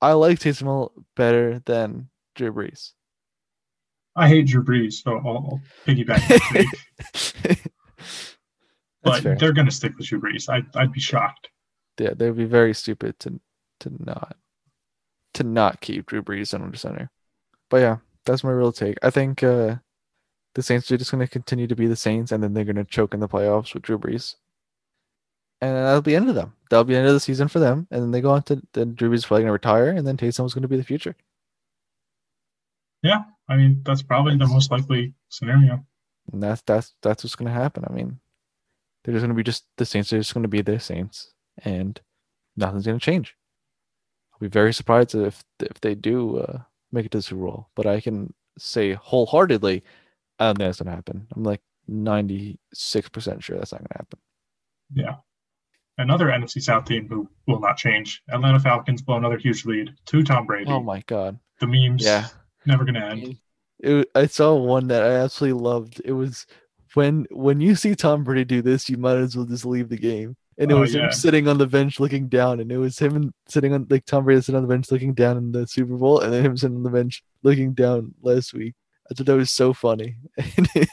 I 0.00 0.12
like 0.12 0.38
Taysom 0.38 0.62
Hill 0.64 0.92
better 1.14 1.60
than 1.60 2.08
Drew 2.34 2.52
Brees. 2.52 2.92
I 4.14 4.28
hate 4.28 4.46
Drew 4.46 4.64
Brees, 4.64 4.94
so 4.94 5.18
I'll, 5.18 5.26
I'll 5.26 5.60
piggyback. 5.86 6.26
that 6.28 6.40
take. 6.52 7.62
that's 8.02 8.24
but 9.02 9.22
fair. 9.22 9.36
they're 9.36 9.52
going 9.52 9.66
to 9.66 9.74
stick 9.74 9.96
with 9.96 10.06
Drew 10.06 10.20
Brees. 10.20 10.48
I, 10.48 10.64
I'd 10.78 10.92
be 10.92 11.00
shocked. 11.00 11.48
Yeah, 11.98 12.14
they'd 12.14 12.36
be 12.36 12.44
very 12.44 12.74
stupid 12.74 13.18
to 13.20 13.40
to 13.80 13.92
not 14.04 14.36
to 15.34 15.44
not 15.44 15.80
keep 15.80 16.06
Drew 16.06 16.22
Brees 16.22 16.54
under 16.54 16.76
center. 16.76 17.10
But 17.68 17.78
yeah, 17.78 17.96
that's 18.24 18.44
my 18.44 18.50
real 18.50 18.72
take. 18.72 18.96
I 19.02 19.10
think 19.10 19.42
uh 19.42 19.76
the 20.56 20.62
Saints 20.62 20.90
are 20.90 20.96
just 20.96 21.10
gonna 21.10 21.28
continue 21.28 21.66
to 21.66 21.76
be 21.76 21.86
the 21.86 21.94
Saints 21.94 22.32
and 22.32 22.42
then 22.42 22.54
they're 22.54 22.64
gonna 22.64 22.84
choke 22.84 23.12
in 23.12 23.20
the 23.20 23.28
playoffs 23.28 23.74
with 23.74 23.82
Drew 23.82 23.98
Brees. 23.98 24.36
And 25.60 25.76
that'll 25.76 26.00
be 26.00 26.12
the 26.12 26.16
end 26.16 26.30
of 26.30 26.34
them. 26.34 26.54
That'll 26.70 26.84
be 26.84 26.94
the 26.94 26.98
end 26.98 27.08
of 27.08 27.14
the 27.14 27.20
season 27.20 27.48
for 27.48 27.58
them. 27.58 27.86
And 27.90 28.02
then 28.02 28.10
they 28.10 28.22
go 28.22 28.30
on 28.30 28.42
to 28.44 28.62
then 28.72 28.94
Drew 28.94 29.10
Brees 29.10 29.16
is 29.16 29.26
probably 29.26 29.42
gonna 29.42 29.52
retire 29.52 29.90
and 29.90 30.06
then 30.06 30.16
Taysom 30.16 30.46
is 30.46 30.54
gonna 30.54 30.66
be 30.66 30.78
the 30.78 30.82
future. 30.82 31.14
Yeah, 33.02 33.24
I 33.50 33.56
mean, 33.56 33.82
that's 33.84 34.02
probably 34.02 34.38
the 34.38 34.46
most 34.46 34.70
likely 34.70 35.12
scenario. 35.28 35.84
And 36.32 36.42
that's 36.42 36.62
that's 36.62 36.94
that's 37.02 37.22
what's 37.22 37.36
gonna 37.36 37.50
happen. 37.50 37.84
I 37.86 37.92
mean, 37.92 38.18
they're 39.04 39.12
just 39.12 39.22
gonna 39.22 39.34
be 39.34 39.42
just 39.42 39.66
the 39.76 39.84
Saints 39.84 40.08
They're 40.08 40.20
just 40.20 40.32
gonna 40.32 40.48
be 40.48 40.62
the 40.62 40.80
Saints, 40.80 41.34
and 41.64 42.00
nothing's 42.56 42.86
gonna 42.86 42.98
change. 42.98 43.36
I'll 44.32 44.40
be 44.40 44.48
very 44.48 44.72
surprised 44.72 45.14
if 45.14 45.44
if 45.60 45.82
they 45.82 45.94
do 45.94 46.38
uh, 46.38 46.60
make 46.92 47.04
it 47.04 47.12
to 47.12 47.18
the 47.18 47.22
Super 47.22 47.44
Bowl, 47.44 47.68
but 47.74 47.86
I 47.86 48.00
can 48.00 48.32
say 48.58 48.94
wholeheartedly, 48.94 49.84
I 50.38 50.46
don't 50.46 50.56
think 50.58 50.68
that's 50.68 50.80
gonna 50.80 50.94
happen. 50.94 51.26
I'm 51.34 51.42
like 51.42 51.60
96 51.88 53.08
percent 53.10 53.42
sure 53.42 53.58
that's 53.58 53.72
not 53.72 53.80
gonna 53.80 53.98
happen. 53.98 54.18
Yeah. 54.94 55.14
Another 55.98 56.26
NFC 56.26 56.60
South 56.62 56.84
team 56.84 57.08
who 57.08 57.28
will 57.46 57.60
not 57.60 57.76
change. 57.78 58.22
Atlanta 58.28 58.60
Falcons 58.60 59.02
blow 59.02 59.16
another 59.16 59.38
huge 59.38 59.64
lead 59.64 59.94
to 60.06 60.22
Tom 60.22 60.46
Brady. 60.46 60.70
Oh 60.70 60.82
my 60.82 61.02
god. 61.06 61.38
the 61.60 61.66
memes 61.66 62.04
Yeah. 62.04 62.26
never 62.66 62.84
gonna 62.84 63.04
end. 63.06 63.36
It, 63.80 64.08
I 64.14 64.26
saw 64.26 64.54
one 64.54 64.88
that 64.88 65.02
I 65.02 65.14
absolutely 65.16 65.60
loved. 65.62 66.00
It 66.04 66.12
was 66.12 66.46
when 66.94 67.26
when 67.30 67.60
you 67.60 67.74
see 67.74 67.94
Tom 67.94 68.24
Brady 68.24 68.44
do 68.44 68.62
this, 68.62 68.88
you 68.88 68.96
might 68.98 69.16
as 69.16 69.36
well 69.36 69.46
just 69.46 69.64
leave 69.66 69.88
the 69.88 69.96
game. 69.98 70.36
And 70.58 70.70
it 70.70 70.74
Oh, 70.74 70.80
was 70.80 70.94
yeah. 70.94 71.04
him 71.06 71.12
sitting 71.12 71.48
on 71.48 71.58
the 71.58 71.66
bench 71.66 72.00
looking 72.00 72.28
down, 72.28 72.60
and 72.60 72.72
it 72.72 72.78
was 72.78 72.98
him 72.98 73.14
and 73.14 73.32
sitting 73.46 73.74
on 73.74 73.86
like 73.90 74.06
Tom 74.06 74.24
Brady 74.24 74.40
sitting 74.40 74.56
on 74.56 74.62
the 74.62 74.68
bench 74.68 74.90
looking 74.90 75.12
down 75.12 75.36
in 75.36 75.52
the 75.52 75.66
Super 75.66 75.96
Bowl, 75.96 76.20
and 76.20 76.32
then 76.32 76.42
him 76.44 76.56
sitting 76.56 76.76
on 76.78 76.82
the 76.82 76.88
bench 76.90 77.22
looking 77.42 77.74
down 77.74 78.14
last 78.22 78.54
week. 78.54 78.74
I 79.10 79.14
thought 79.14 79.26
that 79.26 79.36
was 79.36 79.50
so 79.50 79.72
funny. 79.72 80.16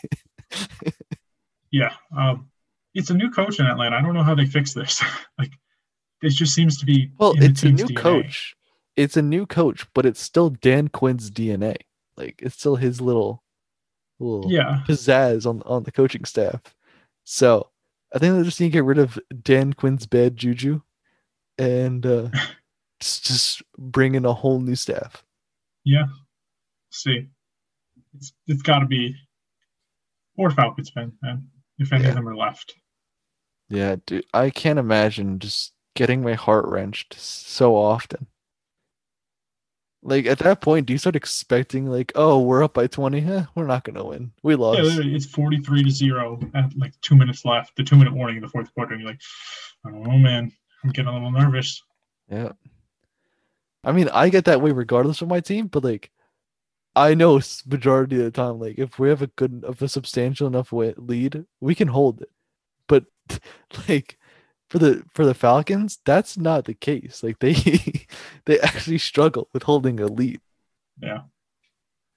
Yeah. 1.72 1.93
Um, 2.16 2.49
it's 2.93 3.09
a 3.09 3.16
new 3.16 3.32
coach 3.32 3.59
in 3.59 3.66
Atlanta. 3.66 3.95
I 3.97 4.01
don't 4.01 4.14
know 4.14 4.22
how 4.24 4.36
they 4.36 4.45
fix 4.45 4.74
this. 4.74 5.03
like, 5.39 5.51
it 6.22 6.30
just 6.30 6.53
seems 6.53 6.78
to 6.80 6.86
be. 6.86 7.11
well, 7.18 7.34
it's 7.38 7.64
a 7.64 7.72
new 7.72 7.86
DNA. 7.86 7.95
coach. 7.97 8.55
It's 8.95 9.18
a 9.18 9.22
new 9.24 9.47
coach, 9.47 9.88
but 9.95 10.05
it's 10.05 10.22
still 10.22 10.51
Dan 10.51 10.88
Quinn's 10.89 11.32
DNA. 11.32 11.78
Like 12.16 12.39
it's 12.43 12.55
still 12.55 12.76
his 12.76 13.01
little 13.01 13.43
little 14.20 14.51
Yeah. 14.51 14.84
pizzazz 14.88 15.47
on 15.47 15.64
on 15.66 15.82
the 15.84 15.91
coaching 15.91 16.26
staff. 16.26 16.61
So 17.24 17.70
I 18.16 18.20
think 18.20 18.36
they 18.38 18.43
just 18.43 18.59
need 18.61 18.68
to 18.68 18.72
get 18.74 18.84
rid 18.84 18.99
of 18.99 19.18
Dan 19.41 19.74
Quinn's 19.74 20.05
bad 20.05 20.38
juju 20.38 20.82
and 21.57 22.05
uh, 22.05 22.30
just 22.99 23.26
just 23.26 23.64
bring 23.80 24.14
in 24.14 24.26
a 24.26 24.34
whole 24.34 24.59
new 24.59 24.76
staff. 24.76 25.24
Yeah. 25.84 26.05
See, 26.91 27.30
it's 28.16 28.34
it's 28.47 28.61
got 28.61 28.80
to 28.80 28.86
be 28.86 29.16
or 30.38 30.49
Falcons 30.51 30.89
fan, 30.89 31.14
man. 31.22 31.47
If 31.78 31.91
any 31.93 32.03
Yeah. 32.03 32.09
of 32.09 32.16
them 32.16 32.28
are 32.28 32.36
left. 32.36 32.74
Yeah, 33.70 33.95
dude, 34.05 34.26
I 34.34 34.49
can't 34.49 34.80
imagine 34.80 35.39
just 35.39 35.74
getting 35.95 36.22
my 36.22 36.34
heart 36.34 36.66
wrenched 36.66 37.14
so 37.16 37.76
often. 37.76 38.28
Like 40.05 40.26
at 40.26 40.39
that 40.39 40.59
point, 40.59 40.86
do 40.86 40.93
you 40.93 40.99
start 40.99 41.16
expecting 41.16 41.86
like, 41.86 42.11
oh, 42.16 42.41
we're 42.41 42.64
up 42.64 42.74
by 42.74 42.88
twenty? 42.88 43.24
Eh, 43.26 43.45
we're 43.55 43.66
not 43.68 43.86
gonna 43.86 44.03
win. 44.03 44.34
We 44.43 44.55
lost. 44.55 44.80
Yeah, 44.82 44.99
it's 45.16 45.26
forty-three 45.26 45.84
to 45.84 45.89
zero 45.91 46.39
at 46.53 46.76
like 46.78 46.93
two 47.01 47.16
minutes 47.16 47.45
left. 47.45 47.76
The 47.78 47.84
two-minute 47.84 48.14
warning 48.14 48.36
in 48.36 48.41
the 48.41 48.49
fourth 48.49 48.74
quarter, 48.74 48.93
and 48.93 49.01
you're 49.01 49.11
like, 49.11 49.22
I 49.86 49.91
don't 49.91 50.03
know, 50.03 50.18
man. 50.18 50.51
I'm 50.84 50.89
getting 50.89 51.07
a 51.09 51.14
little 51.14 51.32
nervous. 51.32 51.82
Yeah. 52.30 52.51
I 53.86 53.93
mean, 53.93 54.09
I 54.09 54.28
get 54.30 54.45
that 54.45 54.61
way 54.61 54.72
regardless 54.72 55.22
of 55.22 55.30
my 55.30 55.39
team, 55.39 55.68
but 55.68 55.84
like, 55.86 56.11
I 56.96 57.16
know 57.16 57.41
majority 57.66 58.18
of 58.18 58.24
the 58.24 58.32
time, 58.32 58.60
like 58.60 58.78
if 58.78 59.00
we 59.00 59.10
have 59.10 59.22
a 59.22 59.28
good, 59.28 59.64
of 59.66 59.82
a 59.82 59.88
substantial 59.88 60.48
enough 60.48 60.72
wa- 60.72 60.94
lead, 60.98 61.46
we 61.60 61.76
can 61.76 61.88
hold 61.88 62.22
it. 62.22 62.30
But 62.88 63.06
like 63.88 64.18
for 64.70 64.80
the 64.80 65.04
for 65.14 65.26
the 65.26 65.34
Falcons, 65.34 66.00
that's 66.06 66.38
not 66.38 66.66
the 66.66 66.74
case. 66.74 67.24
Like 67.24 67.39
they 67.39 67.54
they 68.46 68.60
actually 68.60 69.00
struggle 69.00 69.50
with 69.54 69.64
holding 69.64 70.00
a 70.00 70.08
lead. 70.08 70.41
Yeah. 71.02 71.22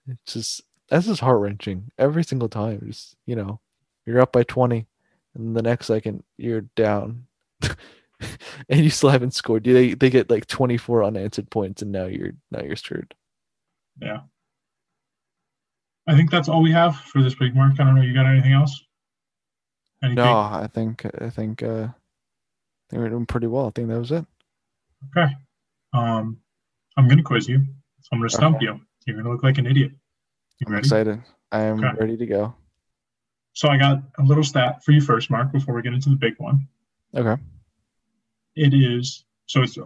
It's 0.09 0.35
just 0.35 0.63
that's 0.89 1.07
just 1.07 1.21
heart 1.21 1.41
wrenching 1.41 1.91
every 1.99 2.25
single 2.25 2.49
time. 2.49 2.81
Just 2.87 3.17
you 3.27 3.37
know, 3.37 3.61
you're 4.05 4.21
up 4.21 4.33
by 4.33 4.43
twenty, 4.43 4.87
and 5.35 5.57
the 5.57 5.63
next 5.63 5.87
second 5.87 6.23
you're 6.37 6.63
down, 6.77 7.27
and 7.63 8.85
you 8.85 8.91
still 8.91 9.11
haven't 9.11 9.35
scored. 9.35 9.65
They 9.65 9.95
they 9.95 10.11
get 10.11 10.31
like 10.31 10.47
twenty 10.47 10.77
four 10.77 11.03
unanswered 11.03 11.51
points, 11.51 11.83
and 11.83 11.93
now 11.93 12.07
you're 12.07 12.33
now 12.51 12.63
you're 12.63 12.77
screwed. 12.77 13.15
Yeah. 14.01 14.21
I 16.07 16.15
think 16.17 16.31
that's 16.31 16.49
all 16.49 16.63
we 16.63 16.73
have 16.73 16.97
for 16.97 17.23
this 17.23 17.39
week, 17.39 17.55
Mark. 17.55 17.73
I 17.81 17.85
don't 17.85 17.95
know. 17.97 18.03
You 18.03 18.15
got 18.15 18.27
anything 18.27 18.53
else? 18.53 18.81
Anything? 20.03 20.17
No, 20.17 20.33
I 20.33 20.69
think 20.73 21.05
I 21.21 21.31
think 21.31 21.63
uh, 21.63 21.89
I 21.89 22.91
think 22.91 23.03
we're 23.03 23.09
doing 23.09 23.27
pretty 23.27 23.49
well. 23.49 23.67
I 23.67 23.71
think 23.71 23.89
that 23.89 23.99
was 23.99 24.13
it. 24.13 24.25
Okay. 25.17 25.33
Um, 25.93 26.39
I'm 26.97 27.09
gonna 27.09 27.23
quiz 27.23 27.49
you. 27.49 27.59
So 28.03 28.09
I'm 28.13 28.19
gonna 28.21 28.31
stump 28.31 28.57
Okay. 28.57 28.67
you. 28.67 28.81
You're 29.07 29.17
gonna 29.17 29.31
look 29.33 29.43
like 29.43 29.59
an 29.59 29.67
idiot. 29.67 29.93
You 30.59 30.67
I'm 30.69 30.73
ready? 30.75 30.87
excited. 30.87 31.23
I 31.51 31.63
am 31.63 31.85
Okay. 31.85 31.99
ready 31.99 32.17
to 32.17 32.27
go. 32.27 32.55
So 33.53 33.69
I 33.69 33.77
got 33.79 33.99
a 34.19 34.23
little 34.23 34.45
stat 34.45 34.85
for 34.85 34.93
you 34.93 35.01
first, 35.01 35.31
Mark, 35.31 35.51
before 35.51 35.75
we 35.75 35.83
get 35.83 35.95
into 35.95 36.11
the 36.11 36.17
big 36.17 36.35
one. 36.39 36.69
Okay. 37.15 37.41
It 38.55 38.75
is 38.75 39.25
so 39.47 39.63
it's 39.63 39.77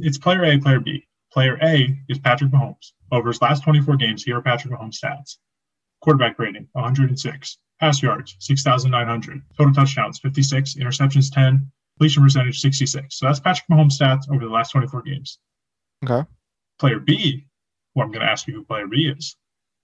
it's 0.00 0.18
player 0.18 0.44
A, 0.44 0.58
player 0.58 0.80
B. 0.80 1.06
Player 1.32 1.58
A 1.62 1.98
is 2.08 2.18
Patrick 2.18 2.50
Mahomes. 2.50 2.92
Over 3.12 3.28
his 3.28 3.42
last 3.42 3.62
24 3.62 3.96
games, 3.96 4.22
here 4.24 4.38
are 4.38 4.42
Patrick 4.42 4.72
Mahomes' 4.72 4.98
stats: 5.00 5.36
quarterback 6.00 6.38
rating 6.38 6.68
106, 6.72 7.58
pass 7.80 8.02
yards 8.02 8.36
6,900, 8.40 9.42
total 9.56 9.74
touchdowns 9.74 10.18
56, 10.18 10.74
interceptions 10.76 11.32
10, 11.32 11.70
completion 11.96 12.22
percentage 12.22 12.60
66. 12.60 13.18
So 13.18 13.26
that's 13.26 13.40
Patrick 13.40 13.66
Mahomes' 13.70 13.98
stats 13.98 14.30
over 14.30 14.44
the 14.44 14.52
last 14.52 14.70
24 14.70 15.02
games. 15.02 15.38
Okay. 16.04 16.28
Player 16.78 16.98
B, 16.98 17.46
who 17.94 18.02
I'm 18.02 18.10
going 18.10 18.20
to 18.20 18.30
ask 18.30 18.46
you 18.46 18.54
who 18.54 18.64
player 18.64 18.86
B 18.86 19.12
is, 19.16 19.36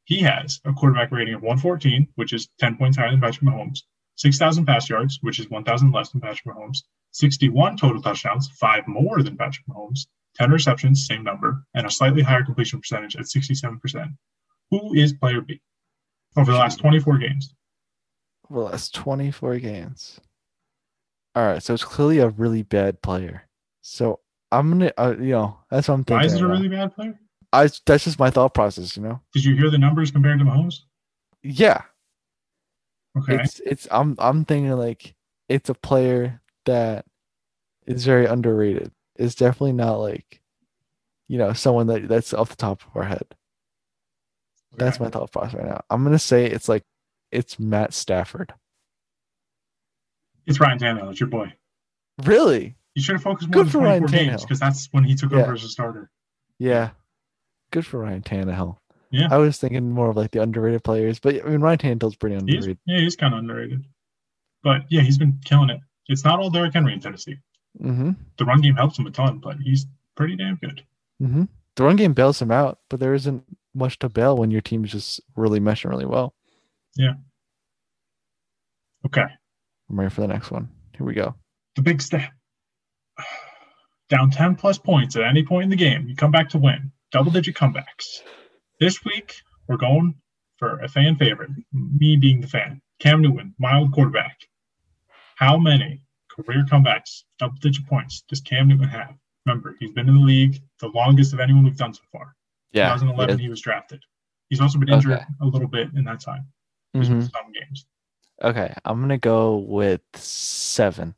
he 0.05 0.21
has 0.21 0.61
a 0.65 0.73
quarterback 0.73 1.11
rating 1.13 1.35
of 1.35 1.43
114, 1.43 2.09
which 2.17 2.33
is 2.33 2.49
10 2.59 2.77
points 2.77 2.97
higher 2.97 3.11
than 3.11 3.21
Patrick 3.21 3.49
Mahomes, 3.49 3.81
6,000 4.17 4.67
pass 4.67 4.91
yards, 4.91 5.19
which 5.23 5.39
is 5.39 5.49
1,000 5.49 5.93
less 5.93 6.11
than 6.11 6.21
Patrick 6.21 6.55
Mahomes, 6.55 6.79
61 7.13 7.77
total 7.77 8.03
touchdowns, 8.03 8.49
five 8.59 8.87
more 8.87 9.23
than 9.23 9.37
Patrick 9.37 9.67
Mahomes, 9.67 10.07
10 10.37 10.51
receptions, 10.51 11.07
same 11.07 11.23
number, 11.23 11.65
and 11.75 11.87
a 11.87 11.91
slightly 11.91 12.23
higher 12.23 12.45
completion 12.45 12.81
percentage 12.81 13.17
at 13.17 13.23
67%. 13.23 14.15
Who 14.71 14.95
is 14.95 15.13
player 15.13 15.41
B 15.41 15.61
over 16.37 16.53
the 16.53 16.59
last 16.59 16.79
24 16.79 17.19
games? 17.19 17.55
Over 18.51 18.61
the 18.61 18.67
last 18.67 18.95
24 18.95 19.59
games. 19.59 20.21
All 21.35 21.45
right, 21.45 21.63
so 21.63 21.75
it's 21.75 21.85
clearly 21.85 22.19
a 22.19 22.29
really 22.29 22.63
bad 22.63 23.01
player. 23.03 23.49
So 23.81 24.21
I'm 24.51 24.71
gonna, 24.71 24.93
uh, 24.99 25.15
you 25.19 25.33
know, 25.33 25.59
that's 25.71 25.89
what 25.89 25.95
I'm 25.95 26.05
thinking. 26.05 26.21
Why 26.21 26.27
is 26.27 26.35
it 26.35 26.43
a 26.43 26.47
really 26.47 26.69
bad 26.69 26.95
player? 26.95 27.19
I 27.55 27.69
that's 27.87 28.05
just 28.05 28.19
my 28.19 28.31
thought 28.31 28.55
process, 28.55 28.97
you 28.97 29.03
know. 29.03 29.21
Did 29.33 29.45
you 29.45 29.57
hear 29.57 29.71
the 29.71 29.79
numbers 29.79 30.11
compared 30.11 30.39
to 30.39 30.45
Mahomes? 30.45 30.81
Yeah, 31.43 31.83
Okay. 33.19 33.43
it's 33.43 33.61
it's 33.61 33.89
I'm 33.91 34.15
I'm 34.19 34.45
thinking 34.45 34.73
like 34.73 35.15
it's 35.49 35.69
a 35.69 35.75
player 35.75 36.41
that 36.67 37.05
is 37.87 38.05
very 38.05 38.27
underrated. 38.27 38.91
It's 39.17 39.35
definitely 39.35 39.73
not 39.73 39.97
like, 39.97 40.41
you 41.29 41.37
know, 41.39 41.53
someone 41.53 41.87
that 41.89 42.09
that's 42.09 42.33
off 42.33 42.51
the 42.51 42.57
top 42.57 42.83
of 42.83 42.97
our 42.97 43.05
head. 43.05 43.27
That's 44.77 44.99
my 45.01 45.09
thought 45.09 45.31
process 45.33 45.55
right 45.55 45.67
now. 45.67 45.83
I'm 45.91 46.03
gonna 46.05 46.19
say 46.19 46.47
it's 46.47 46.69
like 46.69 46.85
it's 47.31 47.59
Matt 47.59 47.93
Stafford. 47.95 48.53
It's 50.47 50.61
Ryan 50.61 50.79
Tannehill. 50.79 51.11
It's 51.11 51.21
your 51.21 51.29
boy. 51.29 51.53
Really? 52.25 52.77
You 52.95 53.03
should 53.03 53.15
have 53.15 53.23
focused 53.23 53.49
more 53.49 53.65
Good 53.65 53.67
on 53.67 53.73
for 53.73 53.79
24 53.79 53.83
Ryan 53.89 54.07
games 54.07 54.13
Tannehill. 54.41 54.45
because 54.47 54.61
that's 54.61 54.89
when 54.93 55.05
he 55.05 55.15
took 55.15 55.33
Yeah. 55.33 55.43
over 55.43 55.53
as 55.55 55.65
a 55.65 55.69
starter. 55.69 56.11
Yeah. 56.59 56.91
Good 57.71 57.87
for 57.87 58.01
Ryan 58.01 58.23
Tannehill. 58.23 58.77
Yeah. 59.11 59.29
I 59.31 59.37
was 59.39 59.59
thinking 59.59 59.91
more 59.91 60.11
of 60.11 60.17
like 60.17 60.31
the 60.31 60.43
underrated 60.43 60.85
players, 60.85 61.21
but 61.21 61.45
I 61.45 61.49
mean 61.49 61.61
Ryan 61.61 61.79
Tannehill's 61.79 62.17
pretty 62.17 62.35
He's, 62.37 62.43
underrated. 62.43 62.79
yeah, 62.87 62.99
he's 63.01 63.17
kind 63.17 63.35
of 63.35 63.39
underrated. 63.41 63.85
But 64.63 64.83
yeah, 64.91 65.03
he's 65.03 65.19
been 65.19 65.39
killing 65.45 65.71
it. 65.71 65.81
It's 66.09 66.25
not 66.25 66.39
all 66.41 66.51
Derrick 66.51 66.75
Henry 66.75 66.93
in 66.93 67.01
Tennessee. 67.01 67.39
Mm-hmm. 67.81 68.11
The 68.39 68.45
run 68.45 68.61
game 68.61 68.75
helps 68.75 68.99
him 68.99 69.07
a 69.07 69.11
ton, 69.11 69.39
but 69.39 69.57
he's 69.59 69.87
pretty 70.17 70.37
damn 70.37 70.57
good. 70.57 70.85
Mm-hmm. 71.23 71.45
The 71.77 71.85
run 71.85 71.97
game 71.97 72.13
bails 72.13 72.41
him 72.43 72.51
out, 72.51 72.79
but 72.91 73.01
there 73.01 73.15
isn't 73.15 73.45
much 73.75 73.99
to 74.01 74.09
bail 74.09 74.37
when 74.37 74.51
your 74.51 74.61
team's 74.61 74.91
just 74.91 75.21
really 75.37 75.61
meshing 75.61 75.91
really 75.91 76.07
well. 76.07 76.35
Yeah. 76.97 77.15
Okay. 79.07 79.27
I'm 79.91 79.99
ready 79.99 80.11
for 80.11 80.21
the 80.21 80.29
next 80.29 80.51
one. 80.51 80.69
Here 80.97 81.07
we 81.07 81.15
go. 81.15 81.35
The 81.77 81.83
big 81.83 82.01
step. 82.01 82.31
Down 84.09 84.31
10 84.31 84.57
plus 84.57 84.79
points 84.79 85.17
at 85.17 85.23
any 85.23 85.43
point 85.43 85.65
in 85.65 85.71
the 85.71 85.77
game, 85.77 86.07
you 86.07 86.15
come 86.15 86.31
back 86.31 86.51
to 86.51 86.59
win. 86.59 86.93
Double 87.11 87.31
digit 87.31 87.55
comebacks. 87.55 88.21
This 88.79 89.05
week, 89.05 89.35
we're 89.69 89.77
going 89.77 90.15
for 90.59 90.81
a 90.81 90.89
fan 90.89 91.17
favorite, 91.17 91.51
me 91.73 92.17
being 92.17 92.41
the 92.41 92.47
fan. 92.47 92.81
Cam 93.01 93.23
Newton, 93.23 93.55
mild 93.59 93.93
quarterback. 93.93 94.39
How 95.37 95.57
many 95.57 96.05
career 96.31 96.65
comebacks, 96.71 97.23
double 97.39 97.57
digit 97.61 97.87
points, 97.87 98.23
does 98.29 98.41
Cam 98.41 98.69
Newton 98.69 98.89
have? 98.89 99.15
Remember, 99.47 99.77
he's 99.81 99.93
been 99.93 100.09
in 100.09 100.15
the 100.15 100.21
league 100.21 100.63
the 100.81 100.89
longest 100.89 101.33
of 101.33 101.41
anyone 101.41 101.65
we've 101.65 101.77
done 101.77 101.95
so 101.95 102.03
far. 102.13 102.35
2011, 102.75 103.39
he 103.39 103.49
was 103.49 103.61
drafted. 103.61 104.03
He's 104.49 104.61
also 104.61 104.79
been 104.79 104.89
injured 104.91 105.13
Okay. 105.13 105.25
a 105.41 105.47
little 105.47 105.69
bit 105.69 105.91
in 105.95 106.05
that 106.05 106.21
time. 106.21 106.47
Mhm. 106.95 107.31
some 107.31 107.53
games. 107.53 107.87
Okay, 108.43 108.75
I'm 108.85 109.01
gonna 109.01 109.17
go 109.19 109.57
with 109.59 110.03
seven. 110.15 111.15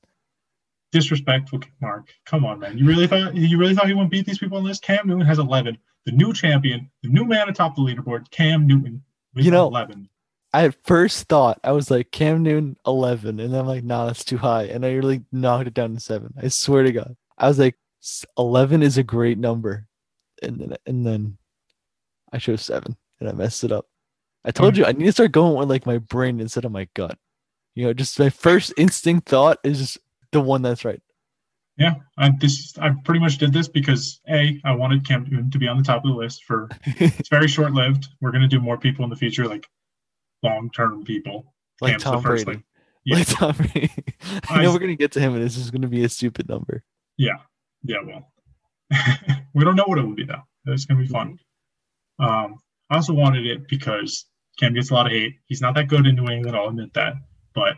Disrespectful, 0.92 1.60
Mark. 1.80 2.14
Come 2.24 2.44
on, 2.44 2.60
man. 2.60 2.78
You 2.78 2.86
really 2.86 3.08
thought 3.08 3.34
you 3.34 3.58
really 3.58 3.74
thought 3.74 3.88
he 3.88 3.94
wouldn't 3.94 4.12
beat 4.12 4.26
these 4.26 4.38
people 4.38 4.58
on 4.58 4.64
this? 4.64 4.78
Cam 4.78 5.08
Newton 5.08 5.26
has 5.26 5.40
11. 5.40 5.76
The 6.06 6.12
new 6.12 6.32
champion, 6.32 6.90
the 7.02 7.08
new 7.08 7.24
man 7.24 7.48
atop 7.48 7.74
the 7.74 7.82
leaderboard, 7.82 8.30
Cam 8.30 8.66
Newton. 8.66 9.02
with 9.34 9.44
You 9.44 9.50
know- 9.50 9.66
11. 9.66 10.08
I 10.52 10.66
at 10.66 10.76
first 10.86 11.26
thought 11.26 11.58
I 11.64 11.72
was 11.72 11.90
like 11.90 12.12
Cam 12.12 12.44
Newton 12.44 12.76
11, 12.86 13.40
and 13.40 13.56
I'm 13.56 13.66
like, 13.66 13.82
nah, 13.82 14.06
that's 14.06 14.24
too 14.24 14.36
high, 14.38 14.66
and 14.66 14.86
I 14.86 14.92
really 14.92 15.24
knocked 15.32 15.66
it 15.66 15.74
down 15.74 15.94
to 15.94 15.98
seven. 16.00 16.32
I 16.40 16.46
swear 16.46 16.84
to 16.84 16.92
God, 16.92 17.16
I 17.36 17.48
was 17.48 17.58
like, 17.58 17.76
11 18.38 18.80
is 18.84 18.96
a 18.96 19.02
great 19.02 19.38
number, 19.38 19.88
and 20.40 20.60
then 20.60 20.76
and 20.86 21.04
then 21.04 21.38
I 22.34 22.38
chose 22.38 22.62
seven, 22.62 22.96
and 23.20 23.28
I 23.28 23.32
messed 23.32 23.64
it 23.64 23.72
up. 23.72 23.86
I 24.44 24.50
told 24.50 24.72
Okay. 24.74 24.80
you 24.80 24.86
I 24.86 24.92
need 24.92 25.06
to 25.06 25.12
start 25.12 25.32
going 25.32 25.56
with 25.56 25.70
like 25.70 25.86
my 25.86 25.98
brain 25.98 26.40
instead 26.40 26.64
of 26.64 26.72
my 26.72 26.88
gut. 26.94 27.16
You 27.74 27.86
know, 27.86 27.92
just 27.94 28.18
my 28.18 28.28
first 28.30 28.72
instinct 28.76 29.28
thought 29.28 29.58
is 29.64 29.96
the 30.32 30.40
one 30.40 30.62
that's 30.62 30.84
right. 30.84 31.00
Yeah, 31.76 31.94
I 32.18 32.30
this 32.38 32.76
I 32.78 32.90
pretty 33.04 33.20
much 33.20 33.38
did 33.38 33.52
this 33.52 33.66
because 33.68 34.20
a 34.28 34.60
I 34.64 34.72
wanted 34.72 35.06
Cam 35.06 35.24
Newton 35.30 35.50
to 35.50 35.58
be 35.58 35.66
on 35.66 35.76
the 35.76 35.82
top 35.82 36.04
of 36.04 36.10
the 36.10 36.16
list 36.16 36.44
for 36.44 36.68
it's 36.84 37.28
very 37.28 37.48
short 37.48 37.72
lived. 37.72 38.08
We're 38.20 38.30
gonna 38.32 38.46
do 38.48 38.60
more 38.60 38.78
people 38.78 39.02
in 39.04 39.10
the 39.10 39.16
future, 39.16 39.46
like 39.48 39.66
long 40.42 40.70
term 40.70 41.02
people. 41.04 41.52
like 41.80 41.92
Cam's 41.92 42.04
the 42.04 42.10
Tom 42.12 42.22
first, 42.22 42.44
Brady. 42.44 42.58
like- 42.58 42.66
yeah. 43.06 43.16
Like 43.16 43.26
Tom 43.28 43.56
Brady. 43.56 43.90
I 44.50 44.62
know 44.62 44.70
I- 44.70 44.72
we're 44.72 44.78
gonna 44.78 44.94
get 44.94 45.12
to 45.12 45.20
him, 45.20 45.34
and 45.34 45.42
this 45.42 45.56
is 45.56 45.70
gonna 45.70 45.88
be 45.88 46.04
a 46.04 46.08
stupid 46.08 46.48
number. 46.48 46.82
Yeah, 47.16 47.38
yeah. 47.82 47.98
Well, 48.06 48.30
we 49.54 49.64
don't 49.64 49.74
know 49.76 49.84
what 49.86 49.98
it 49.98 50.02
will 50.06 50.14
be 50.14 50.24
though. 50.24 50.42
It's 50.66 50.84
gonna 50.84 51.00
be 51.00 51.06
fun. 51.08 51.26
Mm-hmm. 51.28 51.34
Um, 52.18 52.56
I 52.90 52.96
also 52.96 53.12
wanted 53.12 53.46
it 53.46 53.68
because 53.68 54.26
Cam 54.58 54.74
gets 54.74 54.90
a 54.90 54.94
lot 54.94 55.06
of 55.06 55.12
hate. 55.12 55.34
He's 55.46 55.60
not 55.60 55.74
that 55.74 55.88
good 55.88 56.06
in 56.06 56.16
New 56.16 56.28
England. 56.28 56.56
I'll 56.56 56.68
admit 56.68 56.92
that. 56.94 57.14
But 57.54 57.76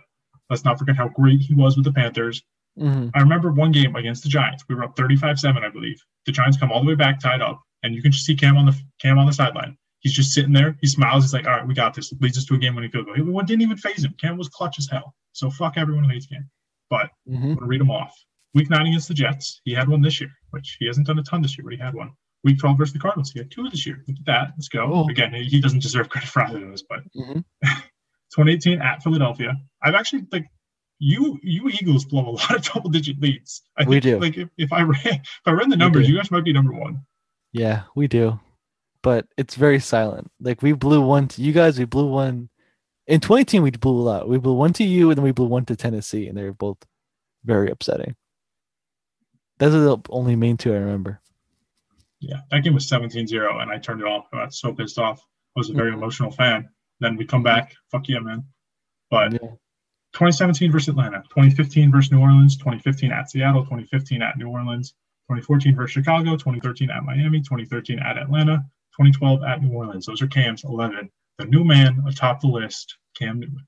let's 0.50 0.64
not 0.64 0.78
forget 0.78 0.96
how 0.96 1.08
great 1.08 1.40
he 1.40 1.54
was 1.54 1.76
with 1.76 1.84
the 1.84 1.92
Panthers. 1.92 2.42
Mhm. 2.78 3.10
I 3.14 3.20
remember 3.20 3.52
one 3.52 3.72
game 3.72 3.96
against 3.96 4.22
the 4.22 4.28
Giants. 4.28 4.64
We 4.68 4.74
were 4.74 4.84
up 4.84 4.96
35-7, 4.96 5.64
I 5.64 5.70
believe. 5.70 5.98
The 6.26 6.32
Giants 6.32 6.58
come 6.58 6.70
all 6.70 6.80
the 6.82 6.88
way 6.88 6.94
back, 6.94 7.20
tied 7.20 7.40
up, 7.40 7.62
and 7.82 7.94
you 7.94 8.02
can 8.02 8.12
just 8.12 8.26
see 8.26 8.34
Cam 8.36 8.56
on 8.58 8.66
the 8.66 8.78
Cam 9.00 9.18
on 9.18 9.26
the 9.26 9.32
sideline. 9.32 9.76
He's 10.00 10.12
just 10.12 10.32
sitting 10.32 10.52
there. 10.52 10.76
He 10.82 10.86
smiles. 10.86 11.24
He's 11.24 11.32
like, 11.32 11.46
"All 11.46 11.52
right, 11.56 11.66
we 11.66 11.72
got 11.74 11.94
this." 11.94 12.12
Leads 12.20 12.36
us 12.38 12.44
to 12.46 12.54
a 12.54 12.58
game-winning 12.58 12.90
field 12.90 13.06
goal. 13.06 13.14
It 13.40 13.46
didn't 13.46 13.62
even 13.62 13.76
phase 13.78 14.04
him. 14.04 14.14
Cam 14.20 14.36
was 14.36 14.48
clutch 14.48 14.78
as 14.78 14.88
hell. 14.88 15.14
So 15.32 15.50
fuck 15.50 15.76
everyone 15.78 16.04
who 16.04 16.10
hates 16.10 16.26
Cam. 16.26 16.48
But 16.90 17.10
Mhm. 17.28 17.42
I'm 17.42 17.54
gonna 17.54 17.66
read 17.66 17.80
them 17.80 17.90
off. 17.90 18.14
Week 18.54 18.70
nine 18.70 18.86
against 18.86 19.08
the 19.08 19.14
Jets, 19.14 19.60
he 19.64 19.72
had 19.72 19.88
one 19.88 20.00
this 20.02 20.20
year, 20.20 20.30
which 20.50 20.76
he 20.78 20.86
hasn't 20.86 21.06
done 21.06 21.18
a 21.18 21.22
ton 21.22 21.42
this 21.42 21.56
year, 21.58 21.64
but 21.64 21.72
he 21.72 21.78
had 21.78 21.94
one. 21.94 22.10
Week 22.46 22.58
12 22.60 22.78
versus 22.78 22.92
the 22.92 22.98
Cardinals, 23.00 23.32
he 23.32 23.40
had 23.40 23.50
two 23.50 23.68
this 23.68 23.84
year. 23.84 24.02
Look 24.06 24.16
at 24.20 24.24
that. 24.26 24.48
Let's 24.56 24.68
go. 24.68 24.88
Oh. 24.90 25.08
Again, 25.10 25.34
he 25.34 25.60
doesn't 25.60 25.82
deserve 25.82 26.08
credit 26.08 26.28
for 26.30 26.42
either 26.42 26.62
of 26.62 26.68
those, 26.70 26.82
but 26.88 27.00
Mhm. 27.16 27.44
2018 28.34 28.80
at 28.80 29.02
Philadelphia. 29.02 29.54
I've 29.82 29.94
actually 29.94 30.26
like 30.30 30.46
you 31.00 31.38
you 31.42 31.68
Eagles 31.68 32.04
blow 32.04 32.28
a 32.28 32.30
lot 32.38 32.54
of 32.54 32.62
double 32.62 32.90
digit 32.90 33.20
leads. 33.20 33.62
I 33.76 33.84
We 33.84 33.96
think 34.00 34.02
do. 34.04 34.18
like 34.20 34.36
if, 34.36 34.48
if 34.56 34.72
I 34.72 34.82
ran 34.82 35.00
if 35.04 35.42
I 35.44 35.50
ran 35.50 35.68
the 35.70 35.76
numbers, 35.76 36.08
you 36.08 36.16
guys 36.16 36.30
might 36.30 36.44
be 36.44 36.52
number 36.52 36.72
one. 36.72 37.00
Yeah, 37.52 37.82
we 37.96 38.06
do. 38.08 38.38
But 39.02 39.26
it's 39.36 39.54
very 39.56 39.80
silent. 39.80 40.30
Like 40.40 40.62
we 40.62 40.72
blew 40.72 41.00
one 41.00 41.28
to 41.28 41.42
you 41.42 41.52
guys, 41.52 41.78
we 41.78 41.84
blew 41.84 42.06
one 42.06 42.48
in 43.06 43.20
2018 43.20 43.62
we 43.62 43.70
blew 43.72 43.98
a 43.98 44.02
lot. 44.02 44.28
We 44.28 44.38
blew 44.38 44.54
one 44.54 44.72
to 44.74 44.84
you 44.84 45.10
and 45.10 45.16
then 45.16 45.24
we 45.24 45.32
blew 45.32 45.46
one 45.46 45.64
to 45.66 45.76
Tennessee 45.76 46.26
and 46.28 46.36
they 46.38 46.44
were 46.44 46.52
both 46.52 46.78
very 47.44 47.70
upsetting. 47.70 48.14
Those 49.58 49.74
are 49.74 49.80
the 49.80 49.98
only 50.10 50.36
main 50.36 50.56
two 50.56 50.72
I 50.74 50.78
remember. 50.78 51.20
Yeah, 52.28 52.40
that 52.50 52.64
game 52.64 52.74
was 52.74 52.88
17-0 52.88 53.62
and 53.62 53.70
I 53.70 53.78
turned 53.78 54.00
it 54.00 54.06
off. 54.06 54.26
I 54.32 54.38
got 54.38 54.52
so 54.54 54.72
pissed 54.72 54.98
off. 54.98 55.20
I 55.56 55.60
was 55.60 55.70
a 55.70 55.74
very 55.74 55.92
Mhm. 55.92 55.94
emotional 55.98 56.30
fan. 56.30 56.68
Then 57.00 57.16
we 57.16 57.24
come 57.24 57.42
back, 57.42 57.74
fuck 57.90 58.08
yeah, 58.08 58.18
man. 58.18 58.44
But 59.10 59.32
Yeah. 59.34 59.50
2017 60.12 60.72
versus 60.72 60.88
Atlanta, 60.88 61.22
2015 61.30 61.90
versus 61.92 62.10
New 62.10 62.20
Orleans, 62.20 62.56
2015 62.56 63.12
at 63.12 63.30
Seattle, 63.30 63.64
2015 63.64 64.22
at 64.22 64.36
New 64.38 64.48
Orleans, 64.48 64.94
2014 65.28 65.74
versus 65.76 65.92
Chicago, 65.92 66.36
2013 66.36 66.90
at 66.90 67.04
Miami, 67.04 67.40
2013 67.42 67.98
at 67.98 68.16
Atlanta, 68.18 68.64
2012 68.96 69.42
at 69.44 69.62
New 69.62 69.72
Orleans. 69.72 70.06
Those 70.06 70.22
are 70.22 70.26
Cam's 70.26 70.64
11. 70.64 71.10
The 71.38 71.44
new 71.44 71.64
man 71.64 72.02
atop 72.06 72.40
the 72.40 72.48
list, 72.48 72.96
Cam 73.14 73.40
Newton. 73.40 73.66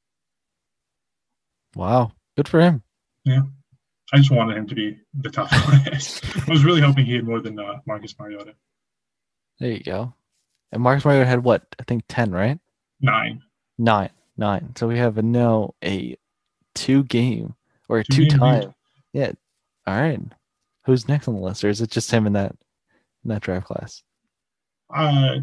Wow. 1.74 2.12
Good 2.36 2.48
for 2.48 2.60
him. 2.60 2.82
I 4.12 4.16
just 4.18 4.30
wanted 4.30 4.56
him 4.56 4.66
to 4.68 4.74
be 4.74 4.98
the 5.20 5.30
top 5.30 5.50
list. 5.86 6.24
I 6.48 6.50
was 6.50 6.64
really 6.64 6.80
hoping 6.80 7.04
he 7.04 7.14
had 7.14 7.24
more 7.24 7.40
than 7.40 7.58
uh, 7.58 7.80
Marcus 7.86 8.14
Mariota. 8.18 8.54
There 9.60 9.70
you 9.70 9.82
go. 9.82 10.14
And 10.72 10.82
Marcus 10.82 11.04
Mariota 11.04 11.26
had 11.26 11.44
what? 11.44 11.62
I 11.78 11.82
think 11.84 12.04
10, 12.08 12.30
right? 12.32 12.58
Nine. 13.00 13.42
Nine. 13.78 14.10
Nine. 14.36 14.74
So 14.76 14.86
we 14.86 14.98
have 14.98 15.18
a 15.18 15.22
no 15.22 15.74
a 15.84 16.16
two 16.74 17.02
game 17.04 17.54
or 17.88 17.98
a 17.98 18.04
two 18.04 18.22
lead. 18.22 18.38
time. 18.38 18.74
Yeah. 19.12 19.32
All 19.86 20.00
right. 20.00 20.20
Who's 20.84 21.08
next 21.08 21.28
on 21.28 21.34
the 21.34 21.40
list? 21.40 21.64
Or 21.64 21.68
is 21.68 21.80
it 21.80 21.90
just 21.90 22.10
him 22.10 22.26
in 22.26 22.32
that 22.34 22.52
in 23.24 23.30
that 23.30 23.42
draft 23.42 23.66
class? 23.66 24.02
Uh, 24.94 25.40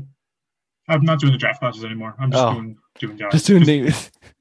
I'm 0.87 1.03
not 1.03 1.19
doing 1.19 1.33
the 1.33 1.39
draft 1.39 1.59
classes 1.59 1.83
anymore. 1.83 2.15
I'm 2.19 2.31
just 2.31 2.43
Oh. 2.43 2.53
doing 2.53 2.77
doing 2.99 3.17
guys. 3.17 3.31
Just 3.31 3.47
doing 3.47 3.63
the 3.65 3.85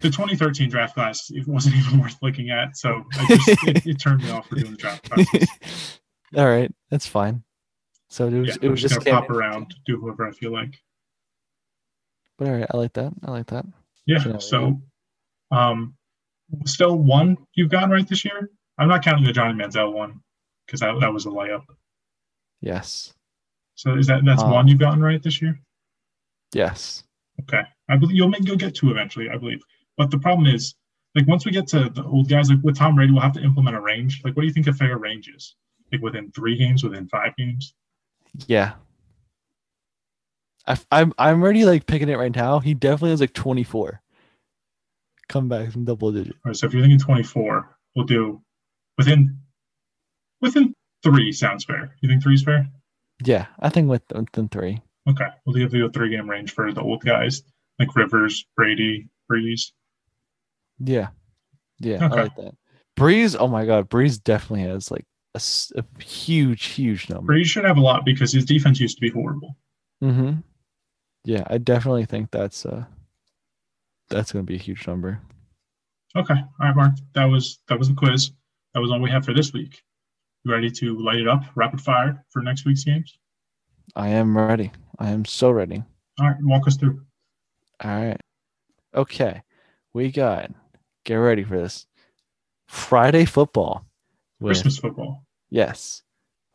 the 0.00 0.10
2013 0.10 0.68
draft 0.68 0.94
class 0.94 1.30
it 1.30 1.46
wasn't 1.48 1.74
even 1.86 1.98
worth 2.00 2.16
looking 2.22 2.50
at, 2.50 2.76
so 2.76 3.02
I 3.18 3.26
just, 3.36 3.48
it, 3.68 3.86
it 3.86 3.94
turned 4.00 4.22
me 4.22 4.30
off 4.30 4.48
for 4.48 4.56
doing 4.56 4.72
the 4.72 4.76
draft 4.76 5.08
classes. 5.10 5.48
All 6.36 6.46
right, 6.46 6.70
that's 6.90 7.06
fine. 7.06 7.42
So 8.10 8.26
it 8.28 8.32
was, 8.40 8.48
Yeah, 8.48 8.56
it 8.62 8.68
was 8.68 8.80
just 8.82 8.94
just 8.94 9.06
pop 9.06 9.30
around, 9.30 9.74
do 9.86 9.98
whoever 9.98 10.28
I 10.28 10.32
feel 10.32 10.52
like. 10.52 10.78
But 12.38 12.48
all 12.48 12.54
right, 12.54 12.66
I 12.72 12.76
like 12.76 12.92
that. 12.94 13.12
I 13.24 13.30
like 13.30 13.46
that. 13.46 13.64
Yeah. 14.06 14.38
So, 14.38 14.80
um, 15.50 15.94
still 16.66 16.96
one 16.98 17.36
you've 17.54 17.70
gotten 17.70 17.90
right 17.90 18.06
this 18.06 18.24
year. 18.24 18.50
I'm 18.76 18.88
not 18.88 19.04
counting 19.04 19.24
the 19.24 19.32
Johnny 19.32 19.54
Manziel 19.54 19.92
one 19.92 20.20
because 20.66 20.80
that 20.80 20.98
that 21.00 21.12
was 21.12 21.26
a 21.26 21.30
layup. 21.30 21.62
Yes. 22.60 23.14
So 23.76 23.94
is 23.96 24.06
that 24.08 24.24
that's 24.24 24.42
Um, 24.42 24.50
one 24.50 24.68
you've 24.68 24.78
gotten 24.80 25.00
right 25.02 25.22
this 25.22 25.40
year? 25.40 25.60
Yes. 26.54 27.04
Okay, 27.42 27.62
I 27.88 27.96
believe 27.96 28.16
you'll 28.16 28.28
make 28.28 28.46
you'll 28.46 28.56
get 28.56 28.74
to 28.76 28.90
eventually, 28.90 29.28
I 29.28 29.36
believe. 29.36 29.60
But 29.96 30.10
the 30.10 30.18
problem 30.18 30.46
is, 30.46 30.74
like 31.14 31.26
once 31.26 31.44
we 31.44 31.52
get 31.52 31.66
to 31.68 31.88
the 31.90 32.04
old 32.04 32.28
guys, 32.28 32.50
like 32.50 32.60
with 32.62 32.76
Tom 32.76 32.94
Brady, 32.94 33.12
we'll 33.12 33.22
have 33.22 33.32
to 33.32 33.42
implement 33.42 33.76
a 33.76 33.80
range. 33.80 34.22
Like, 34.24 34.36
what 34.36 34.42
do 34.42 34.46
you 34.46 34.52
think 34.52 34.66
a 34.66 34.72
fair 34.72 34.98
range 34.98 35.28
is? 35.34 35.56
Like 35.92 36.00
within 36.00 36.30
three 36.32 36.56
games, 36.56 36.82
within 36.82 37.08
five 37.08 37.36
games? 37.36 37.74
Yeah. 38.46 38.72
I, 40.66 40.78
I'm 40.90 41.12
I'm 41.18 41.42
already 41.42 41.64
like 41.64 41.86
picking 41.86 42.08
it 42.08 42.18
right 42.18 42.34
now. 42.34 42.58
He 42.58 42.74
definitely 42.74 43.10
has 43.10 43.20
like 43.20 43.34
24. 43.34 44.00
Come 45.28 45.48
back 45.48 45.72
from 45.72 45.84
double 45.84 46.12
digit. 46.12 46.34
All 46.44 46.50
right, 46.50 46.56
so 46.56 46.66
if 46.66 46.72
you're 46.72 46.82
thinking 46.82 46.98
24, 46.98 47.76
we'll 47.94 48.04
do 48.06 48.40
within 48.96 49.38
within 50.40 50.74
three 51.02 51.32
sounds 51.32 51.64
fair. 51.64 51.94
You 52.00 52.08
think 52.08 52.22
three 52.22 52.34
is 52.34 52.42
fair? 52.42 52.66
Yeah, 53.24 53.46
I 53.60 53.68
think 53.68 53.88
with 53.88 54.02
within 54.12 54.48
three. 54.48 54.82
Okay, 55.08 55.26
we'll 55.44 55.54
give 55.56 55.74
you 55.74 55.86
a 55.86 55.90
three 55.90 56.10
game 56.10 56.28
range 56.28 56.52
for 56.52 56.72
the 56.72 56.80
old 56.80 57.04
guys 57.04 57.42
like 57.78 57.94
Rivers, 57.94 58.46
Brady, 58.56 59.08
Brees. 59.30 59.72
Yeah. 60.78 61.08
Yeah, 61.80 62.06
Okay. 62.06 62.06
I 62.06 62.22
like 62.22 62.36
that. 62.36 62.54
Brees, 62.96 63.36
oh 63.38 63.48
my 63.48 63.66
god, 63.66 63.90
Brees 63.90 64.22
definitely 64.22 64.62
has 64.62 64.90
like 64.90 65.04
a 65.34 65.84
huge, 66.00 66.66
huge 66.66 67.08
number. 67.10 67.34
Brees 67.34 67.46
should 67.46 67.64
have 67.64 67.76
a 67.76 67.80
lot 67.80 68.04
because 68.04 68.32
his 68.32 68.44
defense 68.44 68.78
used 68.80 68.96
to 68.96 69.00
be 69.00 69.10
horrible. 69.10 69.56
Mm-hmm. 70.02 70.40
Yeah, 71.24 71.44
I 71.48 71.58
definitely 71.58 72.04
think 72.04 72.30
that's 72.30 72.64
uh 72.64 72.84
that's 74.08 74.32
gonna 74.32 74.44
be 74.44 74.54
a 74.54 74.58
huge 74.58 74.86
number. 74.86 75.20
Okay, 76.16 76.34
all 76.34 76.66
right, 76.66 76.76
Mark. 76.76 76.92
That 77.14 77.24
was 77.24 77.58
that 77.68 77.78
was 77.78 77.88
the 77.88 77.94
quiz. 77.94 78.30
That 78.74 78.80
was 78.80 78.90
all 78.92 79.00
we 79.00 79.10
have 79.10 79.24
for 79.24 79.34
this 79.34 79.52
week. 79.52 79.82
You 80.44 80.52
ready 80.52 80.70
to 80.70 80.98
light 80.98 81.18
it 81.18 81.26
up, 81.26 81.42
rapid 81.56 81.80
fire 81.80 82.24
for 82.30 82.42
next 82.42 82.64
week's 82.64 82.84
games? 82.84 83.18
I 83.96 84.08
am 84.08 84.36
ready. 84.36 84.72
I 84.98 85.10
am 85.10 85.24
so 85.24 85.50
ready. 85.50 85.82
All 86.18 86.28
right, 86.28 86.36
walk 86.42 86.66
us 86.66 86.76
through. 86.76 87.02
All 87.82 87.90
right. 87.90 88.20
Okay. 88.94 89.42
We 89.92 90.10
got 90.10 90.50
get 91.04 91.16
ready 91.16 91.44
for 91.44 91.58
this. 91.58 91.86
Friday 92.66 93.24
football. 93.24 93.86
With, 94.40 94.50
Christmas 94.50 94.78
football. 94.78 95.24
Yes. 95.50 96.02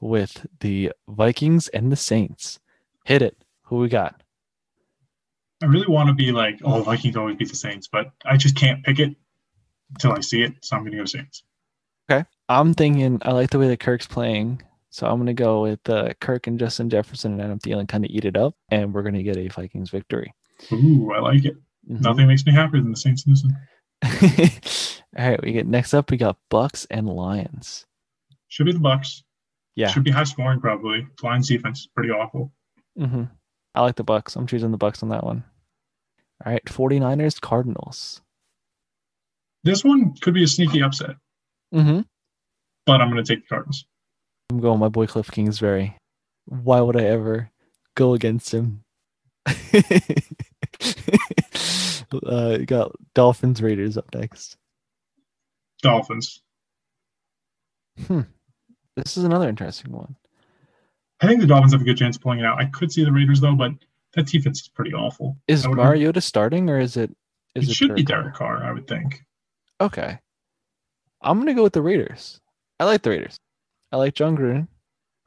With 0.02 0.46
the 0.60 0.92
Vikings 1.08 1.68
and 1.70 1.92
the 1.92 1.96
Saints. 1.96 2.60
Hit 3.06 3.22
it. 3.22 3.38
Who 3.64 3.78
we 3.78 3.90
got? 3.90 4.22
I 5.62 5.66
really 5.66 5.88
want 5.88 6.08
to 6.08 6.14
be 6.14 6.32
like, 6.32 6.60
oh, 6.64 6.82
Vikings 6.82 7.18
always 7.18 7.36
beat 7.36 7.50
the 7.50 7.56
Saints, 7.56 7.88
but 7.92 8.12
I 8.26 8.38
just 8.38 8.56
can't 8.56 8.84
pick 8.84 9.00
it 9.00 9.16
until 9.92 10.14
I 10.14 10.22
see 10.22 10.42
it. 10.42 10.54
So 10.62 10.76
I'm 10.76 10.84
going 10.84 10.94
to 10.94 10.98
go 11.00 11.06
Saints. 11.06 11.44
Okay. 12.10 12.26
I'm 12.48 12.74
thinking 12.74 13.22
I 13.24 13.32
like 13.32 13.50
the 13.50 13.60
way 13.60 13.68
that 13.68 13.80
Kirk's 13.80 14.08
playing. 14.08 14.62
So 14.92 15.08
I'm 15.08 15.18
gonna 15.20 15.34
go 15.34 15.62
with 15.62 15.88
uh, 15.90 16.14
Kirk 16.20 16.48
and 16.48 16.60
Justin 16.60 16.90
Jefferson 16.90 17.34
and 17.34 17.42
Adam 17.42 17.60
Thielen 17.60 17.88
kind 17.88 18.04
of 18.06 18.10
eat 18.12 18.26
it 18.26 18.36
up, 18.38 18.56
and 18.70 18.94
we're 18.94 19.04
gonna 19.04 19.24
get 19.24 19.38
a 19.38 19.48
Vikings 19.48 19.90
victory. 19.92 20.34
Ooh, 20.72 21.12
I 21.14 21.20
like 21.20 21.46
it. 21.46 21.56
Mhm. 21.90 22.02
Nothing 22.02 22.28
makes 22.28 22.46
me 22.46 22.52
happier 22.52 22.82
than 22.82 22.92
the 22.92 22.98
Saints 22.98 23.26
losing. 23.28 23.52
All 25.18 25.30
right, 25.30 25.42
we 25.42 25.52
get 25.52 25.68
next 25.68 25.94
up. 25.94 26.10
We 26.12 26.18
got 26.18 26.38
Bucks 26.50 26.86
and 26.90 27.08
Lions. 27.08 27.86
Should 28.48 28.66
be 28.66 28.72
the 28.74 28.80
Bucks. 28.80 29.24
Yeah, 29.76 29.88
Should 29.90 30.04
be 30.04 30.12
high 30.12 30.24
scoring 30.24 30.60
probably. 30.60 31.08
Lions 31.24 31.48
defense 31.48 31.82
is 31.82 31.88
pretty 31.88 32.10
awful. 32.10 32.52
hmm 32.98 33.24
I 33.76 33.82
like 33.82 33.96
the 33.96 34.04
Bucks. 34.04 34.36
I'm 34.36 34.48
choosing 34.48 34.72
the 34.72 34.78
Bucks 34.78 35.04
on 35.04 35.10
that 35.10 35.24
one. 35.24 35.44
All 36.46 36.52
right, 36.52 36.64
49ers, 36.66 37.40
Cardinals. 37.40 38.22
This 39.64 39.84
one 39.84 40.14
could 40.22 40.34
be 40.34 40.44
a 40.44 40.48
sneaky 40.48 40.82
upset. 40.82 41.16
Mm-hmm. 41.74 42.02
but 42.88 43.00
I'm 43.02 43.12
going 43.12 43.24
to 43.24 43.36
take 43.36 43.44
the 43.44 43.48
Cardinals. 43.48 43.86
I'm 44.50 44.60
going 44.60 44.80
my 44.80 44.90
boy 44.90 45.06
Kliff 45.06 45.32
Kingsbury. 45.32 45.96
Why 46.46 46.82
would 46.82 46.96
I 46.96 47.04
ever 47.04 47.52
go 47.96 48.14
against 48.14 48.54
him? 48.54 48.84
uh, 52.26 52.58
got 52.66 52.92
Dolphins 53.14 53.62
Raiders 53.62 53.98
up 53.98 54.14
next. 54.14 54.58
Dolphins. 55.82 56.42
Hmm. 58.08 58.22
This 58.96 59.18
is 59.18 59.24
another 59.24 59.48
interesting 59.48 59.92
one. 59.92 60.16
I 61.22 61.28
think 61.28 61.42
the 61.42 61.48
Dolphins 61.48 61.74
have 61.74 61.82
a 61.82 61.86
good 61.86 61.98
chance 61.98 62.16
of 62.16 62.24
pulling 62.24 62.40
it 62.40 62.46
out. 62.46 62.60
I 62.60 62.66
could 62.66 62.92
see 62.92 63.04
the 63.04 63.12
Raiders 63.12 63.42
though, 63.42 63.56
but 63.56 63.74
that 64.14 64.28
defense 64.28 64.62
is 64.62 64.68
pretty 64.68 64.94
awful. 64.94 65.38
Is 65.48 65.68
Mariota 65.68 66.22
starting 66.22 66.70
or 66.70 66.80
is 66.80 66.98
it? 66.98 67.16
Is 67.56 67.70
It 67.70 67.74
should 67.74 67.96
be 67.96 68.04
Derek 68.04 68.24
Derek 68.24 68.36
Carr, 68.36 68.64
I 68.64 68.72
would 68.72 68.88
think. 68.88 69.24
Okay. 69.82 70.20
I'm 71.22 71.40
gonna 71.40 71.54
go 71.54 71.64
with 71.64 71.74
the 71.74 71.82
Raiders. 71.82 72.40
I 72.80 72.86
like 72.86 73.02
the 73.02 73.10
Raiders. 73.10 73.40
I 73.92 73.98
like 73.98 74.14
Jon 74.14 74.38
Gruden, 74.38 74.68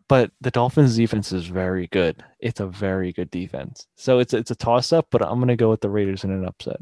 but 0.08 0.30
the 0.40 0.50
Dolphins 0.50 0.96
defense 0.96 1.32
is 1.32 1.46
very 1.46 1.88
good. 1.88 2.22
It's 2.38 2.60
a 2.60 2.66
very 2.66 3.12
good 3.12 3.30
defense. 3.30 3.86
So 3.96 4.18
it's 4.18 4.34
it's 4.34 4.50
a 4.50 4.56
toss 4.56 4.92
up, 4.92 5.08
but 5.10 5.22
I'm 5.22 5.40
gonna 5.40 5.56
go 5.56 5.70
with 5.70 5.80
the 5.80 5.90
Raiders 5.90 6.24
in 6.24 6.30
an 6.30 6.44
upset. 6.44 6.80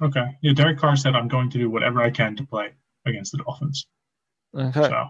Okay. 0.00 0.38
Yeah, 0.42 0.52
Derek 0.52 0.78
Carr 0.78 0.96
said 0.96 1.14
I'm 1.14 1.28
going 1.28 1.50
to 1.50 1.58
do 1.58 1.70
whatever 1.70 2.00
I 2.00 2.10
can 2.10 2.36
to 2.36 2.46
play 2.46 2.70
against 3.06 3.32
the 3.32 3.38
Dolphins. 3.38 3.86
Okay. 4.56 4.88
So 4.88 5.08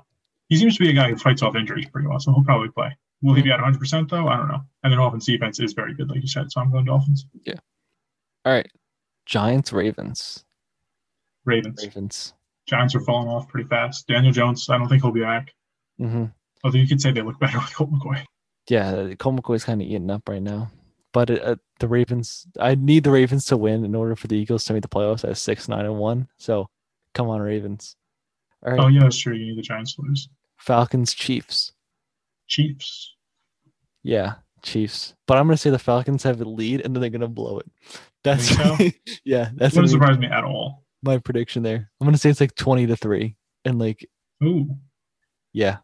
he 0.49 0.57
seems 0.57 0.77
to 0.77 0.83
be 0.83 0.91
a 0.91 0.95
guy 0.95 1.11
who 1.11 1.17
fights 1.17 1.43
off 1.43 1.57
injuries 1.57 1.87
pretty 1.87 2.09
well, 2.09 2.19
so 2.19 2.33
he'll 2.33 2.45
probably 2.45 2.71
play. 2.71 2.97
Will 3.23 3.35
he 3.35 3.43
be 3.43 3.51
at 3.51 3.61
100% 3.61 4.09
though? 4.09 4.29
I 4.29 4.37
don't 4.37 4.49
know. 4.49 4.63
And 4.83 4.93
the 4.93 4.97
Dolphins 4.97 5.27
defense 5.27 5.61
is 5.61 5.73
very 5.73 5.95
good, 5.95 6.09
like 6.09 6.23
you 6.23 6.29
said. 6.29 6.51
So 6.51 6.61
I'm 6.61 6.71
going 6.71 6.85
Dolphins. 6.85 7.27
Yeah. 7.45 7.57
All 8.45 8.53
right. 8.53 8.71
Giants 9.27 9.73
Ravens. 9.73 10.45
Ravens. 11.45 11.83
Ravens. 11.83 12.35
Giants 12.69 12.95
are 12.95 13.01
falling 13.01 13.29
off 13.29 13.49
pretty 13.49 13.67
fast. 13.69 14.07
Daniel 14.07 14.33
Jones, 14.33 14.69
I 14.69 14.77
don't 14.77 14.89
think 14.89 15.03
he'll 15.03 15.11
be 15.11 15.23
back. 15.23 15.55
hmm 15.99 16.27
Although 16.63 16.79
you 16.79 16.89
could 16.89 17.01
say 17.01 17.13
they 17.13 17.23
look 17.23 17.41
better 17.41 17.59
with 17.59 17.75
Colt 17.75 17.91
McCoy. 17.91 18.25
Yeah, 18.69 19.15
Colt 19.15 19.37
McCoy's 19.37 19.65
kind 19.65 19.81
of 19.81 19.87
eating 19.87 20.11
up 20.11 20.29
right 20.29 20.43
now. 20.43 20.71
But 21.13 21.31
uh, 21.31 21.57
the 21.81 21.89
Ravens, 21.89 22.47
I 22.61 22.75
need 22.75 23.05
the 23.05 23.11
Ravens 23.11 23.47
to 23.47 23.57
win 23.57 23.85
in 23.85 23.95
order 23.95 24.15
for 24.15 24.27
the 24.27 24.37
Eagles 24.37 24.65
to 24.65 24.75
make 24.75 24.83
the 24.83 24.89
playoffs 24.89 25.27
at 25.29 25.39
six, 25.39 25.67
nine, 25.67 25.87
and 25.87 25.97
one. 25.97 26.29
So, 26.37 26.69
come 27.15 27.29
on, 27.31 27.41
Ravens. 27.41 27.97
All 28.65 28.73
right, 28.73 28.81
Oh 28.81 28.89
yeah, 28.89 29.01
that's 29.01 29.17
true. 29.17 29.35
You 29.35 29.47
need 29.47 29.59
the 29.59 29.63
Giants 29.63 29.95
to 29.95 30.03
lose. 30.03 30.29
Falcons, 30.59 31.15
Chiefs. 31.15 31.73
Chiefs. 32.47 33.15
Yeah, 34.03 34.35
Chiefs. 34.63 35.15
But 35.27 35.39
I'm 35.39 35.47
gonna 35.47 35.57
say 35.57 35.71
the 35.71 35.79
Falcons 35.79 36.25
have 36.25 36.41
a 36.41 36.45
lead 36.45 36.83
and 36.85 36.95
then 36.95 37.01
they're 37.01 37.11
gonna 37.11 37.29
blow 37.29 37.61
it. 37.61 37.71
That's 38.25 38.55
Think 38.55 39.01
yeah, 39.25 39.51
that's 39.55 39.75
Wouldn't 39.75 39.93
surprise 39.93 40.19
me 40.19 40.27
at 40.27 40.45
all. 40.45 40.85
My 41.03 41.19
prediction 41.19 41.63
there. 41.63 41.91
I'm 42.01 42.07
gonna 42.07 42.19
say 42.19 42.31
it's 42.31 42.41
like 42.41 42.55
twenty 42.55 42.87
to 42.87 42.97
three, 42.97 43.37
and 43.65 43.79
like 43.79 44.07
Ooh, 44.43 44.77
yeah, 45.53 45.79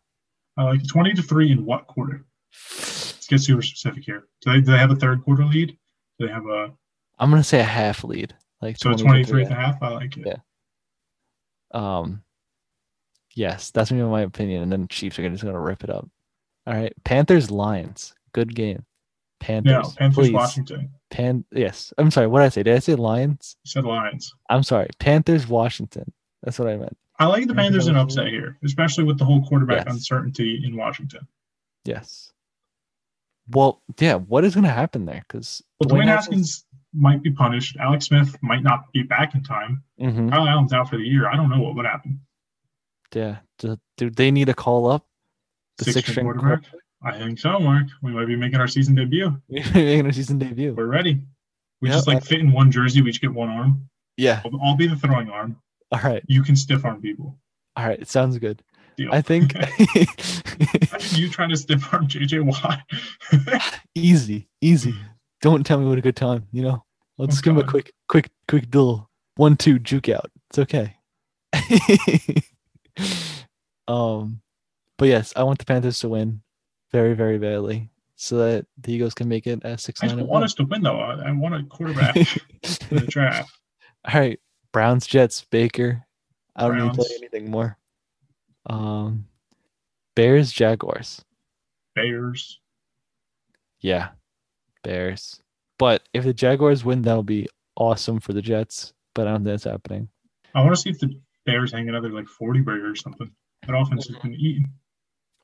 I 0.56 0.64
like 0.64 0.86
20 0.86 1.14
to 1.14 1.22
3 1.22 1.50
in 1.50 1.64
what 1.64 1.86
quarter? 1.86 2.24
Let's 2.52 3.26
get 3.26 3.40
super 3.40 3.62
specific 3.62 4.04
here. 4.04 4.28
Do 4.42 4.52
they, 4.52 4.60
do 4.60 4.72
they 4.72 4.78
have 4.78 4.90
a 4.90 4.96
third 4.96 5.22
quarter 5.24 5.44
lead? 5.44 5.76
Do 6.18 6.26
they 6.26 6.32
have 6.32 6.46
a 6.46 6.72
I'm 7.18 7.30
gonna 7.30 7.44
say 7.44 7.60
a 7.60 7.64
half 7.64 8.04
lead, 8.04 8.34
like 8.60 8.76
so 8.76 8.90
20 8.90 8.96
to 8.96 9.04
23 9.04 9.24
three. 9.24 9.42
and 9.44 9.52
a 9.52 9.54
half? 9.54 9.82
I 9.82 9.88
like 9.88 10.16
it. 10.16 10.26
Yeah. 10.26 10.36
Um, 11.72 12.22
yes, 13.34 13.70
that's 13.70 13.90
gonna 13.90 14.04
be 14.04 14.08
my 14.08 14.22
opinion, 14.22 14.62
and 14.62 14.70
then 14.70 14.88
Chiefs 14.88 15.18
are 15.18 15.22
gonna 15.22 15.34
just 15.34 15.44
gonna 15.44 15.60
rip 15.60 15.84
it 15.84 15.90
up. 15.90 16.08
All 16.66 16.74
right, 16.74 16.92
Panthers 17.04 17.50
Lions, 17.50 18.14
good 18.32 18.54
game. 18.54 18.84
Panthers, 19.44 19.72
No, 19.72 19.90
Panthers, 19.98 20.16
please. 20.16 20.32
Washington. 20.32 20.90
Pan, 21.10 21.44
yes, 21.52 21.92
I'm 21.98 22.10
sorry. 22.10 22.26
What 22.28 22.40
did 22.40 22.46
I 22.46 22.48
say? 22.48 22.62
Did 22.62 22.76
I 22.76 22.78
say 22.78 22.94
Lions? 22.94 23.56
You 23.64 23.68
said 23.70 23.84
Lions. 23.84 24.32
I'm 24.48 24.62
sorry. 24.62 24.88
Panthers, 24.98 25.46
Washington. 25.46 26.10
That's 26.42 26.58
what 26.58 26.68
I 26.68 26.76
meant. 26.76 26.96
I 27.18 27.26
like 27.26 27.46
the 27.46 27.54
Panthers, 27.54 27.86
in 27.86 27.94
upset 27.96 28.28
here, 28.28 28.56
especially 28.64 29.04
with 29.04 29.18
the 29.18 29.24
whole 29.26 29.44
quarterback 29.46 29.84
Yes. 29.84 29.94
uncertainty 29.94 30.62
in 30.64 30.76
Washington. 30.76 31.28
Yes. 31.84 32.32
Well, 33.50 33.82
yeah. 34.00 34.14
What 34.14 34.44
is 34.44 34.54
gonna 34.54 34.70
happen 34.70 35.04
there? 35.04 35.22
Because 35.28 35.62
But 35.78 35.88
Dwayne 35.88 36.06
Haskins 36.06 36.64
might 36.94 37.22
be 37.22 37.30
punished. 37.30 37.76
Alex 37.78 38.06
Smith 38.06 38.36
might 38.42 38.62
not 38.62 38.90
be 38.94 39.02
back 39.02 39.34
in 39.34 39.42
time. 39.42 39.82
hmm 39.98 40.30
Kyle 40.30 40.48
Allen's 40.48 40.72
out 40.72 40.88
for 40.88 40.96
the 40.96 41.04
year. 41.04 41.28
I 41.28 41.36
don't 41.36 41.50
know 41.50 41.60
what 41.60 41.74
would 41.74 41.84
happen. 41.86 42.20
Yeah. 43.14 43.36
Do, 43.58 43.76
do 43.98 44.08
they 44.10 44.30
need 44.30 44.46
to 44.46 44.54
call 44.54 44.90
up 44.90 45.06
the 45.76 45.84
Six 45.84 45.94
six 45.96 46.10
string 46.10 46.24
quarterback. 46.24 46.62
I 47.04 47.18
think 47.18 47.38
so, 47.38 47.58
Mark. 47.60 47.86
We 48.02 48.12
might 48.12 48.26
be 48.26 48.36
making 48.36 48.60
our 48.60 48.68
season 48.68 48.94
debut. 48.94 49.40
making 49.48 50.06
a 50.06 50.12
season 50.12 50.38
debut? 50.38 50.74
We're 50.74 50.86
ready. 50.86 51.20
We 51.80 51.88
Yeah, 51.88 51.96
just 51.96 52.06
like 52.08 52.18
I- 52.18 52.20
fit 52.20 52.40
in 52.40 52.50
one 52.52 52.70
jersey. 52.70 53.02
We 53.02 53.10
each 53.10 53.20
get 53.20 53.32
one 53.32 53.48
arm. 53.50 53.88
Yeah. 54.16 54.40
I'll, 54.44 54.60
I'll 54.62 54.76
be 54.76 54.86
the 54.86 54.96
throwing 54.96 55.28
arm. 55.28 55.56
All 55.92 56.00
right. 56.00 56.22
You 56.26 56.42
can 56.42 56.56
stiff 56.56 56.84
arm 56.84 57.00
people. 57.02 57.36
All 57.76 57.86
right. 57.86 58.00
It 58.00 58.08
sounds 58.08 58.38
good. 58.38 58.62
Deal. 58.96 59.12
I 59.12 59.20
think 59.22 59.52
you 61.18 61.28
trying 61.28 61.48
to 61.50 61.56
stiff 61.56 61.92
arm 61.92 62.06
JJ 62.06 62.42
Watt? 62.44 62.80
easy, 63.94 64.48
easy. 64.60 64.94
Don't 65.42 65.66
tell 65.66 65.78
me 65.80 65.86
what 65.86 65.98
a 65.98 66.00
good 66.00 66.14
time. 66.16 66.46
You 66.52 66.62
know, 66.62 66.84
let's 67.18 67.38
Oh, 67.38 67.42
give 67.42 67.54
him 67.56 67.58
a 67.58 67.64
quick, 67.68 67.92
quick, 68.08 68.30
quick 68.48 68.70
duel. 68.70 69.10
One, 69.36 69.56
two, 69.56 69.78
juke 69.80 70.08
out. 70.08 70.30
It's 70.50 70.60
okay. 70.60 70.96
um, 73.88 74.40
but 74.96 75.08
yes, 75.08 75.32
I 75.36 75.42
want 75.42 75.58
the 75.58 75.64
Panthers 75.64 75.98
to 76.00 76.08
win 76.08 76.42
very, 76.94 77.14
very 77.14 77.38
badly, 77.38 77.90
so 78.14 78.38
that 78.38 78.66
the 78.78 78.92
Eagles 78.92 79.14
can 79.14 79.28
make 79.28 79.48
it 79.48 79.64
at 79.64 79.80
six 79.80 80.00
I 80.00 80.14
want 80.14 80.28
one. 80.28 80.44
us 80.44 80.54
to 80.54 80.64
win, 80.64 80.80
though. 80.80 81.00
I, 81.00 81.28
I 81.28 81.32
want 81.32 81.56
a 81.56 81.64
quarterback 81.64 82.14
in 82.14 82.24
the 82.90 83.04
draft. 83.08 83.50
All 84.04 84.20
right, 84.20 84.38
Browns, 84.72 85.04
Jets, 85.04 85.44
Baker. 85.50 86.06
I 86.54 86.68
don't 86.68 86.78
need 86.78 86.90
to 86.90 86.96
tell 86.96 87.10
you 87.10 87.16
anything 87.16 87.50
more. 87.50 87.76
Um, 88.66 89.26
Bears, 90.14 90.52
Jaguars. 90.52 91.24
Bears. 91.96 92.60
Yeah, 93.80 94.10
Bears. 94.84 95.42
But 95.80 96.04
if 96.14 96.22
the 96.22 96.32
Jaguars 96.32 96.84
win, 96.84 97.02
that'll 97.02 97.24
be 97.24 97.48
awesome 97.74 98.20
for 98.20 98.32
the 98.32 98.40
Jets. 98.40 98.92
But 99.16 99.26
I 99.26 99.32
don't 99.32 99.38
think 99.40 99.46
that's 99.46 99.64
happening. 99.64 100.08
I 100.54 100.60
want 100.60 100.76
to 100.76 100.80
see 100.80 100.90
if 100.90 101.00
the 101.00 101.20
Bears 101.44 101.72
hang 101.72 101.88
another 101.88 102.10
like 102.10 102.28
40 102.28 102.60
burger 102.60 102.92
or 102.92 102.94
something. 102.94 103.32
That 103.66 103.76
offense 103.76 104.06
has 104.06 104.16
been 104.18 104.34
eaten. 104.34 104.70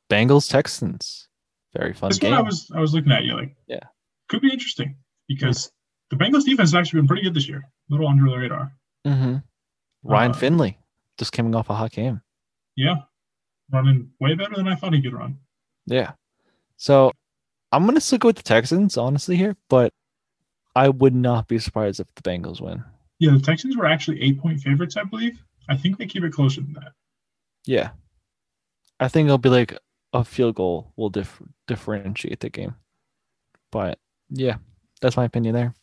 Bengals, 0.09 0.49
Texans. 0.49 1.27
Very 1.77 1.93
fun 1.93 2.11
game. 2.13 2.35
I 2.35 2.41
was 2.41 2.71
I 2.75 2.81
was 2.81 2.95
looking 2.95 3.13
at 3.13 3.25
you 3.25 3.35
like 3.35 3.55
Yeah. 3.69 3.81
could 4.29 4.41
be 4.41 4.53
interesting 4.53 4.97
because 5.29 5.71
the 6.11 6.17
Bengals 6.17 6.45
defense 6.45 6.71
has 6.71 6.75
actually 6.75 7.01
been 7.01 7.07
pretty 7.09 7.23
good 7.23 7.35
this 7.35 7.49
year. 7.49 7.59
A 7.59 7.93
little 7.93 8.09
under 8.09 8.29
the 8.29 8.37
radar. 8.37 8.73
hmm 9.07 9.37
Ryan 10.03 10.31
Uh, 10.33 10.35
Finley 10.35 10.79
just 11.19 11.33
coming 11.33 11.55
off 11.55 11.71
a 11.71 11.75
hot 11.75 11.93
game. 11.93 12.21
Yeah. 12.77 12.97
Running 13.71 14.11
way 14.21 14.35
better 14.35 14.57
than 14.57 14.67
I 14.67 14.75
thought 14.75 14.95
he 14.95 15.03
could 15.03 15.13
run. 15.13 15.39
Yeah. 15.87 16.13
So 16.77 17.13
I'm 17.71 17.87
gonna 17.87 18.01
stick 18.01 18.25
with 18.25 18.37
the 18.37 18.43
Texans, 18.43 18.97
honestly, 18.97 19.37
here, 19.37 19.57
but 19.69 19.93
I 20.75 20.89
would 20.89 21.15
not 21.15 21.47
be 21.47 21.59
surprised 21.59 22.01
if 22.01 22.13
the 22.15 22.23
Bengals 22.23 22.61
win. 22.61 22.83
Yeah, 23.21 23.33
the 23.33 23.41
Texans 23.41 23.77
were 23.77 23.87
actually 23.87 24.21
eight 24.23 24.39
point 24.41 24.61
favorites, 24.61 24.97
I 24.97 25.05
believe. 25.05 25.41
I 25.69 25.77
think 25.77 25.99
they 25.99 26.07
keep 26.07 26.25
it 26.25 26.33
closer 26.33 26.63
than 26.63 26.73
that. 26.73 26.93
Yeah. 27.67 27.91
I 28.99 29.09
think 29.09 29.27
it'll 29.27 29.39
be 29.39 29.49
like 29.51 29.77
a 30.13 30.25
field 30.25 30.57
goal 30.57 30.93
will 30.97 31.11
dif- 31.11 31.43
differentiate 31.67 32.41
the 32.41 32.51
game. 32.51 32.75
But 33.71 33.99
yeah, 34.29 34.57
that's 35.01 35.17
my 35.17 35.25
opinion 35.25 35.55
there. 35.55 35.75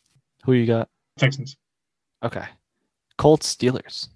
Who 0.44 0.52
you 0.52 0.66
got? 0.66 0.88
Texans. 1.18 1.56
Okay. 2.22 2.44
Colts, 3.16 3.54
Steelers. 3.54 4.08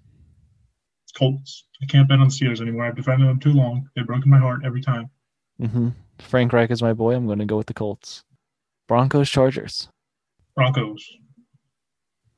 Colts. 1.17 1.65
I 1.81 1.85
can't 1.85 2.07
bet 2.07 2.19
on 2.19 2.27
the 2.27 2.33
Steelers 2.33 2.61
anymore. 2.61 2.85
I've 2.85 2.95
defended 2.95 3.27
them 3.27 3.39
too 3.39 3.53
long. 3.53 3.89
They've 3.95 4.05
broken 4.07 4.29
my 4.31 4.39
heart 4.39 4.61
every 4.65 4.81
time. 4.81 5.09
hmm 5.59 5.89
Frank 6.19 6.53
Reich 6.53 6.71
is 6.71 6.81
my 6.81 6.93
boy. 6.93 7.15
I'm 7.15 7.25
going 7.25 7.39
to 7.39 7.45
go 7.45 7.57
with 7.57 7.67
the 7.67 7.73
Colts. 7.73 8.23
Broncos, 8.87 9.29
Chargers. 9.29 9.89
Broncos. 10.55 11.05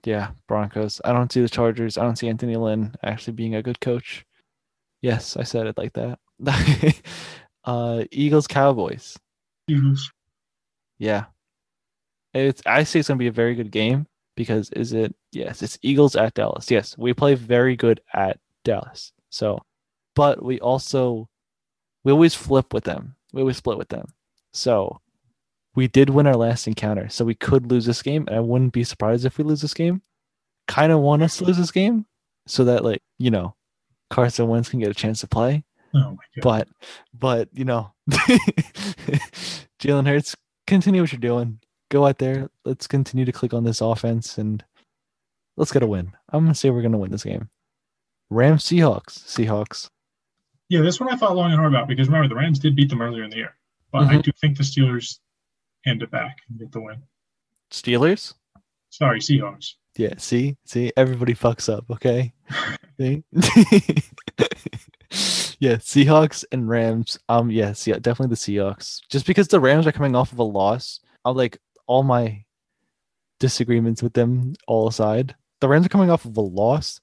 Yeah, 0.05 0.31
Broncos. 0.47 1.01
I 1.03 1.11
don't 1.11 1.31
see 1.31 1.41
the 1.41 1.49
Chargers. 1.49 1.97
I 1.97 2.03
don't 2.03 2.15
see 2.15 2.29
Anthony 2.29 2.55
Lynn 2.55 2.95
actually 3.03 3.33
being 3.33 3.55
a 3.55 3.61
good 3.63 3.79
coach. 3.81 4.25
Yes, 5.01 5.35
I 5.35 5.43
said 5.43 5.67
it 5.67 5.77
like 5.77 5.93
that. 5.93 6.19
uh, 7.65 8.03
Eagles, 8.11 8.47
Cowboys. 8.47 9.17
Eagles. 9.67 10.11
Yeah. 10.97 11.25
It's 12.33 12.61
I 12.65 12.83
say 12.83 12.99
it's 12.99 13.07
gonna 13.07 13.17
be 13.17 13.27
a 13.27 13.31
very 13.31 13.55
good 13.55 13.71
game 13.71 14.07
because 14.35 14.69
is 14.71 14.93
it 14.93 15.15
yes, 15.31 15.61
it's 15.61 15.77
Eagles 15.81 16.15
at 16.15 16.33
Dallas. 16.33 16.69
Yes, 16.69 16.97
we 16.97 17.13
play 17.13 17.35
very 17.35 17.75
good 17.75 18.01
at 18.13 18.39
Dallas. 18.63 19.13
So 19.29 19.59
but 20.15 20.43
we 20.43 20.59
also 20.59 21.29
we 22.03 22.11
always 22.11 22.35
flip 22.35 22.73
with 22.73 22.83
them. 22.83 23.15
We 23.33 23.41
always 23.41 23.57
split 23.57 23.77
with 23.77 23.89
them. 23.89 24.13
So 24.53 25.01
we 25.75 25.87
did 25.87 26.09
win 26.09 26.27
our 26.27 26.35
last 26.35 26.67
encounter. 26.67 27.09
So 27.09 27.25
we 27.25 27.35
could 27.35 27.69
lose 27.69 27.85
this 27.85 28.01
game, 28.01 28.25
and 28.27 28.37
I 28.37 28.39
wouldn't 28.39 28.73
be 28.73 28.83
surprised 28.83 29.25
if 29.25 29.37
we 29.37 29.43
lose 29.43 29.61
this 29.61 29.73
game. 29.73 30.01
Kind 30.67 30.91
of 30.91 30.99
want 30.99 31.21
us 31.23 31.37
to 31.37 31.43
lose 31.43 31.57
this 31.57 31.71
game 31.71 32.05
so 32.47 32.63
that 32.63 32.83
like, 32.83 33.01
you 33.17 33.29
know, 33.29 33.55
Carson 34.09 34.47
Wentz 34.47 34.69
can 34.69 34.79
get 34.79 34.89
a 34.89 34.95
chance 34.95 35.19
to 35.21 35.27
play 35.27 35.63
Oh 35.95 36.17
but 36.41 36.67
but 37.13 37.49
you 37.53 37.65
know 37.65 37.91
Jalen 39.79 40.07
Hurts, 40.07 40.35
continue 40.67 41.01
what 41.01 41.11
you're 41.11 41.19
doing. 41.19 41.59
Go 41.89 42.05
out 42.07 42.17
there. 42.17 42.49
Let's 42.65 42.87
continue 42.87 43.25
to 43.25 43.31
click 43.31 43.53
on 43.53 43.63
this 43.63 43.81
offense 43.81 44.37
and 44.37 44.63
let's 45.57 45.71
get 45.71 45.83
a 45.83 45.87
win. 45.87 46.13
I'm 46.29 46.43
gonna 46.43 46.55
say 46.55 46.69
we're 46.69 46.81
gonna 46.81 46.97
win 46.97 47.11
this 47.11 47.23
game. 47.23 47.49
Rams 48.29 48.63
Seahawks. 48.65 49.19
Seahawks. 49.25 49.89
Yeah, 50.69 50.81
this 50.81 50.99
one 50.99 51.13
I 51.13 51.15
thought 51.15 51.35
long 51.35 51.51
and 51.51 51.59
hard 51.59 51.73
about 51.73 51.87
because 51.87 52.07
remember 52.07 52.27
the 52.27 52.35
Rams 52.35 52.59
did 52.59 52.75
beat 52.75 52.89
them 52.89 53.01
earlier 53.01 53.23
in 53.23 53.29
the 53.29 53.37
year, 53.37 53.55
but 53.91 54.03
I 54.03 54.15
Mhm. 54.15 54.23
do 54.23 54.31
think 54.41 54.57
the 54.57 54.63
Steelers 54.63 55.19
hand 55.85 56.01
it 56.01 56.09
back 56.11 56.37
and 56.49 56.59
get 56.59 56.71
the 56.71 56.81
win. 56.81 57.03
Steelers? 57.71 58.33
Sorry, 58.89 59.19
Seahawks. 59.19 59.73
Yeah, 59.97 60.15
see? 60.17 60.57
See, 60.65 60.91
everybody 60.97 61.33
fucks 61.35 61.71
up, 61.71 61.85
okay? 61.91 62.33
See? 62.99 63.23
yeah, 65.65 65.75
Seahawks 65.75 66.45
and 66.51 66.69
Rams. 66.69 67.17
Um, 67.29 67.49
yes, 67.49 67.87
yeah, 67.87 67.95
definitely 67.95 68.33
the 68.33 68.35
Seahawks. 68.35 69.01
Just 69.09 69.25
because 69.25 69.47
the 69.47 69.59
Rams 69.59 69.87
are 69.87 69.91
coming 69.91 70.15
off 70.15 70.31
of 70.31 70.39
a 70.39 70.43
loss, 70.43 70.99
I'm 71.25 71.35
like 71.35 71.57
all 71.87 72.03
my 72.03 72.43
disagreements 73.39 74.03
with 74.03 74.13
them 74.13 74.53
all 74.67 74.87
aside. 74.87 75.35
The 75.61 75.67
Rams 75.67 75.85
are 75.85 75.89
coming 75.89 76.11
off 76.11 76.25
of 76.25 76.37
a 76.37 76.41
loss 76.41 77.01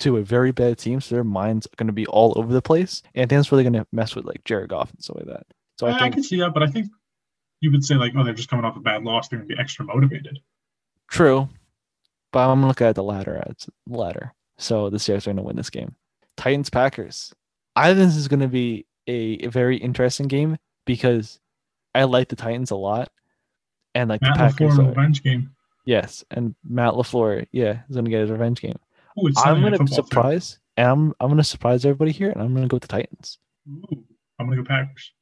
to 0.00 0.18
a 0.18 0.22
very 0.22 0.52
bad 0.52 0.78
team, 0.78 1.00
so 1.00 1.14
their 1.14 1.24
minds 1.24 1.66
are 1.66 1.76
gonna 1.76 1.92
be 1.92 2.06
all 2.06 2.32
over 2.36 2.52
the 2.52 2.60
place. 2.60 3.02
And 3.14 3.30
think 3.30 3.38
that's 3.38 3.50
really 3.50 3.64
gonna 3.64 3.86
mess 3.92 4.14
with 4.14 4.26
like 4.26 4.44
Jared 4.44 4.70
Goff 4.70 4.90
and 4.90 5.02
stuff 5.02 5.16
like 5.16 5.26
that. 5.26 5.46
So 5.78 5.86
I, 5.86 5.92
I 5.92 6.04
I 6.04 6.10
can 6.10 6.22
see 6.22 6.38
that, 6.40 6.52
but 6.52 6.62
I 6.62 6.66
think 6.66 6.88
you 7.60 7.70
would 7.70 7.84
say 7.84 7.94
like, 7.94 8.12
oh, 8.16 8.24
they're 8.24 8.34
just 8.34 8.50
coming 8.50 8.66
off 8.66 8.76
a 8.76 8.80
bad 8.80 9.04
loss. 9.04 9.28
They're 9.28 9.38
going 9.38 9.48
to 9.48 9.54
be 9.54 9.60
extra 9.60 9.84
motivated. 9.86 10.40
True, 11.08 11.48
but 12.32 12.50
I'm 12.50 12.66
looking 12.66 12.88
at 12.88 12.96
the 12.96 13.02
ladder. 13.02 13.42
At 13.46 13.58
the 13.86 13.96
ladder. 13.96 14.34
So 14.58 14.90
the 14.90 14.98
Seahawks 14.98 15.22
are 15.22 15.32
going 15.32 15.36
to 15.38 15.42
win 15.42 15.56
this 15.56 15.70
game. 15.70 15.94
Titans 16.36 16.68
Packers. 16.68 17.32
I 17.74 17.94
think 17.94 17.98
this 17.98 18.16
is 18.16 18.28
going 18.28 18.40
to 18.40 18.48
be 18.48 18.86
a, 19.06 19.46
a 19.46 19.46
very 19.48 19.76
interesting 19.76 20.28
game 20.28 20.58
because 20.84 21.40
I 21.94 22.04
like 22.04 22.28
the 22.28 22.36
Titans 22.36 22.70
a 22.70 22.76
lot, 22.76 23.10
and 23.94 24.10
like 24.10 24.22
Matt 24.22 24.34
the 24.34 24.38
Packers. 24.38 24.78
Are, 24.78 24.88
revenge 24.88 25.22
game. 25.22 25.54
yes, 25.84 26.24
and 26.30 26.54
Matt 26.68 26.94
LaFleur, 26.94 27.46
yeah, 27.52 27.82
is 27.88 27.96
going 27.96 28.04
to 28.04 28.10
get 28.10 28.20
his 28.20 28.30
revenge 28.30 28.60
game. 28.60 28.78
Ooh, 29.18 29.30
I'm 29.36 29.60
going 29.60 29.78
to 29.78 29.94
surprise, 29.94 30.58
and 30.76 30.88
I'm 30.88 31.14
I'm 31.20 31.28
going 31.28 31.38
to 31.38 31.44
surprise 31.44 31.84
everybody 31.84 32.12
here, 32.12 32.30
and 32.30 32.42
I'm 32.42 32.54
going 32.54 32.62
to 32.62 32.68
go 32.68 32.76
with 32.76 32.82
the 32.82 32.88
Titans. 32.88 33.38
Ooh, 33.68 34.04
I'm 34.38 34.46
going 34.46 34.58
to 34.58 34.64
go 34.64 34.68
Packers. 34.68 35.12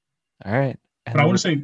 All 0.44 0.52
right. 0.52 0.78
And 1.06 1.14
But 1.14 1.22
I 1.22 1.26
want 1.26 1.38
to 1.38 1.42
say 1.42 1.62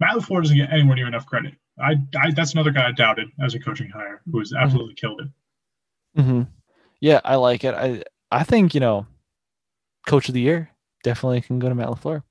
Matt 0.00 0.16
LaFleur 0.16 0.42
doesn't 0.42 0.56
get 0.56 0.72
anywhere 0.72 0.96
near 0.96 1.06
enough 1.06 1.26
credit. 1.26 1.54
I, 1.78 1.96
I 2.18 2.30
that's 2.30 2.54
another 2.54 2.70
guy 2.70 2.88
I 2.88 2.92
doubted 2.92 3.28
as 3.42 3.54
a 3.54 3.60
coaching 3.60 3.90
hire 3.90 4.22
who 4.30 4.38
has 4.38 4.52
absolutely 4.58 4.94
killed 4.94 5.20
it. 5.20 6.20
hmm 6.20 6.42
Yeah, 7.00 7.20
I 7.24 7.36
like 7.36 7.64
it. 7.64 7.74
I 7.74 8.02
I 8.30 8.44
think 8.44 8.74
you 8.74 8.80
know, 8.80 9.06
coach 10.06 10.28
of 10.28 10.34
the 10.34 10.40
year 10.40 10.70
definitely 11.02 11.40
can 11.42 11.58
go 11.58 11.68
to 11.68 11.74
Matt 11.74 11.88
LaFleur. 11.88 12.22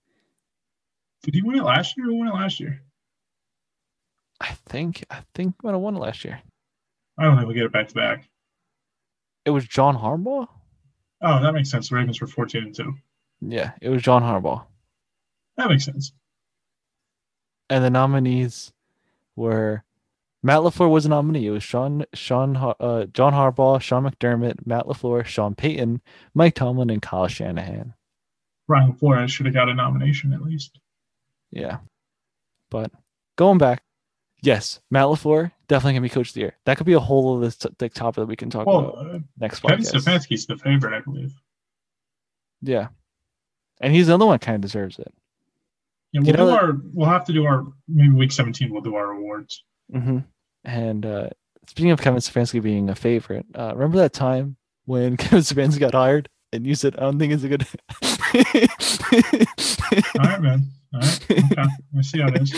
Did 1.23 1.35
he 1.35 1.41
win 1.41 1.57
it 1.57 1.63
last 1.63 1.95
year? 1.97 2.07
Who 2.07 2.15
won 2.15 2.27
it 2.27 2.33
last 2.33 2.59
year? 2.59 2.81
I 4.41 4.51
think 4.67 5.05
I 5.09 5.19
think 5.33 5.55
we 5.61 5.67
might 5.67 5.73
have 5.73 5.81
won 5.81 5.95
it 5.95 5.99
last 5.99 6.25
year. 6.25 6.41
I 7.17 7.23
don't 7.23 7.35
think 7.37 7.47
we'll 7.47 7.55
get 7.55 7.65
it 7.65 7.71
back 7.71 7.87
to 7.89 7.93
back. 7.95 8.27
It 9.45 9.51
was 9.51 9.65
John 9.67 9.95
Harbaugh. 9.97 10.47
Oh, 11.21 11.41
that 11.41 11.53
makes 11.53 11.69
sense. 11.71 11.89
The 11.89 11.95
Ravens 11.95 12.19
were 12.19 12.27
14 12.27 12.63
and 12.63 12.75
2. 12.75 12.93
Yeah, 13.41 13.71
it 13.81 13.89
was 13.89 14.01
John 14.01 14.21
Harbaugh, 14.21 14.65
That 15.57 15.69
makes 15.69 15.85
sense. 15.85 16.11
and 17.69 17.83
the 17.83 17.89
nominees 17.89 18.71
were 19.35 19.83
Matt 20.45 20.59
LaFleur 20.59 20.91
was 20.91 21.07
a 21.07 21.09
nominee. 21.09 21.47
It 21.47 21.49
was 21.49 21.63
Sean 21.63 22.05
Sean 22.13 22.55
uh, 22.55 23.05
John 23.05 23.33
Harbaugh, 23.33 23.81
Sean 23.81 24.03
McDermott, 24.07 24.67
Matt 24.67 24.85
LaFleur, 24.85 25.25
Sean 25.25 25.55
Payton, 25.55 26.01
Mike 26.35 26.53
Tomlin, 26.53 26.91
and 26.91 27.01
Kyle 27.01 27.27
Shanahan. 27.27 27.95
Brian 28.67 28.93
Flores 28.93 29.31
should 29.31 29.47
have 29.47 29.55
got 29.55 29.69
a 29.69 29.73
nomination 29.73 30.33
at 30.33 30.43
least. 30.43 30.79
Yeah, 31.49 31.79
but 32.69 32.91
going 33.39 33.57
back, 33.57 33.81
yes, 34.43 34.81
Matt 34.91 35.05
LaFleur 35.05 35.51
definitely 35.67 35.93
can 35.95 36.03
be 36.03 36.09
coach 36.09 36.27
of 36.29 36.33
the 36.35 36.41
year. 36.41 36.53
That 36.65 36.77
could 36.77 36.85
be 36.85 36.93
a 36.93 36.99
whole 36.99 37.33
of 37.35 37.41
this 37.41 37.55
t- 37.57 37.89
topic 37.89 38.15
that 38.17 38.27
we 38.27 38.35
can 38.35 38.51
talk 38.51 38.67
Well, 38.67 38.89
about 38.89 39.15
uh, 39.15 39.19
next 39.39 39.61
Kevin 39.61 39.79
podcast. 39.83 39.95
Stefanski's 39.95 40.45
the 40.45 40.57
favorite, 40.57 40.95
I 40.95 41.01
believe. 41.01 41.33
Yeah. 42.61 42.89
And 43.81 43.93
he's 43.95 44.07
the 44.07 44.13
other 44.13 44.27
one 44.27 44.37
kind 44.37 44.55
of 44.55 44.61
deserves 44.61 44.99
it. 44.99 45.11
Yeah, 46.11 46.21
we'll 46.21 46.27
You 46.27 46.33
know 46.33 46.45
do 46.45 46.51
that- 46.51 46.63
our. 46.63 46.73
We'll 46.93 47.09
have 47.09 47.25
to 47.25 47.33
do 47.33 47.45
our 47.45 47.65
maybe 47.87 48.13
week 48.13 48.31
17. 48.31 48.71
We'll 48.71 48.81
do 48.81 48.93
our 48.95 49.11
awards. 49.11 49.63
Mm-hmm. 49.93 50.19
And 50.65 51.05
uh, 51.05 51.29
speaking 51.67 51.91
of 51.91 52.01
Kevin 52.01 52.19
Stefanski 52.19 52.61
being 52.61 52.89
a 52.89 52.95
favorite, 52.95 53.45
uh, 53.55 53.73
remember 53.75 53.97
that 53.99 54.13
time 54.13 54.57
when 54.85 55.17
Kevin 55.17 55.39
Stefanski 55.39 55.79
got 55.79 55.93
hired 55.93 56.29
and 56.51 56.65
you 56.65 56.75
said, 56.75 56.95
I 56.97 57.01
don't 57.01 57.19
think 57.19 57.33
it's 57.33 57.43
a 57.43 57.49
good. 57.49 57.63
All 60.19 60.29
right, 60.29 60.41
man. 60.41 60.63
All 60.93 60.99
right. 60.99 61.25
Okay. 61.31 61.63
I 61.97 62.01
see 62.01 62.19
how 62.19 62.27
it 62.29 62.41
is. 62.41 62.53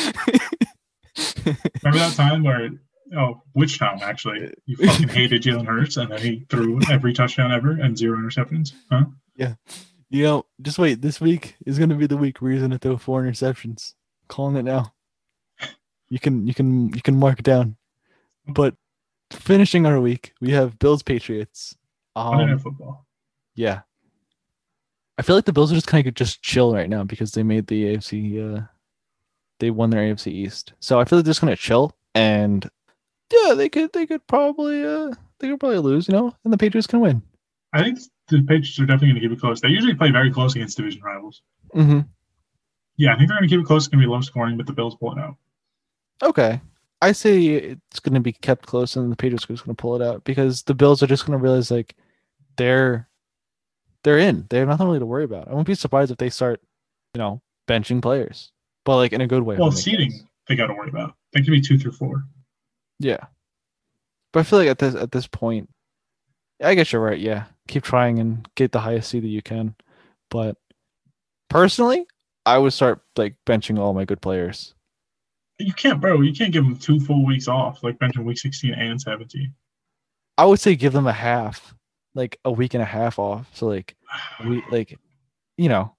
Remember 1.84 2.00
that 2.00 2.14
time 2.16 2.44
where? 2.44 2.70
Oh, 3.16 3.42
which 3.54 3.80
time 3.80 4.00
actually? 4.02 4.54
You 4.66 4.76
fucking 4.78 5.08
hated 5.08 5.42
Jalen 5.42 5.66
Hurts, 5.66 5.98
and 5.98 6.12
then 6.12 6.20
he 6.20 6.46
threw 6.50 6.80
every 6.92 7.14
touchdown 7.14 7.52
ever 7.52 7.72
and 7.72 7.98
zero 7.98 8.18
interceptions. 8.18 8.74
Huh? 8.92 9.06
Yeah. 9.36 9.54
You 10.10 10.24
know, 10.24 10.46
just 10.62 10.78
wait. 10.78 11.02
This 11.02 11.22
week 11.22 11.56
is 11.66 11.78
going 11.78 11.90
to 11.90 11.96
be 11.96 12.08
the 12.08 12.18
week 12.18 12.42
where 12.42 12.52
he's 12.52 12.62
going 12.62 12.72
to 12.72 12.78
throw 12.78 12.98
four 12.98 13.24
interceptions. 13.24 13.94
Calling 14.28 14.58
it 14.58 14.64
now. 14.64 14.94
You 16.10 16.20
can 16.20 16.48
you 16.48 16.54
can 16.54 16.94
you 16.94 17.02
can 17.02 17.18
mark 17.18 17.40
it 17.40 17.46
down. 17.46 17.78
But 18.48 18.76
finishing 19.32 19.86
our 19.86 20.00
week, 20.00 20.34
we 20.42 20.52
have 20.52 20.80
Bills 20.80 21.04
Patriots. 21.04 21.76
Um, 22.16 22.58
Football. 22.60 23.06
Yeah. 23.56 23.82
I 25.18 25.22
feel 25.24 25.36
like 25.36 25.46
the 25.46 25.54
Bills 25.54 25.72
are 25.72 25.76
just 25.76 25.88
kind 25.88 26.06
of 26.08 26.14
just 26.14 26.42
chill 26.42 26.74
right 26.74 26.90
now 26.90 27.04
because 27.04 27.32
they 27.32 27.44
made 27.44 27.68
the 27.68 27.96
AFC. 27.96 28.58
Uh, 28.58 28.62
they 29.60 29.72
won 29.72 29.90
their 29.90 30.02
AFC 30.02 30.32
East, 30.32 30.74
so 30.80 31.00
I 31.00 31.06
feel 31.06 31.18
like 31.18 31.26
they're 31.26 31.32
just 31.32 31.42
gonna 31.42 31.56
chill 31.56 31.98
and 32.14 32.70
yeah, 33.32 33.54
they 33.54 33.70
could 33.70 33.92
they 33.94 34.06
could 34.06 34.26
probably 34.28 34.84
uh 34.84 35.14
they 35.40 35.50
could 35.50 35.60
probably 35.60 35.80
lose, 35.80 36.08
you 36.08 36.14
know, 36.14 36.34
and 36.44 36.54
the 36.54 36.58
Patriots 36.58 36.88
can 36.88 37.00
win. 37.00 37.22
I 37.74 37.84
think 37.84 38.00
the 38.30 38.42
Patriots 38.42 38.80
are 38.80 38.86
definitely 38.86 39.10
going 39.10 39.22
to 39.22 39.28
keep 39.28 39.38
it 39.38 39.42
close. 39.42 39.62
They 39.62 39.68
usually 39.70 39.94
play 39.94 40.12
very 40.12 40.32
close 40.32 40.56
against 40.56 40.78
division 40.78 41.02
rivals. 41.02 41.42
Mm-hmm. 41.76 42.00
Yeah, 42.98 43.14
I 43.14 43.18
think 43.18 43.30
they're 43.30 43.38
going 43.38 43.48
to 43.48 43.56
keep 43.56 43.62
it 43.62 43.68
close. 43.68 43.84
It's 43.84 43.88
going 43.90 44.02
to 44.02 44.08
be 44.08 44.12
low 44.12 44.22
scoring, 44.22 44.58
but 44.58 44.66
the 44.66 44.74
Bills 44.74 44.96
pull 44.96 45.12
it 45.12 45.20
out. 45.20 45.36
Okay, 46.24 46.60
I 47.02 47.12
say 47.12 47.46
it's 47.46 48.00
gonna 48.00 48.20
be 48.20 48.34
kept 48.34 48.66
close, 48.66 48.96
and 48.96 49.12
the 49.12 49.16
Patriots 49.16 49.46
are 49.46 49.54
just 49.54 49.66
gonna 49.66 49.76
pull 49.76 50.02
it 50.02 50.06
out 50.06 50.24
because 50.24 50.64
the 50.64 50.74
Bills 50.74 51.04
are 51.04 51.08
just 51.08 51.26
gonna 51.26 51.38
realize 51.38 51.70
like 51.70 51.96
they're 52.58 53.08
they're 54.04 54.18
in. 54.18 54.48
They 54.50 54.60
have 54.60 54.68
nothing 54.68 54.88
really 54.88 55.00
to 55.00 55.06
worry 55.06 55.24
about. 55.24 55.48
I 55.48 55.54
won't 55.54 55.68
be 55.68 55.76
surprised 55.76 56.12
if 56.12 56.18
they 56.18 56.30
start, 56.30 56.62
you 57.14 57.20
know, 57.20 57.42
benching 57.68 58.02
players, 58.02 58.52
but 58.86 58.96
like 58.96 59.14
in 59.14 59.22
a 59.22 59.28
good 59.28 59.44
way. 59.44 59.58
Well, 59.58 59.72
seating 59.72 60.12
sense. 60.12 60.24
they 60.48 60.56
got 60.56 60.68
to 60.68 60.74
worry 60.74 60.90
about. 60.90 61.16
They 61.34 61.42
could 61.42 61.52
be 61.52 61.62
two 61.62 61.78
through 61.78 61.92
four. 61.92 62.24
Yeah. 63.00 63.26
But 64.34 64.42
I 64.42 64.44
feel 64.44 64.60
like 64.60 64.70
at 64.70 64.80
this 64.80 64.96
at 64.96 65.12
this 65.12 65.28
point, 65.28 65.70
I 66.64 66.76
guess 66.76 66.92
you're 66.92 67.02
right. 67.02 67.20
Yeah, 67.20 67.46
keep 67.68 67.84
trying 67.84 68.20
and 68.20 68.48
get 68.56 68.72
the 68.72 68.80
highest 68.80 69.10
seed 69.10 69.24
that 69.24 69.30
you 69.30 69.42
can. 69.42 69.76
But 70.30 70.58
personally, 71.50 72.06
I 72.46 72.58
would 72.58 72.74
start 72.74 73.02
like 73.16 73.36
benching 73.46 73.80
all 73.80 73.94
my 73.94 74.06
good 74.06 74.22
players. 74.22 74.74
You 75.60 75.74
can't, 75.74 76.00
bro. 76.00 76.22
You 76.22 76.34
can't 76.34 76.54
give 76.54 76.64
them 76.64 76.78
two 76.78 77.00
full 77.00 77.26
weeks 77.26 77.48
off, 77.48 77.84
like 77.84 77.98
benching 77.98 78.26
week 78.26 78.38
16 78.38 78.74
and 78.74 79.00
17. 79.02 79.54
I 80.38 80.46
would 80.46 80.60
say 80.60 80.76
give 80.76 80.94
them 80.94 81.08
a 81.08 81.14
half, 81.14 81.74
like 82.14 82.40
a 82.46 82.52
week 82.52 82.76
and 82.76 82.84
a 82.84 82.86
half 82.86 83.18
off. 83.18 83.48
So 83.54 83.68
like 83.68 83.96
we 84.46 84.64
like, 84.70 84.98
you 85.58 85.70
know, 85.70 85.96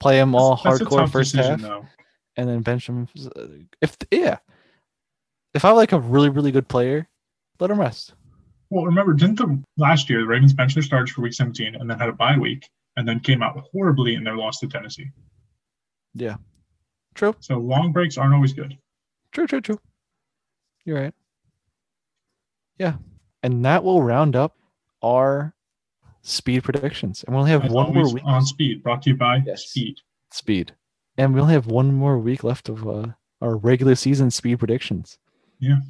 play 0.00 0.16
them 0.16 0.34
all 0.34 0.60
That's 0.62 0.80
hardcore 0.80 0.98
tough 0.98 1.12
first 1.12 1.32
decision, 1.32 1.60
half, 1.60 1.68
though. 1.68 1.86
and 2.36 2.48
then 2.48 2.62
bench 2.62 2.86
them. 2.86 3.08
Uh, 3.36 3.46
if 3.80 3.96
yeah, 4.10 4.38
if 5.54 5.64
I 5.64 5.70
like 5.70 5.92
a 5.92 6.00
really 6.00 6.28
really 6.28 6.50
good 6.50 6.68
player, 6.68 7.08
let 7.60 7.68
them 7.68 7.78
rest. 7.78 8.14
Well, 8.70 8.84
remember, 8.84 9.14
didn't 9.14 9.36
the 9.36 9.62
last 9.78 10.10
year 10.10 10.20
the 10.20 10.26
Ravens 10.26 10.52
bench 10.52 10.74
their 10.74 10.82
starters 10.82 11.10
for 11.10 11.22
week 11.22 11.32
17 11.32 11.74
and 11.76 11.88
then 11.88 11.98
had 11.98 12.10
a 12.10 12.12
bye 12.12 12.36
week 12.36 12.68
and 12.96 13.08
then 13.08 13.18
came 13.20 13.42
out 13.42 13.58
horribly 13.72 14.14
in 14.14 14.24
their 14.24 14.36
loss 14.36 14.58
to 14.58 14.68
Tennessee? 14.68 15.10
True, 17.18 17.34
So 17.40 17.58
long 17.58 17.90
breaks 17.90 18.16
aren't 18.16 18.32
always 18.32 18.52
good. 18.52 18.78
true, 19.32 19.48
true, 19.48 19.60
true. 19.60 19.80
You're 20.84 21.00
right. 21.00 21.14
Yeah, 22.78 22.94
and 23.42 23.64
that 23.64 23.82
will 23.82 24.02
round 24.04 24.36
up 24.36 24.56
our 25.02 25.52
speed 26.22 26.62
predictions, 26.62 27.24
and 27.24 27.34
we 27.34 27.40
only 27.40 27.50
have 27.50 27.64
As 27.64 27.72
one 27.72 27.92
more 27.92 28.12
week. 28.14 28.22
on 28.24 28.46
speed, 28.46 28.84
brought 28.84 29.02
to 29.02 29.10
you 29.10 29.16
by 29.16 29.42
Yes. 29.44 29.64
Speed. 29.66 29.96
Speed, 30.30 30.74
and 31.16 31.34
we 31.34 31.40
only 31.40 31.54
have 31.54 31.66
one 31.66 31.92
more 31.92 32.18
week 32.20 32.44
left 32.44 32.68
of 32.68 32.86
uh, 32.88 33.08
our 33.42 33.56
regular 33.56 33.96
season 33.96 34.30
speed 34.30 34.60
predictions. 34.60 35.18
Yeah. 35.58 35.80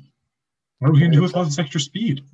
What 0.79 0.89
are 0.89 0.93
we 0.95 1.01
going 1.01 1.11
to 1.11 1.17
do 1.19 1.23
with 1.23 1.37
all 1.37 1.45
this 1.45 1.59
extra 1.59 1.81
speed? 1.81 2.25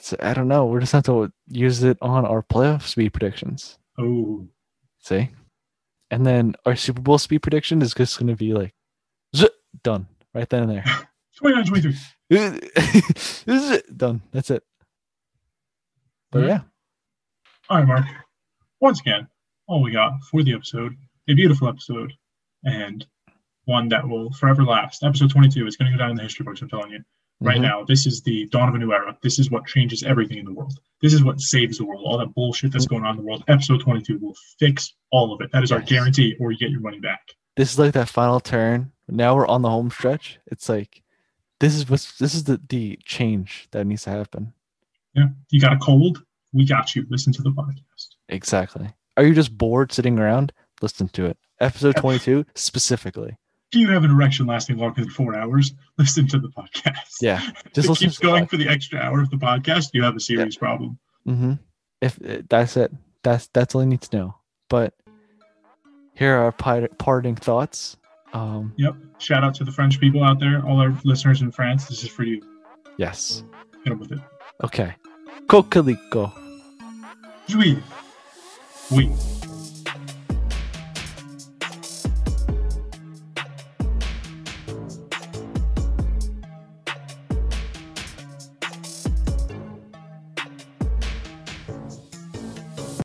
So 0.00 0.16
I 0.20 0.34
don't 0.34 0.48
know. 0.48 0.66
We're 0.66 0.80
just 0.80 0.92
have 0.92 1.04
to 1.04 1.32
use 1.48 1.84
it 1.84 1.98
on 2.02 2.24
our 2.26 2.42
playoff 2.42 2.82
speed 2.82 3.10
predictions. 3.12 3.78
Oh, 3.96 4.48
See, 5.00 5.30
and 6.10 6.26
then 6.26 6.54
our 6.66 6.76
Super 6.76 7.00
Bowl 7.00 7.18
speed 7.18 7.42
prediction 7.42 7.82
is 7.82 7.94
just 7.94 8.18
going 8.18 8.28
to 8.28 8.36
be 8.36 8.52
like, 8.52 8.74
done 9.82 10.06
right 10.34 10.48
then 10.48 10.64
and 10.64 10.72
there. 10.72 10.84
29 11.38 11.66
23. 11.66 11.96
this 12.30 13.44
is 13.46 13.70
it. 13.70 13.96
Done. 13.96 14.22
That's 14.32 14.50
it. 14.50 14.62
But 16.30 16.46
yeah, 16.46 16.60
All 17.70 17.78
right, 17.78 17.86
Mark. 17.86 18.04
Once 18.80 19.00
again, 19.00 19.26
all 19.66 19.82
we 19.82 19.92
got 19.92 20.12
for 20.30 20.42
the 20.42 20.52
episode, 20.52 20.94
a 21.28 21.34
beautiful 21.34 21.68
episode, 21.68 22.12
and 22.64 23.06
one 23.64 23.88
that 23.88 24.06
will 24.06 24.30
forever 24.32 24.62
last. 24.62 25.02
Episode 25.02 25.30
22 25.30 25.66
is 25.66 25.76
going 25.76 25.90
to 25.90 25.96
go 25.96 26.02
down 26.02 26.10
in 26.10 26.16
the 26.16 26.22
history 26.22 26.44
books, 26.44 26.60
I'm 26.60 26.68
telling 26.68 26.90
you. 26.90 27.00
Right 27.40 27.58
Mhm. 27.58 27.62
now. 27.62 27.84
This 27.84 28.06
is 28.06 28.22
the 28.22 28.46
dawn 28.46 28.68
of 28.68 28.74
a 28.74 28.78
new 28.78 28.92
era. 28.92 29.16
This 29.22 29.38
is 29.38 29.50
what 29.50 29.66
changes 29.66 30.02
everything 30.02 30.38
in 30.38 30.44
the 30.44 30.52
world. 30.52 30.78
This 31.02 31.14
is 31.14 31.22
what 31.22 31.40
saves 31.40 31.78
the 31.78 31.84
world. 31.84 32.02
All 32.04 32.18
that 32.18 32.34
bullshit 32.34 32.72
that's 32.72 32.86
going 32.86 33.04
on 33.04 33.10
in 33.12 33.16
the 33.18 33.22
world. 33.22 33.44
Episode 33.48 33.80
22 33.80 34.18
will 34.18 34.34
fix 34.58 34.94
all 35.12 35.32
of 35.32 35.40
it. 35.40 35.50
That 35.52 35.62
is 35.62 35.70
our 35.72 35.80
guarantee, 35.80 36.36
or 36.40 36.50
you 36.52 36.58
get 36.58 36.70
your 36.70 36.80
money 36.80 36.98
back. 37.00 37.20
This 37.56 37.72
is 37.72 37.78
like 37.78 37.92
that 37.94 38.08
final 38.08 38.40
turn. 38.40 38.92
Now 39.08 39.34
we're 39.36 39.46
on 39.46 39.62
the 39.62 39.70
home 39.70 39.90
stretch. 39.90 40.38
It's 40.46 40.68
like 40.68 41.02
this 41.60 41.74
is 41.74 41.88
what's 41.88 42.18
this 42.18 42.34
is 42.34 42.44
the 42.44 42.60
the 42.68 42.98
change 43.04 43.68
that 43.72 43.86
needs 43.86 44.02
to 44.04 44.10
happen. 44.10 44.52
Yeah. 45.14 45.28
You 45.50 45.60
got 45.60 45.72
a 45.72 45.78
cold? 45.78 46.22
We 46.52 46.64
got 46.64 46.94
you. 46.94 47.06
Listen 47.10 47.32
to 47.34 47.42
the 47.42 47.50
podcast. 47.50 48.14
Exactly. 48.28 48.90
Are 49.16 49.24
you 49.24 49.34
just 49.34 49.56
bored 49.56 49.92
sitting 49.92 50.18
around? 50.18 50.52
Listen 50.82 51.08
to 51.08 51.24
it. 51.26 51.36
Episode 51.60 51.96
22 51.96 52.44
specifically. 52.54 53.36
If 53.72 53.78
you 53.78 53.88
have 53.90 54.02
an 54.04 54.10
erection 54.10 54.46
lasting 54.46 54.78
longer 54.78 55.02
than 55.02 55.10
four 55.10 55.36
hours, 55.36 55.74
listen 55.98 56.26
to 56.28 56.38
the 56.38 56.48
podcast. 56.48 57.16
Yeah. 57.20 57.40
If 57.76 57.84
it 57.84 57.96
keeps 57.98 58.18
going 58.18 58.46
for 58.46 58.56
the 58.56 58.66
extra 58.68 58.98
hour 58.98 59.20
of 59.20 59.28
the 59.30 59.36
podcast, 59.36 59.90
you 59.92 60.02
have 60.04 60.16
a 60.16 60.20
serious 60.20 60.54
Yeah. 60.54 60.58
problem. 60.58 60.98
Mm-hmm. 61.26 61.52
If 62.00 62.18
uh, 62.24 62.42
that's 62.48 62.76
it, 62.78 62.92
that's 63.22 63.48
that's 63.48 63.74
all 63.74 63.82
you 63.82 63.88
need 63.88 64.00
to 64.02 64.16
know. 64.16 64.34
But 64.70 64.94
here 66.14 66.34
are 66.36 66.44
our 66.44 66.52
parting 66.52 67.36
thoughts. 67.36 67.96
Um, 68.32 68.72
Yep. 68.76 68.94
Shout 69.18 69.44
out 69.44 69.54
to 69.56 69.64
the 69.64 69.72
French 69.72 70.00
people 70.00 70.22
out 70.24 70.38
there, 70.40 70.64
all 70.66 70.80
our 70.80 70.94
listeners 71.04 71.42
in 71.42 71.50
France. 71.50 71.86
This 71.88 72.02
is 72.04 72.08
for 72.08 72.22
you. 72.24 72.40
yes. 72.96 73.42
Hit 73.84 73.90
them 73.90 73.98
with 74.00 74.12
it. 74.12 74.18
Okay. 74.64 74.94
Coquelicot. 75.48 76.32
Juive. 77.48 77.82
Oui. 78.90 79.10